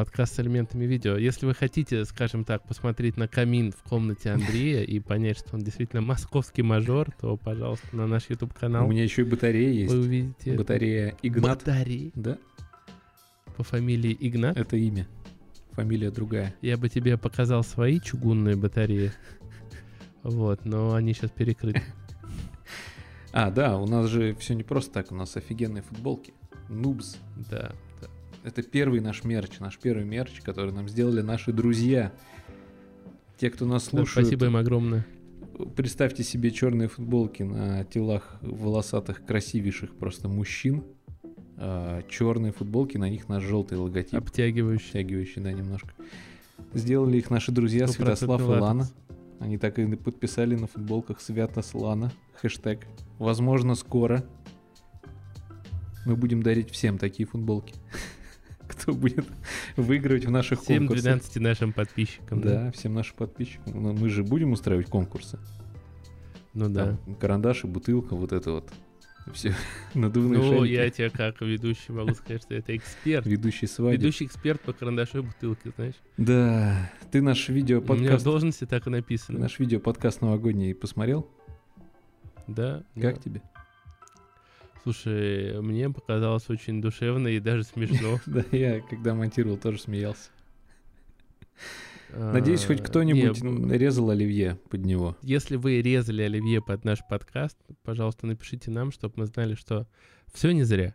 подкаст 0.00 0.36
с 0.36 0.40
элементами 0.40 0.86
видео. 0.86 1.18
Если 1.18 1.44
вы 1.44 1.52
хотите, 1.52 2.06
скажем 2.06 2.46
так, 2.46 2.66
посмотреть 2.66 3.18
на 3.18 3.28
камин 3.28 3.70
в 3.70 3.82
комнате 3.86 4.30
Андрея 4.30 4.82
и 4.82 4.98
понять, 4.98 5.36
что 5.36 5.56
он 5.56 5.60
действительно 5.60 6.00
московский 6.00 6.62
мажор, 6.62 7.08
то, 7.20 7.36
пожалуйста, 7.36 7.94
на 7.94 8.06
наш 8.06 8.30
YouTube-канал. 8.30 8.86
У 8.86 8.90
меня 8.90 9.02
еще 9.02 9.20
и 9.20 9.24
батарея 9.26 9.70
есть. 9.70 9.92
Вы 9.92 10.00
увидите. 10.00 10.54
Батарея 10.54 11.14
Игнат. 11.22 11.58
Батарея. 11.58 12.12
Да, 12.14 12.38
По 13.58 13.62
фамилии 13.62 14.16
Игнат. 14.18 14.56
это 14.56 14.78
имя. 14.78 15.06
Фамилия 15.72 16.10
другая. 16.10 16.54
Я 16.62 16.78
бы 16.78 16.88
тебе 16.88 17.18
показал 17.18 17.62
свои 17.62 18.00
чугунные 18.00 18.56
батареи. 18.56 19.12
Вот, 20.22 20.64
но 20.64 20.94
они 20.94 21.12
сейчас 21.12 21.30
перекрыты. 21.30 21.82
А, 23.32 23.50
да, 23.52 23.76
у 23.76 23.86
нас 23.86 24.08
же 24.08 24.34
все 24.34 24.54
не 24.54 24.64
просто 24.64 24.92
так, 24.92 25.12
у 25.12 25.14
нас 25.14 25.36
офигенные 25.36 25.84
футболки. 25.84 26.34
Нубс. 26.68 27.16
Да. 27.48 27.76
Это 28.42 28.62
первый 28.62 29.00
наш 29.00 29.24
мерч, 29.24 29.58
наш 29.60 29.78
первый 29.78 30.04
мерч, 30.04 30.40
который 30.40 30.72
нам 30.72 30.88
сделали 30.88 31.20
наши 31.20 31.52
друзья. 31.52 32.12
Те, 33.36 33.50
кто 33.50 33.66
нас 33.66 33.84
Да, 33.84 33.90
слушают, 33.90 34.26
спасибо 34.28 34.46
им 34.46 34.56
огромное. 34.56 35.06
представьте 35.76 36.22
себе 36.22 36.50
черные 36.50 36.88
футболки 36.88 37.42
на 37.42 37.84
телах 37.84 38.38
волосатых, 38.40 39.24
красивейших 39.24 39.94
просто 39.94 40.28
мужчин. 40.28 40.84
черные 42.08 42.52
футболки, 42.52 42.96
на 42.96 43.08
них 43.10 43.28
наш 43.28 43.42
желтый 43.42 43.76
логотип, 43.78 44.14
Обтягивающий. 44.14 44.86
обтягивающий, 44.88 45.42
да, 45.42 45.52
немножко. 45.52 45.90
Сделали 46.72 47.18
их 47.18 47.30
наши 47.30 47.52
друзья 47.52 47.86
Святослав 47.88 48.40
и 48.40 48.44
Лана. 48.44 48.88
Они 49.38 49.58
так 49.58 49.78
и 49.78 49.96
подписали 49.96 50.54
на 50.54 50.66
футболках 50.66 51.20
Святослана. 51.20 52.12
Хэштег. 52.40 52.86
Возможно, 53.18 53.74
скоро 53.74 54.24
мы 56.06 56.16
будем 56.16 56.42
дарить 56.42 56.70
всем 56.70 56.96
такие 56.98 57.26
футболки. 57.26 57.74
Кто 58.80 58.92
будет 58.92 59.26
выигрывать 59.76 60.24
в 60.24 60.30
наших 60.30 60.60
Всем 60.62 60.86
конкурсах. 60.86 61.04
12 61.04 61.36
нашим 61.36 61.72
подписчикам. 61.72 62.40
Да. 62.40 62.64
Да, 62.64 62.72
всем 62.72 62.94
нашим 62.94 63.16
подписчикам. 63.16 63.82
Но 63.82 63.92
мы 63.92 64.08
же 64.08 64.22
будем 64.24 64.52
устраивать 64.52 64.86
конкурсы. 64.86 65.38
Ну 66.54 66.68
да. 66.68 66.96
Там 67.04 67.14
карандаш 67.16 67.64
и 67.64 67.66
бутылка, 67.66 68.16
вот 68.16 68.32
это 68.32 68.52
вот. 68.52 68.72
Все, 69.34 69.54
надувные 69.94 70.40
Ну, 70.42 70.58
шарики. 70.58 70.72
я 70.72 70.90
тебе 70.90 71.10
как 71.10 71.40
ведущий 71.42 71.92
могу 71.92 72.14
сказать, 72.14 72.42
что 72.42 72.54
это 72.54 72.74
эксперт. 72.76 73.26
Ведущий 73.26 73.66
свадьбы. 73.66 73.96
Ведущий 74.02 74.24
эксперт 74.24 74.60
по 74.62 74.72
карандашу 74.72 75.18
и 75.18 75.20
бутылке, 75.22 75.70
знаешь. 75.76 75.94
Да, 76.16 76.90
ты 77.12 77.20
наш 77.20 77.48
У 77.48 77.52
меня 77.52 77.62
в 77.62 77.64
видеоподкаст, 77.64 78.24
должности 78.24 78.66
так 78.66 78.86
и 78.86 78.90
написано. 78.90 79.38
наш 79.38 79.58
видеоподкаст 79.58 80.20
новогодний 80.22 80.74
посмотрел? 80.74 81.28
Да. 82.48 82.82
Как 82.94 83.16
да. 83.16 83.20
тебе? 83.22 83.42
Слушай, 84.82 85.60
мне 85.60 85.90
показалось 85.90 86.48
очень 86.48 86.80
душевно 86.80 87.28
и 87.28 87.38
даже 87.40 87.64
смешно. 87.64 88.18
Да, 88.26 88.44
я 88.52 88.80
когда 88.80 89.14
монтировал, 89.14 89.56
тоже 89.56 89.78
смеялся. 89.78 90.30
Надеюсь, 92.12 92.64
хоть 92.64 92.80
А, 92.80 92.84
кто-нибудь 92.84 93.42
не, 93.42 93.78
резал 93.78 94.10
оливье 94.10 94.58
под 94.68 94.84
него. 94.84 95.16
Если 95.22 95.56
вы 95.56 95.80
резали 95.80 96.22
оливье 96.22 96.60
под 96.60 96.84
наш 96.84 97.00
подкаст, 97.08 97.56
пожалуйста, 97.84 98.26
напишите 98.26 98.70
нам, 98.70 98.90
чтобы 98.90 99.14
мы 99.16 99.26
знали, 99.26 99.54
что 99.54 99.86
все 100.32 100.50
не 100.52 100.64
зря. 100.64 100.94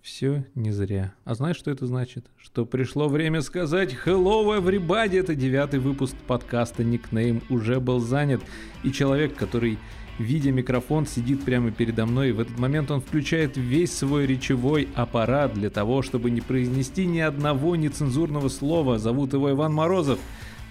Все 0.00 0.44
не 0.56 0.72
зря. 0.72 1.14
А 1.24 1.34
знаешь, 1.36 1.56
что 1.56 1.70
это 1.70 1.86
значит? 1.86 2.26
Что 2.36 2.66
пришло 2.66 3.08
время 3.08 3.40
сказать 3.40 3.96
«Hello, 4.04 4.60
everybody!» 4.60 5.20
Это 5.20 5.36
девятый 5.36 5.78
выпуск 5.78 6.16
подкаста 6.26 6.82
«Никнейм» 6.82 7.40
уже 7.48 7.78
был 7.78 8.00
занят. 8.00 8.42
И 8.82 8.90
человек, 8.90 9.36
который, 9.36 9.78
видя 10.18 10.50
микрофон, 10.52 11.06
сидит 11.06 11.44
прямо 11.44 11.70
передо 11.70 12.06
мной, 12.06 12.30
и 12.30 12.32
в 12.32 12.40
этот 12.40 12.58
момент 12.58 12.90
он 12.90 13.00
включает 13.00 13.56
весь 13.56 13.96
свой 13.96 14.26
речевой 14.26 14.88
аппарат 14.94 15.54
для 15.54 15.70
того, 15.70 16.02
чтобы 16.02 16.30
не 16.30 16.40
произнести 16.40 17.06
ни 17.06 17.20
одного 17.20 17.76
нецензурного 17.76 18.48
слова. 18.48 18.98
Зовут 18.98 19.32
его 19.32 19.50
Иван 19.50 19.72
Морозов. 19.72 20.18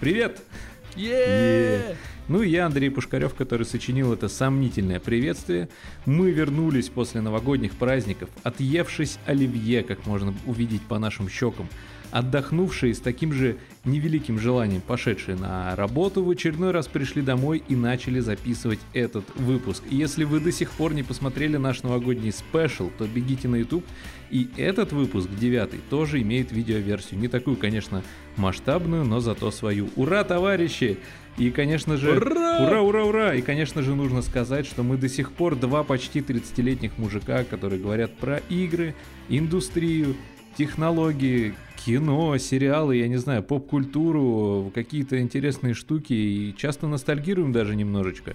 Привет! 0.00 0.42
Ну 2.28 2.42
и 2.42 2.48
я, 2.50 2.66
Андрей 2.66 2.90
Пушкарев, 2.90 3.34
который 3.34 3.66
сочинил 3.66 4.12
это 4.12 4.28
сомнительное 4.28 5.00
приветствие. 5.00 5.68
Мы 6.06 6.30
вернулись 6.30 6.88
после 6.88 7.20
новогодних 7.20 7.72
праздников, 7.72 8.28
отъевшись 8.42 9.18
оливье, 9.26 9.82
как 9.82 10.06
можно 10.06 10.32
увидеть 10.46 10.82
по 10.82 10.98
нашим 10.98 11.28
щекам, 11.28 11.68
отдохнувшие 12.12 12.94
с 12.94 13.00
таким 13.00 13.32
же 13.32 13.56
невеликим 13.84 14.38
желанием, 14.38 14.80
пошедшие 14.80 15.36
на 15.36 15.74
работу, 15.74 16.22
в 16.22 16.30
очередной 16.30 16.70
раз 16.70 16.86
пришли 16.86 17.22
домой 17.22 17.62
и 17.66 17.74
начали 17.74 18.20
записывать 18.20 18.78
этот 18.92 19.24
выпуск. 19.34 19.82
И 19.90 19.96
если 19.96 20.24
вы 20.24 20.38
до 20.38 20.52
сих 20.52 20.70
пор 20.70 20.94
не 20.94 21.02
посмотрели 21.02 21.56
наш 21.56 21.82
новогодний 21.82 22.30
спешл, 22.30 22.90
то 22.96 23.06
бегите 23.06 23.48
на 23.48 23.56
YouTube. 23.56 23.84
И 24.30 24.48
этот 24.56 24.92
выпуск, 24.92 25.28
девятый, 25.38 25.80
тоже 25.90 26.22
имеет 26.22 26.52
видеоверсию. 26.52 27.18
Не 27.20 27.28
такую, 27.28 27.56
конечно, 27.56 28.02
масштабную, 28.36 29.04
но 29.04 29.20
зато 29.20 29.50
свою. 29.50 29.90
Ура, 29.96 30.22
товарищи! 30.24 30.98
И, 31.38 31.50
конечно 31.50 31.96
же, 31.96 32.12
Ура! 32.12 32.66
ура, 32.66 32.82
ура, 32.82 33.04
ура! 33.04 33.34
И, 33.34 33.40
конечно 33.40 33.82
же, 33.82 33.94
нужно 33.94 34.20
сказать, 34.20 34.66
что 34.66 34.82
мы 34.82 34.98
до 34.98 35.08
сих 35.08 35.32
пор 35.32 35.56
два 35.56 35.82
почти 35.82 36.20
30-летних 36.20 36.98
мужика, 36.98 37.44
которые 37.44 37.80
говорят 37.80 38.14
про 38.16 38.38
игры, 38.50 38.94
индустрию, 39.28 40.14
технологии, 40.56 41.54
кино, 41.84 42.36
сериалы, 42.38 42.96
я 42.96 43.08
не 43.08 43.16
знаю, 43.16 43.42
поп-культуру, 43.42 44.70
какие-то 44.74 45.20
интересные 45.20 45.74
штуки 45.74 46.12
и 46.12 46.54
часто 46.56 46.86
ностальгируем 46.86 47.52
даже 47.52 47.74
немножечко. 47.76 48.34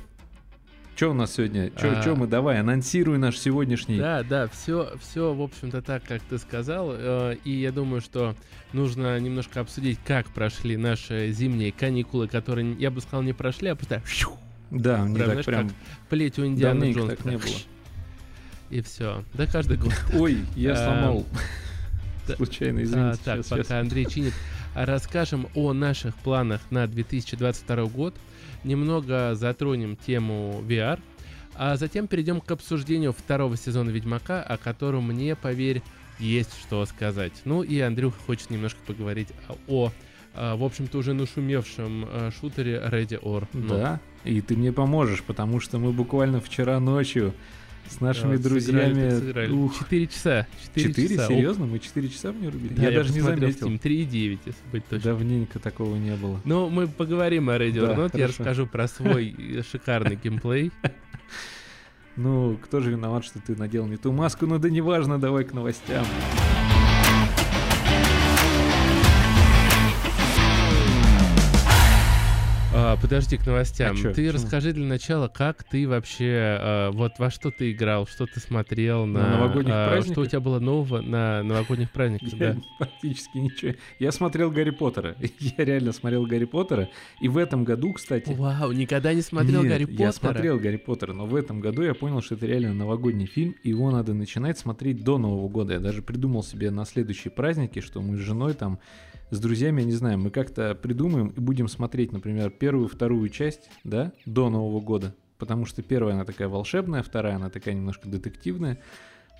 Что 0.96 1.12
у 1.12 1.14
нас 1.14 1.36
сегодня? 1.36 1.72
Что 1.78 2.12
А. 2.12 2.16
мы? 2.16 2.26
Давай, 2.26 2.60
анонсируй 2.60 3.20
наш 3.20 3.38
сегодняшний. 3.38 4.00
Да, 4.00 4.24
да, 4.24 4.48
все, 4.48 4.94
все, 5.00 5.32
в 5.32 5.42
общем-то, 5.44 5.84
так, 5.84 6.04
как 6.04 6.24
ты 6.24 6.40
сказал. 6.40 6.90
э, 6.92 7.36
И 7.46 7.52
я 7.52 7.72
думаю, 7.72 8.02
что 8.02 8.36
нужно 8.74 9.20
немножко 9.20 9.60
обсудить, 9.60 10.00
как 10.06 10.28
прошли 10.32 10.76
наши 10.76 11.32
зимние 11.32 11.72
каникулы, 11.72 12.28
которые, 12.28 12.74
я 12.80 12.90
бы 12.90 13.00
сказал, 13.02 13.22
не 13.22 13.34
прошли, 13.34 13.70
а 13.70 13.76
просто 13.76 14.02
Да, 14.72 15.08
не 15.08 15.14
Прям, 15.14 15.18
так 15.18 15.26
знаешь, 15.28 15.46
прям. 15.46 15.72
плеть 16.10 16.40
у 16.40 16.46
Индианы 16.48 16.92
Джонса. 16.92 17.16
так 17.16 17.26
не 17.26 17.38
было. 17.38 17.56
И 18.72 18.82
все. 18.82 19.24
Да 19.36 19.46
каждый 19.46 19.78
год. 19.78 19.94
Ой, 20.16 20.40
я 20.56 20.76
сломал. 20.76 21.28
Случайно, 22.36 22.80
А, 22.80 22.84
извините. 22.84 23.20
так, 23.24 23.36
Сейчас, 23.38 23.48
пока 23.48 23.64
сейчас. 23.64 23.72
Андрей 23.80 24.06
чинит, 24.06 24.34
расскажем 24.76 25.48
о 25.56 25.74
наших 25.74 26.16
планах 26.18 26.62
на 26.70 26.88
2022 26.88 27.86
год. 27.86 28.16
Немного 28.64 29.34
затронем 29.36 29.96
тему 29.96 30.62
VR, 30.68 31.00
а 31.56 31.78
затем 31.78 32.08
перейдем 32.08 32.42
к 32.42 32.52
обсуждению 32.52 33.14
второго 33.14 33.56
сезона 33.58 33.90
Ведьмака, 33.90 34.42
о 34.42 34.58
котором 34.58 35.06
мне, 35.08 35.36
поверь, 35.36 35.82
есть 36.20 36.52
что 36.62 36.86
сказать. 36.86 37.34
Ну 37.46 37.64
и 37.64 37.80
Андрюха 37.80 38.18
хочет 38.26 38.50
немножко 38.50 38.80
поговорить 38.86 39.30
о, 39.68 39.92
а, 40.34 40.56
в 40.56 40.64
общем-то, 40.64 40.98
уже 40.98 41.14
нашумевшем 41.14 42.06
а, 42.08 42.32
шутере 42.32 42.82
Ready 42.92 43.22
or 43.22 43.48
Not. 43.54 43.68
Да, 43.70 44.00
и 44.24 44.42
ты 44.42 44.56
мне 44.58 44.72
поможешь, 44.74 45.24
потому 45.24 45.60
что 45.60 45.78
мы 45.80 45.92
буквально 45.94 46.42
вчера 46.42 46.80
ночью 46.80 47.34
с 47.90 48.02
нашими 48.02 48.34
Вот, 48.34 48.42
друзьями... 48.42 49.50
Ух, 49.52 49.78
Четыре 49.80 50.08
часа. 50.08 50.48
Четыре 50.64 50.90
Четыре? 50.90 51.16
часа. 51.16 51.28
Серьезно? 51.28 51.66
Мы 51.66 51.80
четыре 51.80 52.10
часа 52.10 52.32
в 52.32 52.40
нее 52.40 52.50
рубили? 52.50 52.74
Да, 52.74 52.84
я, 52.84 52.92
даже 52.92 53.14
не 53.14 53.22
заметил. 53.22 53.68
Steam, 53.70 53.82
3,9, 53.82 54.40
если 54.46 54.62
быть 54.72 54.86
точным. 54.86 55.02
Давненько 55.14 55.60
такого 55.60 55.96
не 55.96 56.16
было. 56.16 56.40
Ну, 56.46 56.70
мы 56.70 56.88
поговорим 56.88 57.50
о 57.50 57.58
Ready 57.58 57.76
or 57.76 57.88
Да, 57.88 57.96
Not, 57.96 58.18
я 58.20 58.28
расскажу 58.28 58.68
про 58.68 58.88
свой 58.88 59.36
э, 59.38 59.62
шикарный 59.70 60.16
геймплей. 60.24 60.72
Ну, 62.16 62.58
кто 62.64 62.80
же 62.80 62.92
виноват, 62.92 63.26
что 63.26 63.40
ты 63.40 63.56
надел 63.56 63.86
не 63.86 63.98
ту 63.98 64.12
маску? 64.12 64.48
Ну 64.48 64.58
да 64.58 64.70
неважно, 64.70 65.20
давай 65.20 65.44
к 65.46 65.54
новостям. 65.54 66.06
Подожди 73.02 73.38
к 73.38 73.46
новостям. 73.46 73.94
А 73.94 73.96
чё, 73.96 74.14
ты 74.14 74.28
почему? 74.28 74.34
расскажи 74.34 74.74
для 74.74 74.86
начала, 74.86 75.28
как 75.28 75.64
ты 75.64 75.88
вообще, 75.88 76.58
а, 76.60 76.92
вот 76.92 77.14
во 77.20 77.30
что 77.30 77.52
ты 77.52 77.72
играл, 77.72 78.08
что 78.08 78.26
ты 78.26 78.40
смотрел 78.40 79.06
на, 79.06 79.22
На 79.22 79.30
новогодних 79.38 79.74
а, 79.74 79.90
праздниках? 79.90 80.14
Что 80.14 80.22
у 80.22 80.26
тебя 80.26 80.40
было 80.40 80.60
нового 80.60 81.02
на 81.02 81.44
новогодних 81.44 81.92
праздниках, 81.92 82.38
да? 82.38 82.58
практически 82.80 83.38
ничего. 83.38 83.74
Я 84.00 84.12
смотрел 84.12 84.52
Гарри 84.52 84.72
Поттера. 84.72 85.16
Я 85.40 85.66
реально 85.66 85.92
смотрел 85.92 86.26
Гарри 86.26 86.46
Поттера. 86.46 86.90
И 87.22 87.28
в 87.28 87.38
этом 87.38 87.64
году, 87.64 87.94
кстати... 87.94 88.32
Вау, 88.34 88.72
никогда 88.72 89.14
не 89.14 89.22
смотрел 89.22 89.62
Нет, 89.64 89.72
Гарри 89.72 89.86
Поттера? 89.86 90.04
я 90.04 90.12
смотрел 90.12 90.60
Гарри 90.60 90.78
Поттера, 90.78 91.14
но 91.14 91.26
в 91.26 91.36
этом 91.36 91.60
году 91.60 91.84
я 91.84 91.94
понял, 91.94 92.22
что 92.22 92.36
это 92.36 92.46
реально 92.46 92.74
новогодний 92.74 93.26
фильм, 93.28 93.56
и 93.64 93.70
его 93.70 93.92
надо 93.92 94.14
начинать 94.14 94.58
смотреть 94.58 95.04
до 95.04 95.18
Нового 95.18 95.48
года. 95.50 95.74
Я 95.74 95.80
даже 95.80 96.02
придумал 96.02 96.44
себе 96.44 96.72
на 96.72 96.86
следующие 96.86 97.32
праздники, 97.32 97.80
что 97.80 98.02
мы 98.02 98.18
с 98.18 98.20
женой 98.20 98.54
там, 98.54 98.80
с 99.30 99.40
друзьями, 99.40 99.82
я 99.82 99.88
не 99.88 99.94
знаю, 99.94 100.18
мы 100.18 100.30
как-то 100.30 100.74
придумаем 100.76 101.28
и 101.30 101.40
будем 101.40 101.68
смотреть, 101.68 102.12
например, 102.12 102.50
первую, 102.50 102.88
вторую 102.88 103.30
часть, 103.30 103.70
да, 103.84 104.14
до 104.26 104.50
Нового 104.50 104.80
года. 104.80 105.16
Потому 105.38 105.66
что 105.66 105.84
первая 105.84 106.16
она 106.16 106.26
такая 106.26 106.48
волшебная, 106.48 107.04
вторая 107.04 107.36
она 107.36 107.50
такая 107.50 107.74
немножко 107.74 108.08
детективная. 108.08 108.80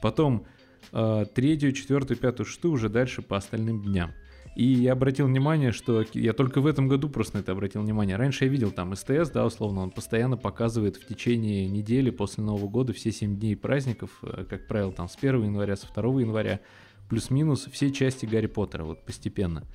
Потом 0.02 0.46
э, 0.92 1.26
третью, 1.34 1.72
четвертую, 1.72 2.18
пятую, 2.18 2.46
шестую 2.46 2.74
уже 2.74 2.90
дальше 2.90 3.22
по 3.22 3.38
остальным 3.38 3.82
дням. 3.82 4.12
И 4.58 4.66
я 4.66 4.94
обратил 4.94 5.28
внимание, 5.28 5.72
что 5.72 6.04
я 6.14 6.34
только 6.34 6.62
в 6.62 6.66
этом 6.66 6.88
году 6.88 7.10
просто 7.10 7.38
на 7.38 7.42
это 7.42 7.52
обратил 7.52 7.82
внимание. 7.82 8.16
Раньше 8.16 8.46
я 8.46 8.50
видел 8.50 8.72
там 8.72 8.96
СТС, 8.96 9.30
да, 9.32 9.46
условно, 9.46 9.82
он 9.82 9.92
постоянно 9.92 10.36
показывает 10.36 10.96
в 10.98 11.06
течение 11.06 11.68
недели 11.68 12.10
после 12.10 12.44
Нового 12.44 12.68
года 12.68 12.92
все 12.92 13.12
7 13.12 13.40
дней 13.40 13.56
праздников, 13.56 14.10
э, 14.24 14.46
как 14.50 14.68
правило, 14.68 14.92
там 14.92 15.08
с 15.08 15.16
1 15.16 15.44
января, 15.44 15.76
со 15.76 15.88
2 15.94 16.22
января 16.22 16.60
плюс-минус 17.10 17.68
все 17.72 17.92
части 17.92 18.26
Гарри 18.26 18.48
Поттера, 18.48 18.84
вот 18.84 19.06
постепенно. 19.06 19.66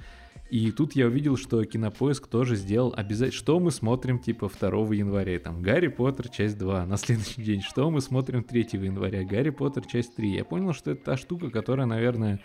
И 0.51 0.71
тут 0.71 0.95
я 0.95 1.07
увидел, 1.07 1.39
что 1.39 1.65
Кинопоиск 1.65 2.27
тоже 2.27 2.57
сделал 2.57 2.93
обязательно... 2.95 3.39
Что 3.39 3.59
мы 3.59 3.71
смотрим, 3.71 4.19
типа, 4.19 4.51
2 4.51 4.95
января? 4.95 5.39
Там, 5.39 5.63
Гарри 5.63 5.89
Поттер, 5.89 6.29
часть 6.29 6.59
2. 6.59 6.85
На 6.85 6.99
следующий 6.99 7.43
день. 7.43 7.63
Что 7.63 7.91
мы 7.91 8.03
смотрим 8.03 8.45
3 8.45 8.69
января? 8.73 9.25
Гарри 9.25 9.49
Поттер, 9.49 9.87
часть 9.87 10.15
3. 10.15 10.29
Я 10.29 10.45
понял, 10.45 10.75
что 10.75 10.91
это 10.91 11.05
та 11.05 11.17
штука, 11.17 11.49
которая, 11.49 11.87
наверное, 11.87 12.39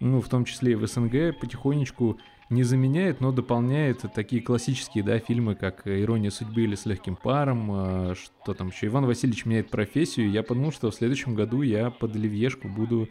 ну, 0.00 0.20
в 0.20 0.28
том 0.28 0.44
числе 0.44 0.72
и 0.72 0.74
в 0.74 0.84
СНГ, 0.84 1.38
потихонечку 1.38 2.18
не 2.50 2.64
заменяет, 2.64 3.20
но 3.20 3.30
дополняет 3.30 4.04
такие 4.12 4.42
классические, 4.42 5.02
да, 5.04 5.18
фильмы, 5.18 5.54
как 5.54 5.86
«Ирония 5.86 6.30
судьбы» 6.30 6.62
или 6.62 6.74
«С 6.74 6.86
легким 6.86 7.16
паром», 7.16 7.70
э, 7.72 8.14
что 8.14 8.54
там 8.54 8.68
еще, 8.68 8.86
Иван 8.86 9.06
Васильевич 9.06 9.46
меняет 9.46 9.70
профессию, 9.70 10.30
я 10.30 10.42
подумал, 10.42 10.72
что 10.72 10.90
в 10.90 10.94
следующем 10.94 11.34
году 11.34 11.62
я 11.62 11.90
под 11.90 12.14
Оливьешку 12.14 12.68
буду 12.68 13.08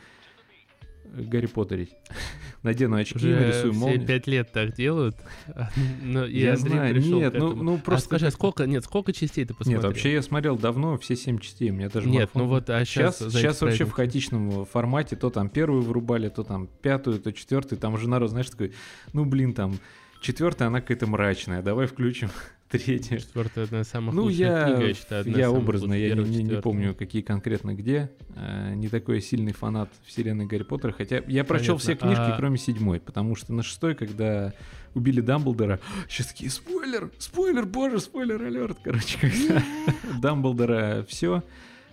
Гарри 1.13 1.45
Поттерить. 1.47 1.91
Надену 2.63 2.97
очки, 2.97 3.15
Уже 3.15 3.35
нарисую 3.39 3.73
все 3.73 3.79
молнию. 3.79 4.07
пять 4.07 4.25
лет 4.25 4.51
так 4.51 4.73
делают. 4.73 5.15
Но 6.01 6.25
и 6.25 6.39
Я 6.39 6.53
Андрей 6.53 6.69
знаю, 6.71 7.01
нет, 7.01 7.33
ну, 7.37 7.53
ну 7.53 7.75
А 7.75 7.77
просто... 7.77 8.05
скажи, 8.07 8.25
а 8.25 8.29
как- 8.29 8.33
сколько, 8.35 8.65
нет, 8.65 8.83
сколько 8.83 9.13
частей 9.13 9.45
ты 9.45 9.53
посмотрел? 9.53 9.81
Нет, 9.81 9.87
вообще 9.87 10.13
я 10.13 10.21
смотрел 10.23 10.57
давно, 10.57 10.97
все 10.97 11.15
семь 11.15 11.37
частей, 11.37 11.69
у 11.69 11.73
меня 11.73 11.89
даже 11.89 12.07
Нет, 12.09 12.33
марафон 12.33 12.41
ну 12.41 12.47
вот, 12.47 12.69
а 12.71 12.83
сейчас... 12.85 13.19
Сейчас, 13.19 13.33
сейчас 13.33 13.61
вообще 13.61 13.85
в 13.85 13.91
хаотичном 13.91 14.65
формате, 14.65 15.15
то 15.15 15.29
там 15.29 15.49
первую 15.49 15.83
врубали, 15.83 16.29
то 16.29 16.43
там 16.43 16.67
пятую, 16.81 17.19
то 17.19 17.31
четвертую, 17.31 17.77
там 17.79 17.93
уже 17.93 18.09
народ, 18.09 18.31
знаешь, 18.31 18.49
такой, 18.49 18.73
ну 19.13 19.25
блин, 19.25 19.53
там 19.53 19.77
четвертая, 20.25 20.67
она 20.67 20.81
какая-то 20.81 21.07
мрачная, 21.07 21.61
давай 21.61 21.87
включим 21.87 22.29
третью. 22.69 23.19
Четвертая 23.19 23.65
одна 23.65 23.81
из 23.81 23.87
самых 23.87 24.15
Ну, 24.15 24.23
лучших 24.23 24.39
я, 24.39 24.65
книг, 24.65 24.87
я 24.87 24.93
считаю. 24.93 25.21
одна 25.21 25.37
я 25.37 25.51
образно, 25.51 25.93
я 25.93 26.15
не, 26.15 26.43
не- 26.43 26.61
помню, 26.61 26.93
какие 26.95 27.21
конкретно 27.21 27.73
где. 27.75 28.09
Э, 28.35 28.73
не 28.75 28.89
такой 28.89 29.21
сильный 29.21 29.53
фанат 29.53 29.89
вселенной 30.05 30.45
Гарри 30.45 30.63
Поттера, 30.63 30.91
хотя 30.91 31.21
я 31.27 31.43
прочел 31.43 31.77
Понятно. 31.77 31.79
все 31.79 31.95
книжки, 31.95 32.31
А- 32.33 32.37
кроме 32.37 32.57
седьмой, 32.57 32.99
потому 32.99 33.35
что 33.35 33.53
на 33.53 33.63
шестой, 33.63 33.95
когда 33.95 34.53
убили 34.93 35.21
Дамблдора, 35.21 35.79
сейчас 36.09 36.27
такие, 36.27 36.49
спойлер, 36.49 37.11
спойлер, 37.19 37.65
боже, 37.65 37.99
спойлер 37.99 38.41
алерт, 38.43 38.77
короче, 38.83 39.17
когда 39.21 39.63
Дамблдора 40.21 41.05
все, 41.07 41.43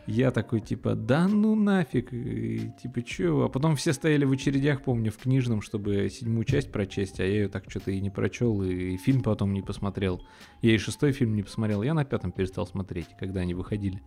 я 0.06 0.30
такой, 0.30 0.60
типа, 0.60 0.94
да 0.94 1.28
ну 1.28 1.54
нафиг, 1.54 2.12
и, 2.12 2.72
типа, 2.82 3.02
чё? 3.02 3.44
А 3.44 3.48
потом 3.48 3.76
все 3.76 3.92
стояли 3.92 4.24
в 4.24 4.32
очередях, 4.32 4.82
помню, 4.82 5.12
в 5.12 5.16
книжном, 5.16 5.62
чтобы 5.62 6.08
седьмую 6.10 6.44
часть 6.44 6.72
прочесть, 6.72 7.20
а 7.20 7.24
я 7.24 7.42
ее 7.42 7.48
так 7.48 7.64
что-то 7.68 7.90
и 7.90 8.00
не 8.00 8.10
прочел, 8.10 8.62
и 8.62 8.96
фильм 8.96 9.22
потом 9.22 9.52
не 9.52 9.62
посмотрел. 9.62 10.20
Я 10.60 10.74
и 10.74 10.78
шестой 10.78 11.12
фильм 11.12 11.36
не 11.36 11.42
посмотрел, 11.42 11.82
я 11.82 11.94
на 11.94 12.04
пятом 12.04 12.32
перестал 12.32 12.66
смотреть, 12.66 13.08
когда 13.18 13.40
они 13.40 13.54
выходили. 13.54 14.02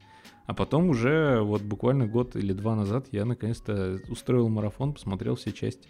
А 0.45 0.53
потом 0.53 0.89
уже, 0.89 1.41
вот 1.41 1.61
буквально 1.61 2.07
год 2.07 2.35
или 2.35 2.53
два 2.53 2.75
назад, 2.75 3.07
я 3.11 3.25
наконец-то 3.25 3.99
устроил 4.09 4.49
марафон, 4.49 4.93
посмотрел 4.93 5.35
все 5.35 5.51
части. 5.51 5.89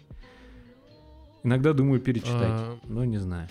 Иногда 1.42 1.72
думаю 1.72 2.00
перечитать, 2.00 2.60
А, 2.60 2.78
но 2.84 3.04
не 3.04 3.18
знаю. 3.18 3.48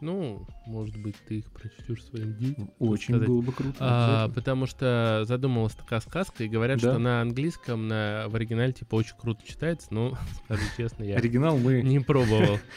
Ну, 0.00 0.46
может 0.66 0.96
быть, 0.96 1.16
ты 1.28 1.38
их 1.38 1.50
прочтешь 1.52 2.04
своим 2.04 2.36
детям. 2.36 2.70
Очень 2.78 3.14
сказать. 3.14 3.28
было 3.28 3.40
бы 3.42 3.52
круто. 3.52 3.76
А, 3.80 4.28
потому 4.28 4.66
что 4.66 5.24
задумалась 5.26 5.74
такая 5.74 6.00
сказка, 6.00 6.44
и 6.44 6.48
говорят, 6.48 6.80
Да. 6.80 6.90
что 6.90 6.98
на 6.98 7.20
английском, 7.20 7.88
на, 7.88 8.26
в 8.28 8.34
оригинале, 8.36 8.72
типа, 8.72 8.94
очень 8.96 9.14
круто 9.18 9.46
читается, 9.46 9.88
но, 9.92 10.16
скажу 10.44 10.62
честно, 10.76 11.04
я 11.04 11.16
Оригинал 11.16 11.58
мы... 11.58 11.82
не 11.82 12.00
пробовал. 12.00 12.58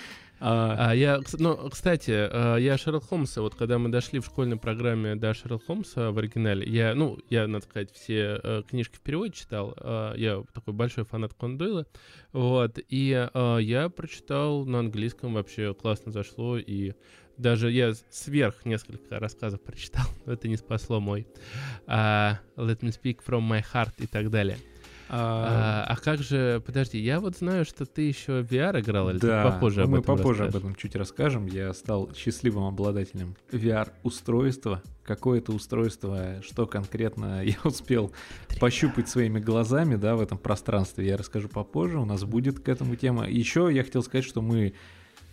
а, 0.46 0.90
А 0.90 0.96
я, 0.96 1.22
ну, 1.40 1.70
кстати, 1.70 2.12
э, 2.12 2.62
я 2.62 2.78
Шерлок 2.78 3.06
Холмса, 3.06 3.42
вот 3.42 3.56
когда 3.56 3.78
мы 3.78 3.88
дошли 3.88 4.20
в 4.20 4.26
школьной 4.26 4.58
программе 4.58 5.16
до 5.16 5.34
Шерлок 5.34 5.66
Холмса 5.66 6.12
в 6.12 6.18
оригинале, 6.18 6.70
я, 6.70 6.94
ну, 6.96 7.18
я, 7.30 7.48
надо 7.48 7.64
сказать, 7.64 7.92
все 7.94 8.42
э, 8.44 8.64
книжки 8.70 8.98
в 8.98 9.00
переводе 9.00 9.32
читал, 9.32 9.74
э, 9.78 10.14
я 10.18 10.44
такой 10.54 10.74
большой 10.74 11.06
фанат 11.06 11.34
Конан 11.34 11.58
Дойла, 11.58 11.88
вот, 12.34 12.78
и 12.90 13.30
я 13.34 13.92
прочитал 13.96 14.66
на 14.66 14.80
английском, 14.80 15.36
вообще 15.36 15.74
классно 15.74 16.12
зашло, 16.12 16.58
и 16.58 16.94
даже 17.38 17.72
я 17.72 17.94
сверх 18.10 18.66
несколько 18.66 19.20
рассказов 19.20 19.62
прочитал, 19.62 20.06
но 20.26 20.34
это 20.34 20.48
не 20.50 20.58
спасло 20.58 21.00
мой 21.00 21.26
а, 21.88 22.40
Let 22.58 22.80
me 22.82 22.90
speak 22.90 23.20
from 23.26 23.50
my 23.50 23.64
heart 23.74 23.94
и 24.00 24.08
так 24.08 24.30
далее. 24.30 24.58
А, 25.10 25.86
А, 25.88 25.94
а 25.94 25.98
как 25.98 26.22
же, 26.24 26.62
подожди, 26.66 26.98
я 27.00 27.20
вот 27.20 27.38
знаю, 27.38 27.66
что 27.66 27.86
ты 27.86 28.02
еще 28.04 28.42
VR 28.42 28.80
играл, 28.82 29.10
или 29.10 29.20
ты 29.20 29.28
Да, 29.28 29.52
попозже 29.52 29.80
ну, 29.82 29.86
об 29.86 29.90
мы 29.92 29.98
этом 30.00 30.18
попозже 30.18 30.44
об 30.44 30.48
расскажешь? 30.48 30.72
этом 30.72 30.76
чуть 30.76 30.96
расскажем. 30.96 31.46
Я 31.48 31.74
стал 31.74 32.10
счастливым 32.16 32.66
обладателем 32.66 33.36
VR-устройства. 33.52 34.82
Какое 35.04 35.40
это 35.40 35.52
устройство, 35.52 36.42
что 36.42 36.66
конкретно 36.66 37.42
я 37.46 37.58
успел 37.64 38.12
пощупать 38.60 39.10
своими 39.10 39.40
глазами, 39.40 39.96
да, 39.96 40.16
в 40.16 40.22
этом 40.22 40.38
пространстве, 40.38 41.08
я 41.08 41.18
расскажу 41.18 41.50
попозже. 41.50 42.00
У 42.00 42.06
нас 42.06 42.24
будет 42.24 42.60
к 42.60 42.70
этому 42.70 42.96
тема. 42.96 43.28
Еще 43.30 43.70
я 43.72 43.84
хотел 43.84 44.04
сказать, 44.04 44.26
что 44.26 44.42
мы 44.42 44.74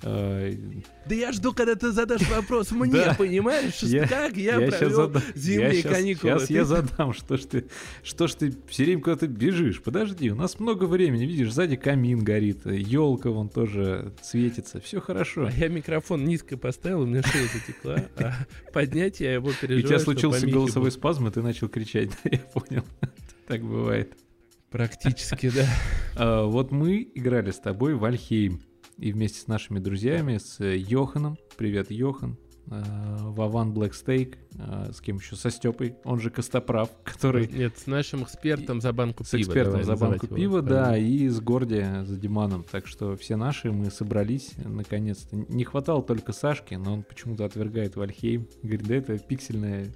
Да 0.03 1.15
я 1.15 1.33
жду, 1.33 1.53
когда 1.53 1.75
ты 1.75 1.93
задашь 1.93 2.29
вопрос 2.29 2.71
мне, 2.71 3.15
понимаешь? 3.19 3.81
Как 4.09 4.37
я, 4.37 4.59
провел 4.59 5.13
зимние 5.35 5.83
каникулы? 5.83 6.39
Ты- 6.47 6.53
я 6.55 6.65
задам, 6.65 7.13
что 7.13 7.37
ж 7.37 7.41
ты, 7.43 7.67
что 8.03 8.27
ж 8.27 8.35
ты 8.35 8.55
все 8.69 8.85
время 8.85 9.03
куда-то 9.03 9.27
бежишь. 9.27 9.83
Подожди, 9.83 10.31
у 10.31 10.35
нас 10.35 10.59
много 10.59 10.85
времени, 10.85 11.25
видишь, 11.25 11.53
сзади 11.53 11.77
камин 11.77 12.25
горит, 12.25 12.65
елка 12.67 13.31
вон 13.31 13.49
тоже 13.49 14.13
светится, 14.23 14.81
все 14.81 15.01
хорошо. 15.01 15.47
А 15.47 15.51
я 15.53 15.69
микрофон 15.69 16.25
низко 16.25 16.57
поставил, 16.57 17.03
у 17.03 17.07
меня 17.07 17.23
шея 17.23 17.49
затекла, 17.53 18.05
а 18.17 18.33
поднять 18.73 19.21
я 19.21 19.35
его 19.35 19.53
переживаю, 19.53 19.85
у 19.85 19.89
тебя 19.89 19.99
случился 19.99 20.47
голосовой 20.47 20.91
спазм, 20.93 21.27
и 21.29 21.31
ты 21.31 21.43
начал 21.43 21.69
кричать. 21.69 22.11
Я 22.25 22.39
понял. 22.39 22.85
Так 23.47 23.63
бывает. 23.63 24.13
Практически, 24.71 25.51
да. 25.51 25.67
А, 26.17 26.45
Вот 26.45 26.71
мы 26.71 27.11
играли 27.15 27.51
с 27.51 27.59
тобой 27.59 27.95
в 27.95 28.05
Альхейм. 28.05 28.61
И 29.01 29.13
вместе 29.13 29.41
с 29.41 29.47
нашими 29.47 29.79
друзьями, 29.79 30.37
с 30.37 30.61
э, 30.61 30.77
Йоханом, 30.77 31.39
привет, 31.57 31.91
Йохан, 31.91 32.37
а, 32.71 33.31
Вован 33.31 33.73
Блэкстейк, 33.73 34.37
с 34.93 35.01
кем 35.01 35.17
еще, 35.17 35.37
со 35.37 35.51
Степой, 35.51 35.97
он 36.05 36.21
же 36.21 36.31
Костоправ, 36.31 36.91
который 37.05 37.49
Нет, 37.49 37.79
с 37.79 37.87
нашим 37.87 38.25
экспертом 38.25 38.83
за 38.83 38.93
банку 38.93 39.25
с 39.25 39.31
пива. 39.31 39.41
экспертом 39.41 39.81
давай 39.81 39.85
за 39.85 39.97
банку 39.97 40.27
его 40.27 40.37
пива, 40.37 40.59
фамилию. 40.61 40.85
да, 40.85 40.99
и 40.99 41.29
с 41.29 41.41
Горди, 41.41 41.85
за 42.05 42.17
Диманом. 42.17 42.65
Так 42.71 42.87
что 42.87 43.17
все 43.17 43.37
наши, 43.37 43.73
мы 43.73 43.91
собрались 43.91 44.53
наконец-то. 44.59 45.35
Не 45.35 45.65
хватало 45.65 46.03
только 46.03 46.33
Сашки, 46.33 46.75
но 46.75 46.93
он 46.93 47.03
почему-то 47.03 47.47
отвергает 47.47 47.97
Вальхейм. 47.97 48.47
Говорит, 48.63 48.87
да 48.87 48.97
это 48.97 49.19
пиксельная 49.19 49.93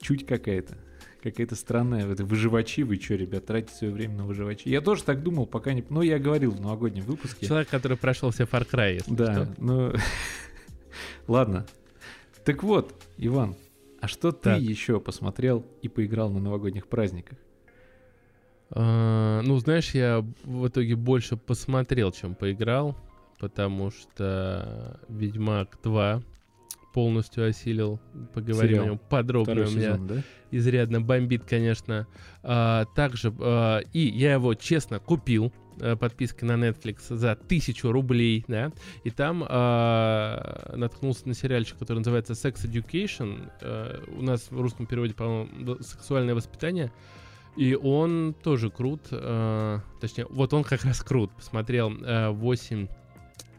чуть 0.00 0.26
какая-то. 0.26 0.76
Какая-то 1.22 1.54
странная, 1.54 2.10
это 2.10 2.24
выживачи, 2.24 2.80
вы 2.82 2.96
что, 2.96 3.14
ребят, 3.14 3.44
тратите 3.44 3.74
свое 3.74 3.92
время 3.92 4.16
на 4.16 4.24
выживачи? 4.24 4.66
Я 4.68 4.80
тоже 4.80 5.04
так 5.04 5.22
думал, 5.22 5.46
пока 5.46 5.74
не... 5.74 5.84
Ну, 5.90 6.00
я 6.00 6.18
говорил 6.18 6.50
в 6.52 6.60
новогоднем 6.60 7.04
выпуске. 7.04 7.46
Человек, 7.46 7.68
который 7.68 7.98
прошел 7.98 8.30
все 8.30 8.44
Far 8.44 8.66
Cry, 8.70 8.94
если 8.94 9.14
Да, 9.14 9.34
что. 9.34 9.54
ну... 9.58 9.92
Ладно. 11.28 11.66
Так 12.44 12.62
вот, 12.62 12.94
Иван, 13.18 13.54
а 14.00 14.08
что 14.08 14.32
ты 14.32 14.44
Так. 14.44 14.60
еще 14.62 14.98
посмотрел 14.98 15.64
и 15.82 15.88
поиграл 15.88 16.30
на 16.30 16.40
новогодних 16.40 16.86
праздниках? 16.88 17.36
А, 18.70 19.42
ну, 19.42 19.58
знаешь, 19.58 19.90
я 19.94 20.24
в 20.44 20.68
итоге 20.68 20.94
больше 20.96 21.36
посмотрел, 21.36 22.12
чем 22.12 22.34
поиграл, 22.34 22.96
потому 23.38 23.90
что 23.90 25.00
Ведьмак 25.08 25.78
2 25.82 26.22
полностью 26.92 27.46
осилил. 27.46 28.00
Поговорим 28.34 28.70
Сериал. 28.70 28.84
о 28.84 28.88
нем 28.88 28.98
подробно. 28.98 29.52
Второй 29.54 29.72
У 29.72 29.76
меня 29.76 29.92
сезон, 29.92 30.06
да? 30.06 30.22
изрядно 30.50 31.00
бомбит, 31.00 31.44
конечно. 31.44 32.06
А, 32.42 32.84
также, 32.94 33.32
а, 33.38 33.80
и 33.92 34.00
я 34.00 34.34
его, 34.34 34.54
честно, 34.54 34.98
купил 34.98 35.52
э, 35.80 35.96
подпиской 35.96 36.48
на 36.48 36.52
Netflix 36.52 37.14
за 37.14 37.36
тысячу 37.36 37.90
рублей, 37.92 38.44
да, 38.48 38.72
и 39.04 39.10
там 39.10 39.44
а, 39.48 40.74
наткнулся 40.76 41.28
на 41.28 41.34
сериальчик, 41.34 41.78
который 41.78 41.98
называется 41.98 42.34
Sex 42.34 42.66
Education. 42.66 43.50
Э, 43.60 44.02
у 44.16 44.22
нас 44.22 44.50
в 44.50 44.60
русском 44.60 44.86
переводе, 44.86 45.14
по-моему, 45.14 45.82
сексуальное 45.82 46.34
воспитание. 46.34 46.92
И 47.56 47.74
он 47.74 48.34
тоже 48.42 48.70
крут, 48.70 49.08
э, 49.10 49.80
точнее, 50.00 50.26
вот 50.30 50.52
он 50.54 50.62
как 50.64 50.84
раз 50.84 51.00
крут. 51.02 51.30
Посмотрел 51.32 51.92
э, 51.92 52.30
8 52.30 52.86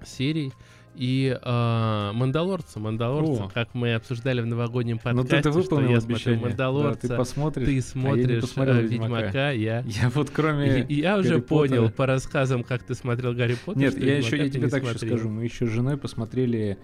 серий. 0.06 0.52
И 0.96 1.38
э, 1.42 2.12
Мандалорца, 2.14 2.80
Мандалорца, 2.80 3.46
О. 3.46 3.50
как 3.50 3.74
мы 3.74 3.94
обсуждали 3.96 4.42
в 4.42 4.46
новогоднем 4.46 4.98
Ну 4.98 5.02
подкасте, 5.02 5.30
ты 5.30 5.36
это 5.38 5.52
что 5.52 5.60
выполнил 5.62 5.92
я 5.92 5.98
обещание. 5.98 6.40
смотрю 6.40 6.58
Да, 6.58 6.72
Мандалорца, 6.72 7.08
ты 7.08 7.16
посмотришь. 7.18 7.66
ты 7.66 7.72
а 7.72 7.76
я 7.76 7.82
смотришь 7.82 8.42
посмотрел 8.42 8.76
э, 8.76 8.82
Ведьмака. 8.84 9.16
Ведьмака, 9.16 9.52
я... 9.52 9.80
Я 9.88 10.10
вот 10.10 10.30
кроме... 10.30 10.82
И, 10.84 11.02
я 11.02 11.18
уже 11.18 11.30
Гарри 11.36 11.42
понял 11.42 11.84
Поттера. 11.84 11.92
по 11.96 12.06
рассказам, 12.06 12.64
как 12.64 12.84
ты 12.84 12.94
смотрел 12.94 13.34
Гарри 13.34 13.56
Поттер. 13.66 13.82
Нет, 13.82 13.98
я 13.98 14.18
еще 14.18 14.38
я 14.38 14.50
тебе 14.50 14.68
так 14.68 14.84
еще 14.84 14.98
скажу. 14.98 15.30
Мы 15.30 15.44
еще 15.46 15.66
с 15.66 15.70
женой 15.70 15.98
посмотрели 15.98 16.78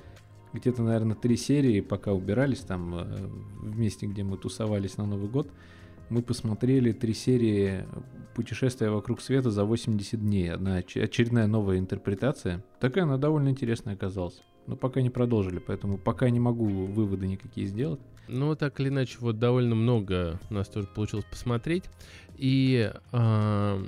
где-то, 0.53 0.83
наверное, 0.83 1.15
три 1.15 1.35
серии, 1.35 1.81
пока 1.81 2.13
убирались 2.13 2.59
там 2.59 2.95
э, 2.95 3.05
в 3.59 3.77
месте, 3.77 4.05
где 4.07 4.23
мы 4.23 4.37
тусовались 4.37 4.97
на 4.97 5.05
Новый 5.05 5.27
год. 5.29 5.49
Мы 6.09 6.21
посмотрели 6.21 6.93
три 6.93 7.13
серии 7.13 7.85
«Путешествия 8.33 8.89
вокруг 8.89 9.19
света» 9.19 9.51
за 9.51 9.65
80 9.65 10.19
дней. 10.21 10.51
Одна 10.51 10.79
оч- 10.79 11.01
очередная 11.01 11.47
новая 11.47 11.79
интерпретация. 11.79 12.63
Такая 12.79 13.03
она 13.03 13.17
довольно 13.17 13.49
интересная 13.49 13.95
оказалась. 13.95 14.41
но 14.67 14.75
пока 14.75 15.01
не 15.01 15.09
продолжили, 15.09 15.59
поэтому 15.59 15.97
пока 15.97 16.29
не 16.29 16.41
могу 16.41 16.65
выводы 16.65 17.25
никакие 17.25 17.67
сделать. 17.67 18.01
Ну, 18.27 18.53
так 18.55 18.77
или 18.81 18.89
иначе, 18.89 19.17
вот 19.21 19.39
довольно 19.39 19.75
много 19.75 20.41
у 20.49 20.53
нас 20.53 20.67
тоже 20.67 20.87
получилось 20.93 21.23
посмотреть. 21.23 21.85
И 22.37 22.91
э, 23.11 23.85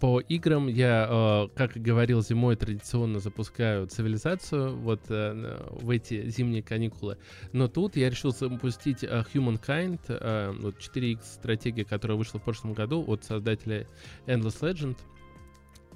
по 0.00 0.20
играм 0.20 0.68
я, 0.68 1.06
э, 1.08 1.48
как 1.54 1.76
и 1.76 1.80
говорил, 1.80 2.22
зимой 2.22 2.56
традиционно 2.56 3.20
запускаю 3.20 3.86
цивилизацию 3.86 4.76
вот 4.76 5.00
э, 5.10 5.68
в 5.80 5.90
эти 5.90 6.28
зимние 6.30 6.62
каникулы. 6.62 7.18
Но 7.52 7.68
тут 7.68 7.96
я 7.96 8.08
решил 8.08 8.32
запустить 8.32 9.04
э, 9.04 9.24
Humankind, 9.34 10.00
э, 10.08 10.52
вот 10.58 10.76
4X 10.78 11.18
стратегия, 11.24 11.84
которая 11.84 12.16
вышла 12.16 12.40
в 12.40 12.44
прошлом 12.44 12.72
году 12.72 13.04
от 13.06 13.24
создателя 13.24 13.86
Endless 14.26 14.60
Legend. 14.60 14.96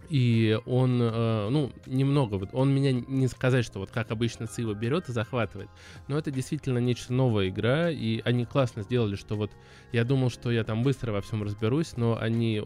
И 0.08 0.58
он, 0.66 1.00
э, 1.00 1.48
ну, 1.50 1.72
немного, 1.86 2.34
вот 2.36 2.50
он 2.52 2.74
меня 2.74 2.92
не 2.92 3.26
сказать, 3.28 3.64
что 3.64 3.78
вот 3.78 3.90
как 3.90 4.10
обычно 4.10 4.46
Цива 4.46 4.74
берет 4.74 5.08
и 5.08 5.12
захватывает, 5.12 5.68
но 6.08 6.18
это 6.18 6.30
действительно 6.30 6.78
нечто 6.78 7.12
новая 7.12 7.48
игра, 7.48 7.90
и 7.90 8.20
они 8.24 8.44
классно 8.44 8.82
сделали, 8.82 9.16
что 9.16 9.36
вот 9.36 9.50
я 9.92 10.04
думал, 10.04 10.30
что 10.30 10.50
я 10.50 10.64
там 10.64 10.82
быстро 10.82 11.12
во 11.12 11.20
всем 11.20 11.42
разберусь, 11.42 11.96
но 11.96 12.18
они, 12.18 12.62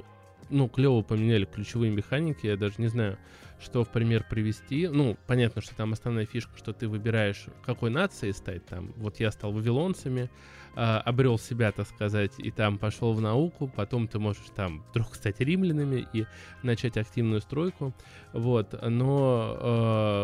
ну, 0.51 0.69
клево 0.69 1.03
поменяли 1.03 1.45
ключевые 1.45 1.91
механики, 1.91 2.47
я 2.47 2.57
даже 2.57 2.75
не 2.79 2.89
знаю, 2.89 3.19
что 3.61 3.85
в 3.85 3.89
пример 3.89 4.25
привести. 4.29 4.89
Ну, 4.89 5.17
понятно, 5.27 5.63
что 5.63 5.75
там 5.75 5.93
основная 5.93 6.27
фишка, 6.27 6.57
что 6.57 6.73
ты 6.73 6.89
выбираешь, 6.89 7.47
какой 7.65 7.91
нации 7.91 8.31
стать 8.31 8.65
там. 8.67 8.93
Вот 8.97 9.21
я 9.21 9.31
стал 9.33 9.53
вавилонцами, 9.53 10.31
э, 10.77 10.81
обрел 10.81 11.39
себя, 11.39 11.73
так 11.73 11.89
сказать, 11.89 12.33
и 12.39 12.51
там 12.51 12.79
пошел 12.79 13.13
в 13.13 13.21
науку, 13.21 13.71
потом 13.75 14.07
ты 14.07 14.19
можешь 14.19 14.43
там 14.55 14.85
вдруг 14.91 15.15
стать 15.15 15.41
римлянами 15.41 16.07
и 16.13 16.27
начать 16.63 16.97
активную 16.97 17.41
стройку, 17.41 17.93
вот, 18.33 18.75
но 18.83 19.57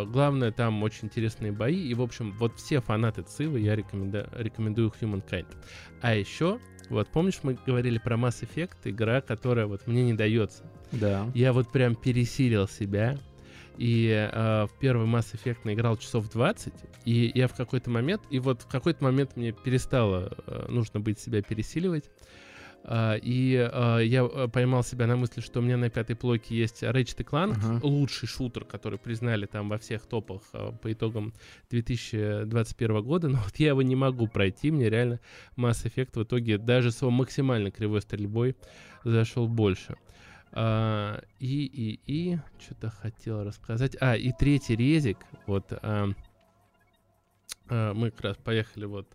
э, 0.07 0.11
главное 0.11 0.53
там 0.53 0.83
очень 0.83 1.07
интересные 1.07 1.51
бои, 1.51 1.89
и, 1.89 1.95
в 1.95 2.03
общем, 2.03 2.33
вот 2.39 2.57
все 2.57 2.81
фанаты 2.81 3.23
Цивы 3.23 3.59
я 3.61 3.75
рекоменда- 3.75 4.31
рекомендую 4.41 4.93
Humankind. 5.01 5.47
А 6.01 6.15
еще, 6.15 6.61
вот 6.91 7.09
помнишь, 7.09 7.41
мы 7.43 7.57
говорили 7.67 7.99
про 7.99 8.17
Mass 8.17 8.47
Effect, 8.47 8.77
игра, 8.85 9.21
которая 9.21 9.67
вот 9.67 9.87
мне 9.87 10.05
не 10.05 10.15
дается. 10.15 10.65
Да. 10.93 11.31
Я 11.35 11.53
вот 11.53 11.71
прям 11.71 11.95
пересилил 11.95 12.69
себя, 12.69 13.19
и 13.77 14.09
э, 14.09 14.67
в 14.67 14.79
первый 14.79 15.07
Mass 15.07 15.35
Effect 15.35 15.59
наиграл 15.65 15.97
часов 15.97 16.31
20, 16.31 16.73
и 17.05 17.33
я 17.35 17.49
в 17.49 17.55
какой-то 17.55 17.91
момент, 17.91 18.23
и 18.31 18.39
вот 18.39 18.63
в 18.63 18.69
какой-то 18.69 19.03
момент 19.03 19.37
мне 19.37 19.53
перестало 19.53 20.33
э, 20.47 20.67
нужно 20.69 21.01
быть 21.01 21.19
себя 21.19 21.43
пересиливать, 21.43 22.11
и 22.87 23.71
uh, 23.73 24.05
я 24.05 24.27
поймал 24.49 24.85
себя 24.85 25.07
на 25.07 25.17
мысли, 25.17 25.41
что 25.41 25.61
у 25.61 25.63
меня 25.63 25.79
на 25.79 25.89
пятой 25.89 26.17
плойке 26.17 26.55
есть 26.55 26.83
Ratchet 26.83 27.25
Clank, 27.25 27.57
Ага. 27.57 27.81
лучший 27.83 28.29
шутер, 28.29 28.65
который 28.65 28.99
признали 28.99 29.47
там 29.47 29.71
во 29.71 29.79
всех 29.79 30.05
топах 30.05 30.43
по 30.83 30.93
итогам 30.93 31.33
2021 31.71 33.03
года, 33.03 33.29
но 33.31 33.39
вот 33.39 33.57
я 33.57 33.69
его 33.69 33.81
не 33.81 33.97
могу 33.97 34.29
пройти, 34.29 34.71
мне 34.71 34.91
реально 34.91 35.21
Mass 35.57 35.85
Effect 35.87 36.19
в 36.19 36.25
итоге 36.25 36.59
даже 36.59 36.91
с 36.91 37.01
его 37.01 37.11
максимально 37.11 37.71
кривой 37.71 38.03
стрельбой 38.03 38.55
зашел 39.03 39.49
больше. 39.49 39.97
А, 40.57 41.21
и, 41.41 41.67
и, 41.67 42.01
и, 42.07 42.39
что-то 42.61 42.91
хотел 42.91 43.43
рассказать. 43.43 43.97
А, 44.01 44.17
и 44.17 44.31
третий 44.31 44.77
резик, 44.77 45.19
вот, 45.47 45.73
а, 45.83 46.11
а, 47.69 47.93
мы 47.93 48.11
как 48.13 48.21
раз 48.21 48.37
поехали 48.37 48.85
вот 48.85 49.09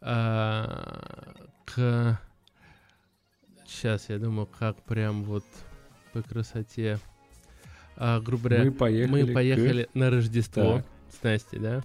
а, 0.00 1.34
к... 1.64 2.20
Сейчас, 3.68 4.08
я 4.08 4.18
думаю, 4.18 4.46
как 4.58 4.82
прям 4.82 5.24
вот 5.24 5.44
по 6.12 6.22
красоте. 6.22 6.98
А, 7.96 8.20
грубо 8.20 8.48
говоря, 8.48 8.64
Мы 8.64 8.72
поехали. 8.72 9.22
мы 9.24 9.30
к- 9.30 9.34
поехали 9.34 9.88
на 9.92 10.10
Рождество 10.10 10.76
Так. 10.78 10.86
с 11.18 11.22
Настей, 11.22 11.58
да, 11.58 11.82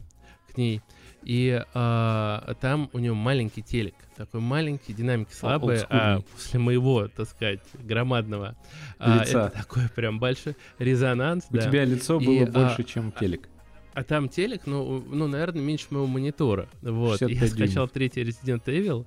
к 0.51 0.57
ней. 0.57 0.81
И 1.23 1.61
а, 1.73 2.53
там 2.61 2.89
у 2.93 2.99
нее 2.99 3.13
маленький 3.13 3.61
телек, 3.63 3.95
такой 4.15 4.39
маленький, 4.41 4.93
динамики 4.93 5.33
слабые, 5.33 5.85
а 5.89 6.19
после 6.21 6.59
моего, 6.59 7.07
так 7.07 7.27
сказать, 7.29 7.61
громадного, 7.73 8.55
а, 8.99 9.19
Лица. 9.21 9.47
это 9.47 9.57
такой 9.61 9.89
прям 9.89 10.19
большой 10.19 10.55
резонанс, 10.79 11.45
У 11.49 11.53
да. 11.55 11.61
тебя 11.61 11.83
лицо 11.85 12.19
И, 12.19 12.25
было 12.25 12.43
а, 12.47 12.51
больше, 12.51 12.83
чем 12.83 13.11
телек. 13.13 13.49
А 13.93 14.03
там 14.03 14.27
телек, 14.29 14.63
ну, 14.65 15.03
ну, 15.07 15.27
наверное, 15.27 15.61
меньше 15.61 15.87
моего 15.91 16.07
монитора. 16.07 16.67
Вот. 16.81 17.21
И 17.21 17.25
Я 17.33 17.39
65 17.39 17.51
скачал 17.51 17.87
третий 17.87 18.23
Resident 18.23 18.63
Evil. 18.65 19.05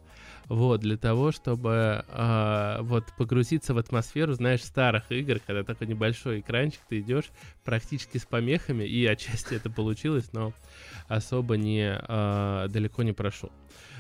Вот, 0.49 0.81
для 0.81 0.97
того, 0.97 1.33
чтобы 1.33 2.05
а, 2.09 2.81
вот 2.83 3.05
погрузиться 3.19 3.75
в 3.75 3.79
атмосферу, 3.79 4.35
знаешь, 4.35 4.63
старых 4.63 5.11
игр, 5.11 5.41
когда 5.45 5.65
такой 5.65 5.89
небольшой 5.89 6.39
экранчик, 6.41 6.81
ты 6.89 7.01
идешь 7.01 7.31
практически 7.65 8.19
с 8.19 8.25
помехами, 8.27 8.85
и 8.85 9.05
отчасти 9.07 9.55
это 9.55 9.71
получилось, 9.71 10.31
но 10.33 10.53
особо 11.09 11.57
не 11.57 11.89
а, 11.91 12.69
далеко 12.69 13.03
не 13.03 13.13
прошел. 13.13 13.51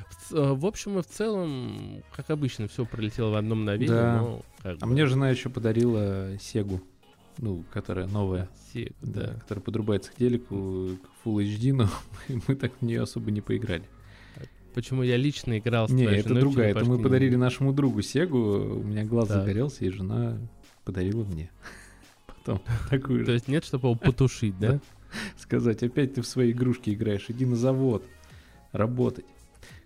В, 0.08 0.14
ц- 0.28 0.36
в 0.54 0.64
общем 0.66 1.00
и 1.00 1.02
в 1.02 1.06
целом, 1.08 2.04
как 2.14 2.30
обычно, 2.30 2.68
все 2.68 2.84
пролетело 2.86 3.30
в 3.30 3.34
одном 3.34 3.62
мгновении, 3.62 3.88
Да. 3.88 4.20
но 4.20 4.42
как 4.62 4.76
А 4.80 4.86
бы, 4.86 4.92
мне 4.92 5.04
жена 5.06 5.30
еще 5.30 5.50
подарила 5.50 6.38
Сегу, 6.38 6.80
ну, 7.38 7.64
которая 7.72 8.06
новая, 8.06 8.48
се- 8.72 8.92
да, 9.02 9.32
да. 9.32 9.40
которая 9.40 9.64
подрубается 9.64 10.12
к 10.12 10.14
телеку, 10.14 10.90
к 11.02 11.26
Full 11.26 11.38
HD, 11.44 11.72
но 11.72 11.88
мы 12.46 12.54
так 12.54 12.70
в 12.80 12.82
нее 12.82 13.02
особо 13.02 13.32
не 13.32 13.40
поиграли. 13.40 13.82
Почему 14.76 15.02
я 15.02 15.16
лично 15.16 15.58
играл 15.58 15.88
с 15.88 15.90
Не, 15.90 16.04
это 16.04 16.28
женой 16.28 16.40
другая. 16.42 16.70
Это 16.72 16.84
мы 16.84 16.98
подарили 16.98 17.34
нашему 17.34 17.72
другу 17.72 18.02
Сегу, 18.02 18.80
у 18.80 18.82
меня 18.82 19.04
глаз 19.04 19.28
Так. 19.28 19.38
загорелся, 19.38 19.86
и 19.86 19.88
жена 19.88 20.36
подарила 20.84 21.24
мне. 21.24 21.50
Потом 22.26 22.60
такую 22.90 23.20
То 23.20 23.30
же. 23.30 23.32
есть 23.32 23.48
нет, 23.48 23.64
чтобы 23.64 23.88
его 23.88 23.98
потушить, 23.98 24.58
да? 24.58 24.78
Сказать, 25.38 25.82
опять 25.82 26.12
ты 26.12 26.20
в 26.20 26.26
свои 26.26 26.52
игрушки 26.52 26.90
играешь, 26.90 27.24
иди 27.28 27.46
на 27.46 27.56
завод 27.56 28.04
работать. 28.72 29.24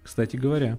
Кстати 0.03 0.35
говоря, 0.35 0.77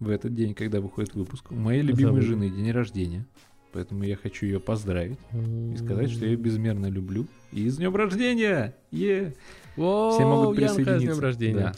в 0.00 0.08
этот 0.08 0.34
день, 0.34 0.54
когда 0.54 0.80
выходит 0.80 1.14
выпуск, 1.14 1.52
у 1.52 1.54
моей 1.54 1.82
любимой 1.82 2.22
жены 2.22 2.50
день 2.50 2.72
рождения, 2.72 3.24
поэтому 3.72 4.02
я 4.02 4.16
хочу 4.16 4.46
ее 4.46 4.58
поздравить 4.58 5.20
и 5.32 5.76
сказать, 5.76 6.10
что 6.10 6.24
я 6.24 6.32
ее 6.32 6.36
безмерно 6.36 6.86
люблю. 6.86 7.28
И 7.52 7.68
с 7.68 7.76
днем 7.76 7.94
рождения! 7.94 8.74
Е! 8.90 9.32
Все 9.74 9.80
могут 10.26 10.58
Янка, 10.58 10.72
с 10.72 10.76
присоединиться. 10.76 11.06
днем 11.06 11.20
рождения. 11.20 11.56
Да. 11.60 11.74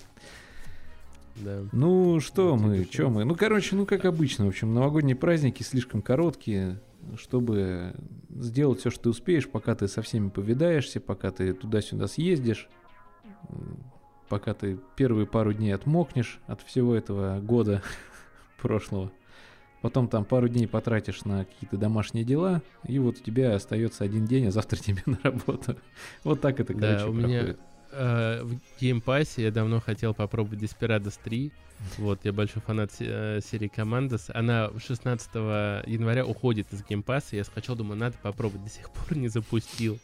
Да. 1.44 1.64
Ну, 1.72 2.20
что 2.20 2.56
Вот 2.56 2.60
мы, 2.60 2.84
что 2.90 3.10
мы? 3.10 3.24
Ну, 3.24 3.34
короче, 3.34 3.76
ну, 3.76 3.86
как 3.86 4.04
обычно, 4.04 4.46
в 4.46 4.48
общем, 4.48 4.72
новогодние 4.74 5.16
праздники 5.16 5.62
слишком 5.62 6.02
короткие, 6.02 6.80
чтобы 7.16 7.94
сделать 8.30 8.80
все, 8.80 8.90
что 8.90 9.04
ты 9.04 9.08
успеешь, 9.10 9.48
пока 9.48 9.74
ты 9.74 9.86
со 9.88 10.02
всеми 10.02 10.28
повидаешься, 10.28 11.00
пока 11.00 11.30
ты 11.30 11.52
туда-сюда 11.52 12.06
съездишь, 12.06 12.68
пока 14.28 14.54
ты 14.54 14.78
первые 14.96 15.26
пару 15.26 15.52
дней 15.52 15.72
отмокнешь 15.72 16.40
от 16.46 16.62
всего 16.62 16.94
этого 16.94 17.38
года 17.40 17.82
прошлого. 18.60 19.10
Потом 19.82 20.08
там 20.08 20.24
пару 20.24 20.48
дней 20.48 20.66
потратишь 20.66 21.24
на 21.24 21.44
какие-то 21.44 21.76
домашние 21.76 22.24
дела, 22.24 22.62
и 22.84 22.98
вот 22.98 23.18
у 23.18 23.22
тебя 23.22 23.54
остается 23.54 24.02
один 24.04 24.24
день, 24.24 24.46
а 24.46 24.50
завтра 24.50 24.76
тебе 24.80 25.02
на 25.06 25.18
работу. 25.22 25.76
Вот 26.24 26.40
так 26.40 26.58
это, 26.60 26.74
Да, 26.74 26.96
короче, 26.98 27.10
у 27.10 27.12
меня- 27.12 27.38
проходит. 27.40 27.60
Э, 27.92 28.42
в 28.42 28.58
Game 28.80 29.08
Pass 29.08 29.35
е 29.35 29.42
я 29.42 29.50
давно 29.50 29.80
хотел 29.80 30.14
попробовать 30.14 30.60
Desperados 30.60 31.18
3. 31.22 31.52
Вот, 31.98 32.20
я 32.24 32.32
большой 32.32 32.62
фанат 32.62 32.90
э, 33.00 33.40
серии 33.44 33.70
Commandos. 33.74 34.30
Она 34.32 34.70
16 34.78 35.34
января 35.34 36.24
уходит 36.26 36.72
из 36.72 36.84
Game 36.84 37.05
Pass 37.05 37.26
а. 37.26 37.36
Я 37.36 37.44
скачал, 37.44 37.76
думаю, 37.76 37.98
надо 37.98 38.16
попробовать. 38.22 38.64
До 38.64 38.70
сих 38.70 38.90
пор 38.90 39.16
не 39.16 39.28
запустил. 39.28 39.98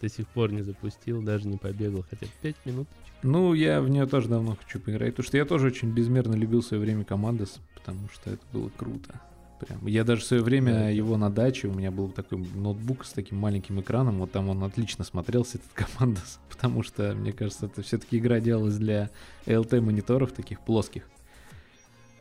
До 0.00 0.08
сих 0.08 0.26
пор 0.28 0.52
не 0.52 0.62
запустил, 0.62 1.22
даже 1.22 1.48
не 1.48 1.56
побегал. 1.56 2.04
Хотя 2.08 2.26
бы 2.26 2.32
5 2.42 2.56
минут. 2.64 2.88
Ну, 3.22 3.54
я 3.54 3.80
в 3.80 3.88
нее 3.88 4.06
тоже 4.06 4.28
давно 4.28 4.56
хочу 4.56 4.80
поиграть, 4.80 5.12
потому 5.12 5.26
что 5.26 5.36
я 5.36 5.44
тоже 5.44 5.68
очень 5.68 5.90
безмерно 5.90 6.34
любил 6.34 6.60
в 6.60 6.66
свое 6.66 6.82
время 6.82 7.04
Командос, 7.04 7.60
потому 7.74 8.08
что 8.12 8.30
это 8.30 8.42
было 8.52 8.68
круто. 8.76 9.20
Прям. 9.66 9.86
Я 9.86 10.02
даже 10.04 10.22
в 10.22 10.24
свое 10.24 10.42
время 10.42 10.72
Да. 10.72 10.88
его 10.88 11.16
на 11.16 11.30
даче, 11.30 11.68
у 11.68 11.72
меня 11.72 11.90
был 11.90 12.08
такой 12.08 12.38
ноутбук 12.54 13.04
с 13.04 13.12
таким 13.12 13.38
маленьким 13.38 13.80
экраном, 13.80 14.18
вот 14.18 14.32
там 14.32 14.48
он 14.48 14.62
отлично 14.64 15.04
смотрелся, 15.04 15.58
этот 15.58 15.70
Командос, 15.72 16.40
потому 16.48 16.82
что, 16.82 17.14
мне 17.14 17.32
кажется, 17.32 17.66
это 17.66 17.82
все-таки 17.82 18.18
игра 18.18 18.40
делалась 18.40 18.76
для 18.76 19.10
LT-мониторов 19.46 20.32
таких 20.32 20.60
плоских. 20.60 21.04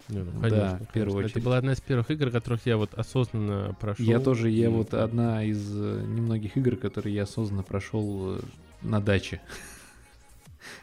Не, 0.10 0.20
ну, 0.20 0.32
Да, 0.42 0.50
конечно, 0.50 0.78
в 0.90 0.94
первую 0.94 0.94
конечно. 0.94 1.18
очередь. 1.20 1.32
Это 1.38 1.46
была 1.46 1.58
одна 1.58 1.74
из 1.74 1.80
первых 1.82 2.12
игр, 2.12 2.32
которых 2.32 2.66
я 2.66 2.78
вот 2.78 2.94
осознанно 2.96 3.76
прошел. 3.80 4.06
Я 4.06 4.20
тоже, 4.20 4.50
я 4.50 4.66
И- 4.66 4.68
вот 4.70 4.94
одна 4.94 5.44
из 5.44 5.62
э, 5.74 6.04
немногих 6.06 6.58
игр, 6.58 6.76
которые 6.76 7.16
я 7.16 7.24
осознанно 7.24 7.64
прошел 7.64 8.36
э, 8.36 8.40
на 8.82 9.00
даче. 9.02 9.42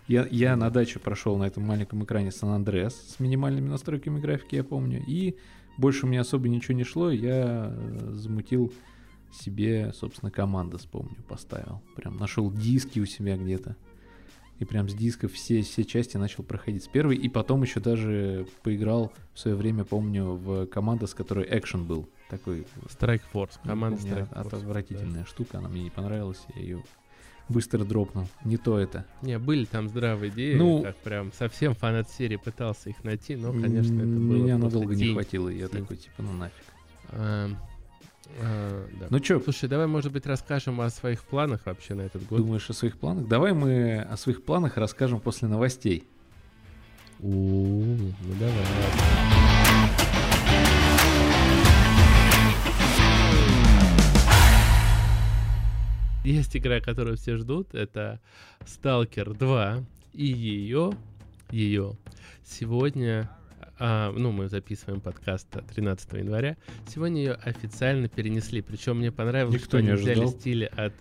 Я, 0.09 0.27
я 0.31 0.57
на 0.57 0.71
даче 0.71 0.99
прошел 0.99 1.37
на 1.37 1.45
этом 1.45 1.63
маленьком 1.63 2.03
экране 2.03 2.33
Сан 2.33 2.51
Андреас 2.51 2.95
с 2.95 3.21
минимальными 3.21 3.69
настройками 3.69 4.19
графики, 4.19 4.57
я 4.57 4.65
помню. 4.65 5.05
И 5.07 5.37
больше 5.79 6.05
у 6.05 6.09
меня 6.09 6.21
особо 6.21 6.49
ничего 6.49 6.75
не 6.75 6.85
шло. 6.85 7.11
Я 7.11 7.73
э, 7.73 8.11
замутил 8.13 8.73
себе, 9.33 9.93
собственно, 9.95 10.31
команду, 10.31 10.79
вспомню, 10.79 11.17
поставил. 11.29 11.81
Прям 11.95 12.17
нашел 12.17 12.51
диски 12.51 12.99
у 12.99 13.07
себя 13.07 13.37
где-то. 13.37 13.77
И 14.59 14.65
прям 14.65 14.89
с 14.89 14.95
дисков 14.95 15.33
все, 15.33 15.63
все 15.63 15.85
части 15.85 16.17
начал 16.17 16.43
проходить 16.43 16.83
с 16.83 16.89
первой. 16.89 17.17
И 17.17 17.29
потом 17.29 17.63
еще 17.63 17.79
даже 17.79 18.47
поиграл 18.65 19.13
в 19.33 19.39
свое 19.39 19.57
время, 19.57 19.85
помню, 19.85 20.33
в 20.33 20.67
команду, 20.67 21.07
с 21.07 21.15
которой 21.15 21.47
экшен 21.49 21.87
был. 21.87 22.09
Такой 22.29 22.67
Strike 22.87 23.23
Force, 23.33 23.53
команда 23.63 24.01
Strike 24.01 24.31
Force. 24.31 24.57
отвратительная 24.57 25.25
штука, 25.25 25.59
она 25.59 25.69
мне 25.69 25.85
не 25.85 25.91
понравилась, 25.91 26.45
я 26.57 26.61
ее 26.61 26.85
быстро 27.49 27.85
дропнул. 27.85 28.27
Не 28.45 28.57
то 28.57 28.79
это. 28.79 29.05
Не, 29.23 29.39
были 29.39 29.65
там 29.65 29.89
здравые 29.89 30.31
идеи, 30.31 30.55
Ну- 30.57 30.83
как 30.83 30.97
прям 30.97 31.33
совсем 31.33 31.75
фанат 31.75 32.11
серии 32.11 32.37
пытался 32.37 32.91
их 32.91 33.03
найти, 33.05 33.37
но, 33.37 33.53
конечно, 33.53 33.95
это 33.95 34.05
было 34.07 34.37
Меня 34.45 34.59
надолго 34.59 34.95
не 34.95 35.13
хватило, 35.13 35.49
и 35.49 35.59
я 35.59 35.69
такой, 35.69 35.97
типа, 35.97 36.23
ну 36.23 36.33
нафиг. 36.33 36.55
А, 37.11 37.49
а, 38.41 38.87
да. 39.01 39.07
Ну 39.11 39.21
чё, 39.21 39.41
Слушай, 39.41 39.69
давай, 39.69 39.87
может 39.87 40.13
быть, 40.13 40.27
расскажем 40.27 40.81
о 40.81 40.91
своих 40.91 41.23
планах 41.25 41.65
вообще 41.67 41.95
на 41.95 42.03
этот 42.03 42.27
год. 42.27 42.39
думаешь 42.41 42.69
о 42.69 42.75
своих 42.75 42.99
планах? 42.99 43.27
Давай 43.29 43.55
мы 43.55 44.01
о 44.01 44.17
своих 44.17 44.43
планах 44.45 44.77
расскажем 44.77 45.21
после 45.21 45.49
новостей. 45.49 46.05
У, 47.21 47.31
ну 47.31 48.13
давай. 48.39 48.55
Есть 56.29 56.55
игра, 56.59 56.79
которую 56.79 57.17
все 57.17 57.39
ждут, 57.39 57.75
это 57.75 58.21
Stalker 58.61 59.35
2, 59.35 59.83
и 60.13 60.27
ее, 60.27 60.93
ее 61.51 61.97
сегодня, 62.45 63.31
а, 63.79 64.13
ну, 64.13 64.33
мы 64.33 64.49
записываем 64.49 65.01
подкаст 65.01 65.49
13 65.51 66.13
января, 66.15 66.57
сегодня 66.89 67.23
ее 67.23 67.33
официально 67.35 68.09
перенесли, 68.09 68.61
причем 68.61 68.99
мне 68.99 69.13
понравилось, 69.13 69.55
Никто 69.55 69.79
что 69.79 69.83
не 69.83 69.91
они 69.91 70.01
взяли 70.01 70.27
стили 70.27 70.65
от 70.65 70.95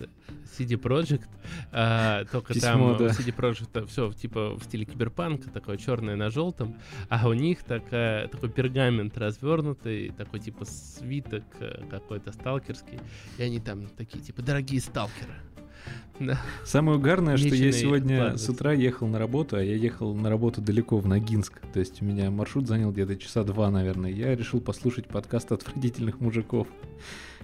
CD 0.57 0.79
Projekt, 0.79 1.27
а, 1.71 2.25
только 2.25 2.53
Письмо, 2.53 2.95
там 2.95 2.97
да. 2.97 3.05
у 3.05 3.07
CD 3.07 3.35
Projekt 3.35 3.85
все 3.87 4.11
типа 4.11 4.55
в 4.55 4.63
стиле 4.63 4.85
киберпанка, 4.85 5.49
такое 5.49 5.77
черное 5.77 6.15
на 6.15 6.29
желтом, 6.29 6.77
а 7.09 7.27
у 7.27 7.33
них 7.33 7.63
такая, 7.63 8.27
такой 8.27 8.49
пергамент 8.49 9.17
развернутый, 9.17 10.11
такой 10.17 10.39
типа 10.39 10.65
свиток 10.65 11.43
э, 11.59 11.83
какой-то 11.89 12.31
сталкерский, 12.31 12.99
и 13.37 13.43
они 13.43 13.59
там 13.59 13.87
такие 13.87 14.23
типа 14.23 14.41
дорогие 14.41 14.81
сталкеры. 14.81 15.33
Да. 16.19 16.39
Самое 16.65 16.97
угарное, 16.97 17.37
что 17.37 17.53
я 17.53 17.71
сегодня 17.71 18.37
с 18.37 18.49
утра 18.49 18.73
ехал 18.73 19.07
на 19.07 19.19
работу, 19.19 19.55
а 19.55 19.61
я 19.61 19.75
ехал 19.75 20.15
на 20.15 20.29
работу 20.29 20.61
далеко, 20.61 20.97
в 20.97 21.07
Ногинск. 21.07 21.61
То 21.73 21.79
есть 21.79 22.01
у 22.01 22.05
меня 22.05 22.31
маршрут 22.31 22.67
занял 22.67 22.91
где-то 22.91 23.17
часа 23.17 23.43
два, 23.43 23.69
наверное. 23.69 24.09
Я 24.11 24.35
решил 24.35 24.59
послушать 24.59 25.07
подкаст 25.07 25.51
«Отвратительных 25.51 26.19
мужиков», 26.19 26.67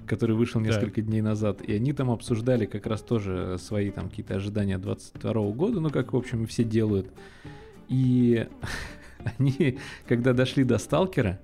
который 0.08 0.36
вышел 0.36 0.60
несколько 0.60 1.02
дней 1.02 1.22
назад. 1.22 1.62
И 1.62 1.74
они 1.74 1.94
там 1.94 2.10
обсуждали 2.10 2.66
как 2.66 2.88
раз 2.88 3.02
тоже 3.02 3.58
свои 3.60 3.92
там 3.92 4.10
какие-то 4.10 4.36
ожидания 4.36 4.78
22 4.78 5.34
года, 5.52 5.80
ну, 5.80 5.90
как, 5.90 6.14
в 6.14 6.18
общем, 6.18 6.44
и 6.44 6.48
все 6.48 6.64
делают. 6.64 7.12
И 7.90 8.48
они, 9.38 9.78
когда 10.08 10.34
дошли 10.34 10.64
до 10.64 10.80
«Сталкера», 10.80 11.40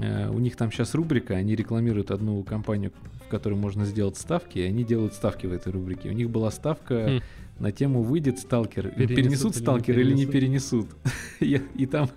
э, 0.00 0.30
у 0.30 0.38
них 0.38 0.56
там 0.56 0.72
сейчас 0.72 0.94
рубрика, 0.94 1.34
они 1.34 1.54
рекламируют 1.54 2.10
одну 2.10 2.42
компанию, 2.44 2.92
в 3.26 3.28
которой 3.28 3.54
можно 3.54 3.84
сделать 3.84 4.16
ставки, 4.16 4.58
и 4.58 4.62
они 4.62 4.84
делают 4.84 5.14
ставки 5.14 5.46
в 5.46 5.52
этой 5.52 5.72
рубрике. 5.72 6.08
У 6.08 6.12
них 6.12 6.30
была 6.30 6.50
ставка 6.50 7.20
Хм. 7.20 7.62
на 7.62 7.72
тему 7.72 8.02
«Выйдет 8.02 8.38
сталкер». 8.38 8.90
Перенесут 8.90 9.16
Перенесут, 9.16 9.52
или 9.54 9.58
не 9.58 9.62
сталкер 9.62 9.98
или 9.98 10.12
не 10.12 10.26
перенесут. 10.26 10.86
И 11.40 11.86
там 11.86 12.10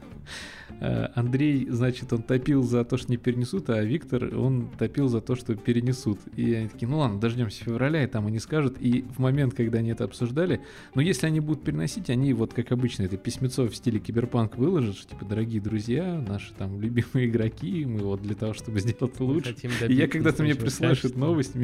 Андрей, 0.80 1.68
значит, 1.70 2.14
он 2.14 2.22
топил 2.22 2.62
за 2.62 2.86
то, 2.86 2.98
что 2.98 3.10
не 3.10 3.18
перенесут, 3.18 3.70
а 3.70 3.82
Виктор, 3.82 4.38
он 4.38 4.70
топил 4.78 5.08
за 5.08 5.22
то, 5.22 5.36
что 5.36 5.56
перенесут. 5.56 6.20
И 6.36 6.54
они 6.54 6.68
такие, 6.68 6.88
ну 6.88 7.00
ладно, 7.00 7.20
дождемся 7.20 7.64
февраля, 7.64 8.04
и 8.04 8.08
там 8.08 8.28
они 8.28 8.40
скажут. 8.40 8.78
И 8.80 9.04
в 9.16 9.20
момент, 9.20 9.56
когда 9.56 9.80
они 9.80 9.90
это 9.90 10.04
обсуждали, 10.04 10.62
ну 10.94 11.02
если 11.02 11.26
они 11.26 11.40
будут 11.40 11.64
переносить, 11.64 12.10
они 12.10 12.34
вот 12.34 12.54
как 12.54 12.72
обычно 12.72 13.04
это 13.04 13.18
письмецо 13.18 13.68
в 13.68 13.76
стиле 13.76 14.00
киберпанк 14.00 14.58
выложат, 14.58 14.98
что 14.98 15.10
типа, 15.10 15.26
дорогие 15.26 15.62
друзья, 15.62 16.24
наши 16.28 16.54
там 16.54 16.80
любимые 16.80 17.28
игроки, 17.28 17.86
мы 17.86 18.02
вот 18.02 18.22
для 18.22 18.36
того, 18.36 18.54
чтобы 18.54 18.80
сделать 18.80 19.20
лучше. 19.20 19.56
И 19.64 19.68
я 19.68 19.80
добиться 19.80 20.08
когда 20.08 20.32
ты 20.32 20.44
мне 20.44 20.54
качества. 20.54 21.20
новость, 21.20 21.56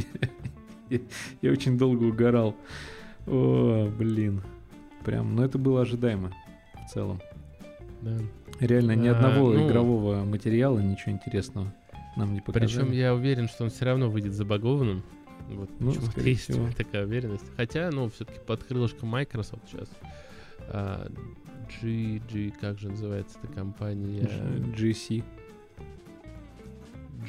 я, 0.90 1.00
я 1.42 1.52
очень 1.52 1.78
долго 1.78 2.04
угорал. 2.06 2.56
О, 3.28 3.90
блин. 3.98 4.42
Прям, 5.06 5.36
ну 5.36 5.44
это 5.44 5.58
было 5.58 5.82
ожидаемо 5.82 6.34
в 6.86 6.94
целом. 6.94 7.20
Да. 8.02 8.18
Реально 8.68 8.94
ни 8.96 9.08
А, 9.08 9.12
одного 9.16 9.52
ну- 9.54 9.68
игрового 9.68 10.24
материала, 10.26 10.80
ничего 10.80 11.12
интересного 11.12 11.74
нам 12.16 12.34
не 12.34 12.42
показали. 12.42 12.68
Причем 12.68 12.92
я 12.94 13.14
уверен, 13.14 13.48
что 13.50 13.64
он 13.66 13.70
все 13.70 13.86
равно 13.86 14.10
выйдет 14.10 14.34
забагованным. 14.34 15.04
Вот 15.50 15.70
Ну, 15.80 15.92
почему-то 15.92 16.22
есть 16.22 16.44
всего. 16.44 16.68
такая 16.78 17.06
уверенность. 17.06 17.46
Хотя, 17.58 17.90
ну, 17.92 18.10
все-таки 18.10 18.40
под 18.40 18.64
крылышком 18.64 19.10
Microsoft 19.10 19.64
сейчас. 19.70 19.90
а, 20.70 21.08
GG, 21.82 22.54
как 22.62 22.78
же 22.80 22.90
называется 22.90 23.38
эта 23.44 23.52
компания? 23.52 24.30
GC. 24.78 25.24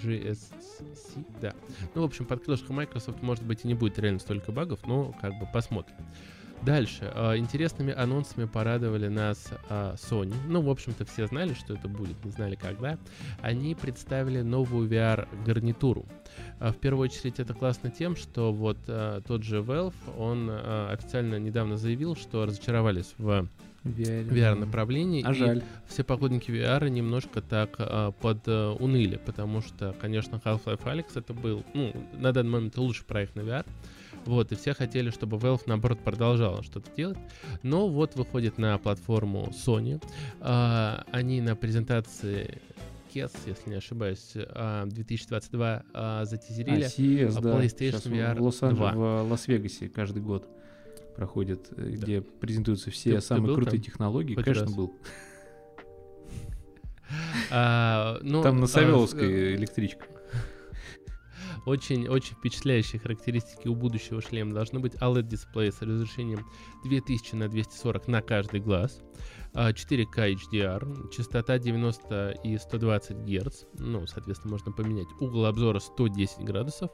GSC, 0.02 1.24
да. 1.40 1.54
Ну, 1.94 2.02
в 2.02 2.04
общем, 2.04 2.24
под 2.24 2.42
крылышком 2.44 2.76
Microsoft, 2.76 3.22
может 3.22 3.44
быть, 3.44 3.64
и 3.64 3.68
не 3.68 3.74
будет 3.74 3.98
реально 3.98 4.18
столько 4.18 4.52
багов, 4.52 4.80
но 4.86 5.14
как 5.20 5.38
бы 5.38 5.46
посмотрим. 5.52 5.96
Дальше. 6.64 7.10
а, 7.14 7.36
Интересными 7.36 7.92
анонсами 7.92 8.46
порадовали 8.46 9.08
нас 9.08 9.48
а, 9.68 9.94
Sony. 9.96 10.34
Ну, 10.48 10.60
в 10.62 10.70
общем-то, 10.70 11.04
все 11.04 11.26
знали, 11.26 11.54
что 11.54 11.74
это 11.74 11.88
будет, 11.88 12.22
не 12.24 12.30
знали 12.30 12.54
когда. 12.56 12.98
Они 13.42 13.74
представили 13.74 14.40
новую 14.40 14.88
VR-гарнитуру. 14.88 16.06
А, 16.60 16.72
В 16.72 16.76
первую 16.76 17.04
очередь 17.04 17.38
это 17.38 17.54
классно 17.54 17.90
тем, 17.90 18.16
что 18.16 18.52
вот 18.52 18.78
а, 18.88 19.20
тот 19.20 19.42
же 19.42 19.58
Valve, 19.58 19.94
он 20.16 20.48
а, 20.50 20.90
официально 20.92 21.38
недавно 21.38 21.76
заявил, 21.76 22.16
что 22.16 22.46
разочаровались 22.46 23.14
в 23.18 23.46
VR. 23.84 24.28
VR-направлении. 24.30 25.22
А 25.26 25.32
и 25.32 25.34
жаль. 25.34 25.62
все 25.86 26.04
поклонники 26.04 26.50
VR 26.50 26.88
немножко 26.88 27.42
так 27.42 27.74
а, 27.78 28.12
подуныли, 28.12 29.16
потому 29.24 29.60
что, 29.60 29.94
конечно, 30.00 30.40
Half-Life 30.42 30.82
Alyx 30.84 31.06
это 31.16 31.34
был, 31.34 31.62
ну, 31.74 31.92
на 32.18 32.32
данный 32.32 32.50
момент 32.50 32.76
лучший 32.78 33.04
проект 33.04 33.36
на 33.36 33.40
VR. 33.40 33.66
Вот, 34.26 34.52
и 34.52 34.54
все 34.56 34.74
хотели, 34.74 35.10
чтобы 35.10 35.36
Valve, 35.36 35.62
наоборот, 35.66 35.98
продолжала 36.00 36.62
что-то 36.62 36.90
делать. 36.96 37.18
Но 37.62 37.88
вот 37.88 38.16
выходит 38.16 38.58
на 38.58 38.78
платформу 38.78 39.48
Sony. 39.52 40.02
А, 40.40 41.04
они 41.12 41.40
на 41.40 41.54
презентации 41.56 42.60
CES, 43.12 43.32
если 43.46 43.70
не 43.70 43.76
ошибаюсь, 43.76 44.32
а, 44.34 44.86
2022 44.86 45.66
а, 45.92 46.22
А, 46.22 46.24
затизерили. 46.24 46.86
CES, 46.86 47.36
а 47.36 47.40
да. 47.40 47.58
PlayStation 47.60 48.10
VR 48.10 48.34
в, 48.38 48.42
Лос-Анджеле- 48.42 48.92
2. 48.92 49.24
в 49.24 49.30
Лас-Вегасе 49.30 49.88
каждый 49.88 50.22
год 50.22 50.48
проходит, 51.16 51.68
э, 51.72 51.74
Да. 51.76 51.82
где 51.90 52.22
презентуются 52.22 52.90
все 52.90 53.10
Ты- 53.10 53.16
ты 53.16 53.22
самые 53.22 53.46
был 53.48 53.54
крутые 53.54 53.80
там 53.80 53.82
технологии. 53.82 54.34
хоть 54.34 54.44
Конечно, 54.44 54.66
раз? 54.66 54.74
был. 54.74 54.94
А, 57.50 58.18
ну, 58.22 58.42
Там 58.42 58.58
на 58.58 58.64
а, 58.64 58.66
Савеловской 58.66 59.54
электричка. 59.54 60.06
Очень, 61.64 62.08
очень 62.08 62.34
впечатляющие 62.34 63.00
характеристики 63.00 63.68
у 63.68 63.74
будущего 63.74 64.20
шлема. 64.20 64.52
Должны 64.52 64.80
быть 64.80 64.94
OLED-дисплей 64.94 65.72
с 65.72 65.80
разрешением 65.80 66.46
2000 66.84 67.34
на 67.36 67.48
240 67.48 68.08
на 68.08 68.20
каждый 68.20 68.60
глаз, 68.60 69.00
а, 69.54 69.72
4К 69.72 70.34
HDR, 70.34 71.10
частота 71.10 71.58
90 71.58 72.32
и 72.42 72.58
120 72.58 73.16
Гц, 73.18 73.64
ну, 73.78 74.06
соответственно, 74.06 74.52
можно 74.52 74.72
поменять 74.72 75.08
угол 75.20 75.46
обзора 75.46 75.78
110 75.78 76.44
градусов, 76.44 76.90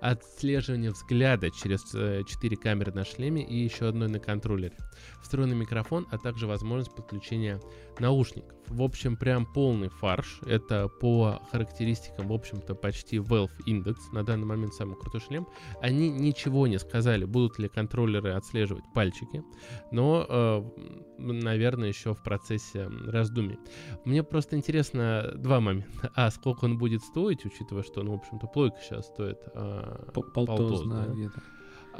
отслеживание 0.00 0.90
взгляда 0.90 1.50
через 1.50 1.82
4 1.82 2.56
камеры 2.56 2.92
на 2.92 3.04
шлеме 3.04 3.44
и 3.44 3.56
еще 3.62 3.88
одной 3.88 4.08
на 4.08 4.18
контроллере, 4.18 4.76
встроенный 5.22 5.56
микрофон, 5.56 6.06
а 6.10 6.18
также 6.18 6.46
возможность 6.46 6.94
подключения 6.94 7.60
наушников. 8.00 8.58
В 8.68 8.82
общем, 8.82 9.16
прям 9.16 9.46
полный 9.46 9.88
фарш. 9.88 10.40
Это 10.46 10.88
по 10.88 11.40
характеристикам, 11.50 12.28
в 12.28 12.32
общем-то, 12.32 12.74
почти 12.74 13.16
Valve 13.16 13.50
Index. 13.66 13.96
На 14.12 14.24
данный 14.24 14.46
момент 14.46 14.74
самый 14.74 14.96
крутой 14.96 15.20
шлем. 15.20 15.46
Они 15.80 16.10
ничего 16.10 16.66
не 16.66 16.78
сказали, 16.78 17.24
будут 17.24 17.58
ли 17.58 17.68
контроллеры 17.68 18.32
отслеживать 18.32 18.84
пальчики. 18.94 19.42
Но, 19.90 20.26
э, 20.28 20.62
наверное, 21.18 21.88
еще 21.88 22.14
в 22.14 22.22
процессе 22.22 22.88
раздумий. 23.06 23.58
Мне 24.04 24.22
просто 24.22 24.56
интересно 24.56 25.32
два 25.34 25.60
момента. 25.60 26.10
А, 26.14 26.30
сколько 26.30 26.66
он 26.66 26.78
будет 26.78 27.02
стоить, 27.02 27.44
учитывая, 27.44 27.82
что, 27.82 28.02
ну, 28.02 28.12
в 28.12 28.16
общем-то, 28.16 28.46
плойка 28.48 28.76
сейчас 28.82 29.06
стоит 29.06 29.38
э, 29.54 30.10
Полтос, 30.12 30.82
да. 30.86 31.06
где-то. 31.06 31.42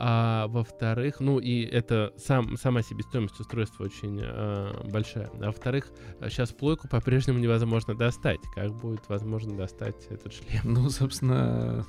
А 0.00 0.46
во-вторых, 0.46 1.18
ну 1.18 1.40
и 1.40 1.62
это 1.62 2.12
сам, 2.16 2.56
сама 2.56 2.82
себестоимость 2.82 3.40
устройства 3.40 3.84
очень 3.84 4.20
э, 4.22 4.88
большая. 4.90 5.28
А 5.40 5.46
во-вторых, 5.46 5.90
сейчас 6.28 6.52
плойку 6.52 6.86
по-прежнему 6.88 7.40
невозможно 7.40 7.96
достать. 7.96 8.40
Как 8.54 8.72
будет 8.72 9.08
возможно 9.08 9.56
достать 9.56 10.06
этот 10.08 10.32
шлем? 10.32 10.60
Ну, 10.64 10.88
собственно... 10.90 11.84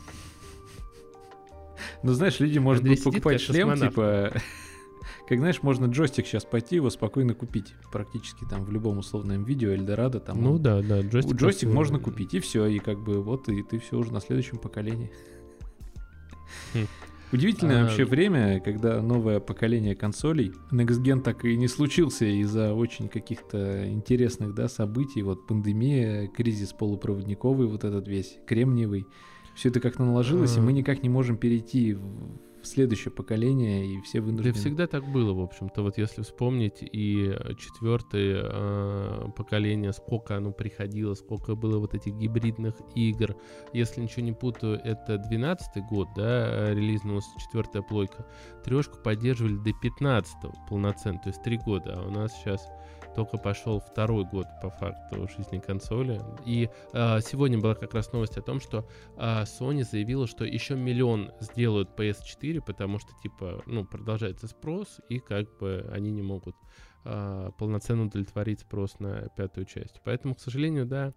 Ну, 2.02 2.14
знаешь, 2.14 2.40
люди, 2.40 2.58
может 2.58 2.82
Андрей 2.82 2.96
быть, 2.96 3.04
покупать 3.04 3.42
шлем, 3.42 3.70
космонавт. 3.70 3.94
типа... 3.96 4.34
Как 5.28 5.38
знаешь, 5.38 5.62
можно 5.62 5.86
джойстик 5.86 6.26
сейчас 6.26 6.44
пойти, 6.44 6.78
его 6.78 6.90
спокойно 6.90 7.36
купить. 7.36 7.76
Практически 7.92 8.46
там 8.50 8.64
в 8.66 8.72
любом 8.72 8.98
условном 8.98 9.44
видео, 9.44 9.70
Эльдорадо, 9.70 10.20
там... 10.20 10.42
ну 10.42 10.54
он- 10.54 10.62
да, 10.64 10.82
да, 10.82 11.02
джойстик. 11.02 11.36
Джойстик 11.36 11.70
просто, 11.70 11.76
можно 11.76 12.00
купить, 12.00 12.34
и 12.34 12.40
все, 12.40 12.66
и 12.66 12.80
как 12.80 13.00
бы 13.00 13.22
вот, 13.22 13.48
и 13.50 13.62
ты 13.62 13.78
все 13.78 13.98
уже 13.98 14.12
на 14.12 14.22
следующем 14.22 14.58
поколении. 14.58 15.12
Хм. 16.74 16.88
Удивительное 17.32 17.82
А, 17.82 17.84
вообще 17.84 18.06
время, 18.06 18.60
когда 18.60 19.02
новое 19.02 19.40
поколение 19.40 19.96
консолей, 19.96 20.52
Next 20.72 21.04
Gen 21.04 21.22
так 21.22 21.46
и 21.46 21.56
не 21.56 21.68
случился 21.68 22.26
из-за 22.26 22.74
очень 22.74 23.08
каких-то 23.08 23.88
интересных, 23.88 24.56
да, 24.56 24.68
событий, 24.68 25.22
вот 25.22 25.46
пандемия, 25.46 26.28
кризис 26.28 26.74
полупроводниковый, 26.74 27.68
вот 27.68 27.84
этот 27.84 28.08
весь, 28.08 28.40
кремниевый, 28.48 29.06
все 29.54 29.70
это 29.70 29.80
как-то 29.80 30.04
наложилось, 30.04 30.56
и 30.58 30.60
А. 30.60 30.64
мы 30.64 30.74
никак 30.74 31.04
не 31.04 31.10
можем 31.10 31.38
перейти 31.38 31.94
в, 31.94 32.02
в 32.62 32.68
следующее 32.68 33.12
поколение, 33.12 33.86
и 33.86 34.02
все 34.02 34.22
вынуждены... 34.22 34.54
Да 34.54 34.60
всегда 34.60 34.88
так 34.88 35.10
было, 35.12 35.34
в 35.34 35.42
общем-то. 35.42 35.82
Вот 35.82 35.98
если 35.98 36.22
вспомнить 36.22 36.80
и 36.82 37.36
четвертое 37.58 38.42
э, 38.44 39.28
поколение, 39.36 39.94
сколько 39.94 40.36
оно 40.36 40.52
приходило, 40.52 41.14
сколько 41.14 41.56
было 41.56 41.80
вот 41.80 41.94
этих 41.94 42.14
гибридных 42.16 42.76
игр. 42.96 43.36
Если 43.74 44.02
ничего 44.02 44.24
не 44.24 44.34
путаю, 44.34 44.80
это 44.84 45.18
12 45.18 45.84
год, 45.86 46.08
да, 46.16 46.74
релизнулась 46.74 47.26
четвертая 47.38 47.82
плойка. 47.82 48.26
Трешку 48.64 48.98
поддерживали 49.00 49.58
до 49.58 49.72
15 49.74 50.36
полноценно, 50.70 51.20
то 51.20 51.30
есть 51.30 51.44
три 51.44 51.58
года. 51.58 51.96
А 51.98 52.08
у 52.08 52.12
нас 52.12 52.34
сейчас 52.34 52.68
только 53.16 53.38
пошел 53.38 53.80
второй 53.80 54.26
год 54.26 54.48
по 54.62 54.70
факту 54.70 55.28
жизни 55.28 55.60
консоли. 55.60 56.22
И 56.46 56.70
э, 56.94 57.20
сегодня 57.22 57.60
была 57.60 57.76
как 57.76 57.94
раз 57.94 58.12
новость 58.12 58.38
о 58.38 58.42
том, 58.42 58.60
что 58.60 58.88
э, 59.18 59.44
Sony 59.44 59.84
заявила, 59.84 60.28
что 60.28 60.46
еще 60.46 60.76
миллион 60.76 61.32
сделают 61.40 61.90
PS4, 61.98 62.62
потому 62.62 63.00
что 63.00 63.10
типа, 63.22 63.62
ну, 63.66 63.86
продолжается 63.86 64.48
спрос, 64.48 65.00
и 65.10 65.20
как 65.20 65.58
бы 65.58 65.90
они 65.94 66.12
не 66.12 66.22
могут 66.22 66.56
э, 67.06 67.52
полноценно 67.58 68.06
удовлетворить 68.06 68.62
спрос 68.62 69.00
на 69.00 69.30
пятую 69.30 69.66
часть. 69.66 70.02
Поэтому, 70.04 70.36
к 70.36 70.40
сожалению, 70.40 70.86
да, 70.86 71.14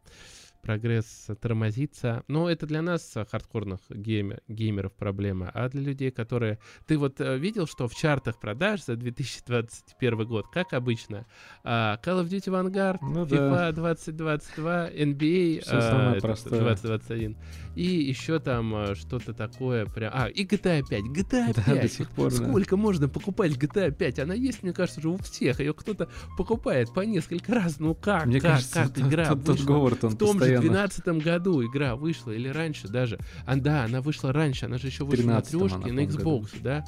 прогресс 0.62 1.28
тормозится. 1.40 2.22
Но 2.28 2.48
это 2.48 2.66
для 2.66 2.82
нас, 2.82 3.16
э, 3.16 3.24
хардкорных 3.30 3.80
геймер, 3.90 4.40
геймеров, 4.48 4.92
проблема. 4.92 5.50
А 5.52 5.68
для 5.68 5.82
людей, 5.82 6.10
которые... 6.10 6.58
Ты 6.86 6.96
вот 6.96 7.20
э, 7.20 7.36
видел, 7.36 7.66
что 7.66 7.88
в 7.88 7.94
чартах 7.94 8.40
продаж 8.40 8.84
за 8.84 8.96
2021 8.96 10.26
год, 10.26 10.46
как 10.52 10.72
обычно, 10.72 11.26
а, 11.64 11.98
Call 12.02 12.22
of 12.22 12.28
Duty 12.28 12.46
Vanguard, 12.46 12.98
ну, 13.02 13.24
FIFA 13.24 13.72
да. 13.72 13.72
2022, 13.72 14.90
NBA 14.90 15.60
Все 15.62 15.76
а, 15.76 15.80
самое 15.82 16.20
2021. 16.20 17.36
И 17.74 17.84
еще 17.84 18.38
там 18.38 18.74
э, 18.74 18.94
что-то 18.94 19.34
такое 19.34 19.86
прям... 19.86 20.12
А, 20.14 20.28
и 20.28 20.44
GTA 20.44 20.82
5. 20.88 21.04
GTA 21.04 21.54
5. 21.54 21.66
Да, 21.66 21.74
до 21.74 21.88
сих 21.88 22.08
пор, 22.10 22.30
Сколько 22.30 22.76
да. 22.76 22.82
можно 22.82 23.08
покупать 23.08 23.52
GTA 23.52 23.90
5? 23.90 24.20
Она 24.20 24.34
есть, 24.34 24.62
мне 24.62 24.72
кажется, 24.72 25.00
уже 25.00 25.08
у 25.08 25.16
всех. 25.16 25.58
Ее 25.58 25.74
кто-то 25.74 26.08
покупает 26.36 26.92
по 26.94 27.00
несколько 27.00 27.52
раз. 27.54 27.80
Ну 27.80 27.94
как? 27.94 28.26
Мне 28.26 28.40
как, 28.40 28.52
кажется, 28.52 28.84
как 28.84 28.98
игра 29.06 29.26
тот, 29.26 29.44
тот 29.44 29.60
Говард, 29.62 30.04
он 30.04 30.10
в 30.10 30.18
том 30.18 30.38
же 30.40 30.51
2012 30.60 31.24
году 31.24 31.64
игра 31.64 31.96
вышла, 31.96 32.30
или 32.30 32.48
раньше 32.48 32.88
даже. 32.88 33.18
А, 33.46 33.56
да, 33.56 33.84
она 33.84 34.00
вышла 34.00 34.32
раньше, 34.32 34.66
она 34.66 34.78
же 34.78 34.86
еще 34.88 35.04
вышла 35.04 35.30
на 35.30 35.40
трешке, 35.40 35.92
на 35.92 36.00
Xbox, 36.00 36.52
году. 36.52 36.62
да? 36.62 36.84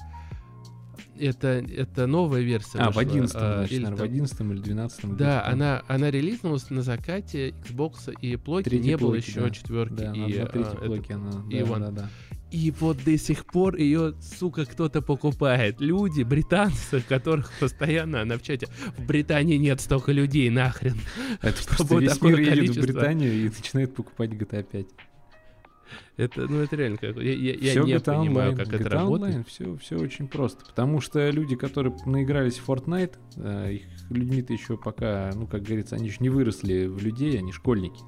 Это, 1.18 1.48
это 1.48 2.06
новая 2.06 2.40
версия. 2.40 2.78
А, 2.78 2.86
вышла, 2.86 2.92
в 2.92 2.98
11 2.98 3.36
а, 3.38 3.64
или, 3.64 3.78
наверное, 3.82 3.98
в 3.98 4.02
11 4.02 4.40
или 4.40 4.60
12 4.60 5.16
Да, 5.16 5.46
она, 5.46 5.82
она 5.86 6.10
релизнулась 6.10 6.70
на 6.70 6.82
закате 6.82 7.50
Xbox 7.50 8.12
и 8.20 8.36
плойки, 8.36 8.68
Третьей 8.68 8.88
не 8.88 8.96
было 8.96 9.14
еще 9.14 9.42
да. 9.42 9.50
четверки. 9.50 9.94
Да, 9.94 10.12
и, 10.12 10.18
на 10.18 10.46
третьей 10.46 10.72
а, 10.72 10.84
плойке 10.84 11.14
она, 11.14 11.44
и 11.50 11.62
да, 11.62 11.76
да, 11.78 11.90
да. 11.90 12.10
И 12.54 12.72
вот 12.78 13.02
до 13.02 13.18
сих 13.18 13.46
пор 13.46 13.74
ее, 13.74 14.14
сука, 14.20 14.64
кто-то 14.64 15.02
покупает. 15.02 15.80
Люди, 15.80 16.22
британцы, 16.22 17.00
которых 17.00 17.50
постоянно 17.58 18.20
она 18.20 18.38
в 18.38 18.42
чате. 18.42 18.68
В 18.96 19.04
Британии 19.04 19.56
нет 19.56 19.80
столько 19.80 20.12
людей, 20.12 20.48
нахрен. 20.50 20.96
Это 21.42 21.60
просто 21.66 21.96
весь 21.98 22.22
мир 22.22 22.38
едет 22.38 22.76
в 22.76 22.80
Британию 22.80 23.34
и 23.34 23.44
начинает 23.46 23.92
покупать 23.92 24.30
GTA 24.30 24.62
5. 24.62 24.86
Это, 26.16 26.42
ну, 26.42 26.60
это 26.60 26.76
реально 26.76 26.98
как... 26.98 27.16
Я, 27.16 27.32
я, 27.32 27.54
я 27.54 27.82
не 27.82 27.94
GTA 27.94 28.20
понимаю, 28.20 28.52
Online. 28.52 28.56
как 28.56 28.68
GTA 28.68 28.80
это 28.80 28.88
работает. 28.90 29.34
Online, 29.34 29.44
все, 29.48 29.76
все 29.78 29.96
очень 29.96 30.28
просто. 30.28 30.64
Потому 30.64 31.00
что 31.00 31.28
люди, 31.30 31.56
которые 31.56 31.96
наигрались 32.06 32.58
в 32.58 32.68
Fortnite, 32.70 33.14
э, 33.36 33.72
их 33.72 34.10
людьми-то 34.10 34.52
еще 34.52 34.76
пока, 34.76 35.32
ну, 35.34 35.48
как 35.48 35.62
говорится, 35.62 35.96
они 35.96 36.06
еще 36.06 36.18
не 36.20 36.28
выросли 36.28 36.86
в 36.86 37.02
людей, 37.02 37.36
они 37.36 37.50
школьники. 37.50 38.00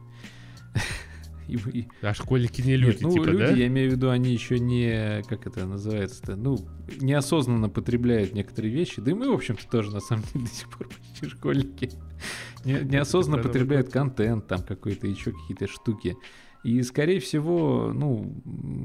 И, 1.49 1.57
и... 1.57 1.89
А 2.03 2.15
школьники 2.15 2.61
не 2.61 2.77
люди, 2.77 2.95
Нет, 2.95 3.03
ну, 3.03 3.13
типа, 3.13 3.25
люди, 3.25 3.47
да? 3.47 3.51
я 3.53 3.67
имею 3.67 3.91
в 3.91 3.95
виду, 3.95 4.11
они 4.11 4.33
еще 4.33 4.59
не, 4.59 5.23
как 5.29 5.47
это 5.47 5.67
называется-то, 5.67 6.37
ну, 6.37 6.59
неосознанно 7.01 7.69
потребляют 7.69 8.33
некоторые 8.35 8.73
вещи. 8.73 9.01
Да 9.01 9.11
и 9.11 9.15
мы, 9.15 9.31
в 9.31 9.35
общем-то, 9.35 9.69
тоже, 9.69 9.93
на 9.93 10.01
самом 10.01 10.25
деле, 10.33 10.45
до 10.47 10.51
сих 10.51 10.69
пор 10.71 10.89
почти 10.89 11.29
школьники. 11.29 11.91
Не, 12.65 12.81
неосознанно 12.81 13.43
потребляют 13.43 13.91
контент, 13.91 14.47
там 14.47 14.63
какой-то, 14.63 15.07
еще 15.07 15.33
какие-то 15.33 15.67
штуки. 15.69 16.17
И, 16.65 16.83
скорее 16.83 17.21
всего, 17.21 17.93
ну, 17.95 18.35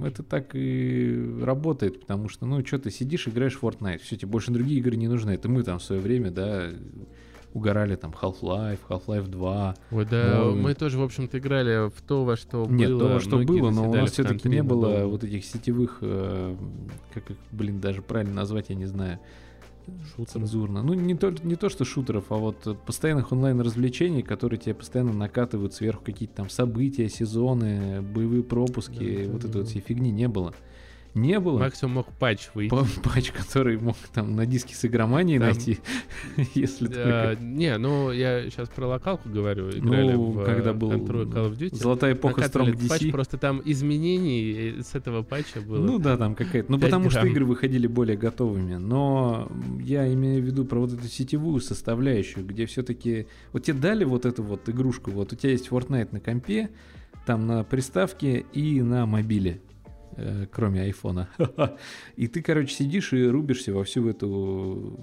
это 0.06 0.21
так 0.21 0.52
и 0.54 1.39
работает, 1.41 2.02
потому 2.02 2.30
что, 2.30 2.45
ну, 2.45 2.63
что 2.63 2.78
ты 2.78 2.91
сидишь, 2.91 3.28
играешь 3.28 3.56
в 3.56 3.63
Fortnite, 3.63 4.02
все, 4.04 4.17
тебе 4.17 4.30
больше 4.30 4.52
другие 4.52 4.80
игры 4.80 4.95
не 4.97 5.08
нужны. 5.08 5.32
Это 5.32 5.50
мы 5.50 5.63
там 5.63 5.80
в 5.80 5.84
свое 5.84 6.00
время, 6.00 6.30
да, 6.30 6.69
угорали 7.54 7.96
там 7.96 8.14
Half-Life, 8.20 8.80
Half-Life 8.88 9.28
2. 9.28 9.76
Ой, 9.92 10.06
да, 10.06 10.40
но... 10.40 10.52
мы 10.56 10.74
тоже, 10.74 10.98
в 10.98 11.04
общем-то, 11.04 11.38
играли 11.40 11.90
в 11.90 12.02
то, 12.02 12.24
во 12.24 12.38
что 12.38 12.66
Нет, 12.70 12.90
было. 12.90 13.00
Нет, 13.00 13.00
то, 13.00 13.14
во 13.14 13.20
что 13.20 13.38
было, 13.40 13.72
но 13.72 13.90
у 13.90 13.94
нас 13.94 14.12
все-таки 14.12 14.50
не 14.50 14.64
было 14.64 15.06
вот 15.06 15.24
этих 15.24 15.46
сетевых, 15.46 15.98
э, 16.02 16.56
как 17.14 17.32
их, 17.32 17.38
блин, 17.52 17.80
даже 17.80 18.02
правильно 18.02 18.36
назвать, 18.36 18.70
я 18.70 18.76
не 18.76 18.86
знаю. 18.86 19.20
Шутеров. 20.16 20.30
Цензурно. 20.30 20.84
Ну, 20.84 20.94
не 20.94 21.16
то, 21.16 21.34
не 21.44 21.56
то, 21.56 21.68
что 21.68 21.86
шутеров, 21.86 22.26
а 22.30 22.36
вот 22.36 22.78
постоянных 22.86 23.32
онлайн-развлечений, 23.32 24.22
которые 24.22 24.60
тебе 24.60 24.76
постоянно 24.76 25.12
накатывают 25.12 25.74
сверху 25.74 26.04
какие-то 26.06 26.36
там 26.36 26.50
события, 26.50 27.10
сезоны, 27.10 28.02
боевые 28.02 28.44
пропуски, 28.44 29.26
да, 29.26 29.32
вот 29.32 29.42
да, 29.42 29.48
этой 29.48 29.52
да. 29.54 29.60
вот 29.60 29.68
всей 29.68 29.82
фигни 29.82 30.12
не 30.12 30.28
было 30.28 30.54
не 31.13 31.39
было. 31.39 31.60
Максимум 31.60 31.95
мог 31.95 32.12
патч 32.13 32.50
выйти. 32.54 32.74
Патч, 33.04 33.32
который 33.32 33.78
мог 33.78 33.97
там 34.13 34.36
на 34.36 34.45
диске 34.45 34.76
с 34.76 34.86
игроманией 34.86 35.39
там... 35.39 35.50
найти, 35.50 35.80
если 36.56 36.88
а, 36.88 37.36
только... 37.36 37.43
Не, 37.43 37.78
ну 37.78 38.12
я 38.12 38.50
сейчас 38.50 38.69
про 38.69 38.88
локалку 38.88 39.30
говорю. 39.30 39.69
Играли 39.69 40.13
ну, 40.13 40.32
в 40.32 40.43
когда 40.45 40.74
был 40.74 40.91
Call 40.91 41.34
of 41.34 41.58
Duty. 41.58 41.76
Золотая 41.76 42.13
эпоха 42.13 42.41
Strong 42.41 42.76
DC. 42.76 42.88
Патч, 42.88 43.12
просто 43.12 43.38
там 43.38 43.62
изменений 43.65 44.82
с 44.82 44.95
этого 44.95 45.24
патча 45.24 45.62
было. 45.62 45.84
Ну 45.84 46.00
да, 46.00 46.17
там 46.17 46.36
какая-то. 46.36 46.71
Ну 46.71 46.80
потому 46.80 47.10
грамм. 47.10 47.26
что 47.26 47.28
игры 47.28 47.45
выходили 47.45 47.88
более 47.88 48.17
готовыми. 48.17 48.76
Но 48.76 49.52
я 49.82 50.12
имею 50.13 50.41
в 50.41 50.45
виду 50.45 50.65
про 50.65 50.80
вот 50.80 50.93
эту 50.93 51.08
сетевую 51.08 51.60
составляющую, 51.60 52.45
где 52.45 52.65
все-таки... 52.65 53.28
Вот 53.52 53.63
тебе 53.63 53.78
дали 53.80 54.04
вот 54.06 54.26
эту 54.26 54.43
вот 54.43 54.67
игрушку, 54.69 55.12
вот 55.12 55.34
у 55.34 55.36
тебя 55.36 55.52
есть 55.52 55.67
Fortnite 55.69 56.10
на 56.12 56.19
компе, 56.19 56.69
там 57.26 57.47
на 57.47 57.63
приставке 57.63 58.45
и 58.54 58.82
на 58.82 59.06
мобиле. 59.06 59.62
Э, 60.17 60.45
кроме 60.52 60.82
айфона. 60.82 61.30
И 62.15 62.28
ты, 62.28 62.41
короче, 62.41 62.76
сидишь 62.76 63.13
и 63.13 63.26
рубишься 63.26 63.74
во 63.74 63.84
всю 63.84 64.08
эту 64.10 65.00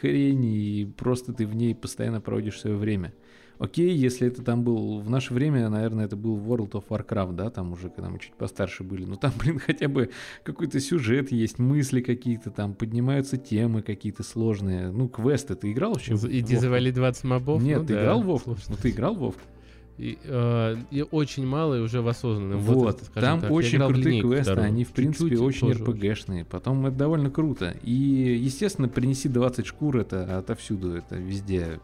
хрень, 0.00 0.44
и 0.44 0.92
просто 0.96 1.32
ты 1.32 1.46
в 1.46 1.54
ней 1.54 1.74
постоянно 1.74 2.20
проводишь 2.20 2.60
свое 2.60 2.76
время. 2.76 3.12
Окей, 3.58 3.94
если 3.94 4.26
это 4.26 4.42
там 4.42 4.64
был 4.64 4.98
в 4.98 5.08
наше 5.08 5.32
время, 5.32 5.68
наверное, 5.68 6.06
это 6.06 6.16
был 6.16 6.36
World 6.36 6.72
of 6.72 6.88
Warcraft, 6.88 7.34
да, 7.34 7.50
там 7.50 7.72
уже, 7.72 7.90
когда 7.90 8.10
мы 8.10 8.18
чуть 8.18 8.34
постарше 8.34 8.82
были. 8.82 9.04
Но 9.04 9.14
там, 9.14 9.32
блин, 9.38 9.60
хотя 9.60 9.86
бы 9.86 10.10
какой-то 10.42 10.80
сюжет 10.80 11.30
есть, 11.30 11.60
мысли 11.60 12.00
какие-то 12.00 12.50
там, 12.50 12.74
поднимаются 12.74 13.36
темы 13.36 13.82
какие-то 13.82 14.24
сложные. 14.24 14.90
Ну, 14.90 15.08
квесты 15.08 15.54
ты 15.54 15.70
играл 15.70 15.92
вообще? 15.92 16.14
Иди 16.14 16.56
завали 16.56 16.90
20 16.90 17.24
мобов. 17.24 17.62
Нет, 17.62 17.82
ну, 17.82 17.86
ты 17.86 17.94
да, 17.94 18.02
играл 18.02 18.22
в 18.22 18.26
Вовку? 18.26 18.56
Ну, 18.68 18.76
ты 18.76 18.90
играл 18.90 19.14
в 19.14 19.18
Вовку? 19.20 19.42
И, 19.98 20.18
э, 20.24 20.76
и 20.90 21.02
очень 21.02 21.46
мало 21.46 21.74
и 21.74 21.80
уже 21.80 22.00
в 22.00 22.08
осознанном 22.08 22.60
вот, 22.60 22.74
возрасте, 22.76 23.06
там 23.14 23.40
так. 23.40 23.50
очень 23.50 23.78
крутые 23.78 24.22
квесты, 24.22 24.42
вторую. 24.42 24.66
они 24.66 24.84
в 24.84 24.90
принципе 24.90 25.30
Чуть-чуть 25.36 25.40
очень 25.40 25.72
РПГшные. 25.72 26.44
Потом 26.44 26.86
это 26.86 26.96
довольно 26.96 27.30
круто. 27.30 27.76
И, 27.82 27.92
естественно, 27.92 28.88
принеси 28.88 29.28
20 29.28 29.66
шкур, 29.66 29.98
это 29.98 30.38
отовсюду, 30.38 30.94
это 30.94 31.16
везде, 31.16 31.78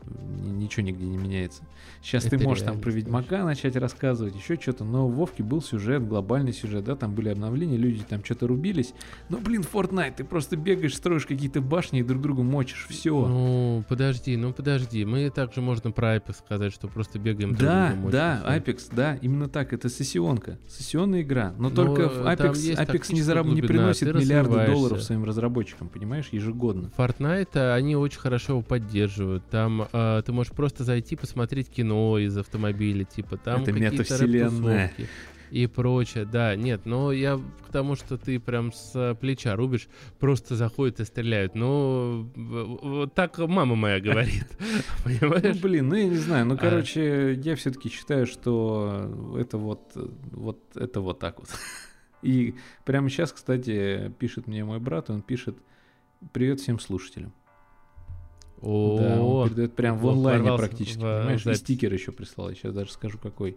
ничего 0.44 0.86
нигде 0.86 1.06
не 1.06 1.18
меняется. 1.18 1.62
Сейчас 2.02 2.24
это 2.24 2.38
ты 2.38 2.44
можешь 2.44 2.64
там 2.64 2.80
про 2.80 2.90
Ведьмака 2.90 3.44
начать 3.44 3.76
рассказывать, 3.76 4.34
еще 4.34 4.56
что-то, 4.56 4.84
но 4.84 5.06
в 5.06 5.14
Вовке 5.14 5.42
был 5.42 5.60
сюжет, 5.60 6.06
глобальный 6.06 6.52
сюжет, 6.52 6.84
да, 6.84 6.96
там 6.96 7.14
были 7.14 7.28
обновления, 7.28 7.76
люди 7.76 8.02
там 8.08 8.24
что-то 8.24 8.46
рубились. 8.46 8.94
Но, 9.28 9.38
блин, 9.38 9.64
Fortnite, 9.70 10.14
ты 10.16 10.24
просто 10.24 10.56
бегаешь, 10.56 10.96
строишь 10.96 11.26
какие-то 11.26 11.60
башни 11.60 12.00
и 12.00 12.02
друг 12.02 12.22
другу 12.22 12.42
мочишь, 12.42 12.86
все. 12.88 13.26
Ну, 13.26 13.84
подожди, 13.88 14.36
ну 14.36 14.52
подожди, 14.52 15.04
мы 15.04 15.28
также 15.30 15.60
можно 15.60 15.90
про 15.90 16.16
Apex 16.16 16.38
сказать, 16.38 16.72
что 16.72 16.88
просто 16.88 17.18
бегаем 17.18 17.50
друг 17.50 17.68
да, 17.68 17.94
другу 17.98 18.12
да, 18.12 18.42
Apex, 18.46 18.90
да, 18.92 19.16
именно 19.16 19.48
так, 19.48 19.72
это 19.72 19.88
сессионка, 19.88 20.58
сессионная 20.66 21.22
игра, 21.22 21.54
но, 21.58 21.68
но 21.68 21.74
только 21.74 22.02
Apex, 22.02 22.76
Apex 22.76 23.12
не, 23.12 23.22
зараб... 23.22 23.46
не 23.46 23.62
приносит 23.62 24.14
миллиарды 24.14 24.66
долларов 24.66 25.02
своим 25.02 25.24
разработчикам, 25.24 25.88
понимаешь, 25.88 26.28
ежегодно. 26.32 26.90
Fortnite, 26.96 27.50
а, 27.54 27.74
они 27.74 27.96
очень 27.96 28.20
хорошо 28.20 28.54
его 28.54 28.62
поддерживают, 28.62 29.44
там 29.50 29.88
э, 29.92 30.22
ты 30.24 30.32
можешь 30.32 30.52
просто 30.52 30.84
зайти 30.84 31.16
посмотреть 31.16 31.68
кино 31.68 32.18
из 32.18 32.36
автомобиля, 32.36 33.04
типа 33.04 33.36
там 33.36 33.62
это 33.62 33.72
метавселенная 33.72 34.92
и 35.50 35.66
прочее. 35.66 36.24
Да, 36.24 36.56
нет, 36.56 36.82
но 36.84 37.12
я 37.12 37.40
к 37.66 37.72
тому, 37.72 37.96
что 37.96 38.16
ты 38.16 38.38
прям 38.38 38.72
с 38.72 39.16
плеча 39.20 39.54
рубишь, 39.56 39.88
просто 40.18 40.56
заходят 40.56 41.00
и 41.00 41.04
стреляют. 41.04 41.54
Ну, 41.54 42.30
вот 42.34 43.14
так 43.14 43.38
мама 43.38 43.74
моя 43.74 44.00
говорит. 44.00 44.46
Понимаешь? 45.04 45.56
Ну, 45.56 45.60
блин, 45.60 45.88
ну 45.88 45.94
я 45.96 46.08
не 46.08 46.16
знаю. 46.16 46.46
Ну, 46.46 46.54
а. 46.54 46.58
короче, 46.58 47.34
я 47.34 47.56
все-таки 47.56 47.88
считаю, 47.88 48.26
что 48.26 49.34
это 49.38 49.58
вот, 49.58 49.92
вот, 49.94 50.60
это 50.76 51.00
вот 51.00 51.18
так 51.18 51.38
вот. 51.38 51.48
И 52.22 52.54
прямо 52.84 53.08
сейчас, 53.08 53.32
кстати, 53.32 54.12
пишет 54.18 54.46
мне 54.46 54.64
мой 54.64 54.80
брат, 54.80 55.08
он 55.08 55.22
пишет 55.22 55.56
«Привет 56.32 56.60
всем 56.60 56.80
слушателям». 56.80 57.32
О, 58.60 58.98
да, 58.98 59.20
он 59.22 59.48
передает 59.48 59.76
прям 59.76 59.98
в 59.98 60.08
онлайне 60.08 60.56
практически, 60.56 61.00
понимаешь? 61.00 61.46
И 61.46 61.54
стикер 61.54 61.92
еще 61.92 62.12
прислал, 62.12 62.48
я 62.48 62.56
сейчас 62.56 62.74
даже 62.74 62.90
скажу 62.92 63.18
какой. 63.18 63.56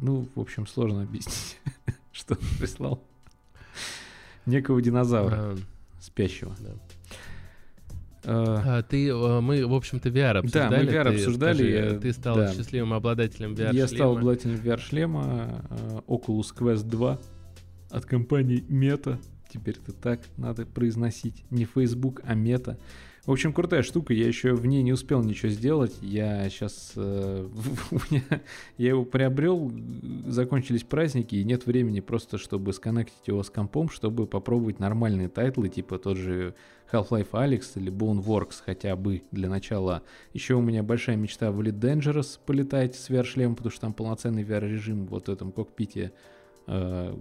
Ну, 0.00 0.28
в 0.34 0.40
общем, 0.40 0.66
сложно 0.66 1.02
объяснить, 1.02 1.58
что 2.12 2.34
он 2.34 2.40
прислал. 2.58 3.02
некого 4.46 4.80
динозавра 4.80 5.34
А, 5.36 5.56
спящего. 6.00 6.54
Э, 8.24 8.26
А, 8.64 8.82
ты, 8.82 9.08
э, 9.08 9.40
мы, 9.40 9.66
в 9.66 9.74
общем-то, 9.74 10.08
VR 10.08 10.38
обсуждали. 10.38 10.70
Да, 10.70 10.78
мы 10.78 10.84
VR 10.98 11.02
Ты 11.10 11.14
обсуждали, 11.16 11.54
скажи, 11.56 11.70
я- 11.70 11.98
ты 11.98 12.12
стал 12.12 12.36
да. 12.36 12.52
счастливым 12.54 12.92
обладателем 12.92 13.54
VR 13.54 13.74
Я 13.74 13.88
стал 13.88 14.16
обладателем 14.16 14.56
VR-шлема 14.56 15.64
э, 15.70 16.00
Oculus 16.06 16.54
Quest 16.56 16.84
2 16.84 17.18
от 17.90 18.04
компании 18.06 18.64
Meta. 18.68 19.18
Теперь 19.52 19.76
это 19.76 19.92
так 19.92 20.20
надо 20.36 20.64
произносить. 20.66 21.44
Не 21.50 21.64
Facebook, 21.64 22.20
а 22.24 22.34
Meta. 22.34 22.78
В 23.24 23.30
общем, 23.30 23.52
крутая 23.52 23.82
штука. 23.82 24.12
Я 24.12 24.26
еще 24.26 24.52
в 24.52 24.66
ней 24.66 24.82
не 24.82 24.92
успел 24.92 25.22
ничего 25.22 25.48
сделать. 25.52 25.96
Я 26.00 26.48
сейчас... 26.50 26.92
я 26.96 28.88
его 28.88 29.04
приобрел, 29.04 29.70
э, 29.70 30.30
закончились 30.30 30.82
праздники, 30.82 31.36
и 31.36 31.44
нет 31.44 31.64
времени 31.64 32.00
просто, 32.00 32.36
чтобы 32.36 32.72
сконнектить 32.72 33.28
его 33.28 33.44
с 33.44 33.50
компом, 33.50 33.90
чтобы 33.90 34.26
попробовать 34.26 34.80
нормальные 34.80 35.28
title 35.28 35.57
ы, 35.57 35.68
типа 35.68 36.00
тот 36.00 36.16
же 36.16 36.56
Half-Life 36.90 37.30
Alyx 37.30 37.62
или 37.76 37.92
Boneworks 37.92 38.56
хотя 38.64 38.96
бы 38.96 39.22
для 39.30 39.48
начала. 39.48 40.02
Еще 40.32 40.54
у 40.54 40.60
меня 40.60 40.82
большая 40.82 41.14
мечта 41.14 41.52
в 41.52 41.60
Elite 41.60 41.78
Dangerous 41.78 42.40
полетать 42.44 42.96
с 42.96 43.08
VR-шлемом, 43.08 43.54
потому 43.54 43.70
что 43.70 43.82
там 43.82 43.92
полноценный 43.92 44.42
VR-режим 44.42 45.06
вот 45.06 45.28
в 45.28 45.30
этом 45.30 45.52
кокпите 45.52 46.12
э, 46.66 47.16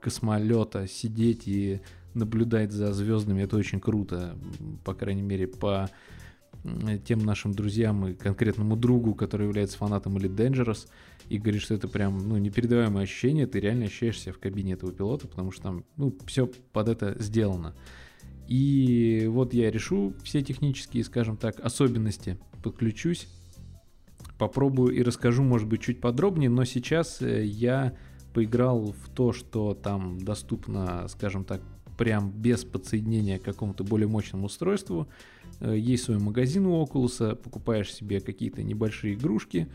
космолета 0.00 0.86
сидеть 0.88 1.46
и 1.46 1.82
наблюдать 2.14 2.72
за 2.72 2.92
звездами. 2.92 3.42
Это 3.42 3.56
очень 3.56 3.80
круто, 3.80 4.36
по 4.84 4.94
крайней 4.94 5.22
мере, 5.22 5.46
по 5.46 5.90
тем 7.04 7.20
нашим 7.20 7.52
друзьям 7.52 8.06
и 8.06 8.14
конкретному 8.14 8.76
другу, 8.76 9.14
который 9.14 9.46
является 9.46 9.78
фанатом 9.78 10.16
Elite 10.16 10.36
Dangerous, 10.36 10.88
и 11.28 11.38
говорит, 11.38 11.62
что 11.62 11.74
это 11.74 11.88
прям, 11.88 12.28
ну, 12.28 12.36
непередаваемое 12.36 13.04
ощущение, 13.04 13.46
ты 13.46 13.58
реально 13.58 13.86
ощущаешь 13.86 14.20
себя 14.20 14.32
в 14.32 14.38
кабине 14.38 14.74
этого 14.74 14.92
пилота, 14.92 15.26
потому 15.26 15.50
что 15.50 15.62
там, 15.62 15.84
ну, 15.96 16.16
все 16.26 16.46
под 16.72 16.88
это 16.88 17.16
сделано. 17.18 17.74
И 18.48 19.26
вот 19.28 19.54
я 19.54 19.70
решу 19.70 20.14
все 20.22 20.42
технические, 20.42 21.04
скажем 21.04 21.36
так, 21.36 21.58
особенности, 21.60 22.38
подключусь, 22.62 23.28
попробую 24.38 24.94
и 24.94 25.02
расскажу, 25.02 25.42
может 25.42 25.68
быть, 25.68 25.80
чуть 25.80 26.00
подробнее, 26.00 26.50
но 26.50 26.64
сейчас 26.64 27.22
э, 27.22 27.44
я 27.44 27.96
поиграл 28.34 28.92
в 28.92 29.08
то, 29.14 29.32
что 29.32 29.74
там 29.74 30.18
доступно, 30.18 31.06
скажем 31.08 31.44
так, 31.44 31.62
прям 31.96 32.30
без 32.30 32.64
подсоединения 32.64 33.38
к 33.38 33.42
какому-то 33.42 33.84
более 33.84 34.08
мощному 34.08 34.46
устройству. 34.46 35.08
Э, 35.60 35.76
Есть 35.76 36.04
свой 36.04 36.18
магазин 36.18 36.66
у 36.66 36.82
Oculus, 36.84 37.36
покупаешь 37.36 37.92
себе 37.92 38.20
какие-то 38.20 38.62
небольшие 38.62 39.14
игрушки. 39.14 39.68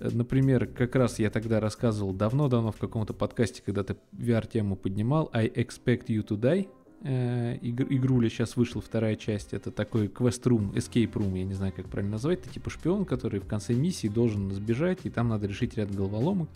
Э, 0.00 0.08
Например, 0.12 0.66
как 0.66 0.94
раз 0.96 1.18
я 1.18 1.30
тогда 1.30 1.60
рассказывал 1.60 2.12
давно-давно 2.12 2.72
в 2.72 2.76
каком-то 2.76 3.14
подкасте, 3.14 3.62
когда 3.64 3.82
ты 3.84 3.96
VR-тему 4.12 4.76
поднимал, 4.76 5.30
I 5.32 5.48
Expect 5.48 6.06
You 6.08 6.26
to 6.26 6.38
Die. 6.38 6.68
Э, 7.04 7.56
игр- 7.62 7.86
игруля 7.90 8.28
сейчас 8.28 8.56
вышла 8.56 8.82
вторая 8.82 9.14
часть. 9.16 9.52
Это 9.54 9.70
такой 9.70 10.08
квест 10.08 10.44
room, 10.46 10.72
escape 10.74 11.12
room, 11.12 11.38
я 11.38 11.44
не 11.44 11.54
знаю, 11.54 11.72
как 11.74 11.86
правильно 11.88 12.12
назвать. 12.12 12.42
Ты 12.42 12.50
типа 12.50 12.70
шпион, 12.70 13.04
который 13.04 13.38
в 13.40 13.46
конце 13.46 13.72
миссии 13.72 14.08
должен 14.08 14.50
сбежать, 14.52 15.00
и 15.04 15.10
там 15.10 15.28
надо 15.28 15.46
решить 15.46 15.76
ряд 15.76 15.94
головоломок, 15.94 16.48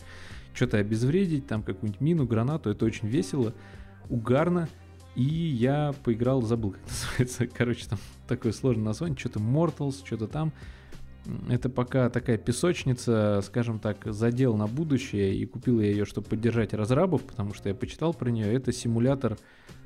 что-то 0.53 0.77
обезвредить, 0.77 1.47
там 1.47 1.63
какую-нибудь 1.63 2.01
мину, 2.01 2.25
гранату. 2.27 2.69
Это 2.69 2.83
очень 2.85 3.07
весело, 3.07 3.53
угарно. 4.09 4.67
И 5.15 5.23
я 5.23 5.93
поиграл, 6.03 6.41
забыл, 6.41 6.71
как 6.71 6.81
называется. 6.87 7.47
Короче, 7.47 7.85
там 7.87 7.99
такое 8.27 8.51
сложное 8.51 8.85
название. 8.85 9.17
Что-то 9.17 9.39
Mortals, 9.39 10.05
что-то 10.05 10.27
там. 10.27 10.51
Это 11.49 11.69
пока 11.69 12.09
такая 12.09 12.37
песочница, 12.37 13.41
скажем 13.45 13.79
так, 13.79 13.99
задел 14.05 14.57
на 14.57 14.67
будущее. 14.67 15.35
И 15.35 15.45
купил 15.45 15.79
я 15.79 15.89
ее, 15.89 16.05
чтобы 16.05 16.27
поддержать 16.27 16.73
разрабов, 16.73 17.23
потому 17.23 17.53
что 17.53 17.69
я 17.69 17.75
почитал 17.75 18.13
про 18.13 18.29
нее. 18.29 18.53
Это 18.53 18.73
симулятор 18.73 19.37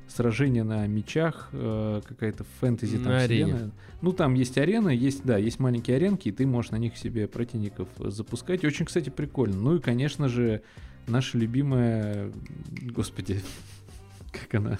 сражения 0.08 0.64
на 0.64 0.86
мечах, 0.86 1.50
э, 1.52 2.00
какая-то 2.06 2.44
фэнтези 2.60 2.96
там 2.96 3.12
На 3.12 3.18
арене. 3.20 3.44
вселенная. 3.52 3.70
Ну, 4.00 4.12
там 4.12 4.34
есть 4.34 4.56
арена, 4.56 4.88
есть, 4.88 5.22
да, 5.24 5.36
есть 5.36 5.60
маленькие 5.60 5.96
аренки, 5.96 6.28
и 6.28 6.32
ты 6.32 6.46
можешь 6.46 6.70
на 6.70 6.76
них 6.76 6.96
себе 6.96 7.28
противников 7.28 7.88
запускать. 7.98 8.64
Очень, 8.64 8.86
кстати, 8.86 9.10
прикольно. 9.10 9.56
Ну 9.56 9.76
и, 9.76 9.80
конечно 9.80 10.28
же, 10.28 10.62
наша 11.06 11.36
любимая, 11.38 12.32
господи, 12.80 13.42
как 14.32 14.54
она? 14.54 14.78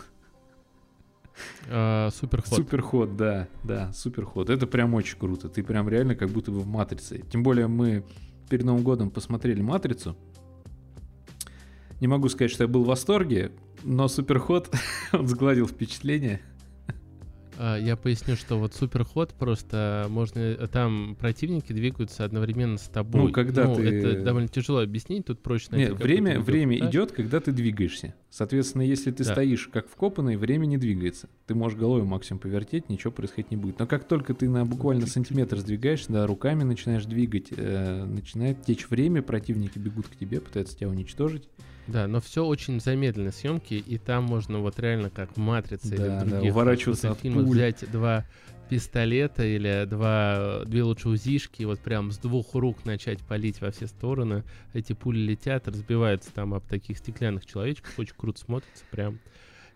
А, 1.68 2.10
Суперход. 2.10 2.58
Суперход, 2.58 3.16
да, 3.16 3.48
да, 3.64 3.92
суперход. 3.92 4.50
Это 4.50 4.66
прям 4.66 4.94
очень 4.94 5.18
круто. 5.18 5.48
Ты 5.48 5.62
прям 5.62 5.88
реально 5.88 6.14
как 6.14 6.30
будто 6.30 6.50
бы 6.50 6.60
в 6.60 6.66
Матрице. 6.66 7.22
Тем 7.30 7.42
более 7.42 7.66
мы 7.66 8.04
перед 8.48 8.64
Новым 8.64 8.82
годом 8.82 9.10
посмотрели 9.10 9.60
Матрицу. 9.60 10.16
Не 12.00 12.06
могу 12.06 12.28
сказать, 12.28 12.50
что 12.50 12.64
я 12.64 12.68
был 12.68 12.84
в 12.84 12.86
восторге, 12.86 13.52
но 13.82 14.08
суперход, 14.08 14.70
он 15.12 15.26
сгладил 15.26 15.66
впечатление. 15.66 16.40
А, 17.60 17.76
Я 17.76 17.96
поясню, 17.96 18.36
что 18.36 18.56
вот 18.56 18.72
суперход 18.74 19.34
просто 19.34 20.06
можно... 20.10 20.38
э, 20.38 20.68
Там 20.68 21.16
противники 21.18 21.72
двигаются 21.72 22.24
одновременно 22.24 22.78
с 22.78 22.82
тобой. 22.88 23.20
Ну, 23.22 23.32
когда 23.32 23.74
ты- 23.74 23.82
Это 23.82 24.22
довольно 24.22 24.46
тяжело 24.48 24.78
объяснить, 24.78 25.24
тут 25.26 25.40
проще 25.40 25.66
найти 25.72 25.90
Нет, 25.90 26.00
время, 26.00 26.38
время 26.38 26.76
футаж. 26.76 26.90
идет, 26.90 27.12
когда 27.12 27.40
ты 27.40 27.50
двигаешься. 27.50 28.14
Соответственно, 28.30 28.82
если 28.82 29.10
ты 29.10 29.24
Да. 29.24 29.32
стоишь 29.32 29.68
как 29.72 29.88
вкопанный, 29.88 30.36
время 30.36 30.66
не 30.66 30.78
двигается. 30.78 31.28
Ты 31.48 31.56
можешь 31.56 31.76
головой 31.76 32.04
максимум 32.04 32.38
повертеть, 32.38 32.88
ничего 32.88 33.10
происходить 33.10 33.50
не 33.50 33.56
будет. 33.56 33.80
Но 33.80 33.88
как 33.88 34.06
только 34.06 34.34
ты 34.34 34.48
на 34.48 34.64
буквально 34.64 35.06
сантиметр 35.08 35.58
сдвигаешься, 35.58 36.12
да, 36.12 36.26
руками 36.28 36.62
начинаешь 36.62 37.06
двигать, 37.06 37.48
э, 37.56 38.04
начинает 38.04 38.62
течь 38.62 38.88
время, 38.88 39.20
противники 39.20 39.78
бегут 39.80 40.06
к 40.06 40.14
тебе, 40.14 40.40
пытаются 40.40 40.76
тебя 40.78 40.88
уничтожить. 40.90 41.48
Да, 41.88 42.06
но 42.06 42.20
все 42.20 42.44
очень 42.44 42.80
замедленной 42.80 43.32
съемки, 43.32 43.74
и 43.74 43.98
там 43.98 44.24
можно 44.24 44.58
вот 44.60 44.78
реально 44.78 45.10
как 45.10 45.32
в 45.32 45.38
«Матрице» 45.38 45.88
или 45.88 45.96
Да, 45.96 46.20
в 46.20 46.24
да, 46.24 46.36
других 46.36 46.52
уворачиваться 46.52 47.08
крутых 47.08 47.18
от 47.18 47.22
фильмах 47.22 47.46
пуль. 47.46 47.56
взять 47.56 47.90
два 47.90 48.26
пистолета 48.68 49.44
или 49.44 49.86
два, 49.88 50.62
две 50.66 50.82
лучше 50.82 51.08
узишки, 51.08 51.62
и 51.62 51.64
вот 51.64 51.80
прям 51.80 52.12
с 52.12 52.18
двух 52.18 52.54
рук 52.54 52.84
начать 52.84 53.20
палить 53.20 53.60
во 53.62 53.70
все 53.70 53.86
стороны. 53.86 54.44
Эти 54.74 54.92
пули 54.92 55.18
летят, 55.18 55.66
разбиваются 55.66 56.30
там 56.32 56.52
об 56.52 56.64
таких 56.66 56.98
стеклянных 56.98 57.46
человечков, 57.46 57.98
очень 57.98 58.14
круто 58.16 58.38
смотрится 58.38 58.84
прям. 58.90 59.18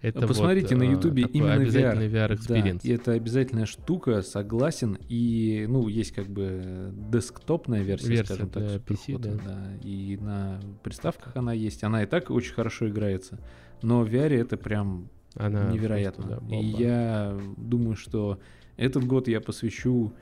Это 0.02 0.26
Посмотрите 0.26 0.74
вот, 0.74 0.82
на 0.82 0.88
э, 0.88 0.90
Ютубе 0.92 1.22
именно 1.32 1.54
обязательный 1.54 2.08
VR. 2.08 2.30
VR-experience. 2.30 2.82
Да, 2.82 2.88
и 2.88 2.92
это 2.92 3.12
обязательная 3.12 3.66
штука, 3.66 4.22
согласен. 4.22 4.98
И, 5.08 5.64
ну, 5.68 5.86
есть 5.86 6.10
как 6.10 6.26
бы 6.26 6.92
десктопная 6.92 7.82
версия, 7.82 8.08
Версия 8.08 8.24
скажем 8.24 8.50
так, 8.50 8.64
PC, 8.82 9.18
да. 9.18 9.76
И 9.80 10.18
на 10.20 10.60
приставках 10.82 11.36
она 11.36 11.52
есть. 11.52 11.84
Она 11.84 12.02
и 12.02 12.06
так 12.06 12.30
очень 12.30 12.52
хорошо 12.52 12.88
играется. 12.88 13.38
Но 13.80 14.02
в 14.02 14.08
VR 14.12 14.40
это 14.40 14.56
прям 14.56 15.08
Она 15.36 15.70
невероятно. 15.70 16.26
просто, 16.26 16.46
да, 16.46 16.56
и 16.56 16.64
я 16.64 17.38
думаю, 17.56 17.94
что 17.94 18.40
этот 18.76 19.04
год 19.04 19.28
я 19.28 19.40
посвящу, 19.40 20.12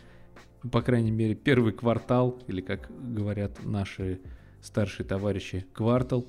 по 0.71 0.83
крайней 0.83 1.11
мере, 1.11 1.35
первый 1.35 1.73
квартал, 1.73 2.38
или 2.49 2.61
как 2.61 2.90
говорят 3.14 3.64
наши 3.64 4.21
старшие 4.61 5.07
товарищи, 5.07 5.64
квартал, 5.73 6.27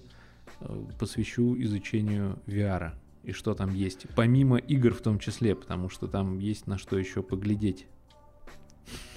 э, 0.61 0.85
посвящу 0.97 1.61
изучению 1.61 2.39
VR. 2.47 2.93
И 3.23 3.33
что 3.33 3.53
там 3.53 3.73
есть. 3.73 4.07
Помимо 4.15 4.57
игр 4.57 4.93
в 4.93 5.01
том 5.01 5.19
числе, 5.19 5.55
потому 5.55 5.89
что 5.89 6.07
там 6.07 6.39
есть 6.39 6.67
на 6.67 6.77
что 6.77 6.97
еще 6.97 7.21
поглядеть. 7.21 7.85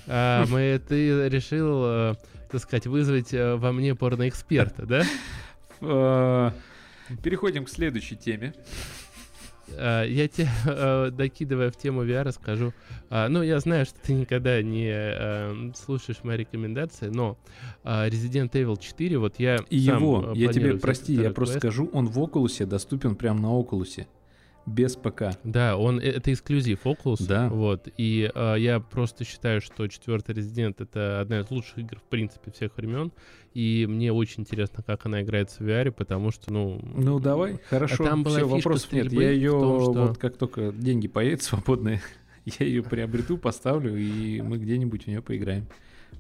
А, 0.07 0.45
мы, 0.51 0.81
ты 0.87 1.29
решил, 1.29 1.83
э, 1.85 2.15
так 2.51 2.61
сказать, 2.61 2.87
вызвать 2.87 3.33
э, 3.33 3.57
во 3.57 3.73
мне 3.73 3.95
порноэксперта, 3.95 4.87
да? 4.87 5.03
Э, 5.81 6.53
Переходим 7.23 7.65
к 7.67 7.69
следующей 7.69 8.17
теме. 8.17 8.55
А, 9.77 10.05
Я 10.05 10.29
тебе, 10.29 10.49
э, 10.67 11.11
докидывая 11.17 11.71
в 11.71 11.77
тему 11.77 12.05
VR, 12.05 12.33
скажу. 12.33 12.73
а, 13.11 13.29
Ну, 13.29 13.43
я 13.43 13.59
знаю, 13.61 13.85
что 13.87 13.99
ты 14.01 14.13
никогда 14.15 14.63
не 14.63 15.75
слушаешь 15.75 16.23
мои 16.23 16.37
рекомендации, 16.39 17.09
но 17.09 17.37
а, 17.83 18.09
Resident 18.09 18.51
Evil 18.53 18.79
4, 18.81 19.19
вот 19.19 19.39
я 19.39 19.59
И 19.71 19.77
его, 19.79 20.33
я 20.35 20.53
тебе, 20.53 20.77
прости, 20.77 21.15
я 21.15 21.31
просто 21.31 21.61
квест. 21.61 21.75
скажу, 21.77 21.91
он 21.93 22.09
в 22.09 22.19
Oculus 22.19 22.65
доступен 22.67 23.15
прямо 23.17 23.41
на 23.41 23.47
Oculus. 23.61 24.07
Без 24.67 24.97
ПК. 24.97 25.37
Да, 25.45 25.77
он 25.77 26.01
э, 26.01 26.05
это 26.05 26.33
эксклюзив 26.33 26.87
Oculus. 26.87 27.27
Да. 27.27 27.49
Вот. 27.49 27.89
И 27.99 28.31
э, 28.35 28.55
я 28.59 28.81
просто 28.81 29.25
считаю, 29.25 29.61
что 29.61 29.87
четвертый 29.89 30.35
Resident 30.35 30.77
это 30.79 31.21
одна 31.21 31.41
из 31.41 31.51
лучших 31.51 31.79
игр, 31.79 31.99
в 31.99 32.09
принципе, 32.09 32.51
всех 32.51 32.77
времен. 32.77 33.13
И 33.53 33.87
мне 33.89 34.13
очень 34.13 34.43
интересно, 34.43 34.83
как 34.83 35.07
она 35.07 35.23
играется 35.23 35.63
в 35.63 35.67
VR, 35.67 35.91
потому 35.93 36.31
что, 36.31 36.53
ну. 36.53 36.81
Ну 36.95 37.21
давай, 37.21 37.59
хорошо. 37.69 38.05
А 38.05 38.09
там 38.09 38.23
была 38.23 38.41
вопросов 38.45 38.91
нет. 38.93 39.13
Я 39.13 39.31
ее 39.31 39.51
том, 39.51 39.81
что- 39.81 40.07
вот 40.09 40.19
как 40.19 40.37
только 40.37 40.73
деньги 40.73 41.09
появятся 41.09 41.51
свободные, 41.51 42.01
я 42.45 42.67
ее 42.67 42.83
приобрету, 42.83 43.37
поставлю, 43.37 43.97
и 43.97 44.41
мы 44.41 44.57
где-нибудь 44.59 45.05
в 45.05 45.07
нее 45.09 45.23
поиграем. 45.23 45.67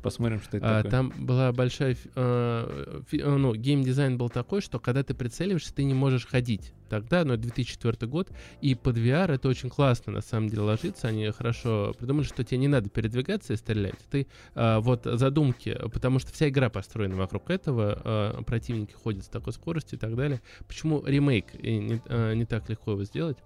Посмотрим, 0.04 0.40
что 0.40 0.58
это 0.58 0.66
А, 0.66 0.76
такое. 0.82 0.90
там 0.90 1.12
была 1.18 1.50
большая... 1.52 1.96
э, 2.14 3.00
фи- 3.08 3.20
э, 3.20 3.36
ну, 3.36 3.54
геймдизайн 3.54 4.16
был 4.18 4.28
такой, 4.28 4.60
что 4.60 4.78
когда 4.78 5.02
ты 5.02 5.14
прицеливаешься, 5.14 5.74
ты 5.74 5.82
не 5.84 5.94
можешь 5.94 6.26
ходить. 6.26 6.72
Тогда, 6.90 7.24
ну, 7.24 7.32
это 7.32 7.42
2004 7.44 8.06
год, 8.08 8.30
и 8.60 8.74
под 8.74 8.98
VR 8.98 9.32
это 9.32 9.48
очень 9.48 9.70
классно, 9.70 10.12
на 10.12 10.20
самом 10.20 10.48
деле, 10.50 10.62
ложится. 10.62 11.08
Они 11.08 11.28
хорошо 11.30 11.94
придумали, 11.98 12.24
что 12.24 12.44
тебе 12.44 12.58
не 12.58 12.68
надо 12.68 12.90
передвигаться 12.90 13.54
и 13.54 13.56
стрелять. 13.56 13.98
Ты 14.10 14.26
а, 14.54 14.80
вот 14.80 15.04
задумки, 15.04 15.76
потому 15.92 16.18
что 16.18 16.32
вся 16.32 16.48
игра 16.50 16.68
построена 16.68 17.16
вокруг 17.16 17.48
этого, 17.50 18.00
а, 18.04 18.42
противники 18.42 18.92
ходят 18.92 19.24
с 19.24 19.28
такой 19.28 19.54
скоростью 19.54 19.96
и 19.96 20.00
так 20.00 20.14
далее. 20.14 20.42
Почему 20.68 21.02
ремейк 21.04 21.46
и 21.58 21.78
не, 21.78 22.02
а, 22.06 22.34
не 22.34 22.44
так 22.44 22.68
легко 22.68 22.92
его 22.92 23.04
сделать? 23.04 23.38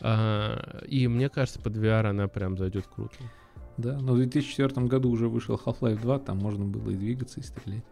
А, 0.00 0.82
и 0.88 1.06
мне 1.06 1.28
кажется, 1.28 1.60
под 1.60 1.76
VR 1.76 2.06
она 2.06 2.26
прям 2.28 2.58
зайдет 2.58 2.86
круто. 2.88 3.14
Да, 3.80 3.98
но 3.98 4.12
в 4.12 4.16
2004 4.16 4.86
году 4.86 5.10
уже 5.10 5.28
вышел 5.28 5.60
Half-Life 5.62 6.00
2, 6.02 6.18
там 6.20 6.38
можно 6.38 6.64
было 6.64 6.90
и 6.90 6.94
двигаться, 6.94 7.40
и 7.40 7.42
стрелять. 7.42 7.84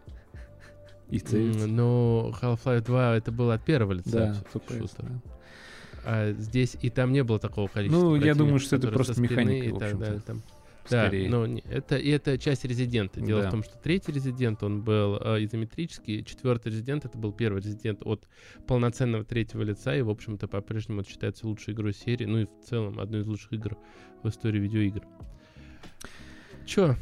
И 1.09 1.19
целиться. 1.19 1.67
Но 1.67 2.33
Half-Life 2.41 2.85
2 2.85 3.15
это 3.17 3.31
было 3.31 3.55
от 3.55 3.65
первого 3.65 3.93
лица 3.93 4.11
Да, 4.11 4.43
FPS, 4.53 4.91
да. 4.99 5.21
А 6.05 6.31
здесь 6.31 6.77
и 6.81 6.89
там 6.89 7.11
не 7.11 7.23
было 7.23 7.39
такого 7.39 7.67
количества. 7.67 8.01
Ну, 8.01 8.15
я 8.15 8.35
думаю, 8.35 8.59
что 8.59 8.75
это 8.75 8.89
просто 8.89 9.19
механика, 9.19 9.65
и 9.65 9.71
в 9.71 9.79
так 9.79 9.97
далее, 9.97 10.21
там. 10.25 10.41
Да, 10.89 11.11
но 11.11 11.45
это, 11.69 11.97
и 11.97 12.09
это 12.09 12.37
часть 12.39 12.65
резидента. 12.65 13.21
Дело 13.21 13.43
Да. 13.43 13.47
в 13.49 13.51
том, 13.51 13.63
что 13.63 13.77
третий 13.77 14.11
резидент, 14.11 14.63
он 14.63 14.81
был 14.81 15.17
э, 15.17 15.43
изометрический, 15.43 16.23
четвертый 16.23 16.69
резидент, 16.71 17.05
это 17.05 17.15
был 17.17 17.31
первый 17.31 17.61
резидент 17.61 18.01
от 18.05 18.27
полноценного 18.65 19.23
третьего 19.23 19.61
лица, 19.61 19.95
и, 19.95 20.01
в 20.01 20.09
общем-то, 20.09 20.47
по-прежнему 20.47 21.01
это 21.01 21.09
считается 21.11 21.47
лучшей 21.47 21.75
игрой 21.75 21.93
серии, 21.93 22.25
ну 22.25 22.39
и 22.39 22.45
в 22.45 22.67
целом 22.67 22.99
одной 22.99 23.21
из 23.21 23.27
лучших 23.27 23.53
игр 23.53 23.77
в 24.23 24.29
истории 24.29 24.59
видеоигр. 24.59 25.03
Чё? 26.65 26.95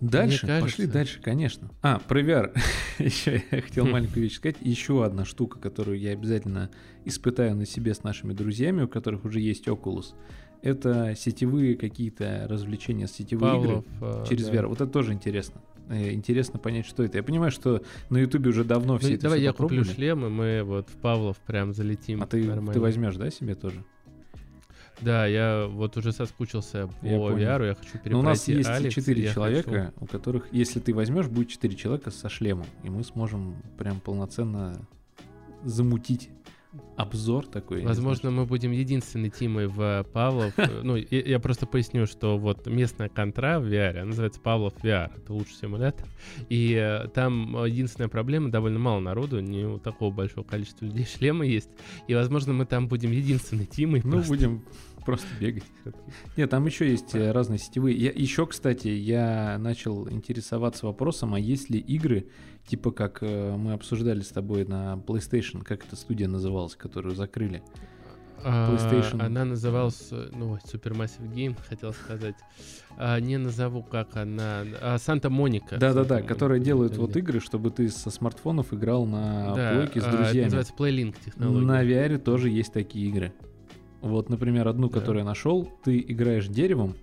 Дальше, 0.00 0.46
Мне 0.46 0.60
пошли 0.60 0.76
кажется- 0.86 0.92
дальше, 0.92 1.20
конечно. 1.22 1.70
А, 1.80 2.00
про 2.00 2.20
VR. 2.22 2.52
Еще 2.98 3.42
я 3.52 3.60
хотел 3.62 3.86
Хм. 3.86 3.90
маленькую 3.92 4.24
вещь 4.24 4.34
сказать. 4.36 4.56
Еще 4.60 5.04
одна 5.04 5.24
штука, 5.24 5.60
которую 5.60 5.98
я 5.98 6.10
обязательно 6.10 6.70
испытаю 7.04 7.54
на 7.54 7.66
себе 7.66 7.94
с 7.94 8.02
нашими 8.02 8.32
друзьями, 8.32 8.82
у 8.82 8.88
которых 8.88 9.24
уже 9.24 9.38
есть 9.40 9.68
Oculus. 9.68 10.14
Это 10.60 11.14
сетевые 11.16 11.76
какие-то 11.76 12.46
развлечения, 12.48 13.06
сетевые 13.06 13.52
Павлов. 13.52 13.84
игры 13.96 14.08
э, 14.22 14.24
через 14.28 14.46
да. 14.48 14.54
VR. 14.54 14.66
Вот 14.66 14.80
это 14.80 14.90
тоже 14.90 15.12
интересно. 15.12 15.60
Э, 15.88 16.12
Интересно 16.12 16.58
понять, 16.58 16.86
что 16.86 17.02
это. 17.04 17.18
Я 17.18 17.22
понимаю, 17.22 17.50
что 17.52 17.82
на 18.10 18.18
Ютубе 18.18 18.50
уже 18.50 18.64
давно 18.64 18.98
все 18.98 19.08
Ну, 19.08 19.14
это 19.14 19.22
давай 19.24 19.40
я 19.40 19.52
куплю 19.52 19.68
попробовали. 19.80 19.94
шлем, 19.94 20.26
и 20.26 20.28
мы 20.28 20.62
вот 20.64 20.88
в 20.88 20.96
Павлов 20.96 21.36
прям 21.38 21.72
залетим. 21.72 22.22
А 22.22 22.26
ты, 22.26 22.42
нормально. 22.44 22.72
ты 22.72 22.80
возьмешь, 22.80 23.16
да, 23.16 23.30
себе 23.30 23.54
тоже? 23.56 23.84
Да, 25.02 25.26
я 25.26 25.66
вот 25.68 25.96
уже 25.96 26.12
соскучился 26.12 26.88
по 27.00 27.06
Я 27.06 27.18
понял. 27.18 27.36
VR, 27.36 27.66
я 27.68 27.74
хочу 27.74 27.92
перепройти 27.92 28.10
Но 28.10 28.16
Ну, 28.16 28.20
у 28.20 28.22
нас 28.22 28.48
есть 28.48 28.68
Алекс, 28.68 28.94
четыре 28.94 29.24
я 29.24 29.32
человека, 29.32 29.70
хочу- 29.70 29.92
у 30.04 30.06
которых, 30.06 30.48
если 30.52 30.80
ты 30.80 30.94
возьмешь, 30.94 31.26
будет 31.28 31.48
четыре 31.48 31.76
человека 31.76 32.10
со 32.10 32.28
шлемом, 32.28 32.66
и 32.84 32.90
мы 32.90 33.02
сможем 33.04 33.56
прям 33.78 34.00
полноценно 34.00 34.86
замутить 35.64 36.30
обзор 36.96 37.46
такой. 37.46 37.82
Возможно, 37.84 38.30
мы 38.30 38.46
будем 38.46 38.70
единственной 38.70 39.28
тимой 39.28 39.66
в 39.66 40.06
Павлов. 40.12 40.54
Э, 40.58 40.80
Ну, 40.82 40.96
я, 40.96 41.38
просто 41.38 41.66
поясню, 41.66 42.06
что 42.06 42.38
вот 42.38 42.66
местная 42.66 43.10
контра 43.10 43.60
в 43.60 43.64
VR, 43.70 43.98
она 43.98 44.06
называется 44.06 44.40
Павлов 44.40 44.72
VR. 44.82 45.10
Это 45.14 45.34
лучший 45.34 45.54
симулятор. 45.56 46.06
И 46.48 46.72
э, 46.74 47.08
там 47.08 47.56
э, 47.58 47.68
единственная 47.68 48.08
проблема, 48.08 48.50
довольно 48.50 48.78
мало 48.78 49.00
народу, 49.00 49.40
не 49.40 49.64
у 49.66 49.78
такого 49.78 50.10
большого 50.14 50.44
количества 50.44 50.86
людей 50.86 51.04
шлемы 51.04 51.46
есть. 51.46 51.68
И, 52.08 52.14
возможно, 52.14 52.54
мы 52.54 52.64
там 52.64 52.88
будем 52.88 53.10
единственной 53.10 53.66
тимой. 53.66 54.00
Ну, 54.02 54.12
просто. 54.12 54.28
будем 54.28 54.64
просто 55.04 55.26
бегать. 55.40 55.64
Нет, 56.36 56.50
там 56.50 56.66
еще 56.66 56.88
есть 56.90 57.14
э, 57.14 57.32
разные 57.32 57.58
сетевые. 57.58 57.96
Я, 57.96 58.10
еще, 58.10 58.46
кстати, 58.46 58.88
я 58.88 59.56
начал 59.58 60.08
интересоваться 60.08 60.86
вопросом, 60.86 61.34
а 61.34 61.40
есть 61.40 61.70
ли 61.70 61.78
игры, 61.78 62.26
типа 62.66 62.90
как 62.90 63.18
э, 63.22 63.56
мы 63.56 63.72
обсуждали 63.72 64.20
с 64.20 64.28
тобой 64.28 64.64
на 64.64 64.94
PlayStation, 65.06 65.62
как 65.64 65.84
эта 65.84 65.96
студия 65.96 66.28
называлась, 66.28 66.74
которую 66.76 67.14
закрыли? 67.14 67.62
А, 68.44 68.70
PlayStation. 68.74 69.22
Она 69.24 69.44
называлась, 69.44 70.10
ну, 70.10 70.56
Supermassive 70.64 71.32
Game, 71.32 71.56
хотел 71.68 71.92
сказать. 71.92 72.34
А, 72.96 73.18
не 73.20 73.38
назову, 73.38 73.82
как 73.82 74.16
она. 74.16 74.64
А, 74.80 74.98
Санта-Моника. 74.98 75.76
Да-да-да, 75.76 75.92
Санта-Моника, 76.00 76.28
которые 76.28 76.60
делают 76.60 76.92
это 76.92 77.00
вот 77.02 77.16
игры, 77.16 77.40
чтобы 77.40 77.70
ты 77.70 77.88
со 77.88 78.10
смартфонов 78.10 78.72
играл 78.74 79.06
на 79.06 79.54
Да, 79.54 79.72
плойке 79.74 80.00
с 80.00 80.04
а, 80.04 80.08
это 80.08 80.16
друзьями. 80.16 80.44
называется 80.44 80.74
Playlink 80.76 81.14
технология. 81.24 81.66
На 81.66 81.84
VR 81.84 82.18
тоже 82.18 82.50
есть 82.50 82.72
такие 82.72 83.08
игры. 83.08 83.32
Вот, 84.02 84.28
например, 84.28 84.68
одну, 84.68 84.88
Да. 84.88 84.98
которую 85.00 85.20
я 85.20 85.24
нашел, 85.24 85.70
ты 85.84 85.98
играешь 86.00 86.48
деревом, 86.48 86.94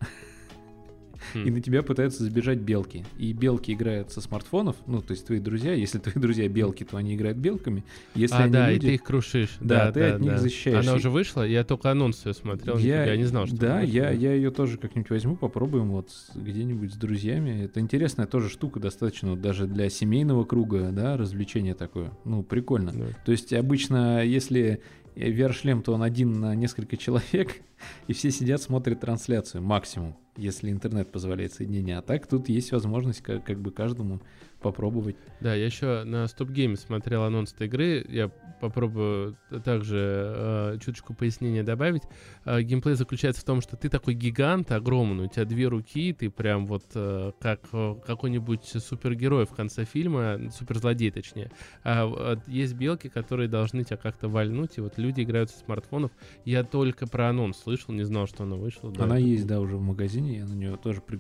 Хм. 1.33 1.43
и 1.45 1.51
на 1.51 1.61
тебя 1.61 1.83
пытаются 1.83 2.23
забежать 2.23 2.59
белки. 2.59 3.05
И 3.17 3.33
белки 3.33 3.73
играют 3.73 4.11
со 4.11 4.21
смартфонов, 4.21 4.77
ну, 4.87 5.01
то 5.01 5.11
есть 5.11 5.25
твои 5.27 5.39
друзья, 5.39 5.73
если 5.73 5.97
твои 5.99 6.13
друзья 6.15 6.47
белки, 6.47 6.83
то 6.85 6.97
они 6.97 7.15
играют 7.15 7.37
белками. 7.37 7.83
Если 8.15 8.35
а, 8.35 8.43
они 8.43 8.53
да, 8.53 8.69
люди, 8.71 8.85
и 8.85 8.89
ты 8.89 8.95
их 8.95 9.03
крушишь. 9.03 9.57
Да, 9.59 9.87
Да, 9.87 9.91
ты 9.91 9.99
да, 9.99 10.15
от 10.15 10.21
них 10.21 10.31
да. 10.31 10.37
защищаешься. 10.37 10.89
Она 10.89 10.97
уже 10.97 11.09
вышла, 11.09 11.43
я 11.43 11.63
только 11.63 11.91
анонс 11.91 12.25
ее 12.25 12.33
смотрел, 12.33 12.77
я, 12.77 13.05
я 13.05 13.17
не 13.17 13.25
знал, 13.25 13.47
что 13.47 13.57
Да, 13.57 13.81
я, 13.81 14.11
я 14.11 14.33
ее 14.33 14.49
тоже 14.51 14.77
как-нибудь 14.77 15.09
возьму, 15.09 15.35
попробуем 15.35 15.91
вот 15.91 16.09
где-нибудь 16.35 16.93
с 16.93 16.97
друзьями. 16.97 17.63
Это 17.65 17.79
интересная 17.79 18.25
тоже 18.25 18.49
штука, 18.49 18.79
достаточно 18.79 19.31
вот 19.31 19.41
даже 19.41 19.67
для 19.67 19.89
семейного 19.89 20.45
круга, 20.45 20.89
да, 20.91 21.17
развлечение 21.17 21.75
такое. 21.75 22.11
Ну, 22.25 22.43
прикольно. 22.43 22.91
Да. 22.93 23.05
То 23.25 23.31
есть 23.31 23.53
обычно, 23.53 24.23
если 24.23 24.81
э, 25.19 25.31
VR-шлем, 25.31 25.81
то 25.81 25.93
он 25.93 26.03
один 26.03 26.39
на 26.39 26.55
несколько 26.55 26.97
человек, 26.97 27.61
и 28.07 28.13
все 28.13 28.31
сидят, 28.31 28.61
смотрят 28.61 29.01
трансляцию 29.01 29.61
максимум, 29.63 30.15
если 30.37 30.71
интернет 30.71 31.11
позволяет 31.11 31.53
соединение. 31.53 31.97
А 31.97 32.01
так 32.01 32.27
тут 32.27 32.49
есть 32.49 32.71
возможность 32.71 33.21
как, 33.21 33.43
как 33.43 33.59
бы 33.59 33.71
каждому 33.71 34.21
попробовать. 34.59 35.15
Да, 35.41 35.53
я 35.55 35.65
еще 35.65 36.03
на 36.03 36.25
Stop 36.25 36.53
Game 36.53 36.75
смотрел 36.75 37.23
анонс 37.23 37.53
этой 37.53 37.67
игры. 37.67 38.05
Я 38.09 38.29
попробую 38.59 39.37
также 39.63 39.97
э, 40.35 40.77
чуточку 40.81 41.13
пояснения 41.13 41.63
добавить. 41.63 42.03
Э, 42.45 42.61
геймплей 42.61 42.95
заключается 42.95 43.41
в 43.41 43.45
том, 43.45 43.61
что 43.61 43.77
ты 43.77 43.87
такой 43.89 44.13
гигант 44.15 44.71
огромный, 44.71 45.25
у 45.25 45.27
тебя 45.29 45.45
две 45.45 45.67
руки, 45.67 46.11
ты 46.13 46.29
прям 46.29 46.67
вот 46.67 46.83
э, 46.93 47.31
как 47.39 47.61
э, 47.71 47.95
какой-нибудь 48.05 48.65
супергерой 48.65 49.45
в 49.45 49.51
конце 49.51 49.85
фильма, 49.85 50.39
суперзлодей 50.51 51.11
точнее. 51.11 51.51
А 51.83 52.05
вот 52.05 52.39
есть 52.47 52.73
белки, 52.73 53.07
которые 53.07 53.47
должны 53.47 53.83
тебя 53.85 53.97
как-то 53.97 54.27
вальнуть, 54.27 54.77
и 54.77 54.81
вот 54.81 54.97
люди 54.97 55.21
играют 55.21 55.51
со 55.51 55.59
смартфонов. 55.59 56.11
Я 56.43 56.63
только 56.63 57.07
про 57.07 57.29
анонс 57.29 57.57
слышал, 57.59 57.93
не 57.93 58.03
знал, 58.03 58.27
что 58.27 58.43
она 58.43 58.57
вышла. 58.57 58.91
Да, 58.91 59.05
Она 59.05 59.17
есть, 59.17 59.47
да, 59.47 59.61
уже 59.61 59.77
в 59.77 59.81
магазине, 59.81 60.39
я 60.39 60.45
на 60.45 60.53
нее 60.53 60.77
тоже 60.77 61.01
при- 61.01 61.19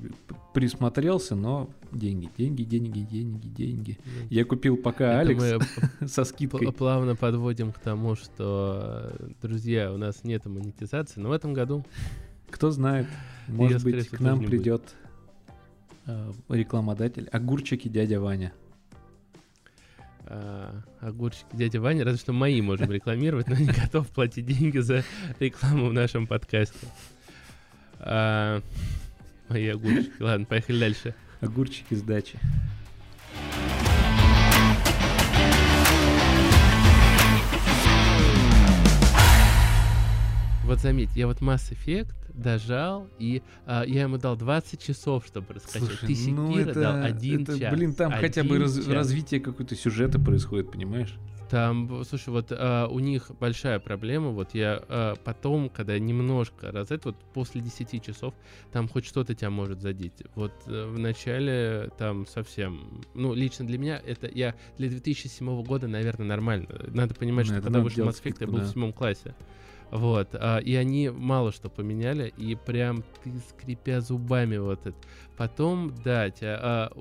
присмотрелся, 0.53 1.35
но 1.35 1.69
деньги, 1.91 2.29
деньги, 2.37 2.63
деньги, 2.63 2.99
деньги, 2.99 3.28
деньги. 3.37 3.97
Я 4.29 4.45
купил 4.45 4.77
пока 4.77 5.11
Это 5.11 5.19
Алекс 5.21 5.43
мы 6.01 6.07
со 6.07 6.23
скидкой. 6.23 6.71
Плавно 6.71 7.15
подводим 7.15 7.71
к 7.71 7.79
тому, 7.79 8.15
что, 8.15 9.11
друзья, 9.41 9.91
у 9.93 9.97
нас 9.97 10.23
нет 10.23 10.45
монетизации, 10.45 11.19
но 11.19 11.29
в 11.29 11.31
этом 11.31 11.53
году 11.53 11.85
Кто 12.49 12.71
знает, 12.71 13.07
может 13.47 13.83
быть, 13.83 14.07
к 14.09 14.19
нам 14.19 14.39
будет. 14.39 14.49
придет 14.49 14.95
э, 16.07 16.31
рекламодатель. 16.49 17.27
Огурчики 17.31 17.87
дядя 17.87 18.19
Ваня. 18.19 18.51
э, 20.25 20.71
огурчики 21.01 21.45
дядя 21.53 21.81
Ваня, 21.81 22.03
разве 22.03 22.19
что 22.19 22.33
мои 22.33 22.61
можем 22.61 22.91
рекламировать, 22.91 23.47
но 23.47 23.55
не 23.55 23.65
готов 23.67 24.07
платить 24.09 24.45
деньги 24.45 24.79
за 24.79 25.03
рекламу 25.39 25.87
в 25.89 25.93
нашем 25.93 26.27
подкасте. 26.27 26.87
А, 27.99 28.61
мои 29.49 29.67
огурчики. 29.67 30.21
Ладно, 30.21 30.45
поехали 30.45 30.79
дальше. 30.79 31.15
Огурчики 31.41 31.93
с 31.93 32.01
дачи. 32.01 32.37
Вот 40.69 40.81
заметь, 40.81 41.09
я 41.15 41.25
вот 41.25 41.41
Mass 41.41 41.73
Effect 41.73 42.13
дожал, 42.31 43.07
и 43.17 43.41
а, 43.65 43.83
я 43.87 44.03
ему 44.03 44.19
дал 44.19 44.37
20 44.37 44.79
часов, 44.79 45.25
чтобы 45.25 45.55
раскачать. 45.55 45.99
Ты 46.01 46.13
Секира 46.13 46.73
дал 46.75 47.03
один 47.03 47.37
ну 47.37 47.41
это, 47.41 47.59
час. 47.59 47.73
блин, 47.73 47.95
там 47.95 48.11
хотя 48.11 48.43
бы 48.43 48.59
раз- 48.59 48.87
развитие 48.87 49.41
какое-то 49.41 49.75
сюжета 49.75 50.19
происходит, 50.19 50.71
понимаешь? 50.71 51.15
Там, 51.49 52.05
слушай, 52.05 52.29
вот 52.29 52.51
а, 52.51 52.85
у 52.85 52.99
них 52.99 53.31
большая 53.39 53.79
проблема. 53.79 54.29
Вот 54.29 54.53
я 54.53 54.79
а, 54.87 55.15
потом, 55.15 55.69
когда 55.69 55.97
немножко 55.97 56.71
раз 56.71 56.91
это 56.91 57.09
вот 57.09 57.17
после 57.33 57.61
10 57.61 58.05
часов, 58.05 58.35
там 58.71 58.87
хоть 58.87 59.07
что-то 59.07 59.33
тебя 59.33 59.49
может 59.49 59.81
задеть. 59.81 60.21
Вот 60.35 60.53
э, 60.67 60.85
в 60.85 60.99
начале 60.99 61.89
там 61.97 62.27
совсем, 62.27 63.01
ну 63.15 63.33
лично 63.33 63.65
для 63.65 63.79
меня 63.79 63.99
это 64.05 64.29
я 64.31 64.53
для 64.77 64.87
2007 64.89 65.63
года, 65.63 65.87
наверное, 65.87 66.27
нормально. 66.27 66.67
Надо 66.89 67.15
понимать, 67.15 67.47
Ну, 67.47 67.53
что 67.53 67.55
это 67.55 67.63
когда 67.63 67.79
вышел 67.79 68.07
Mass 68.07 68.21
Effect, 68.23 68.37
я 68.41 68.45
был 68.45 68.59
да. 68.59 68.65
в 68.65 68.67
седьмом 68.67 68.93
классе. 68.93 69.33
Вот. 69.91 70.29
А, 70.33 70.57
и 70.59 70.75
они 70.75 71.09
мало 71.09 71.51
что 71.51 71.69
поменяли, 71.69 72.33
и 72.37 72.55
прям 72.55 73.03
ты 73.23 73.31
скрипя 73.49 74.01
зубами 74.01 74.57
вот 74.57 74.85
это. 74.85 74.97
Потом, 75.37 75.93
да, 76.03 76.29
тебя, 76.29 76.59
а, 76.61 76.91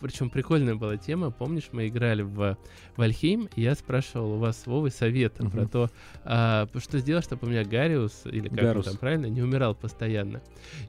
причем 0.00 0.28
прикольная 0.28 0.74
была 0.74 0.98
тема, 0.98 1.30
помнишь, 1.30 1.70
мы 1.72 1.88
играли 1.88 2.20
в 2.20 2.58
Вальхейм, 2.96 3.48
и 3.56 3.62
я 3.62 3.74
спрашивал 3.74 4.34
у 4.34 4.38
вас 4.38 4.60
с 4.60 4.66
Вовой 4.66 4.90
совета 4.90 5.42
uh-huh. 5.42 5.50
про 5.50 5.66
то, 5.66 5.90
а, 6.24 6.68
что 6.76 6.98
сделать, 6.98 7.24
чтобы 7.24 7.46
у 7.46 7.50
меня 7.50 7.64
Гариус, 7.64 8.26
или 8.26 8.48
как 8.48 8.58
Гарус. 8.58 8.86
он 8.86 8.92
там 8.92 9.00
правильно, 9.00 9.26
не 9.26 9.40
умирал 9.40 9.74
постоянно. 9.74 10.42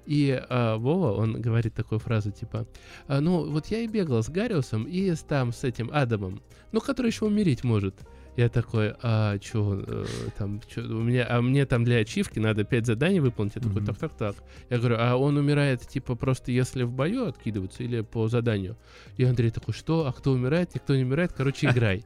И 0.05 0.43
а, 0.49 0.75
Вова, 0.75 1.13
он 1.13 1.41
говорит 1.41 1.73
такую 1.73 1.99
фразу, 1.99 2.31
типа, 2.31 2.67
а, 3.07 3.21
ну, 3.21 3.49
вот 3.49 3.67
я 3.67 3.79
и 3.79 3.87
бегал 3.87 4.21
с 4.21 4.29
Гариусом 4.29 4.83
и 4.83 5.09
с, 5.09 5.21
там, 5.21 5.53
с 5.53 5.63
этим 5.63 5.89
Адамом, 5.93 6.41
ну, 6.73 6.81
который 6.81 7.07
еще 7.07 7.25
умереть 7.25 7.63
может. 7.63 7.95
Я 8.39 8.47
такой, 8.47 8.93
а 9.01 9.37
что, 9.41 9.83
э, 9.85 10.05
там, 10.37 10.61
чё, 10.61 10.81
у 10.81 11.01
меня, 11.01 11.27
а 11.29 11.41
мне 11.41 11.65
там 11.65 11.83
для 11.83 11.97
ачивки 11.97 12.39
надо 12.39 12.63
5 12.63 12.85
заданий 12.85 13.19
выполнить. 13.19 13.57
Я 13.57 13.61
такой, 13.61 13.85
так, 13.85 13.97
так, 13.97 14.13
так. 14.13 14.35
Я 14.69 14.77
говорю, 14.77 14.95
а 14.97 15.17
он 15.17 15.35
умирает, 15.35 15.85
типа, 15.85 16.15
просто 16.15 16.53
если 16.53 16.83
в 16.83 16.91
бою 16.93 17.27
откидываться 17.27 17.83
или 17.83 17.99
по 17.99 18.29
заданию? 18.29 18.77
И 19.17 19.25
Андрей 19.25 19.51
такой, 19.51 19.73
что? 19.73 20.07
А 20.07 20.13
кто 20.13 20.31
умирает? 20.31 20.73
Никто 20.73 20.95
не 20.95 21.03
умирает, 21.03 21.33
короче, 21.33 21.67
играй. 21.67 22.05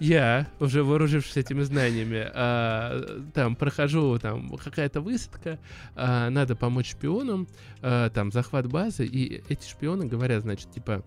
Я, 0.00 0.48
уже 0.58 0.82
вооружившись 0.82 1.36
этими 1.36 1.60
знаниями, 1.60 2.30
а, 2.32 3.20
там 3.34 3.54
прохожу, 3.54 4.18
там 4.18 4.56
какая-то 4.56 5.02
высадка, 5.02 5.58
а, 5.96 6.30
надо 6.30 6.56
помочь 6.56 6.92
шпионам, 6.92 7.46
а, 7.82 8.08
там 8.08 8.32
захват 8.32 8.68
базы, 8.68 9.04
и 9.04 9.42
эти 9.50 9.68
шпионы 9.68 10.06
говорят, 10.06 10.44
значит, 10.44 10.70
типа, 10.70 11.04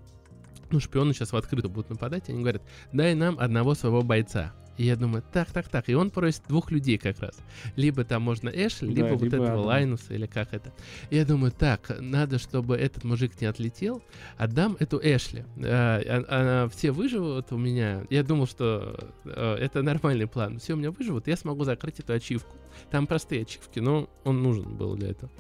ну, 0.69 0.79
шпионы 0.79 1.13
сейчас 1.13 1.31
в 1.31 1.35
открытую 1.35 1.71
будут 1.71 1.89
нападать, 1.89 2.29
и 2.29 2.31
они 2.31 2.41
говорят, 2.41 2.61
дай 2.93 3.15
нам 3.15 3.39
одного 3.39 3.73
своего 3.73 4.03
бойца. 4.03 4.53
И 4.77 4.83
я 4.83 4.95
думаю, 4.95 5.23
так, 5.33 5.51
так, 5.51 5.67
так. 5.67 5.89
И 5.89 5.95
он 5.95 6.11
просит 6.11 6.43
двух 6.47 6.71
людей 6.71 6.97
как 6.97 7.19
раз. 7.19 7.37
Либо 7.75 8.03
там 8.03 8.21
можно 8.21 8.49
Эшли, 8.49 8.89
либо 8.89 9.09
да, 9.09 9.13
вот 9.13 9.23
либо 9.23 9.35
этого 9.35 9.51
Адам. 9.53 9.65
Лайнуса, 9.65 10.13
или 10.13 10.27
как 10.27 10.53
это. 10.53 10.71
И 11.09 11.15
я 11.15 11.25
думаю, 11.25 11.51
так, 11.51 11.97
надо, 11.99 12.37
чтобы 12.37 12.75
этот 12.77 13.03
мужик 13.03 13.39
не 13.41 13.47
отлетел, 13.47 14.03
отдам 14.37 14.77
эту 14.79 14.99
Эшли. 15.01 15.45
А, 15.63 16.01
а, 16.05 16.25
а, 16.29 16.69
все 16.69 16.91
выживут 16.91 17.51
у 17.51 17.57
меня. 17.57 18.05
Я 18.09 18.23
думал, 18.23 18.47
что 18.47 18.97
а, 19.25 19.55
это 19.57 19.81
нормальный 19.81 20.27
план. 20.27 20.59
Все 20.59 20.73
у 20.73 20.77
меня 20.77 20.91
выживут, 20.91 21.27
я 21.27 21.35
смогу 21.37 21.63
закрыть 21.63 21.99
эту 21.99 22.13
ачивку. 22.13 22.55
Там 22.91 23.07
простые 23.07 23.41
ачивки, 23.41 23.79
но 23.79 24.09
он 24.23 24.43
нужен 24.43 24.75
был 24.77 24.95
для 24.95 25.09
этого. 25.09 25.31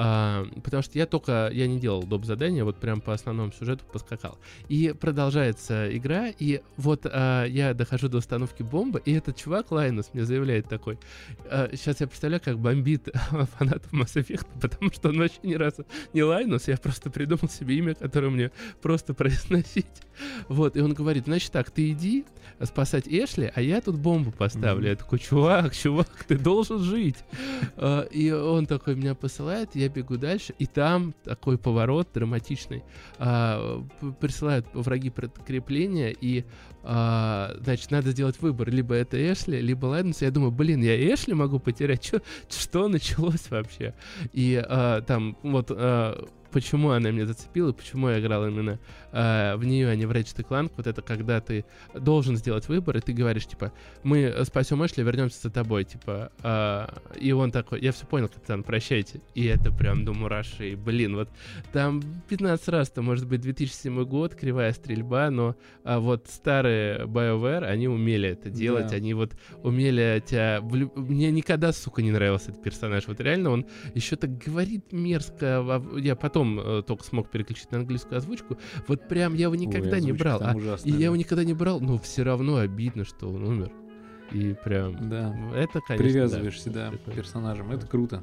А, 0.00 0.46
потому 0.62 0.84
что 0.84 0.96
я 0.96 1.06
только, 1.06 1.50
я 1.52 1.66
не 1.66 1.80
делал 1.80 2.04
доп. 2.04 2.24
задания, 2.24 2.62
вот 2.62 2.76
прям 2.76 3.00
по 3.00 3.12
основному 3.12 3.50
сюжету 3.50 3.84
поскакал. 3.92 4.38
И 4.68 4.94
продолжается 4.98 5.94
игра, 5.96 6.28
и 6.28 6.60
вот 6.76 7.04
а, 7.04 7.44
я 7.46 7.74
дохожу 7.74 8.08
до 8.08 8.18
установки 8.18 8.62
бомбы, 8.62 9.02
и 9.04 9.12
этот 9.12 9.34
чувак, 9.34 9.72
Лайнус, 9.72 10.10
мне 10.12 10.24
заявляет 10.24 10.68
такой, 10.68 11.00
а, 11.46 11.68
сейчас 11.72 12.00
я 12.00 12.06
представляю, 12.06 12.40
как 12.40 12.60
бомбит 12.60 13.08
фанатов 13.58 13.92
Mass 13.92 14.14
Effect, 14.14 14.46
потому 14.60 14.92
что 14.92 15.08
он 15.08 15.18
вообще 15.18 15.40
ни 15.42 15.54
разу 15.54 15.84
не 16.12 16.22
Лайнус, 16.22 16.68
я 16.68 16.76
просто 16.76 17.10
придумал 17.10 17.48
себе 17.48 17.74
имя, 17.78 17.96
которое 17.96 18.30
мне 18.30 18.52
просто 18.80 19.14
произносить. 19.18 19.86
Вот, 20.48 20.76
и 20.76 20.80
он 20.80 20.94
говорит, 20.94 21.24
значит 21.24 21.50
так, 21.50 21.72
ты 21.72 21.90
иди 21.90 22.24
спасать 22.62 23.08
Эшли, 23.08 23.50
а 23.52 23.60
я 23.60 23.80
тут 23.80 23.98
бомбу 23.98 24.30
поставлю. 24.30 24.86
Mm-hmm. 24.86 24.90
Я 24.90 24.96
такой, 24.96 25.18
чувак, 25.18 25.74
чувак, 25.74 26.24
ты 26.26 26.38
должен 26.38 26.78
жить. 26.80 27.16
А, 27.76 28.02
и 28.02 28.30
он 28.30 28.66
такой 28.66 28.94
меня 28.94 29.14
посылает, 29.14 29.70
я 29.74 29.87
бегу 29.88 30.16
дальше, 30.16 30.54
и 30.58 30.66
там 30.66 31.14
такой 31.24 31.58
поворот 31.58 32.08
драматичный. 32.14 32.82
А, 33.18 33.84
присылают 34.20 34.66
враги 34.72 35.10
подкрепления, 35.10 36.10
и 36.10 36.44
а, 36.90 37.54
значит, 37.60 37.90
надо 37.90 38.12
сделать 38.12 38.40
выбор. 38.40 38.70
Либо 38.70 38.94
это 38.94 39.16
Эшли, 39.16 39.60
либо 39.60 39.84
Лайденс. 39.86 40.22
Я 40.22 40.30
думаю, 40.30 40.50
блин, 40.50 40.82
я 40.82 40.96
Эшли 41.14 41.34
могу 41.34 41.58
потерять. 41.58 42.02
Чё, 42.02 42.20
что 42.48 42.88
началось 42.88 43.50
вообще? 43.50 43.94
И 44.32 44.64
там 45.06 45.36
вот 45.42 45.70
почему 46.50 46.90
она 46.90 47.10
меня 47.10 47.26
зацепила, 47.26 47.72
почему 47.72 48.08
я 48.08 48.20
играл 48.20 48.46
именно 48.46 48.78
э, 49.12 49.56
в 49.56 49.64
нее, 49.64 49.88
а 49.88 49.94
не 49.96 50.06
в 50.06 50.10
Ratchet 50.10 50.46
Clank, 50.46 50.72
вот 50.76 50.86
это 50.86 51.02
когда 51.02 51.40
ты 51.40 51.64
должен 51.94 52.36
сделать 52.36 52.68
выбор, 52.68 52.96
и 52.96 53.00
ты 53.00 53.12
говоришь, 53.12 53.46
типа, 53.46 53.72
мы 54.02 54.34
спасем 54.44 54.84
Эшли, 54.84 55.04
вернемся 55.04 55.40
за 55.42 55.50
тобой, 55.50 55.84
типа, 55.84 56.32
э, 56.42 56.86
и 57.20 57.32
он 57.32 57.50
такой, 57.50 57.80
я 57.80 57.92
все 57.92 58.06
понял, 58.06 58.28
капитан, 58.28 58.62
прощайте. 58.62 59.20
И 59.34 59.44
это 59.44 59.72
прям 59.72 60.04
до 60.04 60.12
мурашей, 60.12 60.74
блин, 60.74 61.16
вот 61.16 61.28
там 61.72 62.02
15 62.28 62.68
раз, 62.68 62.90
то 62.90 63.02
может 63.02 63.26
быть 63.26 63.40
2007 63.40 64.04
год, 64.04 64.34
кривая 64.34 64.72
стрельба, 64.72 65.30
но 65.30 65.56
а 65.84 66.00
вот 66.00 66.26
старые 66.28 66.77
BioWare, 67.06 67.64
они 67.64 67.88
умели 67.88 68.30
это 68.30 68.50
делать, 68.50 68.90
да. 68.90 68.96
они 68.96 69.14
вот 69.14 69.32
умели 69.62 70.22
тебя... 70.26 70.60
Мне 70.62 71.30
никогда, 71.30 71.72
сука, 71.72 72.02
не 72.02 72.10
нравился 72.10 72.50
этот 72.50 72.62
персонаж, 72.62 73.06
вот 73.06 73.20
реально 73.20 73.50
он 73.50 73.66
еще 73.94 74.16
так 74.16 74.36
говорит 74.38 74.92
мерзко, 74.92 75.82
я 75.96 76.16
потом 76.16 76.60
э, 76.60 76.82
только 76.82 77.04
смог 77.04 77.30
переключить 77.30 77.70
на 77.70 77.78
английскую 77.78 78.18
озвучку. 78.18 78.58
Вот 78.86 79.08
прям 79.08 79.34
я 79.34 79.44
его 79.44 79.54
никогда 79.54 79.96
Ой, 79.96 80.02
не 80.02 80.12
брал. 80.12 80.40
А, 80.42 80.54
и 80.84 80.90
я 80.90 81.06
его 81.06 81.16
никогда 81.16 81.44
не 81.44 81.54
брал, 81.54 81.80
но 81.80 81.98
все 81.98 82.22
равно 82.22 82.56
обидно, 82.56 83.04
что 83.04 83.28
он 83.28 83.44
умер. 83.44 83.72
И 84.32 84.54
прям... 84.64 85.08
Да. 85.08 85.34
Это, 85.54 85.80
конечно, 85.80 85.96
Привязываешься, 85.96 86.70
да, 86.70 86.92
да 87.06 87.12
персонажем. 87.12 87.70
Это 87.70 87.86
круто. 87.86 88.22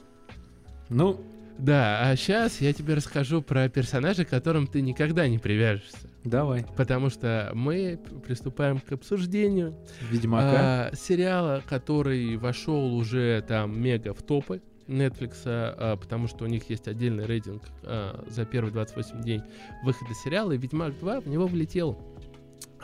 Ну, 0.90 1.20
да, 1.58 2.10
а 2.10 2.16
сейчас 2.16 2.60
я 2.62 2.74
тебе 2.74 2.96
расскажу 2.96 3.42
про 3.42 3.70
персонажа, 3.70 4.26
к 4.26 4.30
которым 4.30 4.68
ты 4.68 4.82
никогда 4.82 5.28
не 5.28 5.40
привяжешься. 5.40 6.10
Давай. 6.24 6.66
Потому 6.76 7.10
что 7.10 7.52
мы 7.54 8.00
приступаем 8.26 8.80
к 8.80 8.92
обсуждению 8.92 9.76
Ведьмака. 10.10 10.90
А, 10.90 10.92
сериала, 10.96 11.64
который 11.68 12.36
вошел 12.38 12.96
уже 12.96 13.44
там 13.48 13.80
мега 13.80 14.14
в 14.14 14.22
топы. 14.22 14.62
Netflix, 14.88 15.38
а, 15.46 15.98
потому 15.98 16.28
что 16.28 16.46
у 16.46 16.48
них 16.48 16.70
есть 16.70 16.88
отдельный 16.88 17.26
рейтинг 17.26 17.64
а, 17.84 18.24
за 18.30 18.46
первые 18.46 18.72
28 18.72 19.22
дней 19.22 19.42
выхода 19.84 20.14
сериала, 20.14 20.52
и 20.52 20.58
Ведьмак 20.58 20.98
2 21.00 21.22
в 21.22 21.28
него 21.28 21.48
влетел 21.48 21.98
а, 21.98 22.15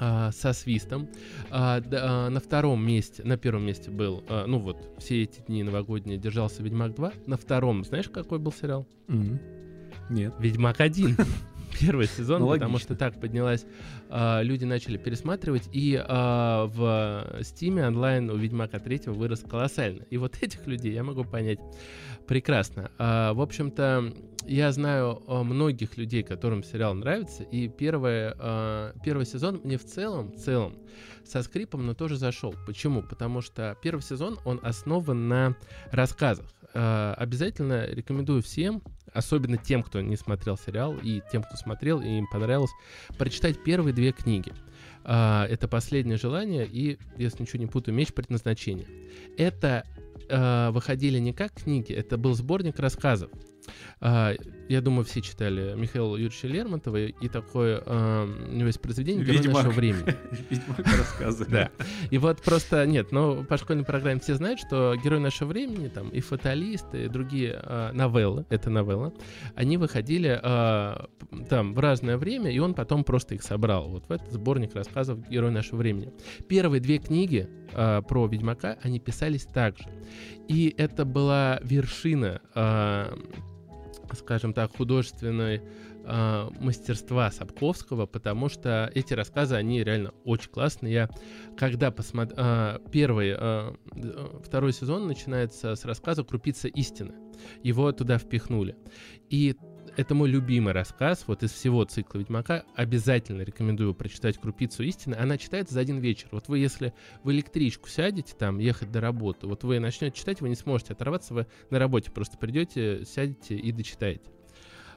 со 0.02 0.54
свистом. 0.54 1.08
А, 1.52 1.80
да, 1.80 2.26
а, 2.26 2.30
на 2.30 2.40
втором 2.40 2.86
месте, 2.86 3.24
на 3.24 3.38
первом 3.38 3.66
месте 3.66 3.92
был, 3.92 4.24
а, 4.28 4.48
ну 4.48 4.58
вот, 4.58 4.78
все 4.98 5.22
эти 5.22 5.42
дни 5.42 5.62
новогодние 5.62 6.18
держался 6.18 6.64
Ведьмак 6.64 6.96
2. 6.96 7.12
На 7.28 7.38
втором, 7.38 7.84
знаешь, 7.84 8.10
какой 8.10 8.40
был 8.40 8.52
сериал? 8.52 8.88
Mm-hmm. 9.08 9.40
Нет. 10.10 10.34
Ведьмак 10.40 10.82
1. 10.82 11.18
первый 11.80 12.08
сезон, 12.08 12.42
ну, 12.42 12.50
потому 12.50 12.80
что 12.80 12.96
так 12.96 13.20
поднялась, 13.20 13.66
э, 14.10 14.44
люди 14.44 14.66
начали 14.66 14.98
пересматривать, 14.98 15.70
и 15.72 15.96
в 15.98 17.40
Steam 17.40 17.88
онлайн 17.88 18.30
у 18.30 18.36
Ведьмака 18.36 18.80
3 18.80 19.04
вырос 19.06 19.42
колоссально. 19.48 20.04
И 20.10 20.18
вот 20.18 20.42
этих 20.42 20.66
людей 20.68 20.94
я 20.94 21.04
могу 21.04 21.24
понять 21.24 21.60
прекрасно. 22.28 22.92
Э, 22.98 23.34
в 23.34 23.42
общем-то, 23.42 24.14
я 24.48 24.72
знаю 24.72 25.22
многих 25.28 25.98
людей, 25.98 26.24
которым 26.24 26.64
сериал 26.64 26.94
нравится, 26.94 27.44
и 27.44 27.68
первый, 27.68 28.34
э, 28.38 28.94
первый 29.04 29.26
сезон 29.26 29.62
мне 29.64 29.78
в 29.78 29.86
целом, 29.86 30.32
в 30.32 30.38
целом, 30.38 30.78
со 31.24 31.44
скрипом, 31.44 31.86
но 31.86 31.94
тоже 31.94 32.18
зашел. 32.18 32.56
Почему? 32.66 33.04
Потому 33.04 33.42
что 33.42 33.78
первый 33.82 34.02
сезон, 34.02 34.40
он 34.46 34.60
основан 34.64 35.28
на 35.28 35.56
рассказах. 35.92 36.48
Э, 36.74 37.14
обязательно 37.18 37.86
рекомендую 37.88 38.42
всем, 38.42 38.82
особенно 39.14 39.58
тем, 39.58 39.84
кто 39.84 40.02
не 40.02 40.16
смотрел 40.16 40.58
сериал, 40.58 40.96
и 41.02 41.22
тем, 41.32 41.44
кто 41.44 41.58
смотрел, 41.58 42.02
и 42.02 42.08
им 42.08 42.28
понравилось, 42.28 42.72
прочитать 43.18 43.64
первые 43.64 43.94
две 43.94 44.12
книги. 44.12 44.54
Э, 45.04 45.44
это 45.50 45.68
«Последнее 45.68 46.18
желание» 46.18 46.66
и, 46.66 46.98
если 47.18 47.44
ничего 47.44 47.60
не 47.60 47.68
путаю, 47.68 47.96
«Меч 47.96 48.14
предназначения». 48.14 48.88
Это 49.38 49.86
э, 50.32 50.72
выходили 50.72 51.20
не 51.20 51.34
как 51.34 51.54
книги, 51.54 51.94
это 51.94 52.18
был 52.18 52.34
сборник 52.34 52.80
рассказов. 52.80 53.30
А, 54.00 54.34
я 54.68 54.82
думаю, 54.82 55.06
все 55.06 55.22
читали 55.22 55.76
Михаила 55.76 56.16
Юрьевича 56.16 56.48
Лермонтова 56.48 56.98
и 56.98 57.30
такое, 57.30 57.84
а, 57.86 58.26
у 58.26 58.54
него 58.54 58.68
есть 58.68 58.82
произведение 58.82 59.24
«Герой 59.24 59.38
Ведьмак. 59.38 59.56
нашего 59.56 59.74
времени». 59.74 60.16
Ведьмак 60.50 60.80
рассказы. 60.80 61.46
Да. 61.46 61.70
И 62.10 62.18
вот 62.18 62.42
просто, 62.42 62.86
нет, 62.86 63.12
но 63.12 63.44
по 63.44 63.58
школьной 63.58 63.84
программе 63.84 64.20
все 64.20 64.36
знают, 64.36 64.60
что 64.60 64.96
«Герой 65.04 65.20
нашего 65.20 65.50
времени», 65.50 65.88
там, 65.88 66.10
и 66.10 66.20
«Фаталист», 66.20 66.94
и 66.96 67.08
другие 67.08 67.60
а, 67.62 67.92
новеллы, 67.94 68.46
это 68.50 68.70
новелла, 68.70 69.14
они 69.56 69.78
выходили 69.78 70.40
там 71.50 71.74
в 71.74 71.80
разное 71.80 72.18
время, 72.18 72.52
и 72.52 72.60
он 72.60 72.74
потом 72.74 73.04
просто 73.04 73.36
их 73.36 73.44
собрал. 73.44 73.90
Вот 73.90 74.08
в 74.08 74.12
этот 74.12 74.32
сборник 74.32 74.76
рассказов 74.76 75.28
«Герой 75.30 75.52
нашего 75.52 75.78
времени». 75.78 76.12
Первые 76.48 76.82
две 76.82 76.98
книги 76.98 77.48
про 77.72 78.28
Ведьмака, 78.28 78.78
они 78.82 79.00
писались 79.00 79.46
так 79.46 79.78
же. 79.78 79.86
И 80.48 80.74
это 80.78 81.06
была 81.06 81.60
вершина 81.64 82.42
скажем 84.16 84.54
так, 84.54 84.76
художественной 84.76 85.62
э, 86.04 86.50
мастерства 86.60 87.32
Сапковского, 87.32 88.06
потому 88.06 88.50
что 88.50 88.92
эти 88.94 89.14
рассказы, 89.14 89.56
они 89.56 89.84
реально 89.84 90.12
очень 90.24 90.50
классные. 90.50 90.94
Я 90.94 91.10
когда 91.58 91.92
посмотрел... 91.92 92.38
Э, 92.40 92.80
первый, 92.92 93.36
э, 93.38 93.74
второй 94.44 94.74
сезон 94.74 95.08
начинается 95.08 95.76
с 95.76 95.86
рассказа 95.86 96.24
«Крупица 96.24 96.68
истины». 96.68 97.14
Его 97.64 97.92
туда 97.92 98.18
впихнули. 98.18 98.76
И 99.30 99.56
это 99.98 100.16
мой 100.16 100.30
любимый 100.30 100.74
рассказ, 100.74 101.26
вот 101.28 101.44
из 101.44 101.52
всего 101.52 101.84
цикла 101.84 102.20
Ведьмака. 102.20 102.64
Обязательно 102.76 103.42
рекомендую 103.42 103.94
прочитать 103.94 104.38
«Крупицу 104.38 104.84
истины». 104.84 105.16
Она 105.16 105.38
читается 105.38 105.74
за 105.74 105.82
один 105.82 106.00
вечер. 106.00 106.30
Вот 106.32 106.48
вы, 106.48 106.60
если 106.60 106.94
в 107.24 107.32
электричку 107.32 107.90
сядете 107.90 108.34
там, 108.38 108.60
ехать 108.60 108.92
до 108.92 109.02
работы, 109.02 109.48
вот 109.48 109.64
вы 109.64 109.80
начнете 109.80 110.18
читать, 110.18 110.42
вы 110.42 110.50
не 110.50 110.56
сможете 110.56 110.94
оторваться, 110.94 111.34
вы 111.34 111.48
на 111.70 111.80
работе 111.80 112.12
просто 112.12 112.38
придете, 112.38 113.06
сядете 113.06 113.56
и 113.56 113.72
дочитаете. 113.72 114.32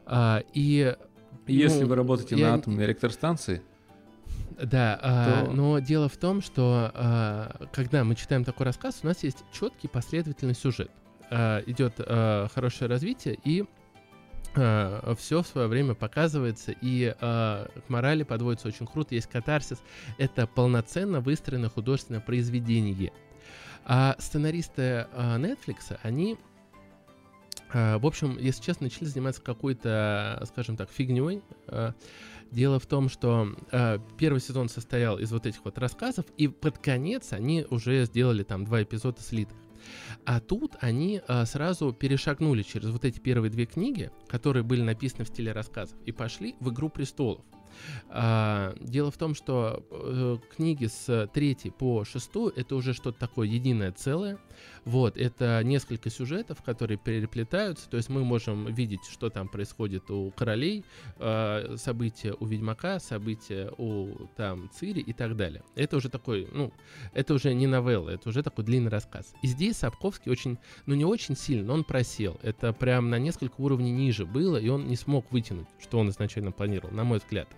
А, 0.06 0.42
и 0.52 0.96
если 1.46 1.82
ну, 1.82 1.88
вы 1.88 1.94
работаете 1.96 2.36
я... 2.36 2.50
на 2.50 2.54
атомной 2.54 2.84
электростанции, 2.86 3.62
да, 4.60 4.98
а, 5.02 5.24
то... 5.24 5.50
а, 5.50 5.52
но 5.52 5.78
дело 5.80 6.08
в 6.08 6.16
том, 6.16 6.40
что 6.40 6.90
а, 6.94 7.66
когда 7.72 8.04
мы 8.04 8.14
читаем 8.14 8.44
такой 8.44 8.66
рассказ, 8.66 9.00
у 9.02 9.06
нас 9.06 9.24
есть 9.24 9.44
четкий 9.52 9.88
последовательный 9.88 10.54
сюжет. 10.54 10.90
А, 11.30 11.60
идет 11.66 11.94
а, 11.98 12.48
хорошее 12.54 12.88
развитие, 12.88 13.38
и 13.44 13.64
а, 14.54 15.14
все 15.18 15.42
в 15.42 15.46
свое 15.46 15.68
время 15.68 15.94
показывается, 15.94 16.74
и 16.80 17.14
а, 17.20 17.68
к 17.86 17.88
морали 17.88 18.22
подводится 18.22 18.68
очень 18.68 18.86
круто, 18.86 19.14
есть 19.14 19.28
катарсис. 19.28 19.78
Это 20.18 20.46
полноценно 20.46 21.20
выстроенное 21.20 21.70
художественное 21.70 22.20
произведение. 22.20 23.12
А 23.84 24.16
сценаристы 24.18 25.06
а, 25.12 25.38
Netflix, 25.38 25.98
они 26.02 26.38
а, 27.74 27.98
в 27.98 28.06
общем, 28.06 28.38
если 28.38 28.62
честно, 28.62 28.84
начали 28.84 29.04
заниматься 29.04 29.42
какой-то, 29.42 30.42
скажем 30.46 30.76
так, 30.76 30.90
фигней. 30.90 31.42
А, 31.66 31.92
дело 32.52 32.78
в 32.78 32.86
том, 32.86 33.08
что 33.08 33.48
э, 33.72 33.98
первый 34.16 34.40
сезон 34.40 34.68
состоял 34.68 35.18
из 35.18 35.32
вот 35.32 35.44
этих 35.44 35.64
вот 35.64 35.76
рассказов, 35.76 36.24
и 36.36 36.46
под 36.46 36.78
конец 36.78 37.32
они 37.32 37.66
уже 37.68 38.04
сделали 38.04 38.44
там 38.44 38.64
два 38.64 38.84
эпизода 38.84 39.20
слитых. 39.20 39.56
А 40.24 40.40
тут 40.40 40.76
они 40.80 41.20
э, 41.26 41.44
сразу 41.44 41.92
перешагнули 41.92 42.62
через 42.62 42.90
вот 42.90 43.04
эти 43.04 43.18
первые 43.18 43.50
две 43.50 43.66
книги, 43.66 44.10
которые 44.28 44.62
были 44.62 44.82
написаны 44.82 45.24
в 45.24 45.28
стиле 45.28 45.52
рассказов, 45.52 45.96
и 46.06 46.12
пошли 46.12 46.56
в 46.60 46.70
«Игру 46.70 46.88
престолов». 46.88 47.44
А, 48.08 48.74
дело 48.80 49.10
в 49.10 49.18
том, 49.18 49.34
что 49.34 49.84
э, 49.90 50.36
книги 50.56 50.86
с 50.86 51.28
третьей 51.32 51.70
по 51.70 52.04
шестую 52.04 52.52
это 52.54 52.76
уже 52.76 52.94
что-то 52.94 53.18
такое 53.18 53.48
единое 53.48 53.92
целое. 53.92 54.38
Вот, 54.84 55.16
это 55.16 55.62
несколько 55.64 56.10
сюжетов, 56.10 56.62
которые 56.62 56.98
переплетаются, 56.98 57.88
то 57.88 57.96
есть 57.96 58.08
мы 58.08 58.24
можем 58.24 58.72
видеть, 58.72 59.04
что 59.10 59.30
там 59.30 59.48
происходит 59.48 60.10
у 60.10 60.30
королей, 60.30 60.84
э, 61.18 61.76
события 61.78 62.34
у 62.38 62.46
ведьмака, 62.46 63.00
события 63.00 63.70
у 63.78 64.28
там 64.36 64.70
Цири 64.74 65.00
и 65.00 65.12
так 65.12 65.36
далее. 65.36 65.62
Это 65.74 65.96
уже 65.96 66.08
такой, 66.08 66.48
ну, 66.52 66.72
это 67.12 67.34
уже 67.34 67.54
не 67.54 67.66
новелла, 67.66 68.10
это 68.10 68.28
уже 68.28 68.42
такой 68.42 68.64
длинный 68.64 68.90
рассказ. 68.90 69.34
И 69.42 69.46
здесь 69.46 69.78
Сапковский 69.78 70.30
очень, 70.30 70.58
ну 70.86 70.94
не 70.94 71.04
очень 71.04 71.36
сильно, 71.36 71.64
но 71.64 71.74
он 71.74 71.84
просел. 71.84 72.38
Это 72.42 72.72
прям 72.72 73.10
на 73.10 73.18
несколько 73.18 73.60
уровней 73.60 73.92
ниже 73.92 74.26
было, 74.26 74.56
и 74.56 74.68
он 74.68 74.86
не 74.86 74.96
смог 74.96 75.30
вытянуть, 75.32 75.68
что 75.80 75.98
он 75.98 76.10
изначально 76.10 76.52
планировал, 76.52 76.94
на 76.94 77.04
мой 77.04 77.18
взгляд. 77.18 77.48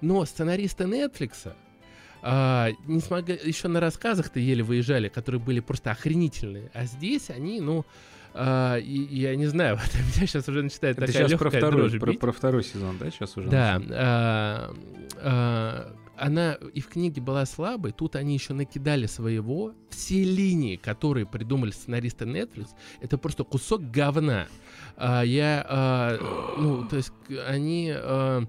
Но 0.00 0.24
сценаристы 0.24 0.84
Netflix 0.84 1.54
а, 2.26 2.70
не 2.86 3.00
смогли, 3.00 3.38
еще 3.44 3.68
на 3.68 3.80
рассказах-то 3.80 4.40
еле 4.40 4.62
выезжали, 4.62 5.08
которые 5.08 5.42
были 5.42 5.60
просто 5.60 5.90
охренительные. 5.90 6.70
А 6.72 6.86
здесь 6.86 7.28
они, 7.28 7.60
ну, 7.60 7.84
а, 8.32 8.78
и, 8.78 9.14
я 9.14 9.36
не 9.36 9.44
знаю, 9.44 9.76
вот, 9.82 9.94
меня 9.94 10.26
сейчас 10.26 10.48
уже 10.48 10.62
начинает 10.62 10.96
Это 10.96 11.06
такая 11.06 11.28
сейчас 11.28 11.38
про 11.38 11.50
второй, 11.50 11.90
про, 12.00 12.12
про 12.14 12.32
второй 12.32 12.64
сезон, 12.64 12.96
да, 12.96 13.10
сейчас 13.10 13.36
уже? 13.36 13.48
Да. 13.50 13.78
А, 13.90 14.74
а, 15.16 15.96
она 16.16 16.54
и 16.72 16.80
в 16.80 16.88
книге 16.88 17.20
была 17.20 17.44
слабой, 17.44 17.92
тут 17.92 18.16
они 18.16 18.32
еще 18.32 18.54
накидали 18.54 19.04
своего. 19.04 19.74
Все 19.90 20.24
линии, 20.24 20.76
которые 20.76 21.26
придумали 21.26 21.72
сценаристы 21.72 22.24
Netflix, 22.24 22.68
это 23.02 23.18
просто 23.18 23.44
кусок 23.44 23.90
говна. 23.90 24.46
А, 24.96 25.20
я, 25.22 25.62
а, 25.68 26.56
ну, 26.58 26.88
то 26.88 26.96
есть 26.96 27.12
они... 27.46 27.92
А, 27.94 28.44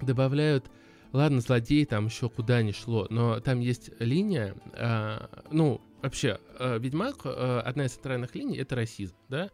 добавляют 0.00 0.70
Ладно, 1.12 1.40
злодей 1.40 1.84
там 1.84 2.06
еще 2.06 2.30
куда 2.30 2.62
ни 2.62 2.72
шло, 2.72 3.06
но 3.10 3.38
там 3.40 3.60
есть 3.60 3.90
линия, 3.98 4.54
э, 4.72 5.26
ну, 5.50 5.80
вообще, 6.02 6.38
э, 6.58 6.78
Ведьмак, 6.78 7.16
э, 7.24 7.62
одна 7.64 7.84
из 7.84 7.92
центральных 7.92 8.34
линий, 8.34 8.56
это 8.56 8.76
расизм, 8.76 9.14
да, 9.28 9.50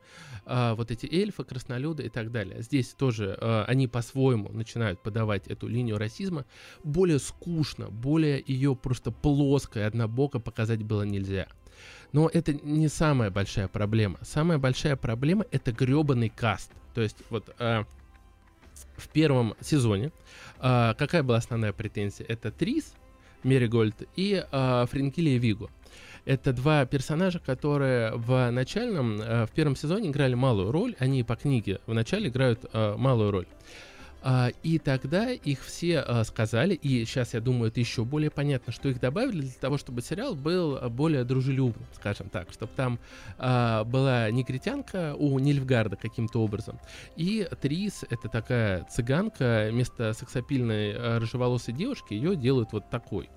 э, 0.46 0.74
вот 0.74 0.92
эти 0.92 1.06
эльфы, 1.06 1.42
краснолюды 1.42 2.04
и 2.04 2.08
так 2.08 2.30
далее. 2.30 2.62
Здесь 2.62 2.94
тоже 2.94 3.36
э, 3.40 3.64
они 3.66 3.88
по-своему 3.88 4.50
начинают 4.50 5.02
подавать 5.02 5.48
эту 5.48 5.66
линию 5.66 5.98
расизма, 5.98 6.46
более 6.84 7.18
скучно, 7.18 7.90
более 7.90 8.42
ее 8.46 8.76
просто 8.76 9.10
плоско 9.10 9.80
и 9.80 9.82
однобоко 9.82 10.38
показать 10.38 10.84
было 10.84 11.02
нельзя. 11.02 11.48
Но 12.12 12.30
это 12.32 12.54
не 12.54 12.88
самая 12.88 13.30
большая 13.30 13.68
проблема. 13.68 14.18
Самая 14.22 14.58
большая 14.58 14.96
проблема 14.96 15.44
это 15.50 15.72
гребаный 15.72 16.30
каст. 16.30 16.72
То 16.94 17.02
есть 17.02 17.16
вот 17.30 17.54
э, 17.58 17.84
в 18.96 19.08
первом 19.08 19.54
сезоне 19.60 20.12
а, 20.58 20.94
какая 20.94 21.22
была 21.22 21.38
основная 21.38 21.72
претензия? 21.72 22.26
Это 22.28 22.50
Трис, 22.50 22.94
Меригольд 23.42 24.08
и 24.16 24.44
а, 24.50 24.86
Френкилия 24.86 25.38
Виго. 25.38 25.70
Это 26.24 26.52
два 26.52 26.84
персонажа, 26.84 27.38
которые 27.38 28.12
в 28.14 28.50
начальном, 28.50 29.18
а, 29.22 29.46
в 29.46 29.50
первом 29.52 29.76
сезоне 29.76 30.10
играли 30.10 30.34
малую 30.34 30.72
роль. 30.72 30.94
Они 30.98 31.22
по 31.22 31.36
книге 31.36 31.80
в 31.86 31.94
начале 31.94 32.28
играют 32.28 32.66
а, 32.72 32.96
малую 32.96 33.30
роль. 33.30 33.46
А, 34.22 34.50
и 34.62 34.78
тогда 34.78 35.30
их 35.30 35.62
все 35.64 36.00
а, 36.00 36.24
сказали, 36.24 36.74
и 36.74 37.04
сейчас 37.04 37.34
я 37.34 37.40
думаю, 37.40 37.70
это 37.70 37.80
еще 37.80 38.04
более 38.04 38.30
понятно, 38.30 38.72
что 38.72 38.88
их 38.88 39.00
добавили 39.00 39.42
для 39.42 39.52
того, 39.52 39.78
чтобы 39.78 40.02
сериал 40.02 40.34
был 40.34 40.78
более 40.90 41.24
дружелюбным, 41.24 41.86
скажем 41.94 42.28
так, 42.28 42.52
чтобы 42.52 42.72
там 42.74 42.98
а, 43.38 43.84
была 43.84 44.30
негритянка 44.30 45.14
у 45.16 45.38
Нильфгарда 45.38 45.96
каким-то 45.96 46.42
образом. 46.42 46.80
И 47.16 47.48
Трис, 47.60 48.04
это 48.10 48.28
такая 48.28 48.84
цыганка, 48.84 49.68
вместо 49.70 50.12
сексапильной 50.12 50.94
а, 50.94 51.18
рыжеволосой 51.20 51.74
девушки 51.74 52.14
ее 52.14 52.34
делают 52.34 52.72
вот 52.72 52.90
такой. 52.90 53.28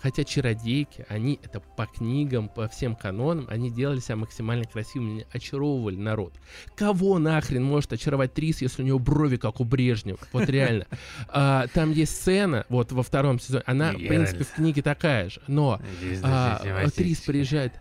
Хотя 0.00 0.24
чародейки, 0.24 1.06
они 1.08 1.38
это 1.42 1.60
по 1.60 1.86
книгам, 1.86 2.48
по 2.48 2.68
всем 2.68 2.94
канонам, 2.94 3.46
они 3.48 3.70
делали 3.70 4.00
себя 4.00 4.16
максимально 4.16 4.64
красивыми, 4.64 5.26
очаровывали 5.32 5.96
народ. 5.96 6.34
Кого 6.76 7.18
нахрен 7.18 7.64
может 7.64 7.92
очаровать 7.92 8.34
Трис, 8.34 8.62
если 8.62 8.82
у 8.82 8.86
него 8.86 8.98
брови, 8.98 9.36
как 9.36 9.60
у 9.60 9.64
Брежнева? 9.64 10.18
Вот 10.32 10.48
реально. 10.48 10.86
А, 11.28 11.66
там 11.74 11.92
есть 11.92 12.16
сцена, 12.16 12.64
вот 12.68 12.92
во 12.92 13.02
втором 13.02 13.40
сезоне, 13.40 13.64
она, 13.66 13.92
в 13.92 13.96
принципе, 13.96 14.44
в 14.44 14.52
книге 14.52 14.82
такая 14.82 15.30
же, 15.30 15.40
но 15.46 15.80
а, 16.22 16.88
Трис 16.94 17.20
приезжает, 17.20 17.72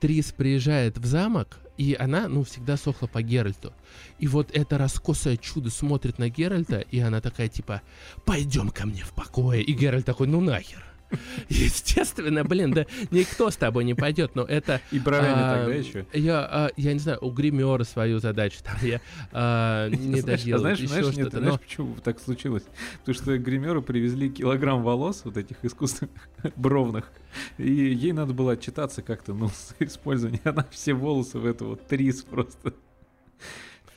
Трис 0.00 0.32
приезжает 0.32 0.98
в 0.98 1.04
замок, 1.04 1.58
и 1.80 1.96
она, 1.98 2.28
ну, 2.28 2.44
всегда 2.44 2.76
сохла 2.76 3.06
по 3.06 3.22
Геральту. 3.22 3.72
И 4.18 4.28
вот 4.28 4.50
это 4.52 4.76
раскосое 4.76 5.38
чудо 5.38 5.70
смотрит 5.70 6.18
на 6.18 6.28
Геральта, 6.28 6.80
и 6.80 7.00
она 7.00 7.22
такая, 7.22 7.48
типа, 7.48 7.80
пойдем 8.26 8.68
ко 8.68 8.84
мне 8.84 9.02
в 9.02 9.12
покое. 9.12 9.62
И 9.62 9.72
Геральт 9.72 10.04
такой, 10.04 10.26
ну 10.26 10.42
нахер. 10.42 10.84
Естественно, 11.48 12.44
блин, 12.44 12.72
да 12.72 12.86
никто 13.10 13.50
с 13.50 13.56
тобой 13.56 13.84
не 13.84 13.94
пойдет, 13.94 14.34
но 14.34 14.42
это... 14.42 14.80
И 14.90 14.98
бровями 14.98 15.42
а, 15.42 15.56
тогда 15.58 15.74
еще. 15.74 16.06
Я, 16.12 16.40
а, 16.40 16.70
я 16.76 16.92
не 16.92 16.98
знаю, 16.98 17.18
у 17.20 17.30
гримера 17.30 17.84
свою 17.84 18.18
задачу 18.18 18.58
там 18.62 18.76
я 18.82 19.00
а, 19.32 19.88
не 19.90 20.22
доделал. 20.22 20.60
Знаешь, 20.60 20.80
знаешь, 20.80 21.16
нет, 21.16 21.32
знаешь, 21.32 21.60
почему 21.60 21.96
так 22.02 22.20
случилось? 22.20 22.64
Потому 23.00 23.14
что 23.14 23.38
гримеру 23.38 23.82
привезли 23.82 24.30
килограмм 24.30 24.82
волос, 24.82 25.22
вот 25.24 25.36
этих 25.36 25.56
искусственных, 25.62 26.12
бровных, 26.56 27.10
и 27.58 27.70
ей 27.70 28.12
надо 28.12 28.32
было 28.32 28.52
отчитаться 28.52 29.02
как-то, 29.02 29.34
ну, 29.34 29.48
с 29.48 29.74
использованием. 29.80 30.42
Она 30.44 30.66
все 30.70 30.94
волосы 30.94 31.38
в 31.38 31.46
это 31.46 31.64
вот 31.64 31.86
трис 31.86 32.22
просто 32.22 32.72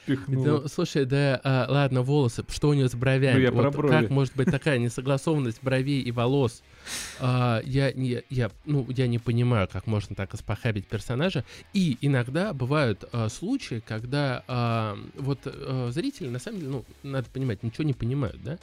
впихнула. 0.04 0.46
Ну, 0.46 0.68
слушай, 0.68 1.06
да, 1.06 1.40
а, 1.44 1.66
ладно, 1.70 2.02
волосы, 2.02 2.44
что 2.50 2.70
у 2.70 2.74
нее 2.74 2.90
с 2.90 2.96
бровями? 2.96 3.36
Ну, 3.36 3.40
я 3.40 3.52
вот 3.52 3.62
про 3.62 3.72
брови. 3.72 3.92
Как 3.92 4.10
может 4.10 4.36
быть 4.36 4.50
такая 4.52 4.78
несогласованность 4.78 5.60
бровей 5.62 6.02
и 6.02 6.12
волос? 6.12 6.64
А, 7.20 7.62
я, 7.66 7.90
я, 7.90 8.22
я, 8.30 8.52
ну, 8.66 8.86
я 8.90 9.08
не 9.08 9.20
понимаю, 9.20 9.68
как 9.72 9.88
можно 9.88 10.16
так 10.16 10.34
испохабить 10.34 10.88
персонажа. 10.88 11.44
И 11.74 11.98
иногда 12.02 12.54
бывают 12.54 13.06
а, 13.12 13.30
случаи, 13.30 13.82
когда 13.86 14.44
а, 14.48 14.98
вот 15.16 15.40
а, 15.46 15.90
зрители, 15.92 16.30
на 16.30 16.40
самом 16.40 16.60
деле, 16.60 16.72
ну, 16.72 16.86
надо 17.04 17.30
понимать, 17.30 17.64
ничего 17.64 17.84
не 17.84 17.94
понимают, 17.94 18.42
да? 18.44 18.58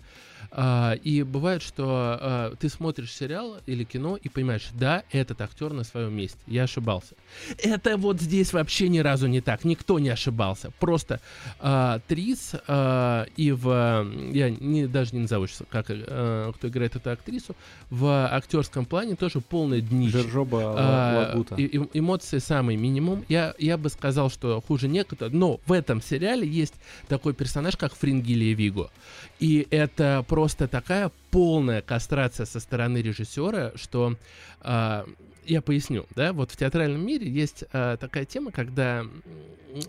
А, 0.50 0.94
и 0.94 1.22
бывает, 1.22 1.62
что 1.62 1.84
а, 1.88 2.54
ты 2.56 2.68
смотришь 2.68 3.12
сериал 3.12 3.58
или 3.66 3.84
кино 3.84 4.16
и 4.16 4.28
понимаешь, 4.28 4.68
да, 4.72 5.04
этот 5.10 5.40
актер 5.40 5.72
на 5.72 5.84
своем 5.84 6.14
месте, 6.14 6.38
я 6.46 6.64
ошибался. 6.64 7.14
Это 7.58 7.96
вот 7.96 8.20
здесь 8.20 8.52
вообще 8.52 8.88
ни 8.88 8.98
разу 8.98 9.26
не 9.26 9.40
так, 9.40 9.64
никто 9.64 9.98
не 9.98 10.08
ошибался. 10.08 10.72
Просто 10.78 11.20
а, 11.58 12.00
Трис 12.08 12.54
а, 12.66 13.26
и 13.36 13.52
в... 13.52 14.06
Я 14.32 14.50
не, 14.50 14.86
даже 14.86 15.14
не 15.14 15.22
назову, 15.22 15.46
как, 15.68 15.86
а, 15.88 16.52
кто 16.52 16.68
играет 16.68 16.96
эту 16.96 17.10
актрису, 17.10 17.54
в 17.90 18.09
актерском 18.10 18.84
плане 18.84 19.16
тоже 19.16 19.40
полное 19.40 19.80
днище. 19.80 20.18
Жержоба 20.18 20.74
а, 20.76 21.44
и, 21.56 21.64
и, 21.64 21.98
эмоции 21.98 22.38
самый 22.38 22.76
минимум. 22.76 23.24
Я, 23.28 23.54
я 23.58 23.76
бы 23.76 23.88
сказал, 23.88 24.30
что 24.30 24.60
хуже 24.60 24.88
некуда, 24.88 25.28
но 25.30 25.60
в 25.66 25.72
этом 25.72 26.02
сериале 26.02 26.46
есть 26.46 26.74
такой 27.08 27.34
персонаж, 27.34 27.76
как 27.76 27.94
Фрингилия 27.94 28.54
Виго. 28.54 28.90
И 29.38 29.66
это 29.70 30.24
просто 30.28 30.68
такая 30.68 31.10
полная 31.30 31.82
кастрация 31.82 32.46
со 32.46 32.60
стороны 32.60 32.98
режиссера, 32.98 33.72
что 33.76 34.16
э, 34.62 35.04
я 35.44 35.62
поясню, 35.62 36.06
да, 36.14 36.32
вот 36.32 36.50
в 36.50 36.56
театральном 36.56 37.04
мире 37.04 37.28
есть 37.28 37.64
э, 37.72 37.96
такая 38.00 38.24
тема, 38.24 38.52
когда, 38.52 39.04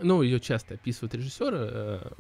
ну, 0.02 0.22
ее 0.22 0.40
часто 0.40 0.76
описывают 0.76 1.14
режиссеры, 1.16 1.58
э, 1.60 2.12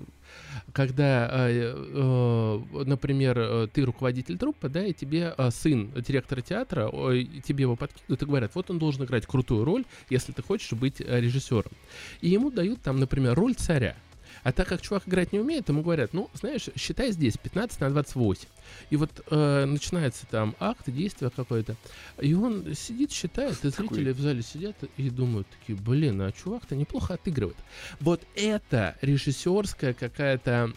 когда, 0.73 1.29
э, 1.31 1.73
э, 1.75 2.83
например, 2.85 3.39
э, 3.39 3.67
ты 3.71 3.83
руководитель 3.83 4.37
труппы, 4.37 4.69
да, 4.69 4.85
и 4.85 4.93
тебе 4.93 5.33
э, 5.37 5.49
сын 5.51 5.91
директора 5.91 6.41
театра, 6.41 6.89
э, 6.91 7.23
тебе 7.43 7.63
его 7.63 7.75
подкидывают 7.75 8.21
и 8.21 8.25
говорят, 8.25 8.51
вот 8.55 8.69
он 8.69 8.79
должен 8.79 9.03
играть 9.05 9.25
крутую 9.25 9.65
роль, 9.65 9.85
если 10.09 10.31
ты 10.31 10.41
хочешь 10.41 10.73
быть 10.73 11.01
э, 11.01 11.19
режиссером. 11.19 11.71
И 12.21 12.29
ему 12.29 12.51
дают 12.51 12.81
там, 12.81 12.99
например, 12.99 13.33
роль 13.35 13.55
царя. 13.55 13.95
А 14.43 14.51
так 14.51 14.67
как 14.67 14.81
чувак 14.81 15.07
играть 15.07 15.33
не 15.33 15.39
умеет, 15.39 15.69
ему 15.69 15.81
говорят, 15.81 16.13
ну, 16.13 16.29
знаешь, 16.33 16.69
считай 16.75 17.11
здесь 17.11 17.37
15 17.37 17.79
на 17.81 17.89
28. 17.89 18.47
И 18.89 18.95
вот 18.95 19.09
э, 19.29 19.65
начинается 19.65 20.25
там 20.27 20.55
акт, 20.59 20.89
действие 20.89 21.31
какое-то. 21.35 21.75
И 22.19 22.33
он 22.33 22.73
сидит, 22.75 23.11
считает, 23.11 23.63
и 23.63 23.69
зрители 23.69 24.11
в 24.11 24.19
зале 24.19 24.41
сидят 24.41 24.75
и 24.97 25.09
думают 25.09 25.47
такие, 25.59 25.77
блин, 25.77 26.21
а 26.21 26.31
чувак-то 26.31 26.75
неплохо 26.75 27.15
отыгрывает. 27.15 27.57
Вот 27.99 28.21
это 28.35 28.95
режиссерская 29.01 29.93
какая-то 29.93 30.71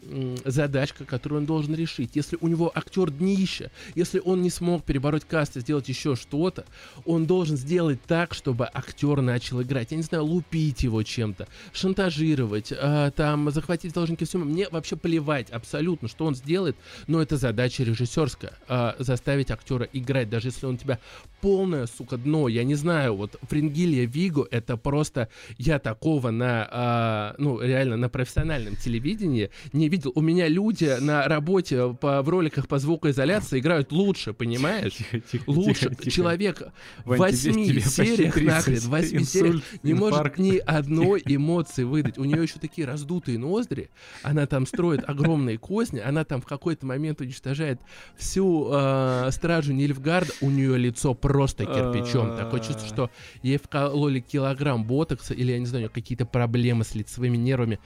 задачка, 0.44 1.04
которую 1.04 1.40
он 1.40 1.46
должен 1.46 1.74
решить. 1.74 2.10
Если 2.14 2.38
у 2.40 2.48
него 2.48 2.70
актер 2.74 3.10
днища, 3.10 3.70
если 3.94 4.20
он 4.24 4.42
не 4.42 4.50
смог 4.50 4.84
перебороть 4.84 5.24
каст 5.24 5.56
и 5.56 5.60
сделать 5.60 5.88
еще 5.88 6.16
что-то, 6.16 6.64
он 7.04 7.26
должен 7.26 7.56
сделать 7.56 8.02
так, 8.06 8.34
чтобы 8.34 8.68
актер 8.72 9.20
начал 9.20 9.62
играть. 9.62 9.90
Я 9.90 9.96
не 9.96 10.02
знаю, 10.02 10.24
лупить 10.24 10.82
его 10.82 11.02
чем-то, 11.02 11.48
шантажировать, 11.72 12.72
э, 12.72 13.12
там, 13.16 13.50
захватить 13.54 13.92
должники 13.94 14.24
всему. 14.24 14.44
Мне 14.44 14.68
вообще 14.70 14.96
плевать 14.96 15.50
абсолютно, 15.50 16.08
что 16.08 16.26
он 16.26 16.34
сделает, 16.34 16.76
но 17.06 17.22
это 17.22 17.36
задача 17.36 17.84
режиссерская. 17.84 18.52
Э, 18.68 18.92
заставить 18.98 19.50
актера 19.50 19.88
играть, 19.92 20.28
даже 20.28 20.48
если 20.48 20.66
он 20.66 20.76
тебя 20.76 20.98
полное, 21.40 21.86
сука, 21.86 22.16
дно. 22.16 22.48
Я 22.48 22.64
не 22.64 22.74
знаю, 22.74 23.14
вот 23.16 23.38
Фрингилия 23.42 24.06
Виго 24.06 24.46
это 24.50 24.76
просто 24.76 25.28
я 25.58 25.78
такого 25.78 26.30
на, 26.30 27.34
э, 27.36 27.42
ну, 27.42 27.60
реально 27.60 27.96
на 27.96 28.08
профессиональном 28.08 28.76
телевидении 28.76 29.50
не 29.72 29.88
видел. 29.88 30.12
У 30.14 30.20
меня 30.20 30.48
люди 30.48 30.96
на 31.00 31.26
работе 31.28 31.94
по, 32.00 32.22
в 32.22 32.28
роликах 32.28 32.68
по 32.68 32.78
звукоизоляции 32.78 33.60
играют 33.60 33.92
лучше, 33.92 34.32
понимаешь? 34.32 34.94
Тихо, 34.94 35.20
тихо, 35.20 35.44
Лучше. 35.46 35.80
тихо, 35.90 35.94
тихо. 35.96 36.10
Человек 36.10 36.62
в 37.04 37.16
восьми 37.16 37.80
сериях 37.80 38.34
30. 38.34 38.46
нахрен, 38.46 38.78
в 38.78 38.88
восьми 38.88 39.24
сериях 39.24 39.62
не 39.82 39.94
может 39.94 40.18
инфаркт. 40.18 40.38
ни 40.38 40.56
одной 40.58 41.22
эмоции 41.24 41.84
выдать. 41.84 42.18
У 42.18 42.24
нее 42.24 42.42
еще 42.42 42.58
такие 42.58 42.86
раздутые 42.86 43.38
ноздри. 43.44 43.90
Она 44.22 44.46
там 44.46 44.66
строит 44.66 45.08
огромные 45.08 45.58
козни. 45.58 46.00
Она 46.00 46.24
там 46.24 46.40
в 46.40 46.46
какой-то 46.46 46.86
момент 46.86 47.20
уничтожает 47.20 47.80
всю 48.16 48.68
э, 48.72 49.28
стражу 49.30 49.72
Нильфгарда. 49.72 50.32
У 50.40 50.50
нее 50.50 50.76
лицо 50.78 51.14
просто 51.14 51.66
кирпичом. 51.66 52.36
Такое 52.36 52.60
чувство, 52.60 52.86
что 52.86 53.10
ей 53.42 53.58
вкололи 53.58 54.20
килограмм 54.20 54.84
ботокса 54.84 55.34
или, 55.34 55.52
я 55.52 55.58
не 55.58 55.66
знаю, 55.66 55.90
какие-то 55.92 56.26
проблемы 56.26 56.84
с 56.84 56.94
лицевыми 56.94 57.36
нервами. 57.36 57.78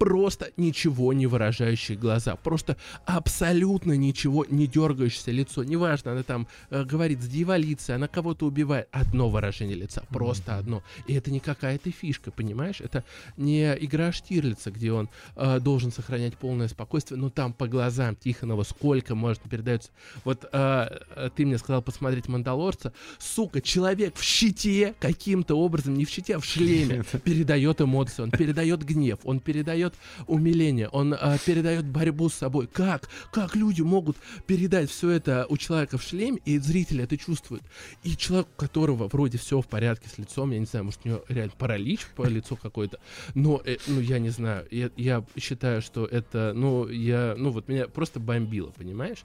Просто 0.00 0.50
ничего 0.56 1.12
не 1.12 1.26
выражающие 1.26 1.94
глаза. 1.94 2.34
Просто 2.36 2.78
абсолютно 3.04 3.92
ничего 3.92 4.46
не 4.48 4.66
дергающееся 4.66 5.30
лицо. 5.30 5.62
Неважно, 5.62 6.12
она 6.12 6.22
там 6.22 6.48
э, 6.70 6.84
говорит 6.84 7.20
с 7.20 7.26
дьяволицей, 7.26 7.96
она 7.96 8.08
кого-то 8.08 8.46
убивает. 8.46 8.88
Одно 8.92 9.28
выражение 9.28 9.76
лица, 9.76 10.02
просто 10.08 10.56
одно. 10.56 10.82
И 11.06 11.12
это 11.12 11.30
не 11.30 11.38
какая-то 11.38 11.90
фишка, 11.90 12.30
понимаешь? 12.30 12.80
Это 12.80 13.04
не 13.36 13.76
игра 13.78 14.10
Штирлица, 14.10 14.70
где 14.70 14.90
он 14.90 15.10
э, 15.36 15.60
должен 15.60 15.92
сохранять 15.92 16.34
полное 16.38 16.68
спокойствие, 16.68 17.20
но 17.20 17.28
там 17.28 17.52
по 17.52 17.68
глазам 17.68 18.16
Тихонова 18.16 18.62
сколько 18.62 19.14
можно 19.14 19.50
передается. 19.50 19.90
Вот 20.24 20.46
э, 20.50 20.88
э, 21.16 21.30
ты 21.36 21.44
мне 21.44 21.58
сказал 21.58 21.82
посмотреть 21.82 22.26
«Мандалорца». 22.26 22.94
Сука, 23.18 23.60
человек 23.60 24.16
в 24.16 24.22
щите 24.22 24.94
каким-то 24.98 25.56
образом, 25.56 25.92
не 25.92 26.06
в 26.06 26.08
щите, 26.08 26.36
а 26.36 26.38
в 26.38 26.44
шлеме, 26.46 27.04
передает 27.24 27.82
эмоции, 27.82 28.22
он 28.22 28.30
передает 28.30 28.82
гнев, 28.82 29.18
он 29.24 29.40
передает 29.40 29.89
умиление, 30.26 30.88
он 30.88 31.14
э, 31.14 31.38
передает 31.44 31.86
борьбу 31.86 32.28
с 32.28 32.34
собой. 32.34 32.66
Как? 32.66 33.08
Как 33.32 33.56
люди 33.56 33.82
могут 33.82 34.16
передать 34.46 34.90
все 34.90 35.10
это 35.10 35.46
у 35.48 35.56
человека 35.56 35.98
в 35.98 36.02
шлеме, 36.02 36.40
и 36.44 36.58
зрители 36.58 37.04
это 37.04 37.16
чувствуют? 37.16 37.62
И 38.02 38.16
человек, 38.16 38.48
у 38.56 38.60
которого 38.60 39.08
вроде 39.08 39.38
все 39.38 39.60
в 39.60 39.66
порядке 39.66 40.08
с 40.08 40.18
лицом, 40.18 40.50
я 40.50 40.58
не 40.58 40.66
знаю, 40.66 40.84
может, 40.84 41.00
у 41.04 41.08
него 41.08 41.24
реально 41.28 41.52
паралич 41.58 42.06
по 42.16 42.26
лицу 42.26 42.56
какой-то, 42.56 42.98
но, 43.34 43.60
э, 43.64 43.76
ну, 43.86 44.00
я 44.00 44.18
не 44.18 44.30
знаю, 44.30 44.66
я, 44.70 44.90
я 44.96 45.24
считаю, 45.36 45.82
что 45.82 46.06
это, 46.06 46.52
ну, 46.54 46.88
я, 46.88 47.34
ну, 47.36 47.50
вот 47.50 47.68
меня 47.68 47.88
просто 47.88 48.20
бомбило, 48.20 48.70
понимаешь? 48.70 49.24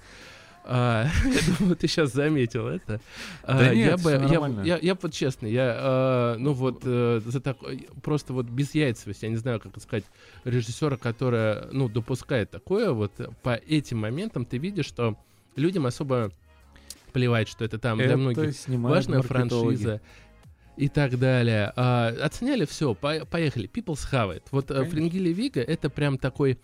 А, 0.67 1.07
я 1.25 1.55
думаю, 1.59 1.75
ты 1.75 1.87
сейчас 1.87 2.11
заметил 2.11 2.67
это. 2.67 2.99
А, 3.43 3.59
Да 3.59 3.73
нет, 3.73 3.99
я 4.81 4.97
вот 4.99 5.13
честно, 5.13 5.45
я, 5.45 5.75
а, 5.77 6.35
ну 6.37 6.53
вот 6.53 6.81
э, 6.83 7.21
за 7.23 7.39
такой, 7.39 7.87
просто 8.01 8.33
вот 8.33 8.47
без 8.47 8.73
яйцевость, 8.73 9.21
я 9.21 9.29
не 9.29 9.35
знаю, 9.35 9.59
как 9.59 9.79
сказать, 9.79 10.05
режиссера, 10.43 10.97
которая, 10.97 11.67
ну, 11.71 11.87
допускает 11.87 12.49
такое, 12.49 12.91
вот 12.91 13.11
э, 13.19 13.29
по 13.43 13.53
этим 13.53 13.99
моментам 13.99 14.45
ты 14.45 14.57
видишь, 14.57 14.87
что 14.87 15.17
людям 15.55 15.85
особо 15.85 16.31
плевать, 17.13 17.47
что 17.47 17.63
это 17.63 17.77
там 17.77 17.99
для 17.99 18.17
многих 18.17 18.55
важная 18.67 19.21
франшиза 19.21 20.01
и 20.77 20.89
так 20.89 21.17
далее. 21.19 21.71
А, 21.75 22.09
оценяли 22.21 22.65
все, 22.65 22.93
поехали. 22.95 23.69
People's 23.69 24.11
have 24.11 24.35
it. 24.35 24.43
Вот 24.51 24.71
э, 24.71 24.73
Конечно. 24.73 24.91
Фрингили 24.91 25.29
Вига 25.29 25.61
это 25.61 25.89
прям 25.89 26.17
такой... 26.17 26.59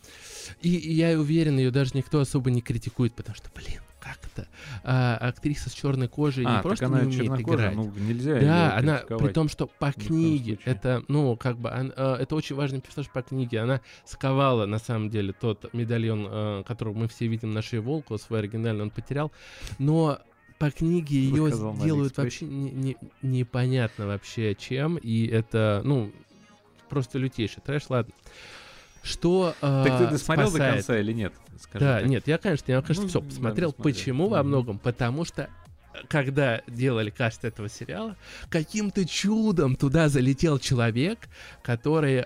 И, 0.61 0.75
и 0.75 0.93
я 0.93 1.17
уверен, 1.17 1.57
ее 1.57 1.71
даже 1.71 1.91
никто 1.93 2.19
особо 2.19 2.51
не 2.51 2.61
критикует, 2.61 3.13
потому 3.13 3.35
что, 3.35 3.49
блин, 3.55 3.79
как 4.01 4.17
это? 4.33 4.47
А, 4.83 5.15
актриса 5.17 5.69
с 5.69 5.73
черной 5.73 6.07
кожей 6.07 6.43
А, 6.45 6.57
не 6.57 6.61
просто 6.63 6.87
она 6.87 7.01
не 7.01 7.05
умеет 7.07 7.21
чернокожая, 7.23 7.71
играть. 7.73 7.75
ну 7.75 7.93
нельзя 8.03 8.39
Да, 8.39 8.77
она, 8.77 8.97
при 9.17 9.31
том, 9.31 9.47
что 9.47 9.67
по 9.67 9.91
книге, 9.91 10.59
это, 10.65 11.03
ну, 11.07 11.37
как 11.37 11.57
бы, 11.57 11.69
ан- 11.71 11.93
э, 11.95 12.15
это 12.19 12.35
очень 12.35 12.55
важный 12.55 12.81
персонаж 12.81 13.09
по 13.11 13.21
книге. 13.21 13.59
Она 13.61 13.79
сковала, 14.05 14.65
на 14.65 14.79
самом 14.79 15.09
деле, 15.09 15.33
тот 15.33 15.71
медальон, 15.73 16.27
э, 16.29 16.63
который 16.67 16.93
мы 16.93 17.07
все 17.07 17.27
видим 17.27 17.51
на 17.51 17.61
шее 17.61 17.81
волка, 17.81 18.17
свой 18.17 18.39
оригинальный 18.39 18.83
он 18.83 18.89
потерял. 18.89 19.31
Но 19.79 20.19
по 20.57 20.69
книге 20.71 21.15
ее 21.19 21.45
Заказал 21.45 21.77
делают 21.77 22.17
вообще 22.17 22.45
не- 22.45 22.71
не- 22.71 22.97
непонятно 23.21 24.07
вообще 24.07 24.55
чем, 24.55 24.97
и 24.97 25.25
это, 25.27 25.81
ну, 25.85 26.11
просто 26.89 27.17
лютейший 27.19 27.63
трэш, 27.65 27.89
ладно. 27.89 28.13
Что 29.03 29.55
э, 29.61 29.83
Так 29.87 29.97
ты 29.99 30.07
досмотрел 30.07 30.51
до 30.51 30.57
конца 30.59 30.99
или 30.99 31.11
нет? 31.13 31.33
Скажи 31.59 31.85
Да, 31.85 31.99
так. 31.99 32.07
нет, 32.07 32.27
я, 32.27 32.37
конечно, 32.37 32.71
я, 32.71 32.81
конечно, 32.81 33.03
Ну, 33.03 33.09
все 33.09 33.21
посмотрел. 33.21 33.73
Почему 33.73 34.27
во 34.29 34.43
многом? 34.43 34.77
Потому 34.79 35.25
что 35.25 35.43
э, 35.93 35.97
когда 36.07 36.61
делали 36.67 37.09
каст 37.09 37.43
этого 37.45 37.69
сериала, 37.69 38.15
каким-то 38.49 39.05
чудом 39.07 39.75
туда 39.75 40.07
залетел 40.09 40.59
человек, 40.59 41.19
который... 41.63 42.25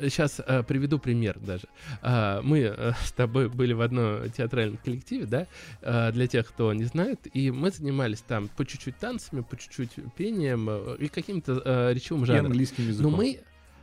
Сейчас 0.00 0.40
приведу 0.66 0.98
пример 0.98 1.38
даже. 1.38 1.64
А, 2.00 2.40
мы 2.42 2.60
э, 2.60 2.92
с 3.04 3.12
тобой 3.12 3.48
были 3.48 3.72
в 3.72 3.80
одном 3.82 4.28
театральном 4.30 4.78
коллективе, 4.78 5.26
да, 5.26 5.46
а, 5.80 6.10
для 6.10 6.26
тех, 6.26 6.48
кто 6.48 6.72
не 6.72 6.84
знает, 6.84 7.20
и 7.32 7.52
мы 7.52 7.70
занимались 7.70 8.20
там 8.20 8.48
по 8.48 8.66
чуть-чуть 8.66 8.96
танцами, 8.96 9.42
по 9.42 9.56
чуть-чуть 9.56 9.90
пением 10.16 10.66
э, 10.68 10.96
и 10.98 11.06
каким-то 11.08 11.62
э, 11.64 11.92
речевым 11.94 12.24
И 12.24 12.26
жанром. 12.26 12.46
английским 12.46 12.84
Но 12.84 12.90
языком. 12.90 13.14
мы, 13.14 13.40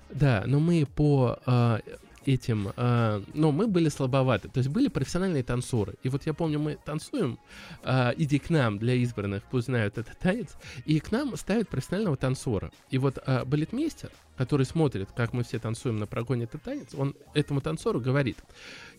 да, 0.10 0.44
но 0.46 0.60
мы 0.60 0.86
по 0.86 1.40
а, 1.46 1.80
этим, 2.26 2.72
а, 2.76 3.22
ну, 3.34 3.52
мы 3.52 3.68
были 3.68 3.90
слабоваты. 3.90 4.50
То 4.50 4.60
есть 4.60 4.70
были 4.70 4.88
профессиональные 4.88 5.44
танцоры. 5.44 5.96
И 6.04 6.10
вот 6.10 6.26
я 6.26 6.34
помню, 6.34 6.60
мы 6.60 6.78
танцуем, 6.84 7.40
а, 7.84 8.14
иди 8.18 8.40
к 8.40 8.50
нам 8.50 8.78
для 8.78 8.94
избранных, 8.96 9.44
пусть 9.44 9.68
знают 9.68 9.98
этот 9.98 10.18
танец, 10.20 10.56
и 10.86 11.00
к 11.00 11.12
нам 11.12 11.36
ставят 11.38 11.70
профессионального 11.70 12.18
танцора. 12.18 12.72
И 12.90 12.98
вот 12.98 13.20
а, 13.26 13.46
балетмейстер, 13.46 14.12
который 14.38 14.66
смотрит, 14.66 15.10
как 15.16 15.34
мы 15.34 15.44
все 15.44 15.60
танцуем 15.60 15.98
на 15.98 16.08
прогоне 16.08 16.46
этот 16.46 16.64
танец, 16.64 16.94
он 16.94 17.16
этому 17.34 17.62
танцору 17.62 18.00
говорит, 18.00 18.38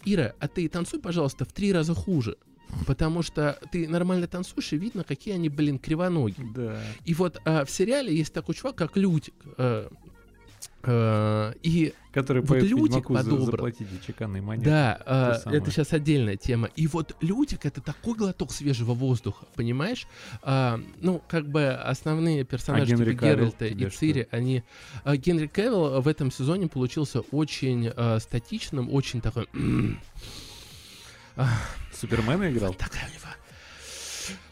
Ира, 0.05 0.35
а 0.39 0.49
ты 0.49 0.69
танцуй, 0.69 1.01
пожалуйста, 1.01 1.45
в 1.45 1.53
три 1.53 1.73
раза 1.73 1.95
хуже. 1.95 2.37
Потому 2.87 3.23
что 3.23 3.59
ты 3.73 3.89
нормально 3.89 4.29
танцуешь, 4.29 4.73
и 4.73 4.77
видно, 4.77 5.03
какие 5.03 5.35
они, 5.35 5.49
блин, 5.49 5.81
кривоногие. 5.81 6.47
Да. 6.55 6.81
И 7.05 7.15
вот 7.15 7.41
а, 7.45 7.65
в 7.65 7.71
сериале 7.71 8.15
есть 8.15 8.33
такой 8.33 8.55
чувак, 8.55 8.77
как 8.77 8.97
Лютик. 8.97 9.35
э, 9.59 9.89
э, 9.89 10.10
и 10.85 11.93
Который 12.13 12.41
Вот 12.43 12.49
поет 12.49 12.65
Лютик 12.65 12.85
Ведьмаку 12.85 13.15
за- 13.17 13.23
подобран. 13.23 13.47
заплатите 13.47 13.91
чеканные 14.05 14.43
монеты. 14.43 14.69
да, 14.69 15.01
э, 15.47 15.51
это 15.53 15.71
сейчас 15.71 15.93
отдельная 15.93 16.37
тема. 16.37 16.69
И 16.75 16.89
вот 16.89 17.15
Лютик 17.21 17.67
это 17.67 17.81
такой 17.81 18.15
глоток 18.15 18.51
свежего 18.51 18.95
воздуха, 18.95 19.47
понимаешь? 19.55 20.09
А, 20.43 20.81
ну, 21.01 21.23
как 21.29 21.47
бы 21.49 21.69
основные 21.69 22.43
персонажи 22.45 22.95
А 22.95 22.97
типа 22.97 23.13
Геральта 23.13 23.67
и 23.67 23.75
тебе 23.75 23.91
что? 23.91 23.99
Цири, 24.01 24.27
они... 24.33 24.65
а, 25.05 25.17
Генри 25.17 25.47
Кевилл 25.47 26.01
в 26.01 26.09
этом 26.09 26.33
сезоне 26.33 26.67
получился 26.67 27.21
очень 27.21 27.93
э, 27.95 28.19
статичным, 28.19 28.93
очень 28.93 29.21
такой... 29.21 29.47
Супермена 31.93 32.51
играл? 32.51 32.75
такая 32.75 33.05
у 33.09 33.13
него. 33.13 33.29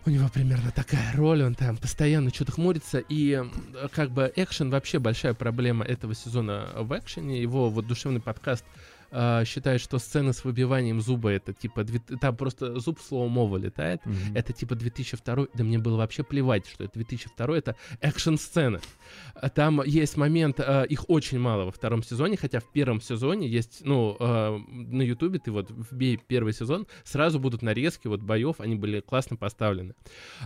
У 0.07 0.11
него 0.11 0.29
примерно 0.29 0.71
такая 0.71 1.15
роль, 1.15 1.43
он 1.43 1.55
там 1.55 1.77
постоянно 1.77 2.31
что-то 2.31 2.53
хмурится, 2.53 2.99
и 2.99 3.43
э, 3.43 3.89
как 3.93 4.11
бы 4.11 4.33
экшен 4.35 4.71
вообще 4.71 4.99
большая 4.99 5.35
проблема 5.35 5.85
этого 5.85 6.15
сезона 6.15 6.71
в 6.77 6.97
экшене. 6.99 7.43
Его 7.43 7.69
вот 7.69 7.87
душевный 7.87 8.21
подкаст 8.21 8.65
э, 9.11 9.45
считают, 9.45 9.83
что 9.83 9.99
сцена 9.99 10.33
с 10.33 10.45
выбиванием 10.45 11.01
зуба 11.01 11.31
это 11.31 11.53
типа, 11.53 11.85
там 12.21 12.37
просто 12.37 12.79
зуб 12.79 13.01
слово 13.01 13.29
вылетает, 13.47 14.01
mm-hmm. 14.05 14.37
это 14.37 14.53
типа 14.53 14.75
2002, 14.75 15.47
да 15.55 15.65
мне 15.65 15.79
было 15.79 15.97
вообще 15.97 16.23
плевать, 16.23 16.67
что 16.67 16.85
это 16.85 16.95
2002, 16.95 17.57
это 17.57 17.77
экшн-сцена. 18.01 18.81
Там 19.55 19.83
есть 19.85 20.17
момент, 20.17 20.61
э, 20.61 20.87
их 20.89 21.09
очень 21.09 21.39
мало 21.39 21.65
во 21.65 21.71
втором 21.71 22.03
сезоне, 22.03 22.37
хотя 22.37 22.61
в 22.61 22.71
первом 22.73 23.01
сезоне 23.01 23.49
есть, 23.49 23.81
ну, 23.85 24.17
э, 24.19 24.59
на 24.69 25.03
ютубе 25.03 25.39
ты 25.39 25.51
вот 25.51 25.71
вбей 25.71 26.17
первый 26.17 26.53
сезон, 26.53 26.87
сразу 27.05 27.39
будут 27.39 27.63
нарезки 27.63 28.09
вот 28.09 28.21
боев, 28.21 28.57
они 28.59 28.75
были 28.75 29.01
классно 29.01 29.37
поставлены. 29.37 29.95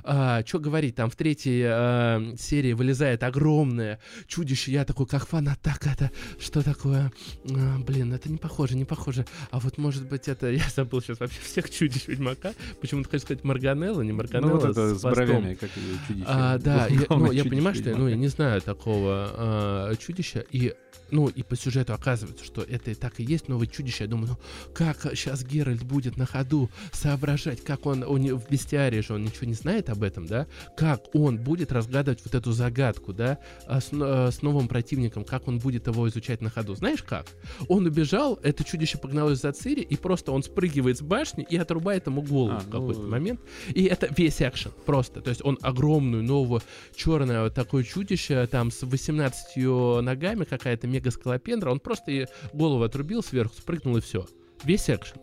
А, 0.04 0.44
что 0.46 0.58
говорить, 0.58 0.96
там 0.96 1.10
в 1.10 1.16
третьей 1.16 1.62
э, 1.64 2.36
серии 2.36 2.72
вылезает 2.72 3.22
огромное 3.22 3.98
чудище, 4.26 4.72
я 4.72 4.84
такой, 4.84 5.06
как 5.06 5.26
фанат, 5.26 5.60
так 5.62 5.86
это, 5.86 6.10
что 6.38 6.62
такое? 6.62 7.12
А, 7.50 7.78
блин, 7.78 8.12
это 8.12 8.30
не 8.30 8.38
похоже, 8.38 8.51
не 8.74 8.84
похоже. 8.84 9.26
А 9.50 9.58
вот 9.58 9.78
может 9.78 10.06
быть 10.08 10.28
это, 10.28 10.50
я 10.50 10.64
забыл 10.74 11.00
сейчас 11.00 11.20
вообще 11.20 11.40
всех 11.40 11.70
чудищ 11.70 12.06
Ведьмака, 12.06 12.52
почему-то 12.80 13.08
хочу 13.08 13.24
сказать 13.24 13.44
Марганелла, 13.44 14.02
не 14.02 14.12
Марганелла, 14.12 14.52
ну, 14.52 14.60
вот 14.60 14.70
это 14.70 14.94
с, 14.94 14.98
с 14.98 15.02
бровями, 15.02 15.54
как 15.54 15.70
чудище. 16.06 16.26
А, 16.26 16.58
да, 16.58 16.86
я, 16.88 17.06
ну, 17.08 17.32
я 17.32 17.44
понимаю, 17.44 17.74
что, 17.74 17.96
ну, 17.96 18.08
я 18.08 18.16
не 18.16 18.28
знаю 18.28 18.60
такого 18.60 19.30
а, 19.32 19.96
чудища, 19.96 20.44
и 20.50 20.74
ну, 21.12 21.28
и 21.28 21.42
по 21.42 21.56
сюжету 21.56 21.92
оказывается, 21.92 22.44
что 22.44 22.62
это 22.62 22.90
и 22.90 22.94
так 22.94 23.20
и 23.20 23.22
есть 23.22 23.46
новое 23.48 23.66
чудище. 23.66 24.04
Я 24.04 24.10
думаю, 24.10 24.28
ну, 24.30 24.36
как 24.74 25.02
сейчас 25.14 25.44
Геральт 25.44 25.82
будет 25.82 26.16
на 26.16 26.26
ходу 26.26 26.70
соображать, 26.90 27.62
как 27.62 27.86
он, 27.86 28.02
он 28.02 28.22
в 28.34 28.48
бестиарии 28.50 29.00
же 29.00 29.14
он 29.14 29.22
ничего 29.22 29.46
не 29.46 29.54
знает 29.54 29.90
об 29.90 30.02
этом, 30.02 30.26
да? 30.26 30.46
Как 30.74 31.14
он 31.14 31.36
будет 31.36 31.70
разгадывать 31.70 32.22
вот 32.24 32.34
эту 32.34 32.52
загадку, 32.52 33.12
да, 33.12 33.38
а 33.66 33.80
с, 33.80 33.90
а, 33.92 34.30
с 34.30 34.40
новым 34.40 34.68
противником, 34.68 35.24
как 35.24 35.48
он 35.48 35.58
будет 35.58 35.86
его 35.86 36.08
изучать 36.08 36.40
на 36.40 36.48
ходу. 36.48 36.74
Знаешь 36.74 37.02
как? 37.02 37.26
Он 37.68 37.84
убежал, 37.84 38.40
это 38.42 38.64
чудище 38.64 38.98
погналось 38.98 39.40
за 39.40 39.52
Цири, 39.52 39.82
и 39.82 39.96
просто 39.96 40.32
он 40.32 40.42
спрыгивает 40.42 40.98
с 40.98 41.02
башни 41.02 41.46
и 41.48 41.56
отрубает 41.56 42.06
ему 42.06 42.22
голову 42.22 42.56
а, 42.56 42.60
в 42.60 42.70
какой-то 42.70 43.02
ну... 43.02 43.08
момент. 43.08 43.40
И 43.68 43.84
это 43.84 44.08
весь 44.16 44.40
экшен 44.42 44.72
просто. 44.86 45.20
То 45.20 45.30
есть 45.30 45.44
он 45.44 45.58
огромную, 45.62 46.22
новую, 46.22 46.62
черное 46.94 47.50
такое 47.50 47.84
чудище, 47.84 48.46
там 48.46 48.70
с 48.70 48.82
18 48.82 49.56
ногами 50.02 50.44
какая-то 50.44 50.86
мега 50.86 51.10
скалопендра, 51.10 51.70
он 51.70 51.80
просто 51.80 52.28
голову 52.52 52.82
отрубил 52.82 53.22
сверху, 53.22 53.54
спрыгнул 53.56 53.96
и 53.96 54.00
все. 54.00 54.26
Весь 54.64 54.88
экшен. 54.88 55.16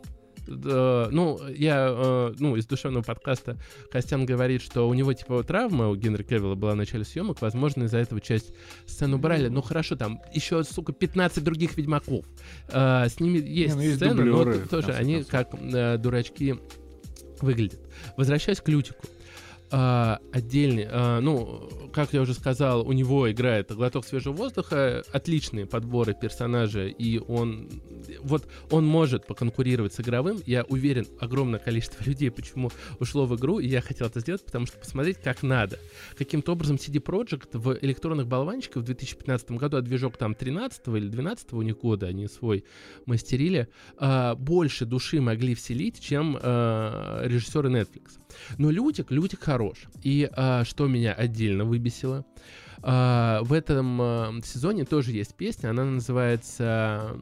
Ну, 0.49 1.39
я, 1.49 1.87
э, 1.89 2.33
ну, 2.39 2.55
из 2.55 2.65
душевного 2.65 3.03
подкаста 3.03 3.57
Костян 3.91 4.25
говорит, 4.25 4.61
что 4.61 4.87
у 4.87 4.93
него, 4.93 5.13
типа, 5.13 5.43
травма 5.43 5.89
у 5.89 5.95
Генри 5.95 6.23
Кевилла 6.23 6.55
была 6.55 6.73
в 6.73 6.75
начале 6.75 7.03
съемок, 7.03 7.41
возможно, 7.41 7.83
из-за 7.83 7.97
этого 7.97 8.21
часть 8.21 8.53
сцены 8.85 9.15
убрали. 9.15 9.47
Ну, 9.47 9.61
хорошо, 9.61 9.95
там 9.95 10.21
еще, 10.33 10.63
сука, 10.63 10.93
15 10.93 11.43
других 11.43 11.77
Ведьмаков. 11.77 12.25
Э, 12.69 13.07
с 13.07 13.19
ними 13.19 13.39
есть 13.39 13.75
Не, 13.75 13.89
ну, 13.89 13.95
сцены, 13.95 14.23
дублеры, 14.25 14.59
но 14.59 14.65
тоже 14.67 14.93
они 14.93 15.23
как 15.23 15.53
э, 15.53 15.97
дурачки 15.97 16.55
выглядят. 17.41 17.79
Возвращаясь 18.17 18.59
к 18.59 18.67
Лютику 18.67 19.05
а, 19.71 20.19
отдельный, 20.31 20.87
а, 20.89 21.19
ну, 21.19 21.69
как 21.93 22.13
я 22.13 22.21
уже 22.21 22.33
сказал, 22.33 22.87
у 22.87 22.91
него 22.91 23.31
играет 23.31 23.71
глоток 23.71 24.05
свежего 24.05 24.33
воздуха, 24.33 25.03
отличные 25.11 25.65
подборы 25.65 26.15
персонажа, 26.19 26.87
и 26.87 27.19
он, 27.19 27.69
вот, 28.21 28.47
он 28.71 28.85
может 28.85 29.27
поконкурировать 29.27 29.93
с 29.93 29.99
игровым. 29.99 30.41
Я 30.45 30.63
уверен, 30.63 31.05
огромное 31.19 31.59
количество 31.59 32.03
людей, 32.07 32.31
почему 32.31 32.71
ушло 32.99 33.25
в 33.25 33.35
игру, 33.35 33.59
и 33.59 33.67
я 33.67 33.81
хотел 33.81 34.07
это 34.07 34.19
сделать, 34.21 34.43
потому 34.43 34.65
что 34.65 34.77
посмотреть, 34.77 35.17
как 35.21 35.43
надо. 35.43 35.77
Каким-то 36.17 36.53
образом 36.53 36.77
CD 36.77 37.01
Projekt 37.01 37.57
в 37.57 37.77
электронных 37.81 38.27
болванчиках 38.27 38.83
в 38.83 38.85
2015 38.85 39.51
году, 39.51 39.77
а 39.77 39.81
движок 39.81 40.17
там 40.17 40.33
13 40.33 40.87
или 40.87 41.07
12 41.07 41.53
у 41.53 41.61
них 41.61 41.77
года 41.77 42.07
они 42.07 42.27
свой 42.27 42.63
мастерили, 43.05 43.67
а, 43.97 44.35
больше 44.35 44.85
души 44.85 45.21
могли 45.21 45.53
вселить, 45.53 45.99
чем 45.99 46.37
а, 46.41 47.23
режиссеры 47.25 47.69
Netflix. 47.69 48.17
Но 48.57 48.69
Лютик, 48.69 49.11
Лютик 49.11 49.43
хорош. 49.43 49.77
И 50.03 50.29
а, 50.33 50.63
что 50.63 50.87
меня 50.87 51.13
отдельно 51.13 51.65
выбесило, 51.65 52.25
а, 52.81 53.41
в 53.43 53.53
этом 53.53 54.01
а, 54.01 54.31
сезоне 54.43 54.85
тоже 54.85 55.11
есть 55.11 55.35
песня, 55.35 55.69
она 55.69 55.83
называется 55.83 57.17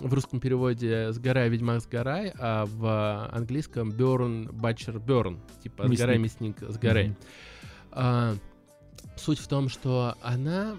в 0.00 0.12
русском 0.12 0.40
переводе 0.40 1.12
«Сгорай, 1.12 1.48
ведьмак, 1.48 1.80
сгорай», 1.80 2.32
а 2.38 2.66
в 2.66 3.28
английском 3.32 3.90
«Burn, 3.90 4.50
Butcher, 4.52 5.04
Burn», 5.04 5.38
типа 5.62 5.88
«Сгорай, 5.88 6.18
мясник, 6.18 6.56
сгорай». 6.68 7.08
Mm-hmm. 7.08 7.16
А, 7.92 8.36
суть 9.16 9.38
в 9.38 9.48
том, 9.48 9.68
что 9.68 10.16
она 10.22 10.76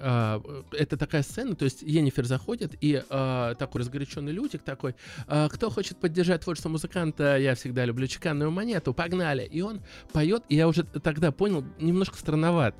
это 0.00 0.96
такая 0.96 1.22
сцена, 1.22 1.54
то 1.54 1.64
есть 1.64 1.82
Енифер 1.82 2.24
заходит, 2.24 2.74
и 2.80 3.02
а, 3.10 3.54
такой 3.54 3.80
разгоряченный 3.80 4.32
Лютик 4.32 4.62
такой, 4.62 4.94
а, 5.26 5.48
кто 5.48 5.70
хочет 5.70 5.98
поддержать 5.98 6.42
творчество 6.42 6.68
музыканта, 6.68 7.36
я 7.38 7.54
всегда 7.54 7.84
люблю 7.84 8.06
чеканную 8.06 8.50
монету, 8.50 8.94
погнали. 8.94 9.44
И 9.44 9.60
он 9.60 9.82
поет, 10.12 10.44
и 10.48 10.56
я 10.56 10.68
уже 10.68 10.84
тогда 10.84 11.32
понял, 11.32 11.64
немножко 11.78 12.16
странновато. 12.16 12.78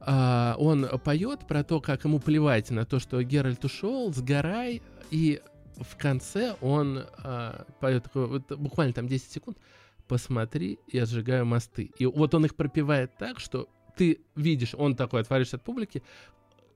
А, 0.00 0.54
он 0.58 0.88
поет 1.04 1.46
про 1.46 1.64
то, 1.64 1.80
как 1.80 2.04
ему 2.04 2.18
плевать 2.20 2.70
на 2.70 2.86
то, 2.86 2.98
что 2.98 3.22
Геральт 3.22 3.64
ушел, 3.64 4.12
сгорай, 4.12 4.82
и 5.10 5.42
в 5.76 5.96
конце 5.96 6.56
он 6.60 7.04
а, 7.18 7.66
поет 7.80 8.04
такой, 8.04 8.26
вот, 8.26 8.52
буквально 8.52 8.92
там 8.94 9.08
10 9.08 9.30
секунд, 9.30 9.58
посмотри, 10.06 10.78
я 10.90 11.04
сжигаю 11.04 11.44
мосты. 11.44 11.90
И 11.98 12.06
вот 12.06 12.34
он 12.34 12.46
их 12.46 12.56
пропивает 12.56 13.16
так, 13.18 13.38
что 13.38 13.68
ты 13.98 14.20
видишь, 14.36 14.74
он 14.74 14.94
такой, 14.94 15.20
отворишься 15.20 15.56
от 15.56 15.62
публики, 15.62 16.02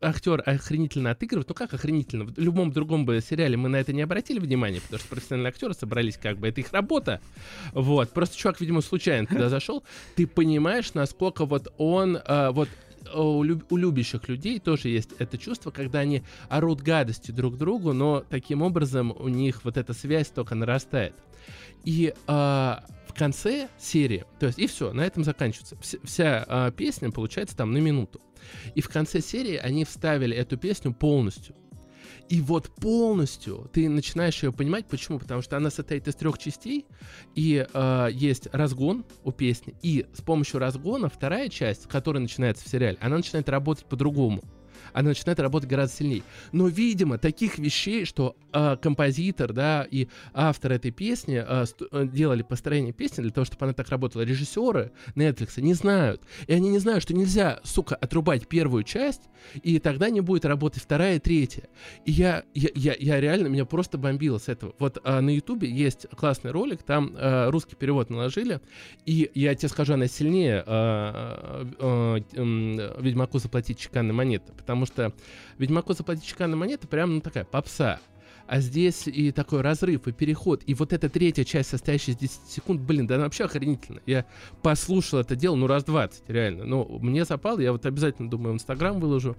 актер 0.01 0.43
охренительно 0.45 1.13
отыгрывает. 1.13 1.49
Ну 1.49 1.55
как 1.55 1.73
охренительно? 1.73 2.25
В 2.25 2.37
любом 2.37 2.73
другом 2.73 3.07
бы 3.07 3.21
сериале 3.21 3.57
мы 3.57 3.69
на 3.69 3.77
это 3.77 3.93
не 3.93 4.03
обратили 4.03 4.41
внимания, 4.41 4.81
потому 4.81 4.99
что 4.99 5.09
профессиональные 5.09 5.51
актеры 5.51 5.75
собрались 5.75 6.19
как 6.19 6.39
бы, 6.39 6.49
это 6.49 6.61
их 6.61 6.73
работа. 6.73 7.21
Вот. 7.73 8.11
Просто 8.11 8.37
чувак, 8.37 8.61
видимо, 8.61 8.81
случайно 8.81 9.27
туда 9.27 9.49
зашел. 9.49 9.85
Ты 10.17 10.27
понимаешь, 10.27 10.95
насколько 10.95 11.47
вот 11.47 11.73
он, 11.79 12.17
э, 12.17 12.51
вот 12.51 12.69
люб, 13.15 13.71
у 13.71 13.77
любящих 13.77 14.29
людей 14.29 14.59
тоже 14.59 14.89
есть 14.89 15.11
это 15.19 15.39
чувство, 15.39 15.71
когда 15.71 16.01
они 16.01 16.23
орут 16.49 16.81
гадости 16.81 17.31
друг 17.31 17.57
другу, 17.57 17.93
но 17.93 18.25
таким 18.29 18.63
образом 18.63 19.15
у 19.17 19.29
них 19.29 19.65
вот 19.65 19.77
эта 19.77 19.93
связь 19.95 20.29
только 20.29 20.57
нарастает. 20.57 21.15
И 21.85 22.13
э, 22.27 22.75
в 23.13 23.19
конце 23.19 23.69
серии, 23.79 24.25
то 24.39 24.47
есть 24.47 24.59
и 24.59 24.67
все, 24.67 24.93
на 24.93 25.03
этом 25.03 25.25
заканчивается. 25.25 25.77
Вся, 25.81 25.99
вся 26.03 26.45
а, 26.49 26.71
песня 26.71 27.11
получается 27.11 27.57
там 27.57 27.73
на 27.73 27.79
минуту. 27.79 28.21
И 28.75 28.81
в 28.81 28.89
конце 28.89 29.21
серии 29.21 29.57
они 29.57 29.85
вставили 29.85 30.37
эту 30.37 30.57
песню 30.57 30.93
полностью. 30.93 31.55
И 32.29 32.41
вот 32.41 32.75
полностью 32.77 33.71
ты 33.73 33.89
начинаешь 33.89 34.43
ее 34.43 34.53
понимать, 34.53 34.87
почему? 34.87 35.19
Потому 35.19 35.43
что 35.43 35.57
она 35.57 35.71
состоит 35.71 36.09
из 36.09 36.15
трех 36.15 36.39
частей, 36.39 36.87
и 37.35 37.67
э, 37.71 38.09
есть 38.13 38.49
разгон 38.53 39.05
у 39.25 39.33
песни, 39.33 39.75
и 39.83 40.07
с 40.15 40.23
помощью 40.23 40.59
разгона 40.59 41.11
вторая 41.11 41.49
часть, 41.49 41.87
которая 41.89 42.23
начинается 42.23 42.65
в 42.65 42.69
сериале, 42.69 42.97
она 43.01 43.17
начинает 43.19 43.49
работать 43.49 43.85
по-другому 43.85 44.43
она 44.93 45.11
начинает 45.11 45.41
работать 45.41 45.69
гораздо 45.69 45.97
сильнее. 45.97 46.23
Но, 46.53 46.69
видимо, 46.69 47.19
таких 47.19 47.59
вещей, 47.59 48.05
что 48.05 48.37
э, 48.53 48.77
композитор, 48.81 49.53
да, 49.53 49.87
и 49.91 50.09
автор 50.33 50.73
этой 50.73 50.91
песни 50.91 51.43
э, 51.47 51.67
ст- 51.67 51.83
делали 52.13 52.43
построение 52.43 52.93
песни 52.93 53.23
для 53.23 53.31
того, 53.31 53.45
чтобы 53.45 53.65
она 53.65 53.73
так 53.73 53.89
работала, 53.89 54.23
режиссеры 54.23 54.93
Netflix 55.15 55.61
не 55.61 55.75
знают. 55.75 56.23
И 56.47 56.53
они 56.53 56.69
не 56.71 56.79
знают, 56.79 57.03
что 57.03 57.15
нельзя, 57.15 57.61
сука, 57.65 57.95
отрубать 57.95 58.49
первую 58.49 58.83
часть, 58.83 59.23
и 59.63 59.79
тогда 59.79 60.11
не 60.11 60.21
будет 60.21 60.45
работать 60.45 60.83
вторая 60.83 61.17
и 61.17 61.19
третья. 61.19 61.69
И 62.05 62.13
я, 62.13 62.45
я, 62.55 62.71
я, 62.75 62.95
я 62.99 63.21
реально, 63.21 63.49
меня 63.49 63.65
просто 63.65 63.99
бомбило 63.99 64.39
с 64.39 64.49
этого. 64.49 64.75
Вот 64.79 65.01
э, 65.03 65.21
на 65.21 65.31
Ютубе 65.31 65.71
есть 65.71 66.07
классный 66.17 66.51
ролик, 66.51 66.83
там 66.83 67.15
э, 67.17 67.51
русский 67.51 67.77
перевод 67.77 68.11
наложили, 68.11 68.61
и 69.07 69.31
я 69.35 69.55
тебе 69.55 69.69
скажу, 69.69 69.95
она 69.95 70.07
сильнее 70.07 70.63
э, 70.67 71.65
э, 71.79 72.21
э, 72.33 73.03
Ведьмаку 73.03 73.39
заплатить 73.39 73.79
чеканные 73.79 74.13
монеты, 74.13 74.53
потому 74.53 74.82
потому 74.87 75.11
что 75.11 75.17
Ведьмаку 75.59 75.95
заплатить 75.95 76.25
чеканная 76.25 76.57
монета 76.57 76.87
прям 76.87 77.17
ну, 77.17 77.21
такая 77.21 77.45
попса. 77.45 78.01
А 78.47 78.61
здесь 78.61 79.07
и 79.07 79.31
такой 79.31 79.61
разрыв, 79.61 80.09
и 80.09 80.13
переход. 80.13 80.63
И 80.67 80.75
вот 80.75 80.93
эта 80.93 81.09
третья 81.09 81.45
часть, 81.45 81.71
состоящая 81.71 82.13
из 82.13 82.19
10 82.19 82.41
секунд, 82.49 82.81
блин, 82.81 83.07
да 83.07 83.15
она 83.15 83.25
вообще 83.25 83.45
охренительно. 83.45 84.01
Я 84.05 84.27
послушал 84.63 85.21
это 85.21 85.37
дело, 85.37 85.55
ну, 85.55 85.67
раз 85.67 85.85
20, 85.85 86.25
реально. 86.29 86.65
Ну, 86.65 86.99
мне 87.01 87.25
запало, 87.25 87.61
я 87.61 87.73
вот 87.73 87.87
обязательно, 87.87 88.29
думаю, 88.29 88.53
в 88.53 88.57
Инстаграм 88.57 88.99
выложу. 88.99 89.37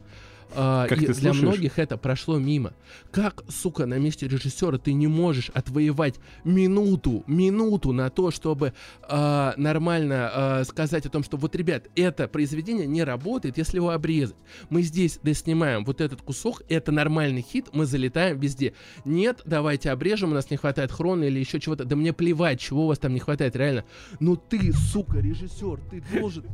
А, 0.56 0.88
как 0.88 1.02
и 1.02 1.08
ты 1.08 1.14
для 1.14 1.34
многих 1.34 1.80
это 1.80 1.98
прошло 1.98 2.38
мимо. 2.38 2.74
Как, 3.12 3.44
сука, 3.50 3.86
на 3.86 4.00
месте 4.00 4.28
режиссера 4.28 4.78
ты 4.78 4.94
не 4.94 5.08
можешь 5.08 5.50
отвоевать 5.50 6.16
минуту, 6.44 7.24
минуту 7.28 7.92
на 7.92 8.10
то, 8.10 8.32
чтобы 8.32 8.74
а, 9.04 9.54
нормально 9.58 10.32
а, 10.34 10.64
сказать 10.64 11.06
о 11.06 11.10
том, 11.10 11.24
что 11.24 11.38
вот, 11.38 11.56
ребят, 11.56 11.88
это 11.96 12.28
произведение 12.28 12.88
не 12.88 13.04
работает, 13.04 13.58
если 13.58 13.78
его 13.78 13.92
обрезать. 13.92 14.36
Мы 14.70 14.82
здесь 14.82 15.20
доснимаем 15.24 15.86
вот 15.86 16.02
этот 16.02 16.22
кусок, 16.22 16.62
это 16.70 16.92
нормальный 16.92 17.42
хит, 17.42 17.70
мы 17.74 17.86
залетаем 17.86 18.40
везде. 18.40 18.74
Нет, 19.06 19.42
давайте 19.46 19.92
обрежем, 19.92 20.32
у 20.32 20.34
нас 20.34 20.50
не 20.50 20.58
хватает 20.58 20.92
хрона 20.92 21.24
или 21.24 21.40
еще 21.40 21.60
чего-то. 21.60 21.86
Да 21.86 21.96
мне 21.96 22.14
плевать, 22.14 22.60
чего 22.60 22.86
у 22.86 22.88
вас 22.88 23.00
там 23.00 23.14
не 23.14 23.20
хватает, 23.20 23.56
реально. 23.56 23.86
Но 24.20 24.36
ты, 24.36 24.74
сука, 24.74 25.20
режиссер, 25.20 25.80
ты 25.90 26.04
должен... 26.14 26.46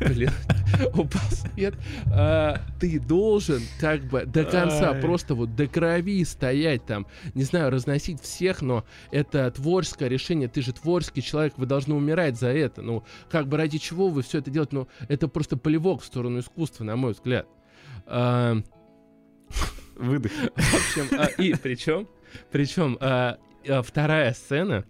Блин, 0.00 0.30
упал 0.94 1.22
свет. 1.30 1.74
А, 2.12 2.60
ты 2.80 3.00
должен 3.00 3.60
как 3.80 4.04
бы 4.04 4.24
до 4.26 4.44
конца 4.44 4.92
Ай. 4.92 5.00
просто 5.00 5.34
вот 5.34 5.54
до 5.54 5.66
крови 5.66 6.24
стоять 6.24 6.84
там, 6.86 7.06
не 7.34 7.44
знаю, 7.44 7.70
разносить 7.70 8.20
всех, 8.20 8.62
но 8.62 8.84
это 9.10 9.50
творческое 9.50 10.08
решение, 10.08 10.48
ты 10.48 10.62
же 10.62 10.72
творческий 10.72 11.22
человек, 11.22 11.54
вы 11.56 11.66
должны 11.66 11.94
умирать 11.94 12.38
за 12.38 12.48
это. 12.48 12.82
Ну, 12.82 13.04
как 13.30 13.48
бы 13.48 13.56
ради 13.56 13.78
чего 13.78 14.08
вы 14.08 14.22
все 14.22 14.38
это 14.38 14.50
делаете? 14.50 14.76
Ну, 14.76 14.88
это 15.08 15.28
просто 15.28 15.56
полевок 15.56 16.02
в 16.02 16.04
сторону 16.04 16.40
искусства, 16.40 16.84
на 16.84 16.96
мой 16.96 17.12
взгляд. 17.12 17.46
А, 18.06 18.56
Выдох. 19.96 20.32
в 20.32 20.74
общем, 20.74 21.18
а, 21.18 21.26
и 21.40 21.54
причем, 21.54 22.08
причем 22.50 22.98
а, 23.00 23.38
а, 23.66 23.82
вторая 23.82 24.34
сцена, 24.34 24.84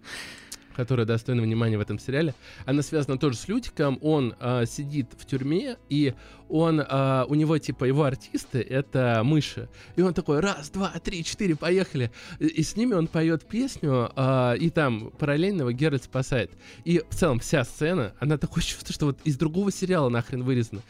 которая 0.77 1.07
достойна 1.07 1.41
внимания 1.41 1.77
в 1.77 1.81
этом 1.81 1.97
сериале, 1.97 2.35
она 2.65 2.83
связана 2.83 3.17
тоже 3.17 3.35
с 3.35 3.47
Лютиком. 3.47 3.97
Он 4.01 4.35
а, 4.39 4.65
сидит 4.67 5.07
в 5.17 5.25
тюрьме, 5.25 5.77
и 5.89 6.13
он, 6.49 6.81
а, 6.87 7.25
у 7.27 7.33
него 7.33 7.57
типа 7.57 7.85
его 7.85 8.03
артисты 8.03 8.61
это 8.61 9.21
мыши, 9.23 9.67
и 9.95 10.01
он 10.01 10.13
такой 10.13 10.39
раз, 10.39 10.69
два, 10.69 10.91
три, 11.03 11.23
четыре, 11.23 11.55
поехали, 11.55 12.11
и, 12.39 12.45
и 12.45 12.63
с 12.63 12.75
ними 12.75 12.93
он 12.93 13.07
поет 13.07 13.43
песню, 13.43 14.11
а, 14.15 14.53
и 14.53 14.69
там 14.69 15.11
параллельно 15.17 15.61
его 15.61 15.71
Геральт 15.71 16.03
спасает. 16.03 16.51
И 16.85 17.01
в 17.09 17.15
целом 17.15 17.39
вся 17.39 17.63
сцена, 17.65 18.13
она 18.19 18.37
такое 18.37 18.63
чувство, 18.63 18.93
что 18.93 19.07
вот 19.07 19.17
из 19.23 19.35
другого 19.35 19.71
сериала 19.71 20.09
нахрен 20.09 20.43
вырезана 20.43 20.83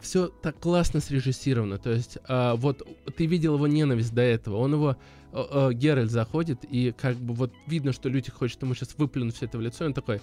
все 0.00 0.28
так 0.28 0.58
классно 0.58 1.00
срежиссировано. 1.00 1.78
То 1.78 1.90
есть, 1.90 2.18
а, 2.28 2.56
вот 2.56 2.86
ты 3.16 3.26
видел 3.26 3.54
его 3.54 3.66
ненависть 3.66 4.14
до 4.14 4.22
этого. 4.22 4.56
Он 4.56 4.74
его. 4.74 4.96
а, 5.32 5.68
а, 5.68 5.72
Геральт 5.72 6.10
заходит, 6.10 6.64
и 6.64 6.92
как 6.92 7.16
бы 7.16 7.34
вот 7.34 7.52
видно, 7.66 7.92
что 7.92 8.08
Лютик 8.08 8.34
хочет 8.34 8.62
ему 8.62 8.74
сейчас 8.74 8.94
выплюнуть 8.96 9.36
все 9.36 9.46
это 9.46 9.58
в 9.58 9.60
лицо. 9.60 9.84
И 9.84 9.88
он 9.88 9.94
такой, 9.94 10.20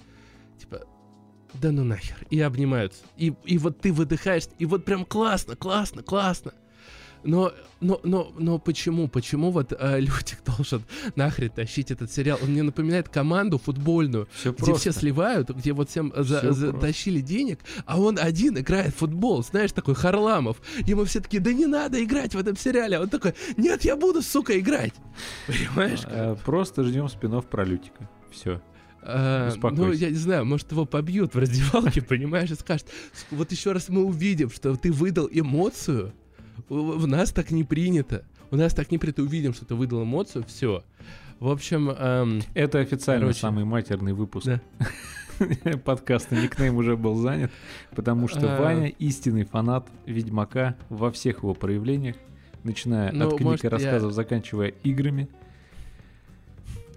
типа, 0.59 0.87
да 1.53 1.71
ну 1.71 1.83
нахер. 1.83 2.15
И 2.29 2.39
обнимаются. 2.39 3.03
И, 3.17 3.33
и 3.45 3.57
вот 3.57 3.79
ты 3.79 3.91
выдыхаешь, 3.91 4.43
и 4.57 4.65
вот 4.65 4.85
прям 4.85 5.05
классно, 5.05 5.55
классно, 5.55 6.03
классно. 6.03 6.53
Но, 7.23 7.51
но, 7.79 7.99
но, 8.03 8.33
но 8.37 8.57
почему? 8.59 9.07
Почему 9.07 9.51
вот 9.51 9.73
а, 9.77 9.97
Лютик 9.99 10.39
должен 10.45 10.83
нахрен 11.15 11.49
тащить 11.49 11.91
этот 11.91 12.11
сериал? 12.11 12.39
Он 12.41 12.49
мне 12.51 12.63
напоминает 12.63 13.09
команду 13.09 13.57
футбольную, 13.57 14.27
Все 14.33 14.51
где 14.51 14.57
просто. 14.65 14.91
все 14.91 14.99
сливают, 14.99 15.49
где 15.49 15.73
вот 15.73 15.89
всем 15.89 16.11
за- 16.15 16.39
Всё 16.39 16.51
за- 16.53 16.73
тащили 16.73 17.21
денег, 17.21 17.59
а 17.85 17.99
он 17.99 18.17
один 18.19 18.57
играет 18.57 18.93
в 18.93 18.97
футбол, 18.97 19.43
знаешь, 19.43 19.71
такой 19.71 19.95
Харламов. 19.95 20.57
Ему 20.87 21.03
все 21.05 21.19
таки 21.19 21.39
да 21.39 21.53
не 21.53 21.65
надо 21.65 22.03
играть 22.03 22.33
в 22.33 22.39
этом 22.39 22.55
сериале. 22.57 22.97
А 22.97 23.01
он 23.01 23.09
такой, 23.09 23.33
нет, 23.57 23.83
я 23.85 23.95
буду, 23.95 24.21
сука, 24.21 24.59
играть. 24.59 24.93
Понимаешь? 25.47 26.01
как? 26.01 26.11
А, 26.13 26.35
Просто 26.45 26.83
ждем 26.83 27.07
спинов 27.09 27.45
про 27.47 27.63
Лютика. 27.65 28.09
Все. 28.31 28.61
А, 29.03 29.49
ну, 29.71 29.91
я 29.91 30.09
не 30.09 30.15
знаю, 30.15 30.45
может, 30.45 30.71
его 30.71 30.85
побьют 30.85 31.33
в 31.33 31.39
раздевалке, 31.39 32.01
понимаешь, 32.07 32.51
и 32.51 32.55
скажут, 32.55 32.85
«Сука, 33.13 33.35
вот 33.35 33.51
еще 33.51 33.71
раз 33.71 33.89
мы 33.89 34.03
увидим, 34.03 34.51
что 34.51 34.75
ты 34.75 34.91
выдал 34.91 35.27
эмоцию, 35.31 36.13
в 36.69 37.07
нас 37.07 37.31
так 37.31 37.51
не 37.51 37.63
принято. 37.63 38.23
У 38.51 38.55
нас 38.57 38.73
так 38.73 38.91
не 38.91 38.97
принято, 38.97 39.21
увидим, 39.23 39.53
что 39.53 39.65
ты 39.65 39.75
выдал 39.75 40.03
эмоцию, 40.03 40.43
все. 40.47 40.83
В 41.39 41.47
общем, 41.49 41.89
эм, 41.89 42.41
Это 42.53 42.79
официально 42.79 43.21
Короче. 43.25 43.39
самый 43.39 43.65
матерный 43.65 44.13
выпуск 44.13 44.45
Да. 44.45 44.61
подкаста 45.85 46.35
«Никнейм» 46.35 46.75
уже 46.75 46.95
был 46.97 47.15
занят, 47.15 47.51
потому 47.95 48.27
что 48.27 48.57
А. 48.57 48.61
Ваня 48.61 48.87
истинный 48.89 49.43
фанат 49.45 49.87
Ведьмака 50.05 50.75
во 50.89 51.11
всех 51.11 51.37
его 51.37 51.53
проявлениях, 51.55 52.15
начиная 52.63 53.11
Ну, 53.11 53.27
от 53.29 53.37
книг 53.37 53.63
и 53.63 53.67
я- 53.67 53.69
рассказов, 53.71 54.13
заканчивая 54.13 54.67
играми, 54.83 55.27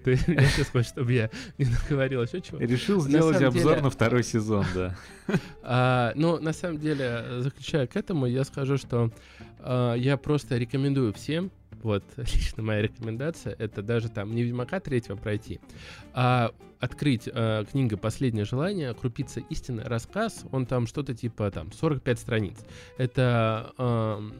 ты 0.05 0.19
меня 0.27 0.47
сейчас 0.47 0.69
хочешь, 0.69 0.91
чтобы 0.91 1.13
я 1.13 1.31
не 1.59 1.65
наговорил 1.65 2.23
еще 2.23 2.41
чего? 2.41 2.59
решил 2.59 3.01
сделать 3.01 3.43
обзор 3.43 3.73
деле- 3.73 3.83
на 3.83 3.91
второй 3.91 4.23
сезон, 4.23 4.65
да. 4.75 4.95
А, 5.63 6.13
ну, 6.15 6.39
на 6.39 6.53
самом 6.53 6.79
деле, 6.79 7.41
заключая 7.41 7.87
к 7.87 7.97
этому, 7.97 8.27
я 8.27 8.45
скажу, 8.45 8.77
что 8.77 9.11
а, 9.61 9.95
я 9.95 10.17
просто 10.19 10.59
рекомендую 10.59 11.15
всем, 11.15 11.51
вот 11.85 12.03
лично 12.17 12.63
моя 12.63 12.83
рекомендация, 12.83 13.55
это 13.59 13.83
даже 13.83 14.09
там 14.09 14.35
не 14.35 14.43
Ведьмака 14.43 14.81
третьего 14.81 15.17
пройти, 15.17 15.61
а 16.13 16.53
открыть 16.81 17.29
а, 17.33 17.65
книга 17.65 17.97
«Последнее 17.97 18.45
желание», 18.45 18.93
«Крупица 18.95 19.41
истины», 19.51 19.83
рассказ, 19.85 20.45
он 20.51 20.67
там 20.67 20.87
что-то 20.87 21.15
типа 21.15 21.51
там 21.51 21.73
45 21.73 22.19
страниц. 22.19 22.59
Это, 22.99 23.73
ам, 23.79 24.35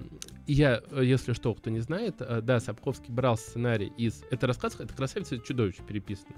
я, 0.47 0.83
э, 0.91 1.05
если 1.05 1.33
что, 1.33 1.55
кто 1.55 1.71
не 1.71 1.81
знает, 1.81 2.17
э, 2.21 2.41
да, 2.43 2.61
Сапковский 2.61 3.13
брал 3.13 3.39
сценарий 3.39 3.93
из... 3.97 4.25
Это 4.31 4.47
рассказ, 4.47 4.77
это 4.79 4.93
«Красавица 4.93 5.39
чудовище» 5.39 5.83
переписано. 5.83 6.35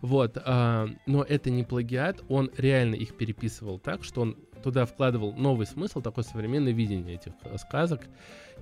Вот, 0.00 0.36
а, 0.44 0.88
но 1.06 1.22
это 1.22 1.50
не 1.50 1.62
плагиат, 1.64 2.22
он 2.28 2.50
реально 2.56 2.96
их 2.96 3.16
переписывал 3.16 3.78
так, 3.78 4.04
что 4.04 4.22
он 4.22 4.36
туда 4.62 4.86
вкладывал 4.86 5.32
новый 5.34 5.66
смысл, 5.66 6.00
такое 6.00 6.24
современное 6.24 6.72
видение 6.72 7.16
этих 7.16 7.32
э, 7.42 7.56
сказок. 7.58 8.02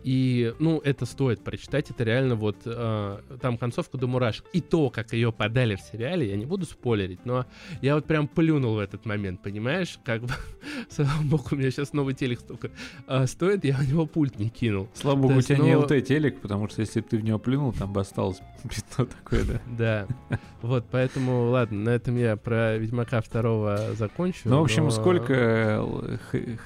И, 0.03 0.55
ну, 0.59 0.81
это 0.83 1.07
стоит 1.07 1.43
прочитать, 1.43 1.91
это 1.91 2.05
реально 2.05 2.35
вот 2.35 2.57
э, 2.65 3.19
там 3.41 3.59
концовка 3.59 3.99
до 3.99 4.07
мурашек. 4.07 4.45
И 4.53 4.61
то, 4.61 4.91
как 4.91 5.13
ее 5.13 5.33
подали 5.33 5.77
в 5.77 5.81
сериале, 5.81 6.29
я 6.29 6.37
не 6.37 6.47
буду 6.47 6.65
спойлерить, 6.65 7.25
но 7.25 7.47
я 7.83 7.95
вот 7.95 8.07
прям 8.07 8.29
плюнул 8.29 8.75
в 8.75 8.79
этот 8.79 9.05
момент, 9.05 9.43
понимаешь? 9.43 9.99
Как 10.05 10.23
бы, 10.23 10.33
слава 10.89 11.23
богу, 11.23 11.45
у 11.53 11.57
меня 11.57 11.71
сейчас 11.71 11.93
новый 11.93 12.15
телек 12.15 12.41
столько 12.41 12.71
а, 13.07 13.27
стоит, 13.27 13.65
я 13.65 13.77
в 13.77 13.89
него 13.89 14.07
пульт 14.07 14.39
не 14.39 14.49
кинул. 14.49 14.89
Слава 14.95 15.17
богу, 15.17 15.35
у 15.35 15.43
тебя 15.43 15.59
не 15.59 15.75
ну- 15.75 15.81
ЛТ 15.81 16.05
телек, 16.05 16.41
потому 16.41 16.69
что 16.69 16.81
если 16.81 17.01
бы 17.01 17.09
ты 17.09 17.19
в 17.19 17.25
него 17.25 17.39
плюнул, 17.39 17.73
там 17.73 17.93
бы 17.93 18.01
осталось 18.01 18.41
пятно 18.63 19.07
такое, 19.07 19.45
да. 19.45 20.07
Да. 20.31 20.39
Вот, 20.63 20.87
поэтому, 20.91 21.51
ладно, 21.51 21.79
на 21.79 21.91
этом 21.91 22.17
я 22.17 22.37
про 22.37 22.77
Ведьмака 22.77 23.21
второго 23.21 23.95
закончу. 23.95 24.41
Ну, 24.45 24.61
в 24.61 24.63
общем, 24.63 24.85
но- 24.85 24.91
сколько 24.91 25.35
э, 25.35 26.17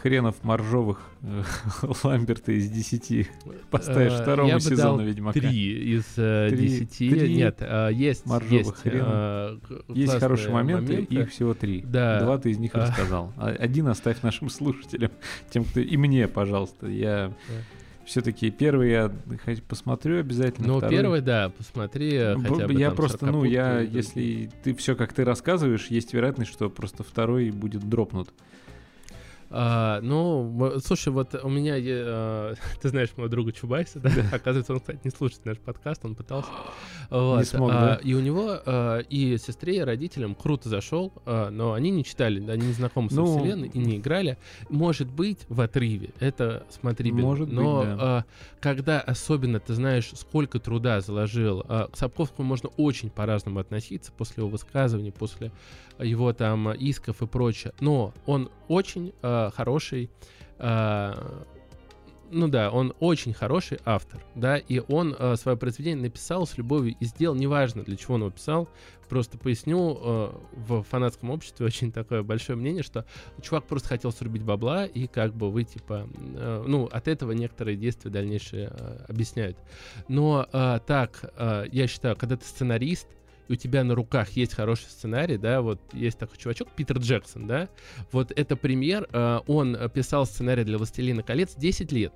хренов 0.02 0.42
моржовых 0.42 1.00
э, 1.00 1.13
Ламберта 2.04 2.52
из 2.52 2.68
10 2.70 3.28
поставишь 3.70 4.12
Э, 4.12 4.22
второму 4.22 4.48
я 4.48 4.54
бы 4.56 4.60
сезону 4.60 4.98
дал 4.98 5.06
Ведьмака? 5.06 5.40
Три 5.40 5.94
из 5.96 6.04
э, 6.16 6.48
Три- 6.50 6.68
десяти. 6.68 7.10
три 7.10 7.34
Нет, 7.34 7.56
э, 7.60 7.90
есть, 7.92 8.26
моржовых 8.26 8.66
есть, 8.66 8.80
э, 8.84 9.58
Есть 9.88 10.18
хорошие 10.18 10.50
моменты, 10.52 10.92
моменты. 10.92 11.14
их 11.14 11.30
всего 11.30 11.54
три. 11.54 11.80
Да. 11.82 12.20
Два 12.20 12.38
ты 12.38 12.50
из 12.50 12.58
них 12.58 12.72
А. 12.74 12.80
рассказал. 12.80 13.32
А 13.36 13.48
Один 13.48 13.88
оставь 13.88 14.20
нашим 14.22 14.50
слушателям, 14.50 15.10
тем, 15.50 15.64
кто... 15.64 15.80
И 15.80 15.96
мне, 15.96 16.28
пожалуйста. 16.28 16.86
Я 16.88 17.32
все-таки 18.04 18.50
первый 18.50 18.90
я 18.90 19.10
посмотрю 19.66 20.20
обязательно. 20.20 20.68
Ну, 20.68 20.76
второй- 20.78 20.94
первый, 20.96 21.20
да, 21.22 21.50
посмотри 21.56 22.10
хотя 22.46 22.66
бы 22.66 22.74
я 22.74 22.88
там 22.88 22.96
просто, 22.96 23.26
ну, 23.26 23.44
я, 23.44 23.80
если 23.80 24.50
ты 24.62 24.74
все 24.74 24.94
как 24.94 25.14
ты 25.14 25.24
рассказываешь, 25.24 25.86
есть 25.86 26.12
вероятность, 26.12 26.52
что 26.52 26.68
просто 26.68 27.02
второй 27.02 27.50
будет 27.50 27.88
дропнут. 27.88 28.28
А, 29.56 30.00
ну, 30.00 30.80
слушай, 30.84 31.10
вот 31.10 31.32
у 31.40 31.48
меня, 31.48 31.76
э, 31.78 32.54
ты 32.82 32.88
знаешь 32.88 33.10
моего 33.16 33.30
друга 33.30 33.52
Чубайса, 33.52 34.00
да? 34.00 34.10
Оказывается, 34.32 34.72
он, 34.72 34.80
кстати, 34.80 34.98
не 35.04 35.12
слушает 35.12 35.44
наш 35.44 35.58
подкаст, 35.58 36.04
он 36.04 36.16
пытался. 36.16 36.50
Вот, 37.10 37.46
смог, 37.46 37.70
а, 37.70 37.80
да? 37.80 37.94
И 38.02 38.14
у 38.14 38.20
него, 38.20 38.58
э, 38.64 39.02
и 39.10 39.36
сестре, 39.36 39.76
и 39.76 39.80
родителям 39.80 40.34
круто 40.34 40.70
зашел, 40.70 41.12
э, 41.26 41.50
но 41.50 41.74
они 41.74 41.90
не 41.90 42.02
читали, 42.02 42.38
они 42.50 42.66
не 42.66 42.72
знакомы 42.72 43.10
со 43.10 43.16
Ну, 43.16 43.26
вселенной 43.26 43.68
и 43.68 43.78
не 43.78 43.98
играли. 43.98 44.38
Может 44.70 45.08
быть, 45.08 45.40
в 45.50 45.60
отрыве, 45.60 46.10
это 46.18 46.66
смотрибельно. 46.70 47.22
Может 47.22 47.48
быть, 47.48 47.54
но 47.54 47.84
да. 47.84 48.24
э, 48.26 48.58
когда 48.60 49.00
особенно 49.00 49.60
ты 49.60 49.74
знаешь, 49.74 50.10
сколько 50.14 50.58
труда 50.58 51.02
заложил, 51.02 51.62
э, 51.68 51.88
к 51.92 51.96
Сапковскому 51.96 52.48
можно 52.48 52.70
очень 52.78 53.10
по-разному 53.10 53.60
относиться 53.60 54.10
после 54.10 54.40
его 54.40 54.48
высказываний, 54.48 55.12
после 55.12 55.52
его 55.98 56.32
там 56.32 56.72
исков 56.72 57.22
и 57.22 57.26
прочее. 57.26 57.72
Но 57.80 58.12
он 58.26 58.50
очень 58.68 59.12
э, 59.22 59.50
хороший, 59.54 60.10
э, 60.58 61.14
ну 62.30 62.48
да, 62.48 62.70
он 62.70 62.94
очень 63.00 63.32
хороший 63.32 63.78
автор, 63.84 64.24
да, 64.34 64.56
и 64.56 64.80
он 64.88 65.14
э, 65.18 65.36
свое 65.36 65.56
произведение 65.56 66.02
написал 66.02 66.46
с 66.46 66.56
любовью 66.58 66.96
и 66.98 67.04
сделал, 67.04 67.36
неважно 67.36 67.82
для 67.84 67.96
чего 67.96 68.14
он 68.14 68.22
его 68.22 68.30
писал, 68.30 68.68
просто 69.08 69.38
поясню, 69.38 69.98
э, 70.00 70.30
в 70.52 70.82
фанатском 70.82 71.30
обществе 71.30 71.66
очень 71.66 71.92
такое 71.92 72.22
большое 72.22 72.58
мнение, 72.58 72.82
что 72.82 73.04
чувак 73.42 73.66
просто 73.66 73.88
хотел 73.88 74.10
срубить 74.12 74.42
бабла 74.42 74.86
и 74.86 75.06
как 75.06 75.34
бы 75.34 75.50
вы 75.50 75.64
типа, 75.64 76.08
э, 76.16 76.64
ну, 76.66 76.86
от 76.86 77.08
этого 77.08 77.32
некоторые 77.32 77.76
действия 77.76 78.10
дальнейшие 78.10 78.70
э, 78.72 79.04
объясняют. 79.08 79.56
Но 80.08 80.48
э, 80.52 80.80
так, 80.86 81.32
э, 81.36 81.66
я 81.70 81.86
считаю, 81.86 82.16
когда 82.16 82.36
ты 82.36 82.44
сценарист, 82.44 83.06
у 83.48 83.54
тебя 83.54 83.84
на 83.84 83.94
руках 83.94 84.30
есть 84.30 84.54
хороший 84.54 84.86
сценарий, 84.88 85.36
да, 85.36 85.62
вот 85.62 85.80
есть 85.92 86.18
такой 86.18 86.36
чувачок 86.38 86.70
Питер 86.72 86.98
Джексон, 86.98 87.46
да, 87.46 87.68
вот 88.12 88.32
это 88.34 88.56
пример, 88.56 89.08
э, 89.12 89.40
он 89.46 89.76
писал 89.92 90.26
сценарий 90.26 90.64
для 90.64 90.78
«Властелина 90.78 91.22
колец» 91.22 91.54
10 91.54 91.92
лет. 91.92 92.12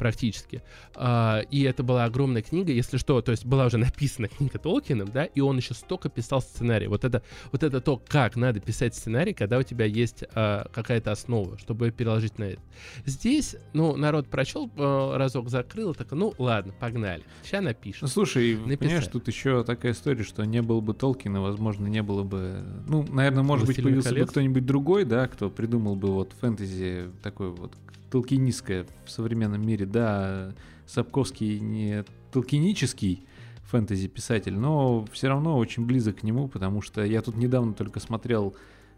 Практически. 0.00 0.62
А, 0.94 1.42
и 1.50 1.62
это 1.64 1.82
была 1.82 2.06
огромная 2.06 2.40
книга, 2.40 2.72
если 2.72 2.96
что, 2.96 3.20
то 3.20 3.32
есть 3.32 3.44
была 3.44 3.66
уже 3.66 3.76
написана 3.76 4.28
книга 4.28 4.58
Толкиным, 4.58 5.08
да, 5.12 5.26
и 5.26 5.40
он 5.40 5.58
еще 5.58 5.74
столько 5.74 6.08
писал 6.08 6.40
сценарий. 6.40 6.86
Вот 6.86 7.04
это, 7.04 7.22
вот 7.52 7.62
это 7.62 7.82
то, 7.82 8.00
как 8.08 8.34
надо 8.34 8.60
писать 8.60 8.94
сценарий, 8.94 9.34
когда 9.34 9.58
у 9.58 9.62
тебя 9.62 9.84
есть 9.84 10.24
а, 10.34 10.70
какая-то 10.72 11.12
основа, 11.12 11.58
чтобы 11.58 11.90
переложить 11.90 12.38
на 12.38 12.44
это. 12.44 12.62
Здесь, 13.04 13.56
ну, 13.74 13.94
народ 13.94 14.26
прочел, 14.28 14.70
а, 14.78 15.18
разок 15.18 15.50
закрыл, 15.50 15.94
так, 15.94 16.10
ну, 16.12 16.32
ладно, 16.38 16.72
погнали. 16.80 17.22
Сейчас 17.42 17.62
напишем. 17.62 18.00
Ну, 18.02 18.08
слушай, 18.08 18.54
Написать. 18.56 18.78
понимаешь, 18.78 19.06
тут 19.08 19.28
еще 19.28 19.64
такая 19.64 19.92
история, 19.92 20.22
что 20.22 20.44
не 20.44 20.62
было 20.62 20.80
бы 20.80 20.94
Толкина, 20.94 21.42
возможно, 21.42 21.88
не 21.88 22.02
было 22.02 22.22
бы... 22.22 22.64
Ну, 22.88 23.04
наверное, 23.06 23.42
может 23.42 23.66
быть, 23.66 23.76
появился 23.76 24.08
колец. 24.08 24.24
бы 24.24 24.30
кто-нибудь 24.30 24.64
другой, 24.64 25.04
да, 25.04 25.28
кто 25.28 25.50
придумал 25.50 25.94
бы 25.94 26.08
вот 26.08 26.32
фэнтези 26.40 27.10
такой 27.22 27.50
вот 27.50 27.74
толкинистское 28.10 28.86
в 29.04 29.10
современном 29.10 29.64
мире. 29.66 29.86
Да, 29.86 30.52
Сапковский 30.86 31.60
не 31.60 32.04
толкинический 32.32 33.24
фэнтези-писатель, 33.70 34.54
но 34.54 35.04
все 35.12 35.28
равно 35.28 35.56
очень 35.56 35.86
близок 35.86 36.20
к 36.20 36.22
нему, 36.22 36.48
потому 36.48 36.82
что 36.82 37.04
я 37.04 37.22
тут 37.22 37.36
недавно 37.36 37.72
только 37.72 38.00
смотрел 38.00 38.54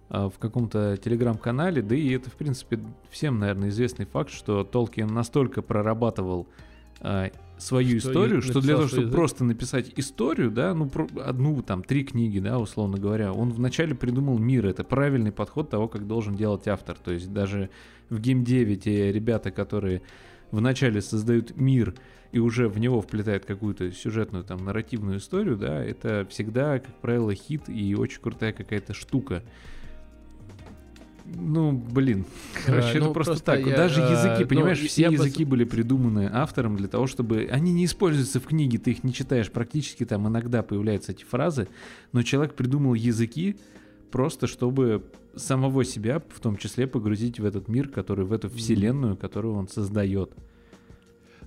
а, 0.09 0.31
в 0.31 0.39
каком-то 0.39 0.97
телеграм-канале, 0.97 1.83
да 1.83 1.95
и 1.95 2.11
это, 2.11 2.31
в 2.31 2.35
принципе, 2.35 2.81
всем, 3.11 3.39
наверное, 3.39 3.69
известный 3.69 4.07
факт, 4.07 4.31
что 4.31 4.65
Толкин 4.65 5.09
настолько 5.09 5.61
прорабатывал 5.61 6.49
а, 7.01 7.31
свою 7.59 8.01
что 8.01 8.11
историю, 8.11 8.43
что 8.43 8.61
для 8.61 8.77
того, 8.77 8.89
чтобы 8.89 9.03
язык. 9.03 9.15
просто 9.15 9.45
написать 9.45 9.93
историю, 9.97 10.51
да, 10.51 10.75
ну, 10.75 10.89
про, 10.89 11.07
одну, 11.25 11.63
там, 11.63 11.83
три 11.83 12.05
книги, 12.05 12.39
да, 12.39 12.59
условно 12.59 12.99
говоря, 12.99 13.33
он 13.33 13.51
вначале 13.51 13.95
придумал 13.95 14.39
мир, 14.39 14.67
это 14.67 14.85
правильный 14.85 15.33
подход 15.33 15.71
того, 15.71 15.89
как 15.89 16.07
должен 16.07 16.35
делать 16.35 16.67
автор, 16.67 16.97
то 16.97 17.13
есть 17.13 17.33
даже 17.33 17.71
в 18.13 18.21
гейм-деве 18.21 18.77
те 18.77 19.11
ребята, 19.11 19.51
которые 19.51 20.03
вначале 20.51 21.01
создают 21.01 21.57
мир 21.57 21.95
и 22.31 22.39
уже 22.39 22.69
в 22.69 22.79
него 22.79 23.01
вплетают 23.01 23.45
какую-то 23.45 23.93
сюжетную, 23.93 24.45
там, 24.45 24.65
нарративную 24.65 25.19
историю, 25.19 25.57
да, 25.57 25.83
это 25.83 26.27
всегда, 26.31 26.79
как 26.79 26.95
правило, 27.01 27.35
хит 27.35 27.69
и 27.69 27.95
очень 27.95 28.21
крутая 28.21 28.53
какая-то 28.53 28.95
штука. 28.95 29.43
Ну, 31.25 31.73
блин. 31.73 32.25
Короче, 32.67 32.87
а, 32.87 32.91
это 32.91 33.05
ну, 33.05 33.13
просто, 33.13 33.33
просто 33.33 33.45
так. 33.45 33.67
Я, 33.67 33.77
Даже 33.77 34.01
языки, 34.01 34.43
а, 34.43 34.47
понимаешь, 34.47 34.81
ну, 34.81 34.89
все 34.89 35.05
языки 35.05 35.45
бы... 35.45 35.53
были 35.53 35.65
придуманы 35.65 36.29
автором 36.33 36.77
для 36.77 36.89
того, 36.89 37.07
чтобы... 37.07 37.49
Они 37.51 37.73
не 37.73 37.85
используются 37.85 38.41
в 38.41 38.45
книге, 38.45 38.79
ты 38.79 38.91
их 38.91 39.05
не 39.05 39.13
читаешь. 39.13 39.51
Практически 39.51 40.05
там 40.05 40.27
иногда 40.27 40.63
появляются 40.63 41.13
эти 41.13 41.25
фразы, 41.25 41.69
но 42.13 42.23
человек 42.23 42.55
придумал 42.55 42.95
языки 42.95 43.57
просто, 44.13 44.47
чтобы 44.47 45.03
самого 45.35 45.85
себя 45.85 46.23
в 46.29 46.39
том 46.39 46.57
числе 46.57 46.87
погрузить 46.87 47.41
в 47.41 47.45
этот 47.45 47.67
мир, 47.67 47.89
который, 47.89 48.25
в 48.25 48.33
эту 48.33 48.49
вселенную, 48.49 49.17
которую 49.17 49.55
он 49.57 49.67
создает. 49.67 50.31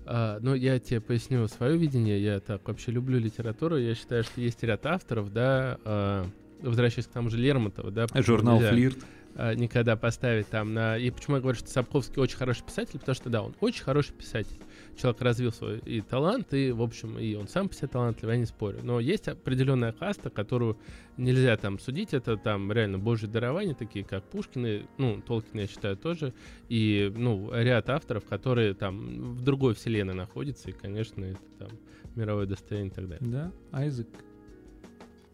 А, 0.06 0.40
ну, 0.42 0.54
я 0.54 0.80
тебе 0.80 1.00
поясню 1.00 1.48
свое 1.48 1.78
видение. 1.78 2.22
Я 2.22 2.40
так 2.40 2.68
вообще 2.68 2.92
люблю 2.92 3.20
литературу. 3.20 3.78
Я 3.78 3.96
считаю, 3.96 4.24
что 4.24 4.42
есть 4.42 4.62
ряд 4.64 4.86
авторов, 4.86 5.32
да, 5.32 5.78
а, 5.86 6.26
возвращаясь 6.62 7.08
к 7.08 7.12
тому 7.12 7.30
же 7.30 7.38
Лермонтову, 7.38 7.92
да. 7.92 8.08
Журнал 8.16 8.58
нельзя, 8.58 8.72
«Флирт». 8.72 8.98
А, 9.36 9.54
никогда 9.54 9.96
поставить 9.96 10.48
там 10.48 10.74
на... 10.74 10.98
И 10.98 11.10
почему 11.10 11.38
я 11.38 11.42
говорю, 11.42 11.58
что 11.58 11.70
Сапковский 11.70 12.22
очень 12.22 12.38
хороший 12.38 12.64
писатель, 12.64 13.00
потому 13.00 13.16
что, 13.16 13.30
да, 13.30 13.42
он 13.42 13.56
очень 13.60 13.84
хороший 13.84 14.14
писатель. 14.14 14.58
Человек 14.98 15.22
развил 15.22 15.52
свой 15.52 15.80
и 15.80 16.02
талант, 16.02 16.54
и, 16.54 16.72
в 16.72 16.82
общем, 16.82 17.20
и 17.20 17.36
он 17.36 17.48
сам 17.48 17.68
по 17.68 17.76
себе 17.76 17.88
талантливый, 17.88 18.36
я 18.36 18.40
не 18.40 18.46
спорю. 18.46 18.80
Но 18.84 19.00
есть 19.00 19.28
определенная 19.28 19.92
каста, 19.92 20.30
которую 20.30 20.78
нельзя 21.18 21.58
там 21.58 21.80
судить. 21.80 22.14
Это 22.14 22.38
там 22.38 22.72
реально 22.72 22.98
божьи 22.98 23.28
дарования, 23.28 23.74
такие 23.74 24.06
как 24.06 24.24
Пушкин, 24.24 24.88
ну, 24.98 25.22
Толкин, 25.22 25.60
я 25.60 25.68
считаю, 25.68 25.98
тоже. 25.98 26.34
И, 26.70 27.12
ну, 27.16 27.52
ряд 27.54 27.90
авторов, 27.90 28.26
которые 28.26 28.74
там 28.74 29.36
в 29.36 29.42
другой 29.42 29.74
вселенной 29.74 30.14
находятся, 30.14 30.70
и, 30.70 30.74
конечно, 30.74 31.26
это 31.26 31.42
там 31.60 31.70
мировое 32.16 32.46
достояние 32.46 32.92
и 32.92 32.96
так 32.96 33.08
далее. 33.08 33.30
Да, 33.30 33.52
Айзек. 33.72 34.08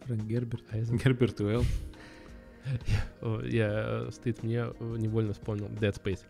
Фрэнк 0.06 0.24
Герберт. 0.24 0.64
Айзек. 0.74 1.04
Герберт 1.04 1.40
Уэлл. 1.40 1.64
Я, 3.46 4.06
э, 4.08 4.10
стыд 4.12 4.44
мне, 4.44 4.66
э, 4.68 4.96
невольно 4.98 5.34
вспомнил 5.34 5.68
Dead 5.68 5.94
Space. 5.94 6.22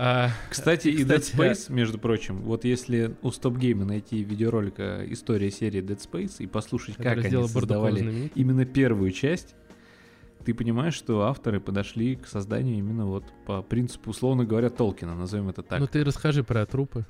А, 0.00 0.30
кстати, 0.48 0.86
и 0.88 1.02
Dead 1.02 1.18
Space, 1.18 1.72
между 1.72 1.98
прочим, 1.98 2.36
вот 2.42 2.64
если 2.64 3.16
у 3.22 3.30
Stop 3.30 3.58
Game 3.58 3.84
найти 3.84 4.22
видеоролика 4.22 5.04
история 5.08 5.50
серии 5.50 5.82
Dead 5.82 5.98
Space 5.98 6.36
и 6.38 6.46
послушать, 6.46 6.96
как 6.96 7.18
они 7.18 7.48
создавали 7.48 8.30
именно 8.36 8.64
первую 8.64 9.10
часть, 9.10 9.56
ты 10.44 10.54
понимаешь, 10.54 10.94
что 10.94 11.22
авторы 11.22 11.58
подошли 11.58 12.14
к 12.14 12.28
созданию 12.28 12.78
именно 12.78 13.06
вот 13.06 13.24
по 13.44 13.60
принципу, 13.60 14.10
условно 14.10 14.44
говоря, 14.44 14.70
Толкина, 14.70 15.16
назовем 15.16 15.48
это 15.48 15.64
так. 15.64 15.80
Ну 15.80 15.88
ты 15.88 16.04
расскажи 16.04 16.44
про 16.44 16.64
трупы. 16.64 17.04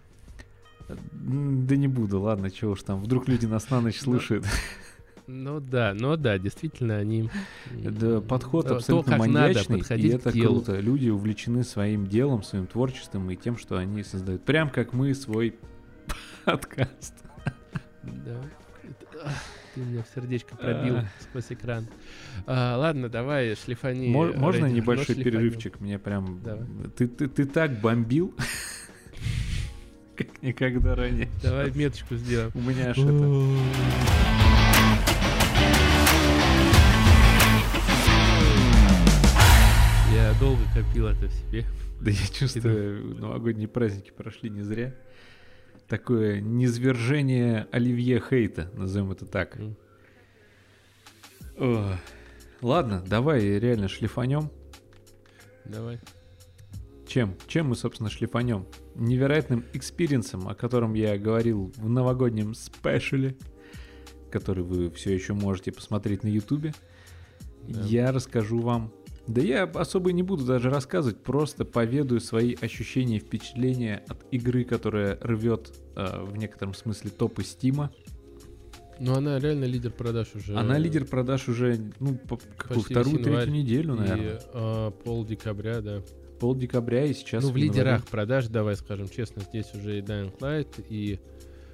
Да 0.88 1.76
не 1.76 1.88
буду, 1.88 2.20
ладно, 2.22 2.50
чего 2.50 2.70
уж 2.70 2.82
там, 2.82 3.02
вдруг 3.02 3.28
люди 3.28 3.44
нас 3.44 3.68
на 3.68 3.82
ночь 3.82 3.98
слушают. 3.98 4.46
Ну 5.30 5.60
да, 5.60 5.92
ну 5.94 6.16
да, 6.16 6.38
действительно 6.38 6.96
они... 6.96 7.28
Да, 7.70 8.22
подход 8.22 8.66
то, 8.66 8.76
абсолютно 8.76 9.12
то, 9.12 9.18
маньячный, 9.18 9.82
надо 9.82 9.94
и 9.96 10.08
это 10.08 10.32
круто. 10.32 10.80
Люди 10.80 11.10
увлечены 11.10 11.64
своим 11.64 12.06
делом, 12.06 12.42
своим 12.42 12.66
творчеством 12.66 13.30
и 13.30 13.36
тем, 13.36 13.58
что 13.58 13.76
они 13.76 14.02
создают. 14.02 14.42
Прям 14.44 14.70
как 14.70 14.94
мы 14.94 15.14
свой 15.14 15.54
подкаст. 16.46 17.12
Да. 18.04 18.40
Ты 19.74 19.80
меня 19.82 20.02
в 20.02 20.14
сердечко 20.14 20.56
пробил 20.56 20.96
а. 20.96 21.04
сквозь 21.20 21.50
экран. 21.50 21.86
А, 22.46 22.78
ладно, 22.78 23.10
давай, 23.10 23.54
шлифани. 23.54 24.08
Можно 24.08 24.64
небольшой 24.64 25.14
перерывчик? 25.14 25.78
Мне 25.78 25.98
прям... 25.98 26.40
Ты, 26.96 27.06
ты, 27.06 27.28
ты 27.28 27.44
так 27.44 27.78
бомбил, 27.82 28.34
как 30.16 30.40
никогда 30.40 30.94
ранее. 30.94 31.28
Давай 31.42 31.70
меточку 31.70 32.16
сделаем. 32.16 32.50
У 32.54 32.60
меня 32.60 32.92
аж 32.92 32.98
это... 32.98 34.17
долго 40.40 40.62
копил 40.74 41.08
это 41.08 41.26
в 41.26 41.32
себе. 41.32 41.64
Да 42.00 42.10
я 42.10 42.26
чувствую, 42.32 43.16
новогодние 43.16 43.66
праздники 43.66 44.10
прошли 44.10 44.50
не 44.50 44.62
зря. 44.62 44.94
Такое 45.88 46.40
низвержение 46.40 47.66
Оливье 47.72 48.20
Хейта, 48.20 48.70
назовем 48.74 49.10
это 49.10 49.26
так. 49.26 49.56
Mm. 49.56 49.74
О, 51.56 51.96
ладно, 52.60 53.02
давай 53.04 53.58
реально 53.58 53.88
шлифанем. 53.88 54.50
Давай. 55.64 55.98
Чем? 57.06 57.34
Чем 57.48 57.68
мы, 57.68 57.74
собственно, 57.74 58.10
шлифанем? 58.10 58.66
Невероятным 58.94 59.64
experience 59.72 60.29
ом, 60.29 60.46
о 60.46 60.54
котором 60.54 60.94
я 60.94 61.18
говорил 61.18 61.72
в 61.76 61.88
новогоднем 61.88 62.54
special 62.54 63.18
е, 63.18 63.36
который 64.30 64.62
вы 64.62 64.90
все 64.90 65.14
еще 65.14 65.32
можете 65.32 65.72
посмотреть 65.72 66.22
на 66.22 66.28
ютубе. 66.28 66.74
Да. 67.66 67.80
Я 67.82 68.12
расскажу 68.12 68.60
вам 68.60 68.92
да 69.28 69.42
я 69.42 69.64
особо 69.64 70.12
не 70.12 70.22
буду 70.22 70.44
даже 70.44 70.70
рассказывать, 70.70 71.22
просто 71.22 71.66
поведаю 71.66 72.20
свои 72.20 72.56
ощущения 72.60 73.16
и 73.16 73.20
впечатления 73.20 74.02
от 74.08 74.18
игры, 74.30 74.64
которая 74.64 75.18
рвет 75.20 75.70
э, 75.96 76.24
в 76.24 76.36
некотором 76.38 76.72
смысле 76.72 77.10
топы 77.10 77.44
Стима. 77.44 77.92
Ну, 78.98 79.14
она 79.14 79.38
реально 79.38 79.66
лидер 79.66 79.92
продаж 79.92 80.28
уже. 80.34 80.56
Она 80.56 80.78
лидер 80.78 81.04
продаж 81.04 81.46
уже, 81.48 81.78
ну, 82.00 82.14
по, 82.14 82.38
какую, 82.56 82.80
вторую, 82.80 83.22
третью 83.22 83.52
неделю, 83.52 83.94
наверное. 83.94 84.36
И 84.36 84.40
э, 84.54 84.90
пол 85.04 85.26
декабря, 85.26 85.82
да. 85.82 86.00
Пол 86.40 86.56
декабря 86.56 87.04
и 87.04 87.12
сейчас... 87.12 87.44
Ну, 87.44 87.50
в, 87.50 87.56
лидерах 87.56 88.06
продаж, 88.06 88.48
давай 88.48 88.76
скажем 88.76 89.08
честно, 89.08 89.42
здесь 89.42 89.72
уже 89.74 89.98
и 89.98 90.00
Dying 90.00 90.36
Light, 90.40 90.84
и... 90.88 91.20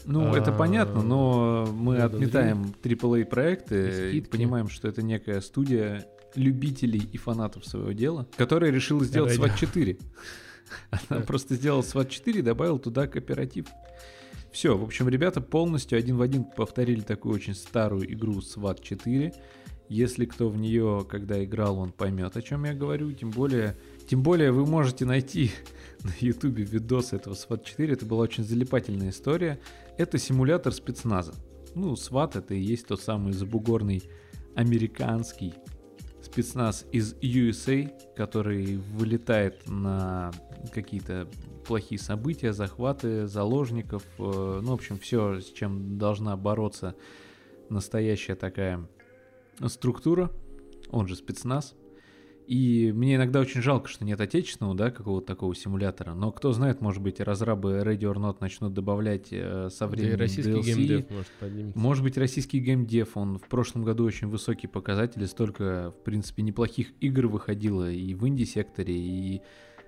Ну, 0.06 0.34
а, 0.34 0.36
это 0.36 0.52
понятно, 0.52 1.02
но 1.02 1.66
мы 1.72 1.98
отметаем 1.98 2.74
AAA 2.82 3.24
проекты 3.24 4.12
и 4.12 4.20
понимаем, 4.20 4.68
что 4.68 4.88
это 4.88 5.02
некая 5.02 5.40
студия 5.40 6.04
любителей 6.36 7.08
и 7.12 7.16
фанатов 7.16 7.64
своего 7.66 7.92
дела, 7.92 8.28
которая 8.36 8.70
решила 8.70 9.04
сделать 9.04 9.38
SWAT 9.38 9.56
4. 9.60 9.98
Она 11.08 11.20
просто 11.20 11.54
сделала 11.54 11.82
SWAT 11.82 12.08
4 12.08 12.40
и 12.40 12.42
добавила 12.42 12.78
туда 12.78 13.06
кооператив. 13.06 13.66
Все, 14.52 14.76
в 14.76 14.84
общем, 14.84 15.08
ребята 15.08 15.40
полностью 15.40 15.98
один 15.98 16.16
в 16.16 16.22
один 16.22 16.44
повторили 16.44 17.00
такую 17.00 17.34
очень 17.34 17.54
старую 17.54 18.12
игру 18.12 18.34
SWAT 18.34 18.80
4. 18.82 19.34
Если 19.88 20.24
кто 20.24 20.48
в 20.48 20.56
нее, 20.56 21.04
когда 21.08 21.42
играл, 21.44 21.78
он 21.78 21.92
поймет, 21.92 22.36
о 22.36 22.42
чем 22.42 22.64
я 22.64 22.72
говорю. 22.72 23.12
Тем 23.12 23.30
более, 23.30 23.76
тем 24.08 24.22
более 24.22 24.52
вы 24.52 24.64
можете 24.64 25.04
найти 25.04 25.50
на 26.04 26.12
ютубе 26.20 26.62
видос 26.62 27.12
этого 27.12 27.34
SWAT 27.34 27.64
4. 27.64 27.92
Это 27.92 28.06
была 28.06 28.22
очень 28.22 28.44
залипательная 28.44 29.10
история. 29.10 29.58
Это 29.98 30.18
симулятор 30.18 30.72
спецназа. 30.72 31.34
Ну, 31.74 31.94
SWAT 31.94 32.38
это 32.38 32.54
и 32.54 32.60
есть 32.60 32.86
тот 32.86 33.00
самый 33.00 33.32
забугорный 33.32 34.04
американский 34.54 35.54
спецназ 36.34 36.84
из 36.90 37.14
USA, 37.22 37.92
который 38.16 38.78
вылетает 38.78 39.68
на 39.68 40.32
какие-то 40.72 41.28
плохие 41.64 42.00
события, 42.00 42.52
захваты 42.52 43.28
заложников, 43.28 44.02
э, 44.18 44.60
ну, 44.60 44.72
в 44.72 44.74
общем, 44.74 44.98
все, 44.98 45.40
с 45.40 45.52
чем 45.52 45.96
должна 45.96 46.36
бороться 46.36 46.96
настоящая 47.68 48.34
такая 48.34 48.84
структура, 49.68 50.32
он 50.90 51.06
же 51.06 51.14
спецназ. 51.14 51.76
И 52.46 52.92
мне 52.92 53.14
иногда 53.14 53.40
очень 53.40 53.62
жалко, 53.62 53.88
что 53.88 54.04
нет 54.04 54.20
отечественного, 54.20 54.74
да, 54.74 54.90
какого-то 54.90 55.26
такого 55.26 55.54
симулятора. 55.54 56.12
Но 56.14 56.30
кто 56.30 56.52
знает, 56.52 56.82
может 56.82 57.02
быть, 57.02 57.20
разрабы 57.20 57.82
Ready 57.84 58.00
or 58.00 58.16
Not 58.16 58.36
начнут 58.40 58.74
добавлять 58.74 59.28
э, 59.30 59.70
со 59.70 59.86
временем 59.86 60.18
да 60.18 60.24
и 60.24 60.26
российский 60.26 60.52
DLC. 60.52 60.62
геймдев 60.62 61.10
может 61.10 61.30
поднимется. 61.40 61.78
Может 61.78 62.04
быть, 62.04 62.18
российский 62.18 62.60
геймдев, 62.60 63.16
он 63.16 63.38
в 63.38 63.48
прошлом 63.48 63.84
году 63.84 64.04
очень 64.04 64.28
высокие 64.28 64.68
показатели, 64.68 65.24
столько, 65.24 65.94
в 65.98 66.04
принципе, 66.04 66.42
неплохих 66.42 66.92
игр 67.00 67.28
выходило 67.28 67.90
и 67.90 68.14
в 68.14 68.28
инди-секторе, 68.28 68.94
и 68.94 69.42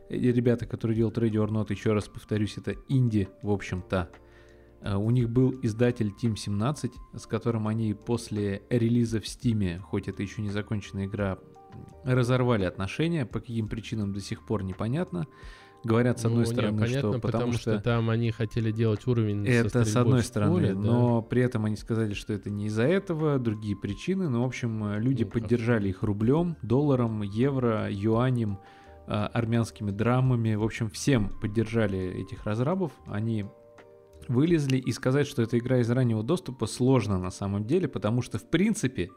ребята, 0.09 0.65
которые 0.67 0.97
делают 0.97 1.19
Radio 1.19 1.47
or 1.47 1.51
Not, 1.51 1.67
еще 1.71 1.93
раз 1.93 2.09
повторюсь, 2.09 2.57
это 2.57 2.75
инди, 2.89 3.29
в 3.43 3.51
общем-то. 3.51 4.09
Э, 4.81 4.97
у 4.97 5.11
них 5.11 5.29
был 5.29 5.55
издатель 5.63 6.11
Team 6.23 6.37
17, 6.37 6.93
с 7.17 7.27
которым 7.27 7.69
они 7.69 7.93
после 7.93 8.63
релиза 8.71 9.21
в 9.21 9.25
Steam, 9.25 9.79
хоть 9.81 10.09
это 10.09 10.23
еще 10.23 10.41
не 10.41 10.51
законченная 10.51 11.05
игра, 11.05 11.39
разорвали 12.05 12.65
отношения, 12.65 13.27
по 13.27 13.41
каким 13.41 13.69
причинам 13.69 14.13
до 14.13 14.21
сих 14.21 14.45
пор 14.47 14.63
непонятно. 14.63 15.27
Говорят, 15.85 16.19
с 16.19 16.25
одной 16.25 16.45
Ну, 16.47 16.51
стороны, 16.51 16.81
понятно, 16.81 16.99
что 16.99 17.21
потому 17.21 17.23
потому 17.23 17.53
что... 17.53 17.81
там 17.81 18.11
они 18.11 18.33
хотели 18.33 18.73
делать 18.73 19.07
уровень 19.07 19.47
это 19.47 19.85
с 19.85 19.95
одной 19.95 20.23
стороны, 20.23 20.53
поле, 20.53 20.75
да. 20.75 20.81
но 20.81 21.23
при 21.23 21.43
этом 21.43 21.65
они 21.65 21.77
сказали, 21.77 22.13
что 22.15 22.33
это 22.33 22.51
не 22.51 22.67
из-за 22.67 22.83
этого, 22.85 23.39
другие 23.39 23.77
причины. 23.77 24.29
Ну, 24.29 24.43
в 24.43 24.47
общем, 24.47 24.85
э, 24.85 25.01
люди 25.01 25.23
Ну, 25.23 25.31
как? 25.31 25.43
поддержали 25.43 25.89
их 25.91 26.03
рублем, 26.03 26.57
долларом, 26.63 27.23
евро, 27.23 27.89
юанем, 27.89 28.59
э, 29.07 29.13
армянскими 29.13 29.93
драмами. 29.93 30.57
В 30.57 30.65
общем, 30.65 30.91
всем 30.91 31.29
поддержали 31.41 32.21
этих 32.21 32.45
разрабов. 32.47 32.91
Они 33.07 33.45
вылезли 34.27 34.79
и 34.79 34.91
сказать, 34.91 35.29
что 35.29 35.43
это 35.43 35.57
игра 35.57 35.79
из 35.79 35.91
раннего 35.91 36.25
доступа 36.25 36.67
сложно 36.67 37.19
на 37.19 37.31
самом 37.31 37.65
деле, 37.65 37.87
потому 37.87 38.23
что, 38.23 38.39
в 38.39 38.51
принципе, 38.51 39.11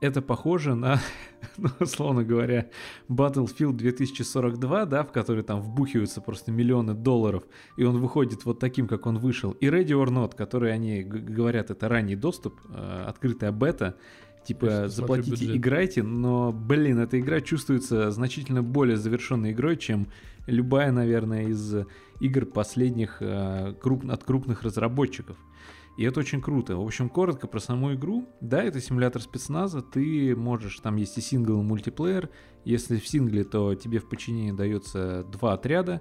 это 0.00 0.22
похоже 0.22 0.74
на, 0.74 1.00
ну, 1.56 1.68
условно 1.78 2.24
говоря, 2.24 2.70
Battlefield 3.08 3.74
2042, 3.74 4.86
да, 4.86 5.04
в 5.04 5.12
который 5.12 5.42
там 5.42 5.60
вбухиваются 5.60 6.20
просто 6.20 6.52
миллионы 6.52 6.94
долларов, 6.94 7.44
и 7.76 7.84
он 7.84 7.98
выходит 7.98 8.44
вот 8.44 8.58
таким, 8.58 8.88
как 8.88 9.06
он 9.06 9.18
вышел. 9.18 9.52
И 9.52 9.66
Ready 9.66 9.90
or 9.90 10.08
Not, 10.08 10.34
который 10.36 10.72
они 10.72 11.02
говорят, 11.02 11.70
это 11.70 11.88
ранний 11.88 12.16
доступ, 12.16 12.58
э, 12.68 13.04
открытая 13.06 13.52
бета, 13.52 13.96
типа 14.44 14.66
смотрю 14.66 14.88
заплатите, 14.88 15.30
бюджет. 15.32 15.56
играйте, 15.56 16.02
но, 16.02 16.52
блин, 16.52 16.98
эта 16.98 17.20
игра 17.20 17.40
чувствуется 17.40 18.10
значительно 18.10 18.62
более 18.62 18.96
завершенной 18.96 19.52
игрой, 19.52 19.76
чем 19.76 20.08
любая, 20.46 20.92
наверное, 20.92 21.48
из 21.48 21.74
игр 22.20 22.46
последних 22.46 23.18
э, 23.20 23.74
круп- 23.80 24.10
от 24.10 24.24
крупных 24.24 24.62
разработчиков. 24.62 25.36
И 26.00 26.04
это 26.04 26.20
очень 26.20 26.40
круто. 26.40 26.76
В 26.76 26.80
общем, 26.80 27.10
коротко 27.10 27.46
про 27.46 27.60
саму 27.60 27.92
игру. 27.92 28.26
Да, 28.40 28.62
это 28.62 28.80
симулятор 28.80 29.20
спецназа. 29.20 29.82
Ты 29.82 30.34
можешь, 30.34 30.80
там 30.80 30.96
есть 30.96 31.18
и 31.18 31.20
сингл, 31.20 31.60
и 31.60 31.62
мультиплеер. 31.62 32.30
Если 32.64 32.96
в 32.96 33.06
сингле, 33.06 33.44
то 33.44 33.74
тебе 33.74 33.98
в 33.98 34.08
подчинение 34.08 34.54
дается 34.54 35.24
два 35.24 35.52
отряда, 35.52 36.00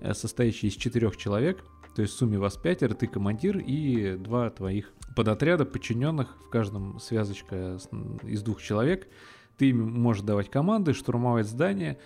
э, 0.00 0.14
состоящие 0.14 0.70
из 0.70 0.76
четырех 0.76 1.18
человек. 1.18 1.62
То 1.94 2.00
есть 2.00 2.14
в 2.14 2.16
сумме 2.16 2.38
вас 2.38 2.56
пятеро, 2.56 2.94
ты 2.94 3.06
командир 3.06 3.58
и 3.58 4.16
два 4.16 4.48
твоих 4.48 4.94
подотряда 5.14 5.66
подчиненных, 5.66 6.38
в 6.46 6.48
каждом 6.48 6.98
связочка 6.98 7.78
из 8.22 8.42
двух 8.42 8.62
человек. 8.62 9.08
Ты 9.58 9.68
им 9.68 9.92
можешь 10.00 10.22
давать 10.22 10.50
команды, 10.50 10.94
штурмовать 10.94 11.48
здания. 11.48 11.98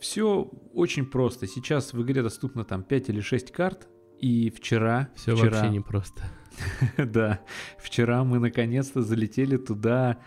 Все 0.00 0.50
очень 0.74 1.06
просто. 1.06 1.46
Сейчас 1.46 1.92
в 1.92 2.02
игре 2.02 2.24
доступно 2.24 2.64
там 2.64 2.82
5 2.82 3.10
или 3.10 3.20
6 3.20 3.52
карт. 3.52 3.86
И 4.20 4.50
вчера... 4.50 5.08
Все 5.14 5.34
вчера, 5.34 5.50
вообще 5.50 5.70
непросто. 5.70 6.22
да, 6.98 7.40
вчера 7.78 8.24
мы 8.24 8.38
наконец-то 8.38 9.02
залетели 9.02 9.56
туда 9.56 10.18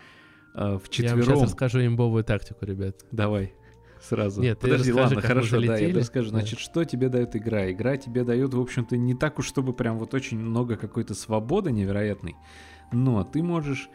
э, 0.54 0.58
в 0.58 0.62
Я 0.62 0.68
вам 0.68 0.80
сейчас 0.80 1.18
четвером. 1.18 1.42
расскажу 1.42 1.86
имбовую 1.86 2.24
тактику, 2.24 2.64
ребят. 2.64 3.04
Давай, 3.12 3.54
сразу. 4.00 4.42
Нет, 4.42 4.58
Подожди, 4.58 4.90
расскажи, 4.90 5.14
ладно, 5.14 5.28
хорошо, 5.28 5.60
да, 5.60 5.76
я 5.76 5.94
расскажу. 5.94 6.30
Да. 6.30 6.38
Значит, 6.38 6.58
что 6.58 6.84
тебе 6.84 7.08
дает 7.08 7.36
игра? 7.36 7.70
Игра 7.70 7.96
тебе 7.96 8.24
дает, 8.24 8.52
в 8.54 8.60
общем-то, 8.60 8.96
не 8.96 9.14
так 9.14 9.38
уж, 9.38 9.46
чтобы 9.46 9.72
прям 9.72 9.98
вот 9.98 10.14
очень 10.14 10.38
много 10.38 10.76
какой-то 10.76 11.14
свободы 11.14 11.70
невероятной, 11.70 12.34
но 12.92 13.22
ты 13.24 13.42
можешь, 13.42 13.88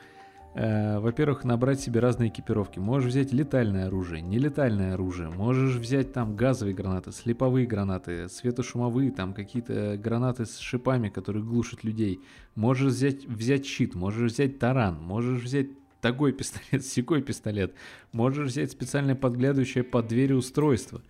во-первых, 0.55 1.43
набрать 1.43 1.79
себе 1.79 1.99
разные 1.99 2.29
экипировки. 2.29 2.79
Можешь 2.79 3.11
взять 3.11 3.31
летальное 3.31 3.87
оружие, 3.87 4.21
нелетальное 4.21 4.95
оружие, 4.95 5.29
можешь 5.29 5.75
взять 5.75 6.11
там 6.11 6.35
газовые 6.35 6.75
гранаты, 6.75 7.11
слеповые 7.11 7.67
гранаты, 7.67 8.27
светошумовые, 8.29 9.11
там 9.11 9.33
какие-то 9.33 9.97
гранаты 9.97 10.45
с 10.45 10.57
шипами, 10.57 11.09
которые 11.09 11.43
глушат 11.43 11.83
людей. 11.83 12.19
Можешь 12.55 12.93
взять, 12.93 13.25
взять 13.25 13.65
щит, 13.65 13.95
можешь 13.95 14.31
взять 14.31 14.59
таран, 14.59 15.01
можешь 15.01 15.43
взять 15.43 15.67
такой 16.01 16.31
пистолет, 16.31 16.85
секой 16.85 17.21
пистолет. 17.21 17.73
Можешь 18.11 18.49
взять 18.49 18.71
специальное 18.71 19.15
подглядывающее 19.15 19.83
под 19.83 20.07
двери 20.07 20.33
устройство. 20.33 21.01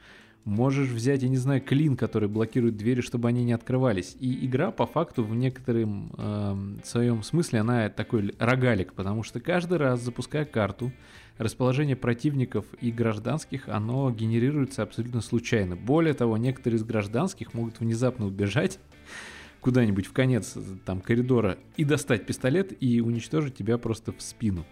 Можешь 0.46 0.90
взять, 0.90 1.22
я 1.22 1.30
не 1.30 1.38
знаю, 1.38 1.62
клин, 1.62 1.96
который 1.96 2.30
блокирует 2.30 2.78
двери, 2.78 3.02
чтобы 3.02 3.28
они 3.28 3.44
не 3.44 3.52
открывались. 3.52 4.16
И 4.20 4.46
игра, 4.46 4.72
по 4.72 4.88
факту, 4.88 5.24
в 5.24 5.36
некотором 5.36 6.12
эм, 6.18 6.80
своем 6.84 7.24
смысле, 7.24 7.60
она 7.60 7.90
такой 7.90 8.34
рогалик, 8.40 8.94
потому 8.94 9.24
что 9.24 9.40
каждый 9.40 9.78
раз, 9.78 10.02
запуская 10.02 10.46
карту, 10.46 10.92
расположение 11.38 11.96
противников 11.96 12.66
и 12.82 12.92
гражданских, 12.92 13.68
оно 13.68 14.12
генерируется 14.12 14.82
абсолютно 14.84 15.22
случайно. 15.22 15.76
Более 15.76 16.14
того, 16.14 16.38
некоторые 16.38 16.78
из 16.78 16.84
гражданских 16.84 17.54
могут 17.54 17.80
внезапно 17.80 18.26
убежать 18.26 18.80
куда-нибудь 19.62 20.08
в 20.08 20.14
конец 20.14 20.54
э, 20.56 20.62
там 20.86 21.02
коридора 21.02 21.58
и 21.78 21.84
достать 21.84 22.26
пистолет 22.26 22.74
и 22.82 23.02
уничтожить 23.02 23.56
тебя 23.56 23.78
просто 23.78 24.14
в 24.14 24.22
спину. 24.22 24.66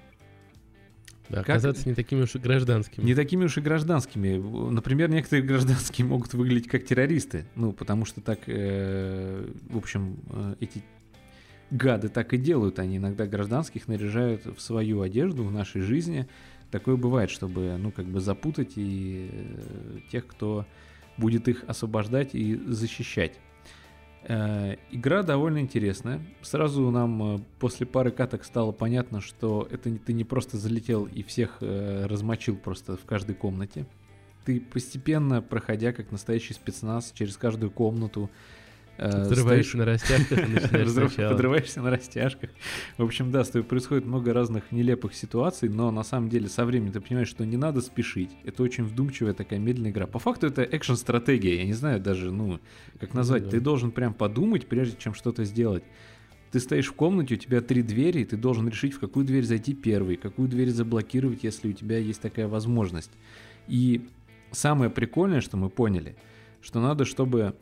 Да, 1.29 1.37
Как- 1.37 1.49
оказаться 1.49 1.87
не 1.89 1.93
такими 1.95 2.21
уж 2.21 2.35
и 2.35 2.39
гражданскими. 2.39 3.03
Не 3.03 3.13
такими 3.15 3.45
уж 3.45 3.57
и 3.57 3.61
гражданскими. 3.61 4.37
Например, 4.71 5.09
некоторые 5.09 5.45
гражданские 5.45 6.07
могут 6.07 6.33
выглядеть 6.33 6.67
как 6.69 6.85
террористы. 6.85 7.45
Ну, 7.55 7.73
потому 7.73 8.05
что 8.05 8.21
так, 8.21 8.39
э, 8.47 9.45
в 9.69 9.77
общем, 9.77 10.17
э, 10.29 10.55
эти 10.61 10.83
гады 11.69 12.07
так 12.09 12.33
и 12.33 12.37
делают. 12.37 12.79
Они 12.79 12.97
иногда 12.97 13.25
гражданских 13.25 13.87
наряжают 13.87 14.45
в 14.45 14.61
свою 14.61 15.01
одежду 15.01 15.43
в 15.43 15.51
нашей 15.51 15.81
жизни. 15.81 16.27
Такое 16.71 16.95
бывает, 16.95 17.29
чтобы, 17.29 17.77
ну, 17.77 17.91
как 17.91 18.05
бы 18.05 18.19
запутать 18.21 18.73
и 18.77 19.29
э, 19.31 19.99
тех, 20.11 20.25
кто 20.27 20.65
будет 21.17 21.47
их 21.47 21.63
освобождать 21.67 22.35
и 22.35 22.55
защищать. 22.67 23.33
Э, 24.23 24.75
Игра 24.91 25.23
довольно 25.23 25.59
интересная. 25.59 26.21
Сразу 26.41 26.89
нам 26.91 27.35
э, 27.35 27.39
после 27.59 27.85
пары 27.85 28.11
каток 28.11 28.43
стало 28.43 28.71
понятно, 28.71 29.21
что 29.21 29.67
это 29.71 29.95
ты 29.97 30.13
не 30.13 30.23
просто 30.23 30.57
залетел 30.57 31.05
и 31.05 31.23
всех 31.23 31.57
э, 31.61 32.05
размочил 32.05 32.57
просто 32.57 32.97
в 32.97 33.05
каждой 33.05 33.35
комнате. 33.35 33.85
Ты 34.45 34.61
постепенно, 34.61 35.41
проходя 35.41 35.91
как 35.91 36.11
настоящий 36.11 36.53
спецназ 36.53 37.11
через 37.13 37.37
каждую 37.37 37.71
комнату, 37.71 38.29
э, 38.97 39.23
Взрываешься 39.23 39.77
на 39.77 39.85
растяжках 39.85 40.39
подрываешься 41.29 41.81
на 41.81 41.91
растяжках. 41.91 42.49
В 42.97 43.03
общем, 43.03 43.31
да, 43.31 43.43
с 43.43 43.49
тобой 43.49 43.67
происходит 43.67 44.05
много 44.05 44.33
разных 44.33 44.71
нелепых 44.71 45.13
ситуаций, 45.13 45.69
но 45.69 45.91
на 45.91 46.03
самом 46.03 46.29
деле 46.29 46.49
со 46.49 46.65
временем 46.65 46.91
ты 46.91 47.01
понимаешь, 47.01 47.27
что 47.27 47.45
не 47.45 47.57
надо 47.57 47.81
спешить. 47.81 48.31
Это 48.43 48.63
очень 48.63 48.83
вдумчивая 48.83 49.33
такая 49.33 49.59
медленная 49.59 49.91
игра. 49.91 50.07
По 50.07 50.19
факту 50.19 50.47
это 50.47 50.63
экшн-стратегия. 50.63 51.57
Я 51.57 51.65
не 51.65 51.73
знаю 51.73 51.99
даже, 52.01 52.31
ну, 52.31 52.59
как 52.99 53.13
назвать. 53.13 53.45
да. 53.45 53.51
Ты 53.51 53.61
должен 53.61 53.91
прям 53.91 54.13
подумать, 54.13 54.67
прежде 54.67 54.97
чем 54.97 55.13
что-то 55.13 55.43
сделать. 55.45 55.83
Ты 56.51 56.59
стоишь 56.59 56.87
в 56.87 56.93
комнате, 56.93 57.35
у 57.35 57.37
тебя 57.37 57.61
три 57.61 57.81
двери, 57.81 58.21
и 58.21 58.25
ты 58.25 58.37
должен 58.37 58.67
решить, 58.69 58.93
в 58.93 58.99
какую 58.99 59.25
дверь 59.25 59.43
зайти 59.43 59.73
первый, 59.73 60.15
какую 60.15 60.47
дверь 60.47 60.69
заблокировать, 60.69 61.43
если 61.43 61.69
у 61.69 61.73
тебя 61.73 61.97
есть 61.97 62.21
такая 62.21 62.47
возможность. 62.47 63.11
И 63.67 64.07
самое 64.51 64.89
прикольное, 64.89 65.41
что 65.41 65.57
мы 65.57 65.69
поняли, 65.69 66.15
что 66.61 66.79
надо, 66.79 67.03
чтобы 67.03 67.55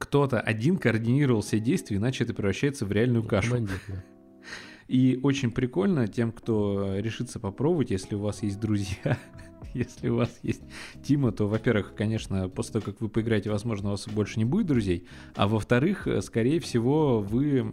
кто-то 0.00 0.40
один 0.40 0.78
координировал 0.78 1.42
все 1.42 1.60
действия, 1.60 1.98
иначе 1.98 2.24
это 2.24 2.32
превращается 2.32 2.86
в 2.86 2.90
реальную 2.90 3.22
кашу. 3.22 3.50
Командир, 3.50 3.80
да. 3.86 4.04
И 4.88 5.20
очень 5.22 5.52
прикольно 5.52 6.08
тем, 6.08 6.32
кто 6.32 6.96
решится 6.96 7.38
попробовать, 7.38 7.90
если 7.90 8.14
у 8.14 8.20
вас 8.20 8.42
есть 8.42 8.58
друзья, 8.58 9.18
если 9.74 10.08
у 10.08 10.16
вас 10.16 10.40
есть 10.42 10.62
Тима, 11.04 11.32
то, 11.32 11.46
во-первых, 11.46 11.94
конечно, 11.94 12.48
после 12.48 12.72
того, 12.72 12.86
как 12.86 13.00
вы 13.02 13.10
поиграете, 13.10 13.50
возможно, 13.50 13.88
у 13.88 13.92
вас 13.92 14.08
больше 14.08 14.38
не 14.38 14.46
будет 14.46 14.66
друзей, 14.66 15.06
а 15.36 15.46
во-вторых, 15.46 16.08
э, 16.08 16.22
скорее 16.22 16.60
всего, 16.60 17.20
вы 17.20 17.70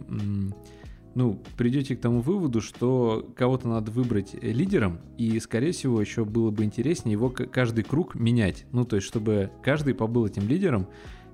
ну, 1.14 1.42
придете 1.56 1.96
к 1.96 2.00
тому 2.00 2.20
выводу, 2.20 2.60
что 2.60 3.32
кого-то 3.34 3.68
надо 3.68 3.90
выбрать 3.90 4.34
э, 4.34 4.52
лидером, 4.52 5.00
и, 5.16 5.40
скорее 5.40 5.72
всего, 5.72 6.00
еще 6.00 6.24
было 6.24 6.50
бы 6.50 6.62
интереснее 6.62 7.14
его 7.14 7.30
каждый 7.30 7.84
круг 7.84 8.14
менять. 8.14 8.66
Ну, 8.70 8.84
то 8.84 8.96
есть, 8.96 9.08
чтобы 9.08 9.50
каждый 9.64 9.94
побыл 9.94 10.26
этим 10.26 10.46
лидером, 10.46 10.86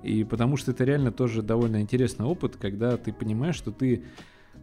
и 0.05 0.25
потому 0.25 0.57
что 0.57 0.73
это 0.73 0.85
реально 0.85 1.13
тоже 1.13 1.43
довольно 1.43 1.81
интересный 1.81 2.27
опыт, 2.27 2.57
когда 2.57 2.97
ты 2.97 3.13
понимаешь, 3.13 3.57
что 3.57 3.73
ты 3.73 4.05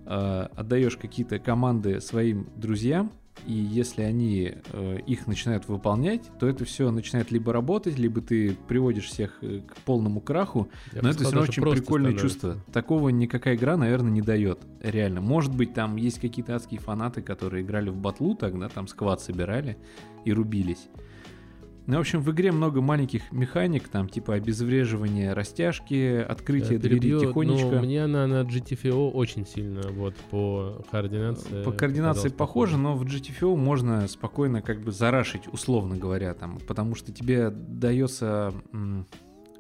э, 0.06 0.48
отдаешь 0.56 0.98
какие-то 0.98 1.40
команды 1.40 2.00
своим 2.00 2.48
друзьям, 2.56 3.12
и 3.48 3.54
если 3.54 4.04
они 4.04 4.54
э, 4.72 4.98
их 5.08 5.26
начинают 5.26 5.68
выполнять, 5.68 6.22
то 6.40 6.48
это 6.48 6.64
все 6.64 6.92
начинает 6.92 7.32
либо 7.32 7.52
работать, 7.52 7.98
либо 7.98 8.22
ты 8.22 8.56
приводишь 8.68 9.06
всех 9.06 9.38
э, 9.42 9.62
к 9.62 9.76
полному 9.78 10.22
краху. 10.22 10.70
Я 10.94 11.02
но 11.02 11.10
это 11.10 11.24
сказал, 11.24 11.44
все 11.44 11.62
равно 11.62 11.72
очень 11.72 11.80
прикольное 11.80 12.12
становится. 12.12 12.28
чувство. 12.28 12.72
Такого 12.72 13.10
никакая 13.10 13.56
игра, 13.56 13.78
наверное, 13.78 14.12
не 14.12 14.22
дает. 14.22 14.60
Реально. 14.82 15.22
Может 15.22 15.56
быть, 15.56 15.74
там 15.74 15.96
есть 15.96 16.20
какие-то 16.20 16.56
адские 16.56 16.80
фанаты, 16.80 17.22
которые 17.24 17.64
играли 17.64 17.90
в 17.90 17.98
батлу 17.98 18.36
тогда, 18.36 18.70
там 18.70 18.88
сквад 18.88 19.22
собирали 19.22 19.78
и 20.24 20.34
рубились. 20.34 20.90
Ну, 21.88 21.98
в 21.98 22.00
общем, 22.00 22.22
в 22.22 22.32
игре 22.32 22.52
много 22.52 22.80
маленьких 22.82 23.32
механик, 23.32 23.88
там 23.88 24.08
типа 24.08 24.36
обезвреживание 24.36 25.34
растяжки, 25.34 26.18
открытие 26.18 26.78
Да, 26.78 26.88
двери 26.88 27.00
перебью, 27.00 27.20
тихонечко. 27.22 27.72
но 27.72 27.82
мне 27.82 28.04
она 28.04 28.28
на 28.28 28.42
GTFO 28.44 29.12
очень 29.12 29.46
сильно 29.46 29.82
вот 29.90 30.16
по 30.30 30.86
координации. 30.92 31.64
По 31.64 31.72
координации 31.72 32.30
похоже, 32.30 32.78
но 32.78 32.96
в 32.96 33.04
GTFO 33.04 33.56
можно 33.56 34.08
спокойно 34.08 34.62
как 34.62 34.82
бы 34.82 34.92
зарашить, 34.92 35.48
условно 35.52 35.98
говоря, 35.98 36.34
там, 36.34 36.60
потому 36.68 36.96
что 36.96 37.12
тебе 37.12 37.50
дается 37.50 38.54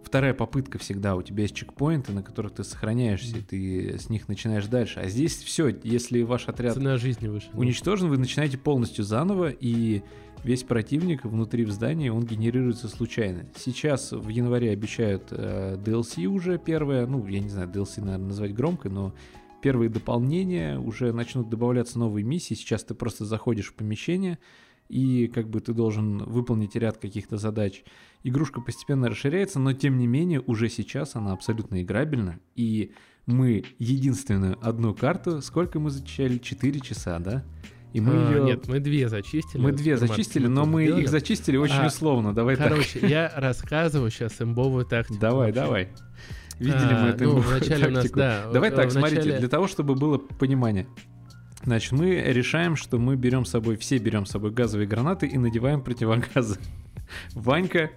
вторая 0.03 0.33
попытка 0.33 0.77
всегда, 0.77 1.15
у 1.15 1.21
тебя 1.21 1.43
есть 1.43 1.55
чекпоинты, 1.55 2.11
на 2.11 2.21
которых 2.21 2.53
ты 2.53 2.65
сохраняешься, 2.65 3.37
и 3.37 3.41
ты 3.41 3.97
с 3.97 4.09
них 4.09 4.27
начинаешь 4.27 4.65
дальше. 4.67 4.99
А 4.99 5.07
здесь 5.07 5.37
все, 5.37 5.69
если 5.83 6.21
ваш 6.23 6.49
отряд 6.49 6.73
Цена 6.73 6.97
жизни 6.97 7.29
выше. 7.29 7.49
уничтожен, 7.53 8.09
вы 8.09 8.17
начинаете 8.17 8.57
полностью 8.57 9.05
заново, 9.05 9.49
и 9.49 10.01
весь 10.43 10.63
противник 10.63 11.25
внутри 11.25 11.65
в 11.65 11.71
здании, 11.71 12.09
он 12.09 12.25
генерируется 12.25 12.87
случайно. 12.87 13.45
Сейчас 13.55 14.11
в 14.11 14.27
январе 14.29 14.71
обещают 14.71 15.27
э, 15.31 15.77
DLC 15.77 16.25
уже 16.25 16.57
первое, 16.57 17.05
ну, 17.05 17.25
я 17.27 17.39
не 17.39 17.49
знаю, 17.49 17.69
DLC, 17.69 18.01
наверное, 18.01 18.27
назвать 18.27 18.53
громко, 18.53 18.89
но 18.89 19.13
первые 19.61 19.89
дополнения, 19.89 20.79
уже 20.79 21.13
начнут 21.13 21.49
добавляться 21.49 21.99
новые 21.99 22.23
миссии. 22.23 22.55
Сейчас 22.55 22.83
ты 22.83 22.93
просто 22.93 23.25
заходишь 23.25 23.69
в 23.69 23.75
помещение, 23.75 24.39
и 24.89 25.27
как 25.27 25.49
бы 25.49 25.61
ты 25.61 25.73
должен 25.73 26.17
выполнить 26.17 26.75
ряд 26.75 26.97
каких-то 26.97 27.37
задач. 27.37 27.83
Игрушка 28.23 28.59
постепенно 28.59 29.07
расширяется, 29.07 29.59
но 29.59 29.73
тем 29.73 29.97
не 29.97 30.07
менее 30.07 30.41
уже 30.41 30.67
сейчас 30.67 31.15
она 31.15 31.31
абсолютно 31.31 31.81
играбельна. 31.81 32.39
И 32.55 32.91
мы 33.25 33.63
единственную 33.79 34.57
одну 34.61 34.93
карту, 34.93 35.41
сколько 35.41 35.79
мы 35.79 35.91
зачищали? 35.91 36.39
4 36.39 36.79
часа, 36.81 37.19
да? 37.19 37.45
И 37.93 37.99
мы 37.99 38.13
А, 38.15 38.31
ее... 38.31 38.43
Нет, 38.43 38.67
мы 38.67 38.79
две 38.79 39.09
зачистили. 39.09 39.61
Мы 39.61 39.71
две 39.73 39.97
зачистили, 39.97 40.47
но 40.47 40.65
мы 40.65 40.83
сделали. 40.85 41.01
их 41.03 41.09
зачистили 41.09 41.57
очень 41.57 41.75
А, 41.75 41.87
условно. 41.87 42.33
Давай 42.33 42.55
так. 42.55 42.69
Короче, 42.69 42.99
я 43.05 43.31
рассказываю 43.35 44.09
сейчас 44.11 44.41
имбовую 44.41 44.85
тактику. 44.85 45.19
Давай, 45.19 45.47
вообще. 45.51 45.61
давай. 45.61 45.87
Видели 46.59 46.93
А, 46.93 47.03
мы 47.03 47.09
эту 47.09 47.23
ну, 47.25 47.29
имбовую 47.31 47.57
вначале 47.57 47.87
у 47.87 47.91
нас, 47.91 48.03
тактику. 48.03 48.19
да, 48.19 48.49
Давай 48.53 48.69
в- 48.71 48.75
так, 48.75 48.87
в 48.87 48.91
смотрите, 48.91 49.21
начале- 49.23 49.39
для 49.39 49.49
того, 49.49 49.67
чтобы 49.67 49.95
было 49.95 50.17
понимание. 50.17 50.87
Значит, 51.63 51.91
мы 51.91 52.15
решаем, 52.15 52.75
что 52.75 52.97
мы 52.97 53.15
берем 53.15 53.45
с 53.45 53.49
собой, 53.51 53.75
все 53.77 53.97
берем 53.97 54.25
с 54.25 54.31
собой 54.31 54.51
газовые 54.51 54.87
гранаты 54.87 55.27
и 55.27 55.37
надеваем 55.37 55.81
противогазы. 55.81 56.57
Ванька 57.33 57.89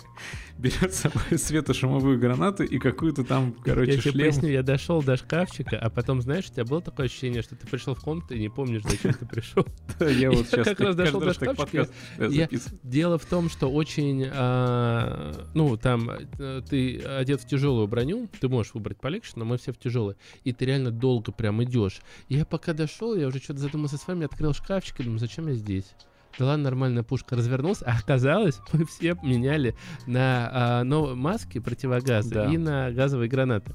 берет 0.58 0.94
с 0.94 0.98
собой 0.98 1.38
светошумовую 1.38 2.18
гранату 2.18 2.64
и 2.64 2.78
какую-то 2.78 3.24
там, 3.24 3.54
короче, 3.64 3.92
я 3.92 3.98
тебе 3.98 4.12
шлем. 4.12 4.26
поясню, 4.26 4.48
я 4.50 4.62
дошел 4.62 5.02
до 5.02 5.16
шкафчика, 5.16 5.78
а 5.78 5.90
потом, 5.90 6.22
знаешь, 6.22 6.46
у 6.48 6.52
тебя 6.52 6.64
было 6.64 6.80
такое 6.80 7.06
ощущение, 7.06 7.42
что 7.42 7.56
ты 7.56 7.66
пришел 7.66 7.94
в 7.94 8.00
комнату 8.00 8.34
и 8.34 8.38
не 8.38 8.48
помнишь, 8.48 8.82
зачем 8.84 9.14
ты 9.14 9.26
пришел. 9.26 9.66
Я 10.00 10.30
вот 10.30 10.46
сейчас 10.46 10.68
как 10.68 10.80
раз 10.80 10.96
дошел 10.96 11.20
до 11.20 11.34
шкафчика, 11.34 11.88
э. 12.18 12.46
Дело 12.82 13.18
в 13.18 13.26
том, 13.26 13.50
что 13.50 13.70
очень, 13.70 14.26
а, 14.32 15.32
ну, 15.54 15.76
там, 15.76 16.10
э, 16.10 16.62
ты 16.68 16.98
одет 17.00 17.40
в 17.40 17.46
тяжелую 17.46 17.88
броню, 17.88 18.28
ты 18.40 18.48
можешь 18.48 18.74
выбрать 18.74 19.00
полегче, 19.00 19.32
но 19.36 19.44
мы 19.44 19.58
все 19.58 19.72
в 19.72 19.78
тяжелые, 19.78 20.16
и 20.44 20.52
ты 20.52 20.64
реально 20.66 20.90
долго 20.90 21.32
прям 21.32 21.62
идешь. 21.62 22.00
Я 22.28 22.44
пока 22.44 22.72
дошел, 22.72 23.14
я 23.14 23.26
уже 23.26 23.38
что-то 23.38 23.60
задумался 23.60 23.98
с 23.98 24.06
вами, 24.06 24.24
открыл 24.24 24.52
шкафчик 24.52 25.00
и 25.00 25.04
думаю, 25.04 25.18
зачем 25.18 25.48
я 25.48 25.54
здесь? 25.54 25.94
Да 26.38 26.46
ладно, 26.46 26.64
нормальная 26.64 27.02
пушка. 27.02 27.36
Развернулся, 27.36 27.84
а 27.86 27.96
оказалось, 27.98 28.60
мы 28.72 28.84
все 28.86 29.14
меняли 29.22 29.76
на 30.06 30.50
а, 30.52 30.84
новые 30.84 31.14
маски 31.14 31.58
противогаза 31.58 32.30
Да. 32.34 32.46
и 32.52 32.56
на 32.56 32.90
газовые 32.90 33.28
гранаты. 33.28 33.74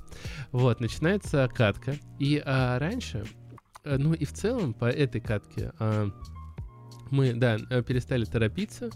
Вот, 0.52 0.80
начинается 0.80 1.48
катка. 1.54 1.96
И 2.20 2.42
а, 2.46 2.78
раньше, 2.80 3.26
э, 3.86 3.98
ну 3.98 4.14
и 4.14 4.26
в 4.26 4.34
целом 4.34 4.74
по 4.74 4.86
этой 4.86 5.22
катке 5.22 5.72
а, 5.80 6.10
мы, 7.12 7.34
да, 7.34 7.58
э, 7.70 7.82
перестали 7.82 8.26
торопиться. 8.26 8.90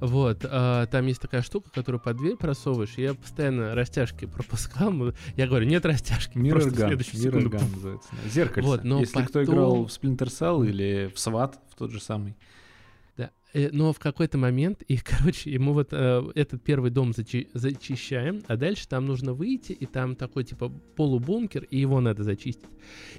Вот, 0.00 0.44
а, 0.48 0.86
там 0.86 1.06
есть 1.06 1.20
такая 1.20 1.42
штука, 1.42 1.70
которую 1.74 2.00
под 2.00 2.18
дверь 2.18 2.36
просовываешь, 2.36 2.94
я 2.98 3.14
постоянно 3.14 3.74
растяжки 3.74 4.26
пропускал. 4.26 4.92
Я 5.34 5.48
говорю, 5.48 5.66
нет 5.66 5.84
растяжки, 5.84 6.38
Mirror 6.38 6.68
Gun, 6.68 6.96
Mirror 6.98 7.74
называется. 7.74 8.08
Зеркальце. 8.32 8.68
Вот, 8.68 8.84
но 8.84 9.00
Если 9.00 9.22
кто 9.22 9.40
потом- 9.40 9.44
играл 9.44 9.86
в 9.86 9.88
Splinter 9.88 10.28
Cell 10.28 10.64
или 10.68 11.10
в 11.12 11.16
SWAT, 11.16 11.54
в 11.70 11.74
тот 11.74 11.90
же 11.90 12.00
самый. 12.00 12.36
Да. 13.18 13.30
Э, 13.58 13.70
Но 13.72 13.92
в 13.92 13.98
какой-то 13.98 14.38
момент, 14.38 14.82
и, 14.82 14.96
короче, 15.04 15.58
мы 15.58 15.72
вот 15.72 15.88
э, 15.92 16.30
этот 16.34 16.62
первый 16.62 16.90
дом 16.90 17.10
зачи- 17.10 17.48
зачищаем, 17.54 18.42
а 18.46 18.56
дальше 18.56 18.88
там 18.88 19.06
нужно 19.06 19.32
выйти, 19.32 19.72
и 19.72 19.86
там 19.86 20.14
такой, 20.14 20.44
типа, 20.44 20.68
полубункер, 20.96 21.64
и 21.64 21.78
его 21.78 22.00
надо 22.00 22.22
зачистить. 22.22 22.68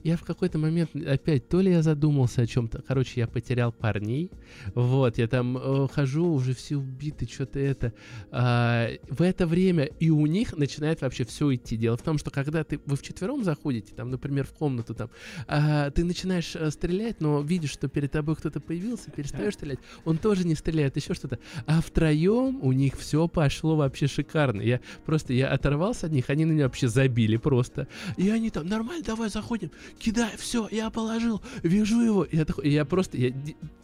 Я 0.03 0.17
в 0.17 0.23
какой-то 0.23 0.57
момент 0.57 0.95
опять, 0.95 1.49
то 1.49 1.61
ли 1.61 1.71
я 1.71 1.81
задумался 1.81 2.41
о 2.41 2.47
чем-то, 2.47 2.81
короче, 2.87 3.19
я 3.19 3.27
потерял 3.27 3.71
парней, 3.71 4.31
вот, 4.73 5.17
я 5.17 5.27
там 5.27 5.57
э, 5.57 5.87
хожу, 5.91 6.31
уже 6.31 6.53
все 6.53 6.77
убиты, 6.77 7.27
что-то 7.27 7.59
это. 7.59 7.93
А, 8.31 8.89
в 9.09 9.21
это 9.21 9.45
время 9.45 9.85
и 9.99 10.09
у 10.09 10.25
них 10.25 10.55
начинает 10.57 11.01
вообще 11.01 11.25
все 11.25 11.53
идти. 11.53 11.75
Дело 11.77 11.97
в 11.97 12.01
том, 12.01 12.17
что 12.17 12.31
когда 12.31 12.63
ты, 12.63 12.79
вы 12.85 12.95
вчетвером 12.95 13.43
заходите, 13.43 13.93
там, 13.93 14.09
например, 14.09 14.45
в 14.45 14.53
комнату, 14.53 14.93
там, 14.93 15.09
а, 15.47 15.91
ты 15.91 16.03
начинаешь 16.03 16.55
э, 16.55 16.71
стрелять, 16.71 17.21
но 17.21 17.41
видишь, 17.41 17.71
что 17.71 17.87
перед 17.87 18.11
тобой 18.11 18.35
кто-то 18.35 18.59
появился, 18.59 19.11
перестаешь 19.11 19.55
стрелять, 19.55 19.79
он 20.05 20.17
тоже 20.17 20.28
не 20.37 20.55
стреляет, 20.55 20.95
еще 20.95 21.13
что-то. 21.13 21.39
А 21.65 21.81
втроем 21.81 22.59
у 22.61 22.71
них 22.71 22.97
все 22.97 23.27
пошло 23.27 23.75
вообще 23.75 24.07
шикарно. 24.07 24.61
Я 24.61 24.79
просто, 25.05 25.33
я 25.33 25.49
оторвался 25.49 26.07
от 26.07 26.11
них, 26.11 26.29
они 26.29 26.45
на 26.45 26.51
меня 26.51 26.63
вообще 26.65 26.87
забили 26.87 27.37
просто. 27.37 27.87
И 28.17 28.29
они 28.29 28.49
там, 28.49 28.67
нормально, 28.67 29.03
давай 29.05 29.29
заходим, 29.29 29.71
кидай, 29.97 30.31
все, 30.37 30.67
я 30.71 30.89
положил, 30.89 31.41
вижу 31.63 31.99
его. 32.01 32.27
Я 32.31 32.45
такой, 32.45 32.69
я 32.69 32.85
просто, 32.85 33.17
я, 33.17 33.33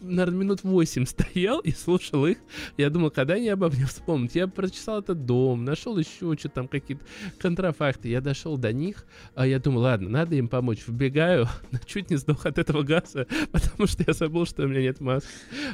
наверное, 0.01 0.39
минут 0.39 0.63
8 0.63 1.05
стоял 1.05 1.59
и 1.59 1.71
слушал 1.71 2.25
их. 2.25 2.37
Я 2.77 2.89
думал, 2.89 3.11
когда 3.11 3.35
они 3.35 3.49
обо 3.49 3.69
мне 3.69 3.85
вспомнят. 3.85 4.35
Я 4.35 4.47
прочесал 4.47 4.99
этот 4.99 5.25
дом, 5.25 5.63
нашел 5.65 5.97
еще 5.97 6.35
что-то 6.37 6.49
там, 6.49 6.67
какие-то 6.67 7.03
контрафакты. 7.37 8.09
Я 8.09 8.21
дошел 8.21 8.57
до 8.57 8.71
них, 8.71 9.05
а 9.35 9.47
я 9.47 9.59
думаю, 9.59 9.81
ладно, 9.81 10.09
надо 10.09 10.35
им 10.35 10.47
помочь. 10.47 10.83
Вбегаю, 10.87 11.47
чуть 11.85 12.09
не 12.09 12.17
сдох 12.17 12.45
от 12.45 12.57
этого 12.57 12.83
газа, 12.83 13.27
потому 13.51 13.87
что 13.87 14.03
я 14.05 14.13
забыл, 14.13 14.45
что 14.45 14.63
у 14.63 14.67
меня 14.67 14.81
нет 14.81 14.99
маски. 14.99 15.27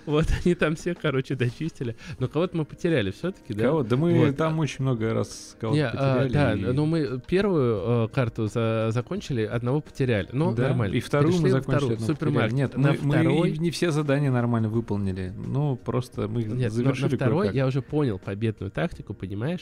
Вот, 0.06 0.28
они 0.44 0.51
там 0.56 0.76
все, 0.76 0.94
короче, 0.96 1.36
дочистили. 1.36 1.96
Но 2.20 2.28
кого-то 2.28 2.56
мы 2.58 2.66
потеряли 2.66 3.12
все-таки, 3.12 3.54
да? 3.54 3.66
Кого? 3.66 3.84
Да 3.84 3.98
мы 3.98 4.28
Вот. 4.28 4.38
там 4.38 4.60
очень 4.60 4.84
много 4.84 5.14
раз 5.14 5.56
кого-то 5.60 5.78
Не, 5.78 5.88
а, 5.88 6.24
потеряли. 6.24 6.32
да, 6.64 6.70
и- 6.72 6.74
но 6.74 6.86
мы 6.86 7.20
первую 7.28 8.06
э, 8.06 8.08
карту 8.14 8.48
за- 8.48 8.90
закончили, 8.92 9.44
одного 9.44 9.82
потеряли. 9.82 10.30
Ну, 10.32 10.54
Да, 10.54 10.70
нормально. 10.70 10.96
И 10.96 11.00
вторую 11.00 11.34
мы 11.34 11.42
Пришли 11.42 11.54
во 11.54 11.60
закончили. 11.60 11.96
вторую, 11.96 12.08
супермаркет. 12.08 12.54
Нет, 12.54 12.78
на 12.78 12.92
мы, 12.94 12.98
мы 13.02 13.14
второй... 13.16 13.50
и 13.52 13.58
не 13.60 13.72
все 13.72 13.92
задания 13.92 14.32
нормально 14.32 14.70
выполнили. 14.70 15.34
Ну, 15.36 15.76
просто 15.76 16.28
мы 16.28 16.44
Нет, 16.44 16.72
завершили 16.72 17.10
на 17.12 17.16
второй 17.18 17.52
я 17.54 17.68
уже 17.68 17.82
понял 17.82 18.20
победную 18.20 18.72
тактику, 18.72 19.14
понимаешь? 19.14 19.62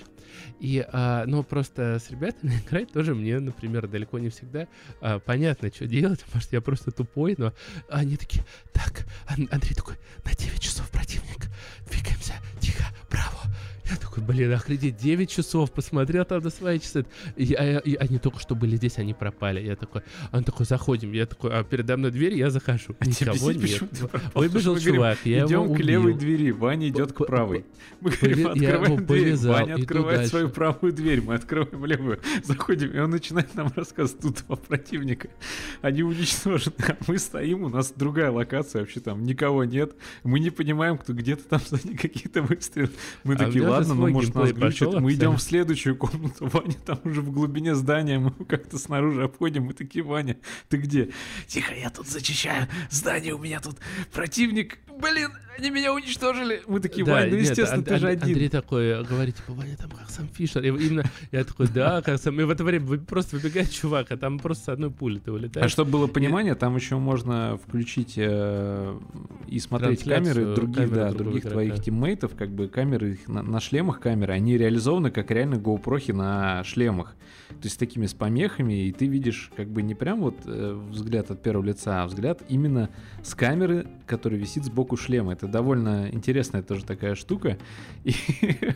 И, 0.60 0.86
а, 0.92 1.24
ну, 1.26 1.44
просто 1.44 2.00
с 2.00 2.10
ребятами 2.12 2.54
играть 2.68 2.92
тоже 2.92 3.16
мне, 3.16 3.40
например, 3.40 3.88
далеко 3.88 4.20
не 4.20 4.30
всегда 4.30 4.68
а, 5.02 5.20
понятно, 5.20 5.70
что 5.74 5.88
делать, 5.88 6.24
потому 6.24 6.42
что 6.42 6.56
я 6.56 6.62
просто 6.62 6.92
тупой, 6.92 7.36
но 7.38 7.54
они 7.90 8.18
такие, 8.18 8.44
так, 8.74 9.06
Ан- 9.28 9.48
Андрей 9.52 9.74
такой, 9.76 9.96
на 10.26 10.32
9 10.34 10.60
часов 10.60 10.79
противник, 11.90 12.04
двигаемся, 12.04 12.34
тихо, 12.60 12.62
право. 12.62 12.69
Я 13.90 13.96
такой, 13.96 14.24
блин, 14.24 14.52
охренеть, 14.54 14.98
9 14.98 15.30
часов, 15.30 15.72
посмотрел 15.72 16.26
там 16.26 16.42
на 16.44 16.50
свои 16.50 16.80
часы. 16.80 17.06
И, 17.36 17.54
а- 17.54 17.80
и 17.80 17.96
они 17.96 18.20
только 18.20 18.40
что 18.40 18.56
были 18.56 18.76
здесь, 18.76 18.98
они 18.98 19.14
пропали. 19.14 19.62
Я 19.62 19.76
такой, 19.76 20.02
он 20.32 20.44
такой, 20.44 20.66
заходим. 20.66 21.12
Я 21.12 21.26
такой, 21.26 21.52
а 21.52 21.64
передо 21.64 21.98
мной 21.98 22.12
дверь, 22.12 22.36
я 22.36 22.50
захожу. 22.50 22.96
А 23.00 23.06
Никого 23.06 23.52
нет. 23.52 23.82
Выбежал 24.36 24.76
Мы 24.76 24.80
говорим, 24.80 24.96
чувак, 24.96 25.18
я 25.24 25.46
Идем 25.46 25.64
его 25.64 25.74
к 25.74 25.80
левой 25.80 26.14
двери, 26.14 26.52
Ваня 26.52 26.90
идет 26.90 27.14
к 27.14 27.26
правой. 27.26 27.66
Мы 28.02 28.12
говорим, 28.12 28.48
открываем 28.48 28.96
дверь, 29.06 29.08
повязал, 29.08 29.54
Ваня 29.54 29.76
открывает 29.76 30.28
свою 30.28 30.50
правую 30.50 30.94
дверь, 30.94 31.22
мы 31.22 31.36
открываем 31.36 31.86
левую, 31.86 32.20
заходим, 32.44 32.92
и 32.92 33.00
он 33.00 33.10
начинает 33.10 33.54
нам 33.56 33.72
рассказывать 33.76 34.22
тут 34.22 34.44
два 34.48 34.56
противника. 34.56 35.30
Они 35.82 36.04
уничтожены, 36.04 36.76
а 36.88 36.98
мы 37.08 37.18
стоим, 37.18 37.64
у 37.64 37.70
нас 37.70 37.92
другая 37.96 38.32
локация, 38.32 38.82
вообще 38.82 39.00
там 39.00 39.24
никого 39.24 39.64
нет, 39.64 39.94
мы 40.24 40.40
не 40.40 40.50
понимаем, 40.50 40.98
кто 40.98 41.14
где-то 41.14 41.44
там 41.46 41.62
сзади 41.68 41.96
какие-то 41.96 42.42
выстрелы. 42.42 42.92
Мы 43.24 43.36
А 43.36 43.38
такие, 43.38 43.64
же 43.64 43.70
ладно, 43.80 43.96
ну 43.96 44.02
Ваня 44.04 44.14
может 44.14 44.36
нас 44.36 44.54
пошел 44.54 45.00
Мы 45.00 45.14
идем 45.14 45.38
в 45.38 45.42
следующую 45.42 45.96
комнату. 45.96 46.48
Ваня 46.54 46.76
там 46.86 47.00
уже 47.04 47.22
в 47.22 47.32
глубине 47.32 47.76
здания. 47.76 48.20
Мы 48.20 48.32
как-то 48.46 48.78
снаружи 48.78 49.24
обходим. 49.24 49.64
Мы 49.64 49.74
такие, 49.74 50.04
Ваня, 50.04 50.38
ты 50.68 50.78
где? 50.78 51.10
Тихо, 51.48 51.74
я 51.74 51.90
тут 51.90 52.08
зачищаю 52.08 52.68
здание. 52.90 53.34
У 53.34 53.40
меня 53.40 53.60
тут 53.60 53.78
противник. 54.14 54.80
Блин, 55.00 55.32
они 55.58 55.70
меня 55.70 55.94
уничтожили. 55.94 56.62
Мы 56.68 56.80
такие, 56.80 57.06
Да, 57.06 57.14
Вань, 57.14 57.30
ну 57.30 57.36
нет, 57.36 57.50
естественно, 57.50 57.80
Ан- 57.80 57.84
ты 57.84 57.98
же 57.98 58.08
один. 58.08 58.30
Андрей 58.30 58.50
такой 58.50 59.04
говорит, 59.04 59.36
типа, 59.36 59.54
Ваня, 59.54 59.78
там 59.78 59.92
как 59.92 60.10
сам 60.10 60.28
Фишер. 60.28 60.64
И 60.64 60.68
именно 60.68 61.04
я 61.32 61.44
такой, 61.44 61.68
да, 61.68 62.02
как 62.02 62.20
сам. 62.20 62.40
И 62.40 62.44
в 62.44 62.50
это 62.50 62.64
время 62.64 62.98
просто 63.00 63.36
выбегает 63.36 63.72
чувак, 63.72 64.12
а 64.12 64.18
там 64.18 64.40
просто 64.40 64.66
с 64.66 64.70
одной 64.70 64.92
пули 64.92 65.20
ты 65.20 65.32
улетаешь. 65.32 65.66
А 65.66 65.70
чтобы 65.70 65.92
было 65.92 66.08
понимание, 66.08 66.56
там 66.56 66.76
еще 66.76 66.98
можно 66.98 67.58
включить 67.58 68.14
э, 68.18 69.00
и 69.48 69.60
смотреть 69.60 70.04
камеры 70.04 70.56
других, 70.56 70.92
да, 70.92 71.12
других 71.12 71.42
игрока. 71.42 71.54
твоих 71.54 71.84
тиммейтов, 71.84 72.36
как 72.36 72.50
бы 72.50 72.68
камеры 72.68 73.14
их 73.14 73.28
на, 73.28 73.42
на 73.42 73.60
шлемах 73.70 74.00
камеры, 74.00 74.34
они 74.34 74.58
реализованы 74.58 75.12
как 75.12 75.32
реально 75.32 75.56
GoPro 75.56 76.14
на 76.14 76.64
шлемах. 76.64 77.16
То 77.50 77.64
есть 77.64 77.76
с 77.76 77.78
такими 77.78 78.06
с 78.06 78.14
помехами, 78.14 78.88
и 78.88 78.92
ты 78.92 79.08
видишь 79.08 79.52
как 79.56 79.70
бы 79.70 79.82
не 79.82 79.96
прям 79.96 80.22
вот 80.22 80.36
э, 80.46 80.80
взгляд 80.92 81.32
от 81.32 81.42
первого 81.42 81.66
лица, 81.66 82.04
а 82.04 82.06
взгляд 82.08 82.42
именно 82.48 82.90
с 83.24 83.34
камеры, 83.34 83.88
которая 84.06 84.40
висит 84.40 84.66
сбоку 84.66 84.96
шлема. 84.98 85.34
Это 85.34 85.48
довольно 85.48 86.10
интересная 86.12 86.62
тоже 86.62 86.86
такая 86.86 87.16
штука. 87.16 87.58
И 88.04 88.14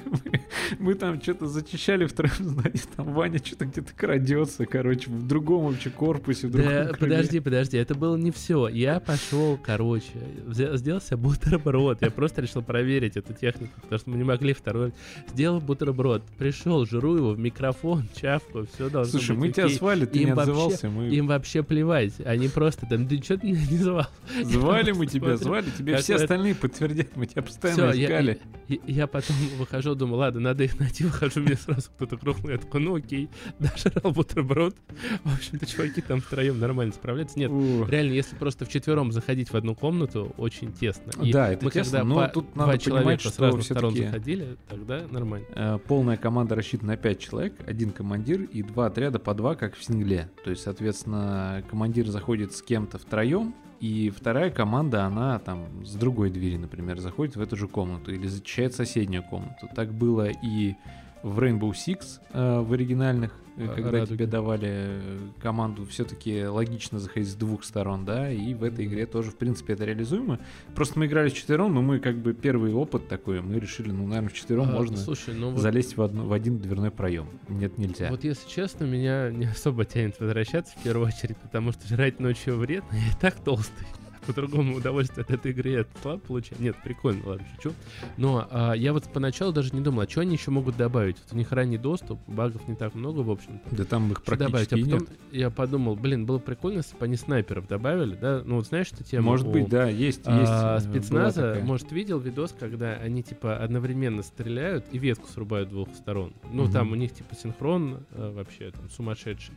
мы, 0.06 0.42
мы 0.80 0.94
там 0.96 1.22
что-то 1.22 1.48
зачищали 1.48 2.06
втроем, 2.06 2.34
знаете, 2.40 2.82
там 2.96 3.14
Ваня 3.14 3.38
что-то 3.44 3.66
где-то 3.66 3.94
крадется, 3.96 4.66
короче, 4.66 5.10
в 5.10 5.28
другом 5.28 5.66
вообще 5.68 5.90
корпусе, 5.92 6.48
в 6.48 6.52
другом 6.52 6.70
Да, 6.72 6.86
крыле. 6.88 6.98
подожди, 7.00 7.40
подожди, 7.40 7.78
это 7.78 7.94
было 7.96 8.18
не 8.18 8.32
все. 8.32 8.68
Я 8.68 9.00
пошел, 9.00 9.58
короче, 9.64 10.10
взя- 10.48 10.76
сделал 10.78 11.00
себе 11.00 11.18
бутерброд. 11.18 12.02
Я 12.02 12.10
просто 12.12 12.42
решил 12.42 12.64
проверить 12.64 13.18
эту 13.18 13.34
технику, 13.34 13.74
потому 13.82 14.00
что 14.00 14.10
мы 14.10 14.18
не 14.18 14.24
могли 14.24 14.54
второй. 14.54 14.83
Сделал 15.30 15.62
бутерброд, 15.62 16.24
пришел, 16.38 16.86
жру 16.86 17.16
его 17.16 17.32
в 17.32 17.40
микрофон, 17.40 18.04
чавку, 18.22 18.66
все 18.74 18.90
должно 18.90 19.12
Слушай, 19.20 19.36
быть 19.36 19.40
мы 19.40 19.52
тебя 19.54 19.66
окей. 19.66 19.78
звали, 19.78 20.06
ты 20.06 20.20
Им 20.20 20.26
не 20.26 20.34
вообще- 20.34 20.52
отзывался, 20.52 20.90
мы 20.90 21.08
Им 21.10 21.28
вообще 21.28 21.64
плевать. 21.64 22.14
Они 22.26 22.48
просто 22.48 22.86
там, 22.86 23.08
ты 23.08 23.22
что 23.24 23.38
ты 23.38 23.48
меня 23.48 23.66
не 23.70 23.78
звал? 23.78 24.08
звали 24.44 24.92
мы 24.92 25.06
тебя, 25.08 25.38
звали, 25.38 25.70
тебе 25.78 25.98
все 25.98 26.16
остальные 26.16 26.56
подтвердят, 26.56 27.16
мы 27.16 27.26
тебя 27.26 27.42
постоянно 27.42 27.92
искали. 27.92 28.40
я- 28.88 29.08
потом 29.08 29.36
выхожу, 29.58 29.96
думаю, 29.96 30.18
ладно, 30.20 30.40
надо 30.42 30.64
их 30.64 30.80
найти, 30.80 31.04
выхожу, 31.06 31.42
мне 31.42 31.56
сразу 31.56 31.90
кто-то 31.96 32.18
крохнул, 32.18 32.50
я 32.50 32.58
такой, 32.58 32.82
ну 32.82 32.96
окей, 32.96 33.30
дожрал 33.60 34.12
бутерброд. 34.12 34.76
В 35.24 35.34
общем-то, 35.36 35.66
чуваки 35.66 36.02
там 36.02 36.22
втроем 36.22 36.60
нормально 36.60 36.94
справляются. 36.94 37.38
Нет, 37.40 37.52
реально, 37.90 38.14
если 38.14 38.36
просто 38.36 38.66
вчетвером 38.66 39.12
заходить 39.12 39.50
в 39.52 39.56
одну 39.56 39.76
комнату, 39.76 40.34
очень 40.38 40.72
тесно. 40.74 41.12
Да, 41.32 41.52
это 41.52 41.66
мы 41.66 41.72
тесно, 41.72 42.04
но 42.04 42.28
тут 42.28 42.54
два 42.54 42.68
надо 42.68 42.78
человека 42.80 43.06
понимать, 43.06 43.22
с 43.22 43.34
что 43.34 43.44
разных 43.44 43.64
сторон 43.64 43.96
заходили, 43.96 44.58
тогда 44.74 45.08
нормально. 45.10 45.46
э, 45.56 45.80
Полная 45.88 46.18
команда 46.18 46.56
рассчитана 46.56 46.94
на 46.94 46.98
5 46.98 47.20
человек, 47.20 47.54
один 47.68 47.92
командир 47.92 48.42
и 48.42 48.64
два 48.64 48.88
отряда 48.88 49.20
по 49.20 49.34
два, 49.34 49.56
как 49.56 49.76
в 49.76 49.84
сингле. 49.84 50.30
То 50.44 50.50
есть, 50.50 50.64
соответственно, 50.64 51.64
командир 51.70 52.08
заходит 52.08 52.54
с 52.54 52.62
кем-то 52.62 52.98
втроем, 52.98 53.54
и 53.80 54.10
вторая 54.10 54.50
команда, 54.50 55.06
она 55.06 55.40
там 55.40 55.86
с 55.86 55.94
другой 55.96 56.30
двери, 56.30 56.58
например, 56.58 57.00
заходит 57.00 57.36
в 57.36 57.42
эту 57.42 57.56
же 57.58 57.68
комнату 57.68 58.14
или 58.14 58.28
зачищает 58.28 58.74
соседнюю 58.74 59.24
комнату. 59.24 59.70
Так 59.76 59.94
было 59.94 60.30
и 60.30 60.76
в 61.22 61.40
Rainbow 61.40 61.72
Six 61.72 62.20
э, 62.32 62.60
в 62.62 62.74
оригинальных, 62.74 63.38
когда 63.56 63.92
Радуги. 63.92 64.10
тебе 64.10 64.28
давали 64.28 64.70
э, 64.72 65.20
команду, 65.42 65.86
все-таки 65.86 66.46
логично 66.46 67.00
заходить 67.00 67.30
с 67.30 67.36
двух 67.36 67.64
сторон, 67.64 68.06
да, 68.06 68.32
и 68.32 68.54
в 68.54 68.64
этой 68.64 68.86
игре 68.86 69.06
тоже, 69.06 69.32
в 69.32 69.36
принципе, 69.36 69.74
это 69.74 69.86
реализуемо. 69.86 70.40
Просто 70.76 71.00
мы 71.00 71.06
играли 71.06 71.30
вчетвером, 71.30 71.74
но 71.74 71.82
мы 71.82 72.00
как 72.00 72.18
бы 72.18 72.34
первый 72.34 72.74
опыт 72.74 73.08
такой, 73.08 73.42
мы 73.42 73.60
решили, 73.60 73.92
ну, 73.92 74.08
наверное, 74.08 74.30
вчетвером 74.30 74.70
А, 74.70 74.72
можно 74.74 74.98
Слушай, 74.98 75.36
ну 75.36 75.52
вот, 75.52 75.60
залезть 75.60 75.98
в, 75.98 76.02
одну- 76.02 76.26
в 76.26 76.34
один 76.34 76.60
дверной 76.60 76.92
проем. 76.92 77.28
Нет, 77.48 77.78
нельзя. 77.78 78.10
вот 78.10 78.24
если 78.24 78.48
честно, 78.50 78.86
меня 78.86 79.30
не 79.32 79.46
особо 79.46 79.86
тянет 79.86 80.20
возвращаться 80.20 80.74
в 80.78 80.84
первую 80.84 81.08
очередь, 81.08 81.38
потому 81.38 81.72
что 81.72 81.88
жрать 81.88 82.20
ночью 82.20 82.58
вредно, 82.58 82.94
я 82.94 83.12
и 83.12 83.20
так 83.20 83.36
толстый. 83.36 83.86
По-другому 84.28 84.76
удовольствие 84.78 85.24
от 85.24 85.32
этой 85.32 85.52
игры 85.52 85.70
я 85.70 85.86
слабо 86.02 86.20
получаю. 86.20 86.62
Нет, 86.62 86.76
прикольно, 86.84 87.22
ладно, 87.26 87.46
шучу. 87.56 87.74
Но 88.18 88.48
а, 88.50 88.74
я 88.74 88.94
вот 88.94 89.04
поначалу 89.12 89.52
даже 89.52 89.74
не 89.76 89.82
думал, 89.82 90.02
а 90.02 90.10
что 90.10 90.22
они 90.22 90.36
еще 90.36 90.52
могут 90.52 90.78
добавить? 90.78 91.18
Вот 91.24 91.34
у 91.34 91.38
них 91.38 91.52
ранний 91.52 91.78
доступ, 91.78 92.20
багов 92.28 92.68
не 92.68 92.76
так 92.76 92.96
много, 92.96 93.20
в 93.20 93.30
общем-то. 93.32 93.76
Да 93.76 93.84
там 93.86 94.12
их 94.12 94.22
Что 94.26 94.36
добавить? 94.36 94.72
А 94.74 94.78
потом 94.78 95.00
нет. 95.00 95.10
я 95.32 95.50
подумал, 95.50 95.96
блин, 95.96 96.26
было 96.26 96.40
прикольно, 96.40 96.78
если 96.78 96.96
бы 96.98 97.06
они 97.06 97.16
снайперов 97.16 97.68
добавили, 97.68 98.16
да? 98.16 98.42
Ну 98.46 98.56
вот 98.56 98.68
знаешь, 98.68 98.88
что 98.88 99.04
тема 99.04 99.26
Может 99.32 99.48
у, 99.48 99.52
быть, 99.52 99.70
да, 99.70 99.88
есть, 99.90 100.20
есть. 100.20 100.28
а, 100.28 100.78
э, 100.78 100.80
была 100.80 100.80
спецназа, 100.80 101.60
может, 101.64 101.92
видел 101.92 102.20
видос, 102.20 102.56
когда 102.58 102.94
они 102.94 103.24
типа 103.24 103.58
одновременно 103.58 104.24
стреляют 104.24 104.86
и 104.92 104.98
ветку 104.98 105.28
срубают 105.28 105.70
с 105.70 105.72
двух 105.72 105.90
сторон. 105.96 106.34
Ну, 106.52 106.64
Мгм. 106.64 106.72
там 106.72 106.92
у 106.92 106.96
них 106.96 107.14
типа 107.14 107.36
синхрон 107.36 108.06
э, 108.12 108.32
вообще 108.34 108.72
там 108.72 108.90
сумасшедший. 108.90 109.54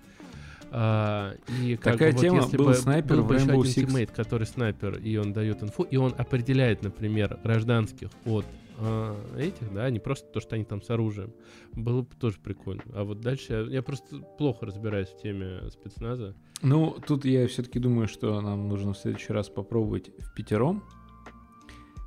А, 0.70 1.34
и 1.60 1.76
как 1.76 1.94
Такая 1.94 2.10
бы, 2.10 2.16
вот 2.16 2.22
тема, 2.22 2.36
если 2.42 2.56
был 2.56 2.64
бы 2.66 2.74
снайпер 2.74 3.16
был 3.16 3.22
в 3.22 3.26
бы 3.28 3.34
еще 3.36 3.50
один 3.52 3.86
тиммейт, 3.86 4.10
который 4.10 4.46
снайпер, 4.46 4.98
и 4.98 5.16
он 5.16 5.32
дает 5.32 5.62
инфу, 5.62 5.84
и 5.84 5.96
он 5.96 6.14
определяет, 6.16 6.82
например, 6.82 7.38
гражданских 7.42 8.10
от 8.24 8.44
а, 8.78 9.16
этих, 9.36 9.72
да, 9.72 9.88
не 9.90 10.00
просто 10.00 10.28
то, 10.32 10.40
что 10.40 10.54
они 10.54 10.64
там 10.64 10.82
с 10.82 10.90
оружием. 10.90 11.32
Было 11.72 12.02
бы 12.02 12.14
тоже 12.18 12.38
прикольно. 12.42 12.82
А 12.94 13.04
вот 13.04 13.20
дальше 13.20 13.52
я, 13.52 13.60
я 13.76 13.82
просто 13.82 14.18
плохо 14.38 14.66
разбираюсь 14.66 15.08
в 15.08 15.22
теме 15.22 15.70
спецназа. 15.70 16.34
Ну, 16.62 16.96
тут 17.06 17.24
я 17.24 17.46
все-таки 17.48 17.78
думаю, 17.78 18.08
что 18.08 18.40
нам 18.40 18.68
нужно 18.68 18.92
в 18.92 18.98
следующий 18.98 19.32
раз 19.32 19.48
попробовать 19.48 20.10
в 20.18 20.34
пятером 20.34 20.82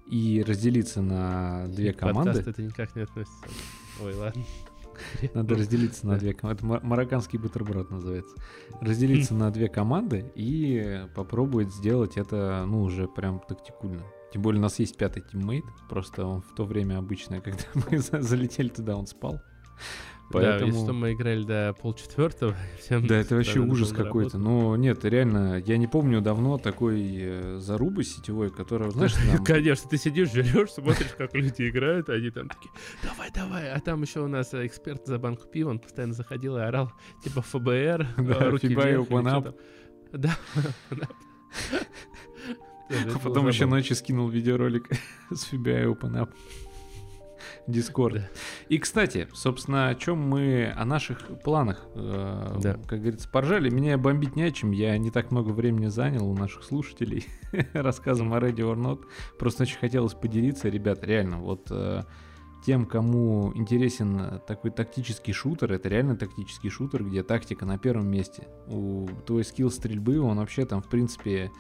и 0.10 0.44
разделиться 0.46 1.02
на 1.02 1.68
две 1.68 1.94
команды. 1.94 2.40
это 2.40 2.62
никак 2.62 2.96
не 2.96 3.04
относится. 3.04 3.46
Ой, 4.04 4.14
ладно. 4.16 4.44
Надо 5.34 5.56
разделиться 5.56 6.06
на 6.08 6.18
две 6.18 6.34
команды. 6.34 6.58
Это 6.60 6.66
ма- 6.66 6.80
марокканский 6.84 7.40
бутерброд 7.40 7.90
называется. 7.92 8.36
Разделиться 8.82 9.34
на 9.36 9.52
две 9.52 9.68
команды 9.68 10.32
и 10.36 11.06
попробовать 11.16 11.74
сделать 11.74 12.18
это, 12.18 12.66
ну, 12.68 12.84
уже 12.84 13.08
прям 13.08 13.40
тактикульно. 13.40 14.04
Тем 14.32 14.42
более 14.44 14.60
у 14.60 14.64
нас 14.64 14.78
есть 14.80 14.96
пятый 14.98 15.24
тиммейт, 15.24 15.64
просто 15.90 16.26
он 16.26 16.42
в 16.42 16.54
то 16.56 16.64
время 16.66 16.98
обычно, 17.00 17.42
когда 17.42 17.64
мы 17.92 17.98
за- 18.00 18.22
залетели 18.22 18.70
туда, 18.70 18.96
он 18.96 19.08
спал. 19.08 19.42
Да, 20.32 20.40
если 20.40 20.66
Поэтому... 20.66 20.84
что, 20.84 20.94
мы 20.94 21.14
играли 21.14 21.44
до 21.44 21.76
полчетвертого. 21.82 22.56
всем 22.80 23.08
Да, 23.08 23.16
это 23.18 23.36
вообще 23.36 23.60
ужас 23.60 23.92
какой-то. 23.92 24.38
работу. 24.38 24.38
Ну, 24.38 24.76
нет, 24.76 25.04
реально, 25.04 25.62
я 25.66 25.78
не 25.78 25.88
помню 25.88 26.22
давно 26.22 26.58
такой 26.58 27.02
э, 27.20 27.58
зарубы 27.60 28.04
сетевой, 28.04 28.52
которая, 28.52 28.92
знаешь, 28.92 29.14
там- 29.14 29.44
Конечно, 29.44 29.90
ты 29.90 29.98
сидишь, 29.98 30.32
жрешь, 30.32 30.72
смотришь, 30.72 31.16
как 31.18 31.34
люди 31.34 31.68
играют, 31.70 32.10
а 32.10 32.14
они 32.14 32.30
там 32.30 32.48
такие, 32.48 32.72
давай, 33.04 33.32
давай. 33.32 33.72
А 33.72 33.80
там 33.80 34.04
еще 34.04 34.22
у 34.22 34.28
нас 34.28 34.54
эксперт 34.54 35.08
за 35.08 35.18
банку 35.18 35.48
пива, 35.48 35.72
он 35.72 35.80
постоянно 35.80 36.14
заходил 36.14 36.58
и 36.58 36.62
орал, 36.62 36.92
типа 37.24 37.42
ФБР, 37.42 38.08
Да, 38.18 38.36
э, 38.46 38.50
руки 38.50 38.68
вверх. 38.68 39.08
Да, 40.12 40.36
А 42.90 43.20
потом 43.20 43.48
еще 43.48 43.66
ночью 43.66 43.96
скинул 43.96 44.30
видеоролик 44.30 44.90
с 45.32 45.52
Open 45.54 46.14
Up. 46.14 46.30
Дискорд. 47.70 48.22
И, 48.68 48.78
кстати, 48.78 49.28
собственно, 49.34 49.90
о 49.90 49.96
чем 49.96 50.18
мы, 50.20 50.74
о 50.76 50.86
наших 50.86 51.20
планах, 51.44 51.86
э, 51.96 52.58
Да. 52.62 52.74
как 52.88 53.00
говорится, 53.00 53.30
поржали. 53.30 53.70
Меня 53.70 53.98
бомбить 53.98 54.36
не 54.36 54.44
о 54.44 54.52
чем, 54.52 54.72
я 54.72 54.98
не 54.98 55.12
так 55.12 55.32
много 55.32 55.50
времени 55.52 55.88
занял 55.88 56.28
у 56.30 56.36
наших 56.36 56.64
слушателей 56.64 57.26
рассказом 57.74 58.34
о 58.34 58.40
Ready 58.40 58.58
or 58.60 58.76
Not. 58.76 59.04
Просто 59.38 59.64
очень 59.64 59.78
хотелось 59.78 60.14
поделиться, 60.14 60.70
ребят, 60.70 61.04
реально, 61.04 61.40
вот 61.40 61.68
э, 61.70 62.04
тем, 62.66 62.86
кому 62.86 63.52
интересен 63.56 64.42
такой 64.48 64.72
тактический 64.72 65.34
шутер, 65.34 65.72
это 65.72 65.88
реально 65.90 66.18
тактический 66.18 66.70
шутер, 66.70 67.04
где 67.04 67.24
тактика 67.24 67.66
на 67.66 67.78
первом 67.78 68.08
месте. 68.08 68.48
У 68.68 69.08
твой 69.26 69.44
скилл 69.44 69.72
стрельбы, 69.72 70.20
он 70.20 70.38
вообще 70.38 70.66
там, 70.66 70.82
в 70.82 70.90
принципе, 70.90 71.52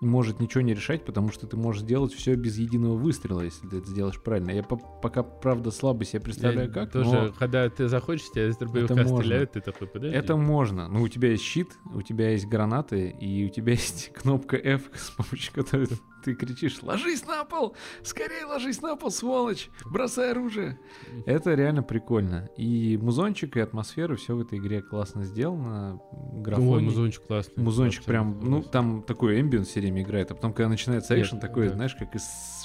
может 0.00 0.40
ничего 0.40 0.60
не 0.62 0.74
решать, 0.74 1.04
потому 1.04 1.30
что 1.30 1.46
ты 1.46 1.56
можешь 1.56 1.82
сделать 1.82 2.12
все 2.12 2.34
без 2.34 2.58
единого 2.58 2.96
выстрела, 2.96 3.40
если 3.40 3.66
ты 3.66 3.78
это 3.78 3.86
сделаешь 3.88 4.20
правильно. 4.22 4.50
Я 4.50 4.62
по- 4.62 4.76
пока, 4.76 5.22
правда, 5.22 5.70
слабо 5.70 6.04
себе 6.04 6.20
представляю, 6.20 6.68
Я 6.68 6.74
как, 6.74 6.92
Тоже, 6.92 7.10
но 7.10 7.32
когда 7.32 7.68
ты 7.70 7.88
заходишь, 7.88 8.30
тебя 8.30 8.48
из 8.48 8.56
дробовика 8.56 8.94
стреляют, 9.06 9.52
ты 9.52 9.60
такой, 9.60 9.86
подожди. 9.86 10.16
это 10.16 10.36
можно. 10.36 10.88
Ну, 10.88 11.02
у 11.02 11.08
тебя 11.08 11.30
есть 11.30 11.42
щит, 11.44 11.78
у 11.94 12.02
тебя 12.02 12.30
есть 12.30 12.46
гранаты, 12.46 13.08
и 13.10 13.46
у 13.46 13.48
тебя 13.48 13.72
есть 13.74 14.12
кнопка 14.12 14.56
F, 14.56 14.82
с 14.94 15.10
помощью 15.10 15.52
которой 15.54 15.88
ты 16.26 16.34
кричишь 16.34 16.82
«Ложись 16.82 17.24
на 17.24 17.44
пол! 17.44 17.76
Скорее 18.02 18.46
ложись 18.46 18.82
на 18.82 18.96
пол, 18.96 19.12
сволочь! 19.12 19.70
Бросай 19.84 20.32
оружие!» 20.32 20.76
Это 21.24 21.54
реально 21.54 21.84
прикольно. 21.84 22.50
И 22.56 22.98
музончик, 23.00 23.56
и 23.56 23.60
атмосфера, 23.60 24.16
все 24.16 24.34
в 24.34 24.40
этой 24.40 24.58
игре 24.58 24.82
классно 24.82 25.22
сделано. 25.22 26.00
Ой, 26.10 26.42
Графон. 26.42 26.84
музончик 26.84 27.26
классный. 27.28 27.62
Музончик 27.62 28.02
прям, 28.02 28.40
ну, 28.40 28.60
там 28.60 29.02
такой 29.02 29.40
эмбиент 29.40 29.68
все 29.68 29.78
время 29.78 30.02
играет, 30.02 30.32
а 30.32 30.34
потом, 30.34 30.52
когда 30.52 30.68
начинается 30.68 31.18
экшен, 31.18 31.38
такой, 31.38 31.68
да. 31.68 31.74
знаешь, 31.74 31.94
как 31.94 32.16
из 32.16 32.24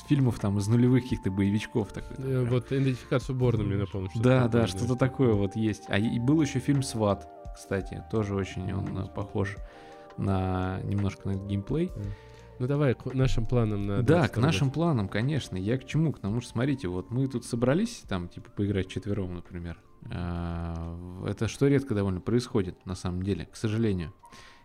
фильмов 0.09 0.39
там, 0.39 0.57
из 0.57 0.67
нулевых 0.67 1.03
каких-то 1.03 1.29
боевичков 1.29 1.93
такой. 1.93 2.15
Э, 2.17 2.43
Вот 2.49 2.71
идентификацию 2.71 3.35
Борна 3.35 3.63
мне 3.63 3.77
напомнил. 3.77 4.09
что 4.09 4.23
Да, 4.23 4.47
да, 4.47 4.65
что-то 4.65 4.95
такое 4.95 5.33
вот 5.33 5.55
есть. 5.55 5.83
А 5.88 5.99
и 5.99 6.19
был 6.19 6.41
еще 6.41 6.57
фильм 6.57 6.81
«Сват», 6.81 7.29
кстати, 7.53 8.03
тоже 8.09 8.33
очень 8.33 8.73
он 8.73 8.97
э, 8.97 9.07
похож 9.13 9.55
на 10.17 10.79
немножко 10.83 11.29
на 11.29 11.33
этот 11.33 11.45
геймплей. 11.45 11.91
Ну 12.61 12.67
давай 12.67 12.93
к 12.93 13.11
нашим 13.15 13.47
планам 13.47 13.88
на 13.88 14.03
Да, 14.03 14.27
к 14.27 14.33
22 14.33 14.41
нашим 14.43 14.69
планам, 14.69 15.09
конечно. 15.09 15.57
Я 15.57 15.79
к 15.79 15.88
чему? 15.88 16.13
К 16.13 16.19
тому, 16.19 16.41
что, 16.41 16.51
смотрите, 16.51 16.88
вот 16.88 17.09
мы 17.09 17.27
тут 17.27 17.43
собрались, 17.43 18.03
там, 18.07 18.29
типа, 18.29 18.51
поиграть 18.51 18.88
четвером, 18.88 19.33
например. 19.33 19.79
А, 20.11 21.25
Это 21.27 21.47
что 21.47 21.67
редко 21.67 21.95
довольно 21.95 22.21
происходит, 22.21 22.85
на 22.85 22.93
самом 22.93 23.23
деле, 23.23 23.47
к 23.51 23.55
сожалению. 23.55 24.13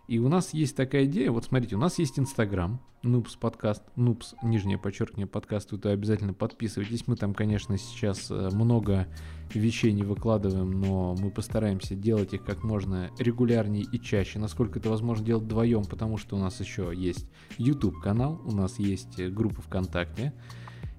И 0.09 0.21
у 0.21 0.29
нас 0.29 0.55
есть 0.55 0.77
такая 0.77 1.07
идея, 1.07 1.33
вот 1.33 1.45
смотрите, 1.45 1.75
у 1.75 1.81
нас 1.81 1.99
есть 1.99 2.19
Инстаграм, 2.19 2.81
Нупс 3.03 3.35
подкаст, 3.35 3.83
Нупс, 3.97 4.35
нижнее 4.43 4.79
подчеркивание 4.79 5.27
подкаст, 5.27 5.71
туда 5.71 5.91
обязательно 5.91 6.33
подписывайтесь. 6.33 7.09
Мы 7.09 7.17
там, 7.17 7.35
конечно, 7.35 7.77
сейчас 7.77 8.31
э, 8.31 8.51
много 8.53 9.09
вещей 9.53 9.93
не 9.93 10.05
выкладываем, 10.05 10.71
но 10.81 11.17
мы 11.19 11.31
постараемся 11.31 11.97
делать 11.97 12.35
их 12.35 12.45
как 12.45 12.63
можно 12.63 13.11
регулярнее 13.19 13.85
и 13.85 14.01
чаще, 14.01 14.39
насколько 14.39 14.79
это 14.79 14.91
возможно 14.91 15.25
делать 15.25 15.45
вдвоем, 15.45 15.85
потому 15.85 16.19
что 16.19 16.37
у 16.37 16.39
нас 16.39 16.61
еще 16.61 16.93
есть 16.95 17.27
YouTube 17.59 18.01
канал, 18.01 18.41
у 18.45 18.53
нас 18.53 18.79
есть 18.79 19.19
э, 19.19 19.29
группа 19.29 19.61
ВКонтакте, 19.63 20.33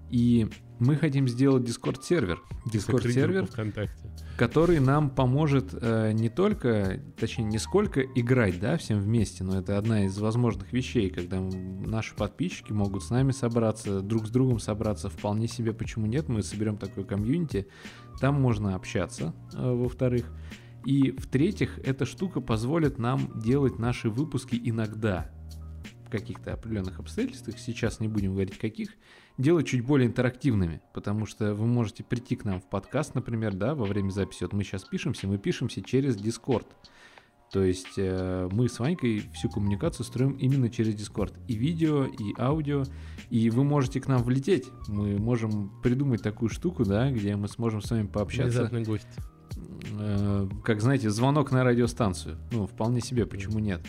и 0.10 0.48
мы 0.80 0.96
хотим 0.96 1.30
сделать 1.30 1.64
Discord 1.64 2.04
сервер. 2.04 2.42
Discord 2.66 3.10
сервер, 3.10 3.46
ВКонтакте. 3.46 4.10
Который 4.38 4.80
нам 4.80 5.10
поможет 5.10 5.74
э, 5.74 6.12
не 6.14 6.30
только, 6.30 7.02
точнее, 7.20 7.46
не 7.46 7.58
сколько 7.58 8.02
играть, 8.02 8.60
да, 8.60 8.78
всем 8.78 9.00
вместе, 9.00 9.44
но 9.44 9.58
это 9.58 9.80
одна 9.80 10.06
из 10.06 10.18
возможных 10.20 10.72
вещей, 10.72 11.10
когда 11.10 11.42
наши 11.42 12.16
подписчики 12.16 12.72
могут 12.72 13.04
с 13.04 13.10
нами 13.10 13.32
собраться, 13.32 14.02
друг 14.02 14.28
с 14.28 14.30
другом 14.30 14.60
собраться, 14.60 15.10
вполне 15.10 15.48
себе, 15.48 15.74
почему 15.74 16.06
нет, 16.06 16.30
мы 16.30 16.44
соберем 16.44 16.78
такое 16.78 17.04
комьюнити, 17.04 17.68
там 18.22 18.40
можно 18.40 18.76
общаться, 18.76 19.34
э, 19.54 19.74
во-вторых, 19.74 20.32
и 20.86 21.12
в-третьих, 21.12 21.80
эта 21.80 22.06
штука 22.06 22.40
позволит 22.40 23.00
нам 23.00 23.42
делать 23.42 23.80
наши 23.80 24.10
выпуски 24.10 24.62
иногда, 24.64 25.32
в 26.06 26.10
каких-то 26.12 26.54
определенных 26.54 27.00
обстоятельствах, 27.00 27.58
сейчас 27.58 28.00
не 28.00 28.08
будем 28.08 28.34
говорить 28.34 28.58
каких, 28.58 28.92
делать 29.38 29.68
чуть 29.68 29.86
более 29.86 30.08
интерактивными, 30.08 30.82
потому 30.94 31.26
что 31.26 31.54
вы 31.54 31.66
можете 31.66 32.04
прийти 32.04 32.36
к 32.36 32.46
нам 32.46 32.60
в 32.60 32.70
подкаст, 32.70 33.16
например, 33.16 33.54
да, 33.54 33.76
во 33.76 33.86
время 33.86 34.10
записи. 34.10 34.44
Вот 34.44 34.54
мы 34.54 34.64
сейчас 34.64 34.84
пишемся, 34.84 35.28
мы 35.28 35.38
пишемся 35.38 35.82
через 35.82 36.18
Discord. 36.18 36.66
То 37.52 37.64
есть 37.64 37.94
э, 37.98 38.50
мы 38.52 38.68
с 38.68 38.78
Ванькой 38.80 39.24
всю 39.34 39.50
коммуникацию 39.50 40.06
строим 40.06 40.34
именно 40.34 40.70
через 40.70 40.96
Discord. 40.96 41.34
И 41.48 41.56
видео, 41.56 42.06
и 42.06 42.34
аудио. 42.38 42.84
И 43.30 43.50
вы 43.50 43.64
можете 43.64 44.02
к 44.02 44.08
нам 44.08 44.22
влететь. 44.22 44.70
Мы 44.88 45.18
можем 45.18 45.72
придумать 45.82 46.22
такую 46.22 46.50
штуку, 46.50 46.84
да, 46.84 47.10
где 47.10 47.36
мы 47.38 47.48
сможем 47.48 47.82
с 47.82 47.90
вами 47.90 48.08
пообщаться. 48.08 48.60
Внезапный 48.60 48.84
гость. 48.84 49.08
Э, 49.98 50.50
как, 50.66 50.82
знаете, 50.82 51.10
звонок 51.10 51.52
на 51.52 51.64
радиостанцию. 51.64 52.38
Ну, 52.52 52.68
вполне 52.68 53.00
себе, 53.00 53.26
почему 53.26 53.60
нет? 53.60 53.82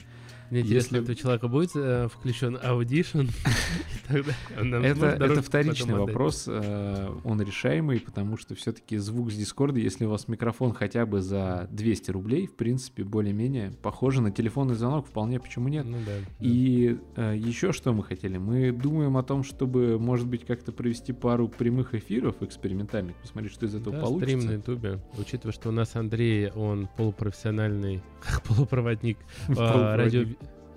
Мне 0.51 0.61
интересно, 0.61 0.97
Если- 0.97 1.12
у 1.12 1.15
человека 1.15 1.49
будет 1.49 1.70
э, 1.75 2.09
включен 2.09 2.59
Audition? 2.62 3.20
И 3.23 4.09
тогда 4.09 4.33
он 4.59 4.70
нам 4.70 4.83
Это, 4.83 5.07
это 5.07 5.43
вторичный 5.43 5.95
вопрос, 5.95 6.45
э, 6.47 7.09
он 7.25 7.43
решаемый, 7.43 8.01
потому 8.01 8.37
что 8.37 8.55
все-таки 8.55 8.97
звук 8.97 9.31
с 9.31 9.37
Дискорда, 9.37 9.79
если 9.81 10.05
у 10.05 10.11
вас 10.11 10.29
микрофон 10.29 10.73
хотя 10.73 11.07
бы 11.07 11.20
за 11.20 11.69
200 11.70 12.11
рублей, 12.11 12.47
в 12.47 12.57
принципе, 12.57 13.05
более-менее 13.05 13.73
похоже 13.83 14.23
на 14.23 14.31
телефонный 14.31 14.75
звонок, 14.75 15.07
вполне 15.07 15.41
почему 15.41 15.69
нет. 15.69 15.85
Ну. 15.85 15.99
И 16.41 16.97
еще 17.16 17.73
что 17.73 17.93
мы 17.93 18.03
хотели? 18.05 18.39
Мы 18.39 18.73
думаем 18.73 19.16
о 19.16 19.23
том, 19.23 19.45
чтобы, 19.45 19.99
может 19.99 20.27
быть, 20.27 20.47
как-то 20.47 20.73
провести 20.73 21.12
пару 21.12 21.49
прямых 21.49 21.95
эфиров 21.95 22.43
экспериментальных, 22.43 23.16
посмотреть, 23.16 23.53
что 23.53 23.66
из 23.66 23.75
этого 23.75 24.01
получится. 24.01 24.37
стрим 24.37 24.47
на 24.47 24.53
ютубе. 24.53 25.01
Учитывая, 25.19 25.53
что 25.53 25.69
у 25.69 25.73
нас 25.73 25.97
Андрей, 25.97 26.51
он 26.51 26.89
полупрофессиональный, 26.97 28.03
как 28.20 28.43
полупроводник, 28.45 29.19
а, 29.57 29.97
радио, 29.97 30.25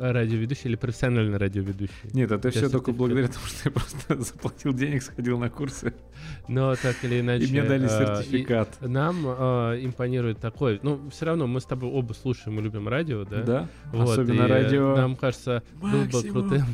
радиоведущий 0.01 0.69
или 0.69 0.75
профессиональный 0.75 1.37
радиоведущий. 1.37 1.93
Нет, 2.13 2.31
это 2.31 2.49
все 2.49 2.69
только 2.69 2.91
благодаря 2.91 3.27
тому, 3.27 3.45
что 3.45 3.69
я 3.69 3.71
просто 3.71 4.21
заплатил 4.21 4.73
денег, 4.73 5.03
сходил 5.03 5.37
на 5.37 5.49
курсы, 5.49 5.93
Но 6.47 6.75
так 6.75 6.95
или 7.03 7.21
иначе... 7.21 7.45
и 7.45 7.51
мне 7.51 7.63
дали 7.63 7.83
а, 7.83 7.85
и 7.85 7.89
сертификат. 8.23 8.81
Нам 8.81 9.23
а, 9.25 9.75
импонирует 9.75 10.39
такой, 10.39 10.79
ну, 10.81 11.09
все 11.11 11.25
равно 11.25 11.45
мы 11.47 11.61
с 11.61 11.65
тобой 11.65 11.89
оба 11.91 12.13
слушаем 12.13 12.59
и 12.59 12.63
любим 12.63 12.87
радио, 12.87 13.23
да? 13.25 13.43
Да, 13.43 13.69
Вот, 13.93 14.09
особенно 14.09 14.47
радио. 14.47 14.95
Нам 14.95 15.15
кажется, 15.15 15.63
был 15.73 15.89
бы 15.89 15.97
Максимум. 16.05 16.49
крутым 16.49 16.65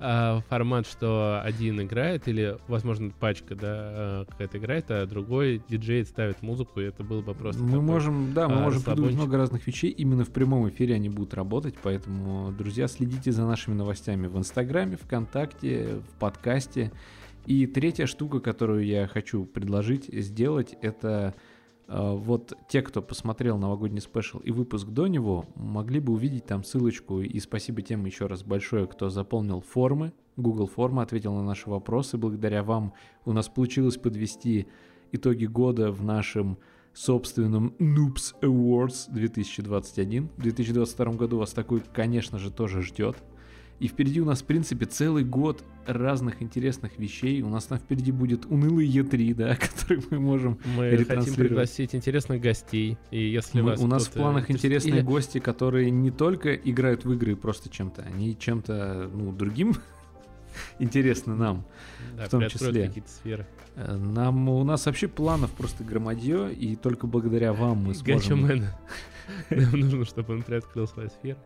а, 0.00 0.40
формат, 0.48 0.86
что 0.86 1.40
один 1.42 1.80
играет, 1.80 2.26
или, 2.28 2.58
возможно, 2.68 3.10
пачка, 3.10 3.54
да, 3.54 3.68
а, 3.68 4.24
какая-то 4.28 4.58
играет, 4.58 4.90
а 4.90 5.06
другой 5.06 5.62
диджей 5.68 6.04
ставит 6.04 6.42
музыку, 6.42 6.80
и 6.80 6.84
это 6.84 7.04
было 7.04 7.22
бы 7.22 7.34
просто 7.34 7.62
Мы 7.62 7.80
можем, 7.80 8.34
да, 8.34 8.48
мы 8.48 8.56
а, 8.56 8.60
можем 8.60 8.82
придумать 8.82 9.14
много 9.14 9.36
разных 9.36 9.66
вещей. 9.66 9.90
Именно 9.90 10.24
в 10.24 10.30
прямом 10.30 10.68
эфире 10.68 10.96
они 10.96 11.08
будут 11.08 11.34
работать. 11.34 11.76
Поэтому, 11.82 12.52
друзья, 12.52 12.88
следите 12.88 13.32
за 13.32 13.46
нашими 13.46 13.74
новостями 13.74 14.26
в 14.26 14.36
Инстаграме, 14.36 14.96
ВКонтакте, 14.96 16.00
в 16.08 16.18
подкасте. 16.18 16.92
И 17.46 17.66
третья 17.66 18.06
штука, 18.06 18.40
которую 18.40 18.84
я 18.86 19.06
хочу 19.06 19.44
предложить 19.44 20.06
сделать, 20.06 20.74
это 20.80 21.34
э, 21.36 21.53
вот 21.88 22.54
те, 22.68 22.82
кто 22.82 23.02
посмотрел 23.02 23.58
новогодний 23.58 24.00
спешл 24.00 24.38
и 24.38 24.50
выпуск 24.50 24.88
до 24.88 25.06
него, 25.06 25.46
могли 25.54 26.00
бы 26.00 26.12
увидеть 26.12 26.46
там 26.46 26.64
ссылочку. 26.64 27.20
И 27.20 27.38
спасибо 27.40 27.82
тем 27.82 28.04
еще 28.06 28.26
раз 28.26 28.42
большое, 28.42 28.86
кто 28.86 29.10
заполнил 29.10 29.60
формы. 29.60 30.12
Google 30.36 30.66
формы, 30.66 31.02
ответил 31.02 31.34
на 31.34 31.44
наши 31.44 31.68
вопросы. 31.68 32.18
Благодаря 32.18 32.62
вам 32.62 32.94
у 33.24 33.32
нас 33.32 33.48
получилось 33.48 33.96
подвести 33.96 34.66
итоги 35.12 35.46
года 35.46 35.92
в 35.92 36.02
нашем 36.02 36.58
собственном 36.92 37.74
Noobs 37.78 38.34
Awards 38.40 39.12
2021. 39.12 40.28
В 40.36 40.42
2022 40.42 41.12
году 41.14 41.38
вас 41.38 41.52
такой, 41.52 41.82
конечно 41.92 42.38
же, 42.38 42.50
тоже 42.50 42.82
ждет. 42.82 43.22
И 43.84 43.86
впереди 43.86 44.18
у 44.22 44.24
нас, 44.24 44.40
в 44.40 44.46
принципе, 44.46 44.86
целый 44.86 45.24
год 45.24 45.62
разных 45.86 46.40
интересных 46.40 46.98
вещей. 46.98 47.42
У 47.42 47.50
нас 47.50 47.64
там 47.66 47.76
впереди 47.76 48.12
будет 48.12 48.46
унылый 48.46 48.88
Е3, 48.88 49.34
да, 49.34 49.56
который 49.60 50.02
мы 50.10 50.18
можем... 50.20 50.58
Мы 50.74 51.04
хотим 51.04 51.34
пригласить 51.34 51.94
интересных 51.94 52.40
гостей, 52.40 52.96
и 53.10 53.20
если 53.22 53.60
Мы- 53.60 53.72
вас 53.72 53.80
у 53.80 53.86
нас 53.86 54.06
в 54.06 54.12
планах 54.12 54.48
интерес- 54.48 54.54
интересные 54.86 55.00
или- 55.00 55.02
гости, 55.02 55.36
которые 55.38 55.90
не 55.90 56.10
только 56.10 56.54
играют 56.54 57.04
в 57.04 57.12
игры 57.12 57.36
просто 57.36 57.68
чем-то, 57.68 58.00
они 58.04 58.38
чем-то, 58.38 59.10
ну, 59.12 59.32
другим 59.32 59.74
интересны 60.78 61.34
нам. 61.34 61.66
да, 62.16 62.24
в 62.24 62.28
том 62.30 62.48
числе. 62.48 62.90
сферы. 63.06 63.46
Э, 63.76 63.96
Нам, 63.96 64.48
у 64.48 64.64
нас 64.64 64.86
вообще 64.86 65.08
планов 65.08 65.50
просто 65.50 65.84
громадье, 65.84 66.54
и 66.54 66.74
только 66.74 67.06
благодаря 67.06 67.52
вам 67.52 67.84
мы 67.84 67.94
сможем 67.94 68.46
Гачумена. 68.46 68.78
Нам 69.50 69.78
нужно, 69.78 70.06
чтобы 70.06 70.32
он 70.32 70.42
приоткрыл 70.42 70.86
свою 70.88 71.10
сферу. 71.10 71.38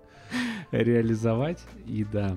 Реализовать. 0.71 1.63
И 1.87 2.05
да, 2.05 2.37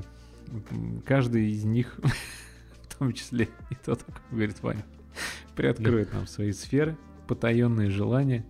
каждый 1.06 1.52
из 1.52 1.64
них, 1.64 2.00
в 2.84 2.98
том 2.98 3.14
числе 3.14 3.48
и 3.70 3.76
тот, 3.76 4.06
говорит 4.32 4.62
Ваня, 4.62 4.86
приоткроет 5.56 6.14
нам 6.14 6.28
свои 6.28 6.52
сферы, 6.52 6.98
потаенные 7.28 7.90
желания, 7.90 8.46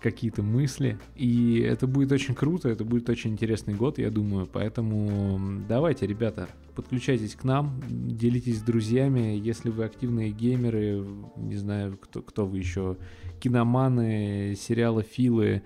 какие-то 0.00 0.42
мысли. 0.42 0.98
И 1.14 1.60
это 1.60 1.86
будет 1.86 2.12
очень 2.12 2.34
круто, 2.34 2.68
это 2.68 2.84
будет 2.84 3.08
очень 3.08 3.32
интересный 3.32 3.74
год, 3.74 3.98
я 3.98 4.10
думаю. 4.10 4.46
Поэтому 4.46 5.62
давайте, 5.68 6.06
ребята, 6.06 6.48
подключайтесь 6.74 7.34
к 7.34 7.44
нам, 7.44 7.80
делитесь 7.88 8.58
с 8.58 8.62
друзьями. 8.62 9.38
Если 9.38 9.70
вы 9.70 9.84
активные 9.84 10.30
геймеры, 10.30 11.04
не 11.36 11.56
знаю, 11.56 11.98
кто, 11.98 12.22
кто 12.22 12.46
вы 12.46 12.58
еще, 12.58 12.96
киноманы, 13.40 14.54
сериалофилы, 14.58 15.62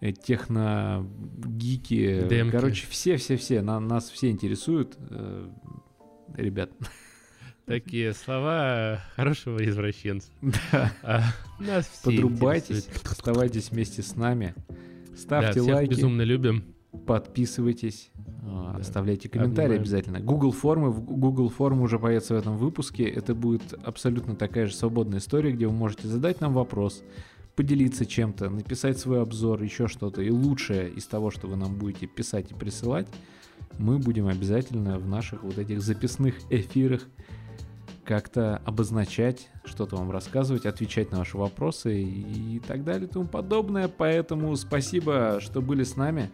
э, 0.00 0.12
техно-гики. 0.12 2.26
Демки. 2.28 2.52
Короче, 2.52 2.86
все-все-все, 2.88 3.62
на- 3.62 3.80
нас 3.80 4.08
все 4.10 4.30
интересуют. 4.30 4.96
э, 5.10 5.48
Ребят, 6.36 6.70
Такие 7.66 8.12
слова 8.14 9.00
хорошего 9.16 9.64
извращенца. 9.68 10.30
да, 10.72 10.92
А 11.02 11.22
нас 11.58 11.88
все 11.88 12.10
подрубайтесь, 12.10 12.86
интересует. 12.86 13.06
оставайтесь 13.06 13.70
вместе 13.72 14.02
с 14.02 14.14
нами. 14.14 14.54
Да, 14.68 15.16
Ставьте 15.16 15.60
всех 15.62 15.74
лайки. 15.74 15.90
безумно 15.90 16.22
любим. 16.22 16.64
Подписывайтесь, 17.06 18.10
а, 18.44 18.72
Да. 18.74 18.78
оставляйте 18.78 19.28
комментарии 19.28 19.64
Обнимаем. 19.76 19.82
обязательно. 19.82 20.20
Google 20.20 20.52
формы, 20.52 20.92
Google 20.92 21.48
формы 21.48 21.82
уже 21.82 21.98
появятся 21.98 22.34
в 22.34 22.38
этом 22.38 22.56
выпуске. 22.56 23.02
Это 23.04 23.34
будет 23.34 23.72
абсолютно 23.82 24.36
такая 24.36 24.66
же 24.66 24.74
свободная 24.74 25.18
история, 25.18 25.50
где 25.50 25.66
вы 25.66 25.72
можете 25.72 26.06
задать 26.06 26.40
нам 26.40 26.52
вопрос, 26.54 27.02
поделиться 27.56 28.04
чем-то, 28.06 28.50
написать 28.50 28.98
свой 28.98 29.22
обзор, 29.22 29.62
еще 29.62 29.88
что-то. 29.88 30.22
И 30.22 30.30
лучшее 30.30 30.90
из 30.90 31.06
того, 31.06 31.30
что 31.30 31.48
вы 31.48 31.56
нам 31.56 31.74
будете 31.76 32.06
писать 32.06 32.50
и 32.50 32.54
присылать, 32.54 33.08
мы 33.78 33.98
будем 33.98 34.28
обязательно 34.28 34.98
в 34.98 35.08
наших 35.08 35.42
вот 35.42 35.58
этих 35.58 35.80
записных 35.82 36.34
эфирах 36.50 37.02
как-то 38.04 38.58
обозначать, 38.64 39.48
что-то 39.64 39.96
вам 39.96 40.10
рассказывать, 40.12 40.64
отвечать 40.66 41.10
на 41.10 41.18
ваши 41.18 41.36
вопросы 41.36 42.00
и 42.02 42.60
так 42.60 42.84
далее 42.84 43.08
и 43.08 43.10
тому 43.10 43.26
подобное. 43.26 43.88
Поэтому 43.88 44.54
спасибо, 44.54 45.38
что 45.40 45.60
были 45.60 45.82
с 45.82 45.96
нами. 45.96 46.30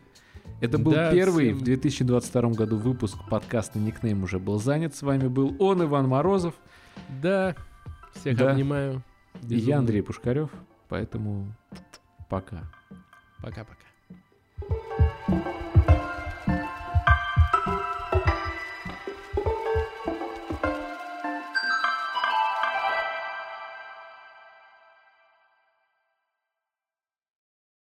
Это 0.60 0.76
был 0.78 0.92
Да, 0.92 1.10
первый 1.10 1.46
всем- 1.46 1.58
в 1.58 1.62
2022 1.62 2.52
году 2.54 2.76
выпуск 2.76 3.16
подкаста 3.30 3.78
«Никнейм» 3.78 4.22
уже 4.24 4.38
был 4.38 4.58
занят. 4.60 4.94
С 4.94 5.02
вами 5.02 5.28
был 5.28 5.56
он, 5.58 5.82
Иван 5.82 6.08
Морозов, 6.08 6.54
Да, 7.22 7.56
всех 8.14 8.36
Да. 8.36 8.50
обнимаю. 8.52 9.02
и 9.48 9.56
я, 9.56 9.78
Андрей 9.78 10.02
Пушкарев. 10.02 10.50
Поэтому 10.92 11.50
пока. 12.28 12.64
Пока-пока. 13.40 13.86